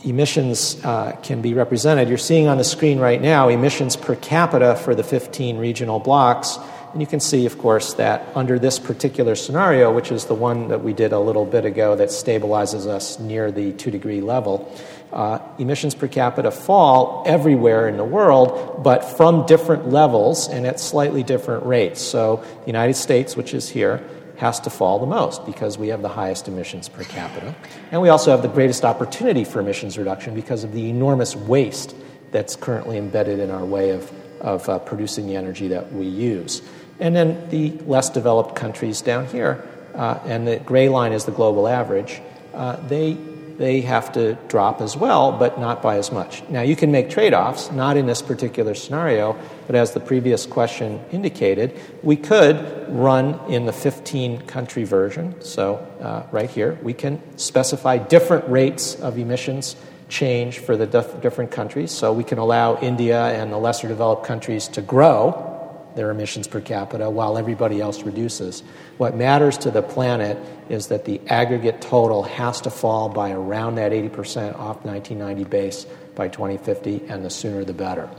emissions 0.05 0.79
uh, 0.85 1.13
can 1.23 1.41
be 1.41 1.55
represented, 1.55 2.07
you're 2.07 2.19
seeing 2.19 2.45
on 2.45 2.59
the 2.59 2.63
screen 2.63 2.99
right 2.99 3.19
now 3.19 3.49
emissions 3.49 3.95
per 3.95 4.15
capita 4.15 4.75
for 4.75 4.93
the 4.93 5.03
15 5.03 5.57
regional 5.57 5.99
blocks 5.99 6.59
and 6.93 7.01
you 7.01 7.07
can 7.07 7.19
see, 7.19 7.45
of 7.45 7.57
course, 7.57 7.93
that 7.95 8.27
under 8.35 8.57
this 8.57 8.79
particular 8.79 9.35
scenario, 9.35 9.93
which 9.93 10.11
is 10.11 10.25
the 10.25 10.33
one 10.33 10.69
that 10.69 10.83
we 10.83 10.93
did 10.93 11.11
a 11.11 11.19
little 11.19 11.45
bit 11.45 11.65
ago 11.65 11.95
that 11.95 12.09
stabilizes 12.09 12.87
us 12.87 13.19
near 13.19 13.51
the 13.51 13.73
two 13.73 13.91
degree 13.91 14.21
level, 14.21 14.71
uh, 15.13 15.39
emissions 15.57 15.95
per 15.95 16.07
capita 16.07 16.51
fall 16.51 17.23
everywhere 17.25 17.87
in 17.87 17.97
the 17.97 18.03
world, 18.03 18.83
but 18.83 19.03
from 19.03 19.45
different 19.45 19.89
levels 19.89 20.47
and 20.47 20.65
at 20.65 20.79
slightly 20.79 21.23
different 21.23 21.65
rates. 21.65 22.01
So 22.01 22.43
the 22.61 22.67
United 22.67 22.95
States, 22.95 23.35
which 23.35 23.53
is 23.53 23.69
here, 23.69 24.03
has 24.37 24.59
to 24.61 24.69
fall 24.69 24.99
the 24.99 25.05
most 25.05 25.45
because 25.45 25.77
we 25.77 25.87
have 25.87 26.01
the 26.01 26.09
highest 26.09 26.47
emissions 26.47 26.87
per 26.87 27.03
capita. 27.03 27.55
And 27.91 28.01
we 28.01 28.09
also 28.09 28.31
have 28.31 28.41
the 28.41 28.47
greatest 28.47 28.85
opportunity 28.85 29.43
for 29.43 29.59
emissions 29.59 29.97
reduction 29.97 30.35
because 30.35 30.63
of 30.63 30.73
the 30.73 30.89
enormous 30.89 31.35
waste 31.35 31.95
that's 32.31 32.55
currently 32.55 32.97
embedded 32.97 33.39
in 33.39 33.49
our 33.49 33.65
way 33.65 33.91
of, 33.91 34.11
of 34.41 34.69
uh, 34.69 34.79
producing 34.79 35.27
the 35.27 35.35
energy 35.35 35.67
that 35.69 35.91
we 35.91 36.05
use. 36.05 36.61
And 36.99 37.15
then 37.15 37.49
the 37.49 37.71
less 37.85 38.09
developed 38.09 38.55
countries 38.55 39.01
down 39.01 39.27
here, 39.27 39.67
uh, 39.93 40.19
and 40.25 40.47
the 40.47 40.57
gray 40.57 40.89
line 40.89 41.13
is 41.13 41.25
the 41.25 41.31
global 41.31 41.67
average, 41.67 42.21
uh, 42.53 42.75
they, 42.87 43.13
they 43.57 43.81
have 43.81 44.11
to 44.13 44.33
drop 44.47 44.81
as 44.81 44.97
well, 44.97 45.31
but 45.31 45.59
not 45.59 45.81
by 45.81 45.97
as 45.97 46.11
much. 46.11 46.47
Now, 46.49 46.61
you 46.61 46.75
can 46.75 46.91
make 46.91 47.09
trade 47.09 47.33
offs, 47.33 47.71
not 47.71 47.97
in 47.97 48.07
this 48.07 48.21
particular 48.21 48.73
scenario, 48.73 49.37
but 49.67 49.75
as 49.75 49.93
the 49.93 49.99
previous 49.99 50.45
question 50.45 50.99
indicated, 51.11 51.79
we 52.01 52.15
could 52.15 52.87
run 52.89 53.39
in 53.47 53.65
the 53.65 53.73
15 53.73 54.41
country 54.43 54.83
version. 54.83 55.39
So, 55.41 55.75
uh, 56.01 56.23
right 56.31 56.49
here, 56.49 56.79
we 56.81 56.93
can 56.93 57.21
specify 57.37 57.97
different 57.97 58.47
rates 58.49 58.95
of 58.95 59.19
emissions 59.19 59.75
change 60.09 60.59
for 60.59 60.77
the 60.77 60.87
dif- 60.87 61.21
different 61.21 61.51
countries. 61.51 61.91
So, 61.91 62.11
we 62.11 62.23
can 62.23 62.39
allow 62.39 62.79
India 62.79 63.25
and 63.25 63.51
the 63.51 63.57
lesser 63.57 63.87
developed 63.87 64.25
countries 64.25 64.67
to 64.69 64.81
grow 64.81 65.56
their 65.97 66.11
emissions 66.11 66.47
per 66.47 66.61
capita 66.61 67.09
while 67.09 67.37
everybody 67.37 67.81
else 67.81 68.03
reduces. 68.03 68.61
What 68.97 69.15
matters 69.15 69.57
to 69.59 69.71
the 69.71 69.81
planet 69.81 70.37
is 70.69 70.87
that 70.87 71.03
the 71.03 71.19
aggregate 71.27 71.81
total 71.81 72.23
has 72.23 72.61
to 72.61 72.69
fall 72.69 73.09
by 73.09 73.31
around 73.31 73.75
that 73.75 73.91
80% 73.91 74.53
off 74.57 74.85
1990 74.85 75.43
base 75.45 75.85
by 76.15 76.29
2050, 76.29 77.07
and 77.09 77.25
the 77.25 77.29
sooner 77.29 77.63
the 77.63 77.73
better. 77.73 78.09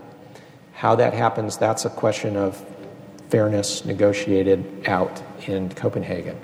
How 0.73 0.97
that 0.97 1.15
happens, 1.15 1.57
that's 1.57 1.85
a 1.85 1.91
question 1.91 2.37
of 2.37 2.63
fairness 3.29 3.85
negotiated 3.85 4.87
out 4.87 5.23
in 5.47 5.69
Copenhagen. 5.71 6.39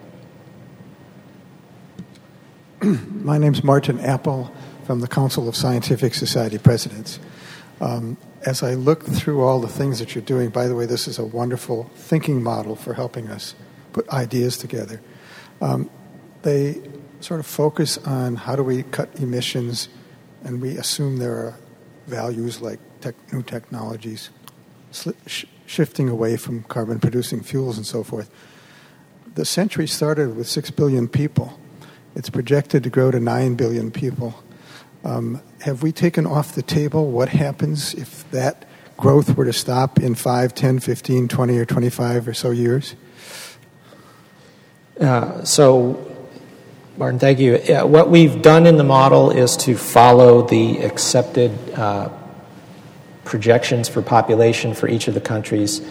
My 2.80 3.38
name 3.38 3.54
is 3.54 3.64
Martin 3.64 3.98
Apple 4.00 4.52
from 4.84 5.00
the 5.00 5.08
Council 5.08 5.48
of 5.48 5.56
Scientific 5.56 6.14
Society 6.14 6.58
Presidents. 6.58 7.18
Um, 7.80 8.16
as 8.44 8.62
I 8.62 8.74
look 8.74 9.04
through 9.04 9.42
all 9.42 9.60
the 9.60 9.68
things 9.68 9.98
that 9.98 10.14
you're 10.14 10.24
doing, 10.24 10.50
by 10.50 10.66
the 10.66 10.74
way, 10.74 10.86
this 10.86 11.08
is 11.08 11.18
a 11.18 11.24
wonderful 11.24 11.90
thinking 11.94 12.42
model 12.42 12.76
for 12.76 12.94
helping 12.94 13.28
us 13.28 13.54
put 13.92 14.08
ideas 14.10 14.58
together. 14.58 15.00
Um, 15.60 15.90
they 16.42 16.82
sort 17.20 17.40
of 17.40 17.46
focus 17.46 17.96
on 17.98 18.36
how 18.36 18.54
do 18.54 18.62
we 18.62 18.82
cut 18.82 19.08
emissions, 19.18 19.88
and 20.42 20.60
we 20.60 20.76
assume 20.76 21.16
there 21.16 21.32
are 21.32 21.58
values 22.06 22.60
like 22.60 22.80
tech, 23.00 23.14
new 23.32 23.42
technologies, 23.42 24.28
sh- 25.26 25.46
shifting 25.64 26.10
away 26.10 26.36
from 26.36 26.64
carbon 26.64 27.00
producing 27.00 27.40
fuels 27.40 27.78
and 27.78 27.86
so 27.86 28.02
forth. 28.02 28.30
The 29.34 29.44
century 29.44 29.86
started 29.86 30.36
with 30.36 30.46
6 30.48 30.70
billion 30.72 31.08
people. 31.08 31.58
It's 32.14 32.30
projected 32.30 32.82
to 32.84 32.90
grow 32.90 33.10
to 33.10 33.18
9 33.18 33.54
billion 33.54 33.90
people. 33.90 34.43
Um, 35.04 35.42
have 35.60 35.82
we 35.82 35.92
taken 35.92 36.26
off 36.26 36.54
the 36.54 36.62
table 36.62 37.10
what 37.10 37.28
happens 37.28 37.92
if 37.92 38.28
that 38.30 38.66
growth 38.96 39.36
were 39.36 39.44
to 39.44 39.52
stop 39.52 39.98
in 39.98 40.14
5, 40.14 40.54
10, 40.54 40.78
15, 40.80 41.28
20, 41.28 41.58
or 41.58 41.64
25 41.66 42.28
or 42.28 42.34
so 42.34 42.50
years? 42.50 42.94
Uh, 44.98 45.44
so, 45.44 46.10
Martin, 46.96 47.18
thank 47.18 47.38
you. 47.38 47.58
What 47.84 48.08
we've 48.08 48.40
done 48.40 48.66
in 48.66 48.78
the 48.78 48.84
model 48.84 49.30
is 49.30 49.58
to 49.58 49.76
follow 49.76 50.46
the 50.46 50.78
accepted 50.78 51.52
uh, 51.74 52.08
projections 53.24 53.88
for 53.90 54.00
population 54.00 54.72
for 54.72 54.88
each 54.88 55.06
of 55.06 55.14
the 55.14 55.20
countries. 55.20 55.82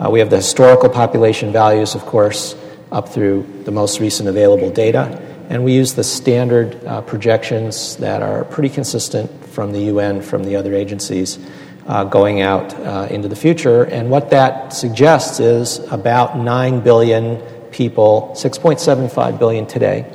Uh, 0.00 0.08
we 0.08 0.20
have 0.20 0.30
the 0.30 0.36
historical 0.36 0.88
population 0.88 1.52
values, 1.52 1.94
of 1.94 2.02
course, 2.06 2.56
up 2.90 3.10
through 3.10 3.46
the 3.64 3.70
most 3.70 4.00
recent 4.00 4.28
available 4.28 4.70
data. 4.70 5.20
And 5.52 5.64
we 5.64 5.74
use 5.74 5.92
the 5.92 6.02
standard 6.02 6.82
uh, 6.86 7.02
projections 7.02 7.96
that 7.98 8.22
are 8.22 8.42
pretty 8.44 8.70
consistent 8.70 9.30
from 9.48 9.72
the 9.72 9.80
UN, 9.80 10.22
from 10.22 10.44
the 10.44 10.56
other 10.56 10.74
agencies, 10.74 11.38
uh, 11.86 12.04
going 12.04 12.40
out 12.40 12.72
uh, 12.72 13.08
into 13.10 13.28
the 13.28 13.36
future. 13.36 13.84
And 13.84 14.08
what 14.08 14.30
that 14.30 14.72
suggests 14.72 15.40
is 15.40 15.78
about 15.92 16.38
9 16.38 16.80
billion 16.80 17.36
people, 17.70 18.32
6.75 18.34 19.38
billion 19.38 19.66
today, 19.66 20.10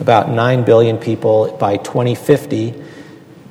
about 0.00 0.28
9 0.28 0.64
billion 0.64 0.98
people 0.98 1.56
by 1.60 1.76
2050 1.76 2.82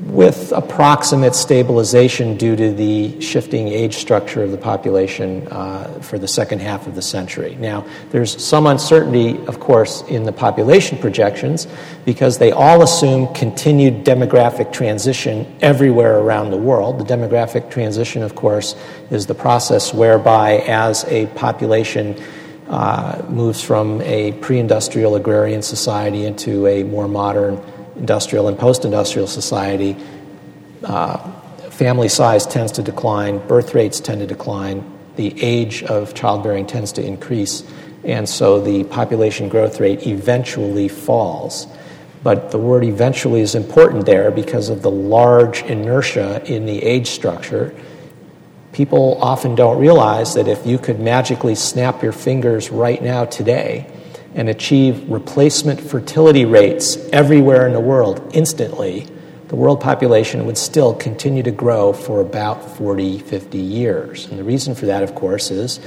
with 0.01 0.53
approximate 0.53 1.35
stabilization 1.35 2.38
due 2.38 2.55
to 2.55 2.71
the 2.71 3.19
shifting 3.19 3.67
age 3.67 3.95
structure 3.97 4.43
of 4.43 4.51
the 4.51 4.57
population 4.57 5.45
uh, 5.51 5.99
for 6.01 6.17
the 6.17 6.27
second 6.27 6.61
half 6.61 6.88
of 6.88 6.95
the 6.95 7.01
century. 7.01 7.55
Now, 7.59 7.85
there's 8.11 8.41
some 8.41 8.65
uncertainty, 8.65 9.38
of 9.47 9.59
course, 9.59 10.01
in 10.03 10.23
the 10.23 10.31
population 10.31 10.97
projections 10.97 11.67
because 12.05 12.38
they 12.38 12.51
all 12.51 12.81
assume 12.81 13.34
continued 13.34 14.05
demographic 14.05 14.71
transition 14.71 15.45
everywhere 15.61 16.19
around 16.19 16.51
the 16.51 16.57
world. 16.57 16.99
The 16.99 17.15
demographic 17.15 17.69
transition, 17.69 18.23
of 18.23 18.35
course, 18.35 18.76
is 19.11 19.27
the 19.27 19.35
process 19.35 19.93
whereby 19.93 20.59
as 20.59 21.03
a 21.05 21.27
population 21.27 22.15
uh, 22.69 23.21
moves 23.27 23.61
from 23.61 24.01
a 24.03 24.31
pre 24.34 24.59
industrial 24.59 25.15
agrarian 25.15 25.61
society 25.61 26.26
into 26.26 26.67
a 26.67 26.84
more 26.84 27.07
modern 27.07 27.61
industrial 27.99 28.47
and 28.47 28.57
post 28.57 28.85
industrial 28.85 29.27
society, 29.27 29.95
uh, 30.84 31.17
family 31.69 32.09
size 32.09 32.45
tends 32.45 32.71
to 32.73 32.81
decline, 32.81 33.38
birth 33.47 33.76
rates 33.76 33.99
tend 33.99 34.21
to 34.21 34.27
decline, 34.27 34.84
the 35.15 35.41
age 35.43 35.84
of 35.84 36.13
childbearing 36.13 36.65
tends 36.65 36.93
to 36.93 37.05
increase, 37.05 37.63
and 38.03 38.27
so 38.27 38.61
the 38.61 38.84
population 38.85 39.49
growth 39.49 39.80
rate 39.80 40.07
eventually 40.07 40.88
falls. 40.88 41.67
But 42.23 42.51
the 42.51 42.57
word 42.57 42.84
eventually 42.84 43.41
is 43.41 43.55
important 43.55 44.05
there 44.05 44.31
because 44.31 44.69
of 44.69 44.81
the 44.81 44.91
large 44.91 45.61
inertia 45.63 46.43
in 46.45 46.65
the 46.65 46.84
age 46.84 47.07
structure. 47.07 47.73
People 48.73 49.17
often 49.21 49.55
don't 49.55 49.80
realize 49.80 50.34
that 50.35 50.47
if 50.47 50.65
you 50.65 50.77
could 50.77 50.99
magically 50.99 51.55
snap 51.55 52.03
your 52.03 52.11
fingers 52.11 52.69
right 52.71 53.01
now 53.01 53.26
today, 53.26 53.88
and 54.35 54.49
achieve 54.49 55.10
replacement 55.10 55.80
fertility 55.81 56.45
rates 56.45 56.97
everywhere 57.11 57.68
in 57.68 57.73
the 57.73 57.80
world 57.80 58.31
instantly, 58.34 59.07
the 59.47 59.56
world 59.56 59.81
population 59.81 60.45
would 60.45 60.57
still 60.57 60.93
continue 60.93 61.41
to 61.41 61.51
grow 61.51 61.91
for 61.91 62.22
about 62.22 62.77
40, 62.77 63.19
50 63.19 63.57
years. 63.57 64.27
And 64.27 64.38
the 64.38 64.43
reason 64.43 64.76
for 64.76 64.85
that, 64.85 65.01
of 65.01 65.15
course, 65.15 65.49
is 65.49 65.80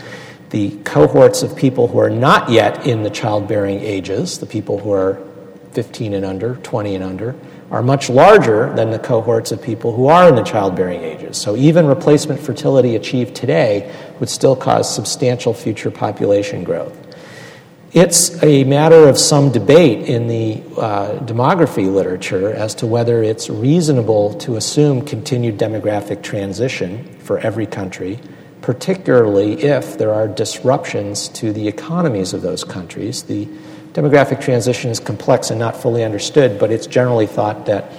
the 0.51 0.77
cohorts 0.85 1.43
of 1.43 1.57
people 1.57 1.87
who 1.87 1.99
are 1.99 2.11
not 2.11 2.51
yet 2.51 2.87
in 2.87 3.05
the 3.05 3.11
childbearing 3.11 3.81
ages, 3.81 4.39
the 4.39 4.47
people 4.47 4.79
who 4.79 4.93
are 4.93 5.23
15 5.71 6.13
and 6.13 6.25
under, 6.25 6.57
20 6.57 6.97
and 6.97 7.05
under, 7.05 7.35
are 7.71 7.83
much 7.83 8.11
larger 8.11 8.71
than 8.75 8.91
the 8.91 8.99
cohorts 8.99 9.51
of 9.51 9.63
people 9.63 9.95
who 9.95 10.09
are 10.09 10.29
in 10.29 10.35
the 10.35 10.43
childbearing 10.43 11.03
ages. 11.03 11.39
So 11.39 11.57
even 11.57 11.87
replacement 11.87 12.39
fertility 12.39 12.97
achieved 12.97 13.35
today 13.35 13.95
would 14.21 14.29
still 14.29 14.55
cause 14.55 14.95
substantial 14.95 15.55
future 15.55 15.91
population 15.91 16.65
growth. 16.65 16.99
It's 17.95 18.43
a 18.43 18.65
matter 18.65 19.07
of 19.07 19.19
some 19.19 19.53
debate 19.53 20.09
in 20.09 20.27
the 20.27 20.63
uh, 20.81 21.19
demography 21.27 21.93
literature 21.93 22.51
as 22.51 22.75
to 22.77 22.87
whether 22.87 23.23
it's 23.23 23.51
reasonable 23.51 24.33
to 24.39 24.57
assume 24.57 25.05
continued 25.05 25.59
demographic 25.59 26.23
transition 26.23 27.05
for 27.19 27.39
every 27.41 27.67
country, 27.67 28.19
particularly 28.63 29.63
if 29.63 29.99
there 29.99 30.15
are 30.15 30.27
disruptions 30.27 31.29
to 31.29 31.53
the 31.53 31.69
economies 31.69 32.33
of 32.33 32.41
those 32.41 32.65
countries. 32.65 33.25
The 33.25 33.47
demographic 33.93 34.41
transition 34.41 34.91
is 34.91 34.99
complex 34.99 35.51
and 35.51 35.61
not 35.61 35.77
fully 35.77 36.03
understood, 36.03 36.59
but 36.59 36.73
it's 36.73 36.87
generally 36.87 37.27
thought 37.27 37.67
that 37.67 37.93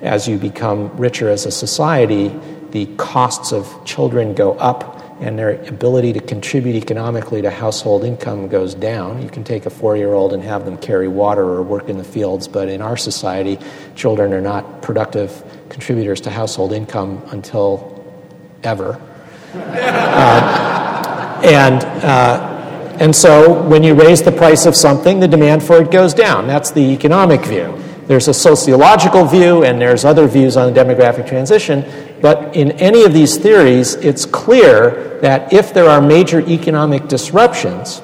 as 0.00 0.26
you 0.26 0.38
become 0.38 0.96
richer 0.96 1.28
as 1.28 1.44
a 1.44 1.50
society, 1.50 2.34
the 2.70 2.86
costs 2.96 3.52
of 3.52 3.84
children 3.84 4.32
go 4.32 4.54
up 4.54 4.93
and 5.24 5.38
their 5.38 5.52
ability 5.68 6.12
to 6.12 6.20
contribute 6.20 6.76
economically 6.76 7.40
to 7.40 7.50
household 7.50 8.04
income 8.04 8.46
goes 8.46 8.74
down. 8.74 9.22
You 9.22 9.30
can 9.30 9.42
take 9.42 9.64
a 9.64 9.70
four 9.70 9.96
year 9.96 10.12
old 10.12 10.34
and 10.34 10.42
have 10.42 10.66
them 10.66 10.76
carry 10.76 11.08
water 11.08 11.42
or 11.42 11.62
work 11.62 11.88
in 11.88 11.96
the 11.96 12.04
fields, 12.04 12.46
but 12.46 12.68
in 12.68 12.82
our 12.82 12.98
society, 12.98 13.58
children 13.96 14.34
are 14.34 14.42
not 14.42 14.82
productive 14.82 15.42
contributors 15.70 16.20
to 16.22 16.30
household 16.30 16.74
income 16.74 17.22
until 17.30 18.04
ever. 18.62 19.00
uh, 19.54 21.40
and, 21.42 21.82
uh, 22.04 22.96
and 23.00 23.16
so 23.16 23.62
when 23.62 23.82
you 23.82 23.94
raise 23.94 24.20
the 24.20 24.32
price 24.32 24.66
of 24.66 24.76
something, 24.76 25.20
the 25.20 25.28
demand 25.28 25.62
for 25.62 25.80
it 25.80 25.90
goes 25.90 26.12
down. 26.12 26.46
That's 26.46 26.70
the 26.70 26.82
economic 26.82 27.42
view. 27.46 27.82
There's 28.06 28.28
a 28.28 28.34
sociological 28.34 29.24
view, 29.24 29.64
and 29.64 29.80
there's 29.80 30.04
other 30.04 30.26
views 30.28 30.58
on 30.58 30.72
the 30.72 30.78
demographic 30.78 31.26
transition. 31.26 31.82
But 32.24 32.56
in 32.56 32.72
any 32.80 33.04
of 33.04 33.12
these 33.12 33.36
theories, 33.36 33.96
it's 33.96 34.24
clear 34.24 35.18
that 35.20 35.52
if 35.52 35.74
there 35.74 35.90
are 35.90 36.00
major 36.00 36.40
economic 36.40 37.06
disruptions, 37.06 38.00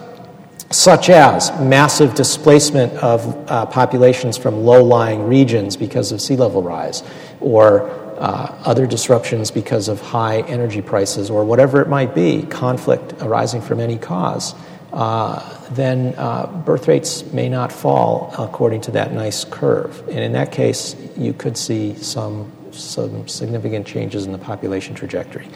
such 0.69 1.09
as 1.09 1.51
massive 1.59 2.15
displacement 2.15 2.93
of 3.03 3.51
uh, 3.51 3.65
populations 3.65 4.37
from 4.37 4.63
low 4.63 4.85
lying 4.85 5.27
regions 5.27 5.75
because 5.75 6.13
of 6.13 6.21
sea 6.21 6.37
level 6.37 6.63
rise, 6.63 7.03
or 7.41 7.89
uh, 8.19 8.55
other 8.67 8.87
disruptions 8.87 9.51
because 9.51 9.89
of 9.89 10.03
high 10.03 10.43
energy 10.43 10.83
prices, 10.83 11.31
or 11.31 11.43
whatever 11.43 11.81
it 11.81 11.89
might 11.89 12.15
be, 12.15 12.43
conflict 12.43 13.15
arising 13.23 13.63
from 13.63 13.81
any 13.81 13.97
cause, 13.97 14.55
uh, 14.93 15.67
then 15.71 16.15
uh, 16.19 16.45
birth 16.67 16.89
rates 16.89 17.25
may 17.33 17.49
not 17.49 17.73
fall 17.73 18.35
according 18.39 18.83
to 18.83 18.91
that 18.91 19.15
nice 19.15 19.45
curve. 19.47 20.07
And 20.11 20.19
in 20.19 20.33
that 20.33 20.53
case, 20.53 20.95
you 21.17 21.33
could 21.33 21.57
see 21.57 21.95
some 21.95 22.53
some 22.73 23.29
significant 23.29 23.87
changes 23.87 24.27
in 24.27 24.33
the 24.33 24.39
population 24.39 24.95
trajectory. 24.95 25.49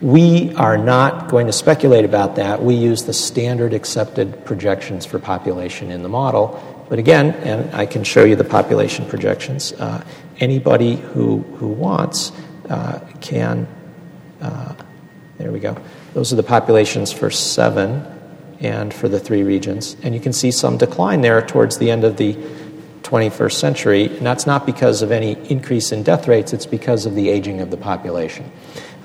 We 0.00 0.54
are 0.54 0.76
not 0.76 1.28
going 1.28 1.46
to 1.46 1.52
speculate 1.52 2.04
about 2.04 2.36
that. 2.36 2.62
We 2.62 2.74
use 2.74 3.04
the 3.04 3.12
standard 3.12 3.72
accepted 3.72 4.44
projections 4.44 5.06
for 5.06 5.18
population 5.18 5.90
in 5.90 6.02
the 6.02 6.08
model. 6.08 6.60
But 6.88 6.98
again, 6.98 7.30
and 7.34 7.74
I 7.74 7.86
can 7.86 8.04
show 8.04 8.24
you 8.24 8.36
the 8.36 8.44
population 8.44 9.06
projections, 9.06 9.72
uh, 9.72 10.04
anybody 10.40 10.96
who, 10.96 11.38
who 11.56 11.68
wants 11.68 12.32
uh, 12.68 13.00
can, 13.20 13.66
uh, 14.40 14.74
there 15.38 15.52
we 15.52 15.60
go. 15.60 15.76
Those 16.12 16.32
are 16.32 16.36
the 16.36 16.42
populations 16.42 17.12
for 17.12 17.30
seven 17.30 18.04
and 18.60 18.92
for 18.92 19.08
the 19.08 19.20
three 19.20 19.42
regions. 19.42 19.96
And 20.02 20.14
you 20.14 20.20
can 20.20 20.32
see 20.32 20.50
some 20.50 20.78
decline 20.78 21.20
there 21.20 21.40
towards 21.44 21.78
the 21.78 21.90
end 21.90 22.04
of 22.04 22.16
the 22.16 22.36
21st 23.04 23.52
century, 23.52 24.06
and 24.06 24.26
that's 24.26 24.46
not 24.46 24.66
because 24.66 25.02
of 25.02 25.12
any 25.12 25.32
increase 25.50 25.92
in 25.92 26.02
death 26.02 26.26
rates, 26.26 26.52
it's 26.52 26.66
because 26.66 27.06
of 27.06 27.14
the 27.14 27.28
aging 27.28 27.60
of 27.60 27.70
the 27.70 27.76
population. 27.76 28.50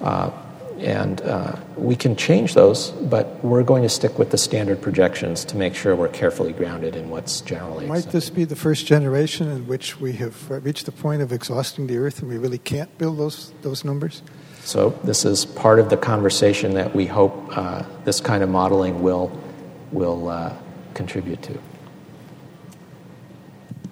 Uh, 0.01 0.31
and 0.79 1.21
uh, 1.21 1.57
we 1.75 1.95
can 1.95 2.15
change 2.15 2.53
those, 2.53 2.91
but 2.91 3.43
we're 3.43 3.63
going 3.63 3.83
to 3.83 3.89
stick 3.89 4.17
with 4.17 4.31
the 4.31 4.37
standard 4.37 4.81
projections 4.81 5.43
to 5.45 5.57
make 5.57 5.75
sure 5.75 5.93
we're 5.93 6.07
carefully 6.07 6.53
grounded 6.53 6.95
in 6.95 7.09
what's 7.09 7.41
generally 7.41 7.85
Might 7.85 7.97
accepted. 7.97 8.17
this 8.17 8.29
be 8.29 8.45
the 8.45 8.55
first 8.55 8.85
generation 8.85 9.49
in 9.49 9.67
which 9.67 9.99
we 9.99 10.13
have 10.13 10.49
reached 10.63 10.85
the 10.85 10.93
point 10.93 11.21
of 11.21 11.33
exhausting 11.33 11.87
the 11.87 11.97
earth 11.97 12.21
and 12.21 12.29
we 12.29 12.37
really 12.37 12.57
can't 12.57 12.97
build 12.97 13.17
those, 13.17 13.51
those 13.61 13.83
numbers? 13.83 14.23
So, 14.63 14.91
this 15.03 15.25
is 15.25 15.45
part 15.45 15.79
of 15.79 15.89
the 15.89 15.97
conversation 15.97 16.75
that 16.75 16.95
we 16.95 17.05
hope 17.05 17.57
uh, 17.57 17.83
this 18.05 18.21
kind 18.21 18.43
of 18.43 18.49
modeling 18.49 19.01
will, 19.01 19.31
will 19.91 20.29
uh, 20.29 20.55
contribute 20.93 21.41
to. 21.43 21.59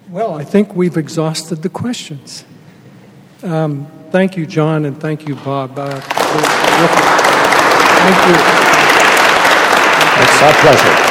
Well, 0.10 0.36
I 0.36 0.46
think 0.46 0.74
we've 0.74 0.96
exhausted 0.96 1.64
the 1.64 1.70
questions. 1.70 2.46
Um, 3.44 3.88
thank 4.10 4.38
you, 4.38 4.46
John, 4.46 4.86
and 4.86 4.98
thank 5.00 5.28
you, 5.28 5.36
Bob. 5.36 5.78
Uh, 5.78 6.00
thank 6.00 6.16
you. 8.28 8.36
It's 10.24 10.42
our 10.42 10.54
pleasure. 10.62 11.07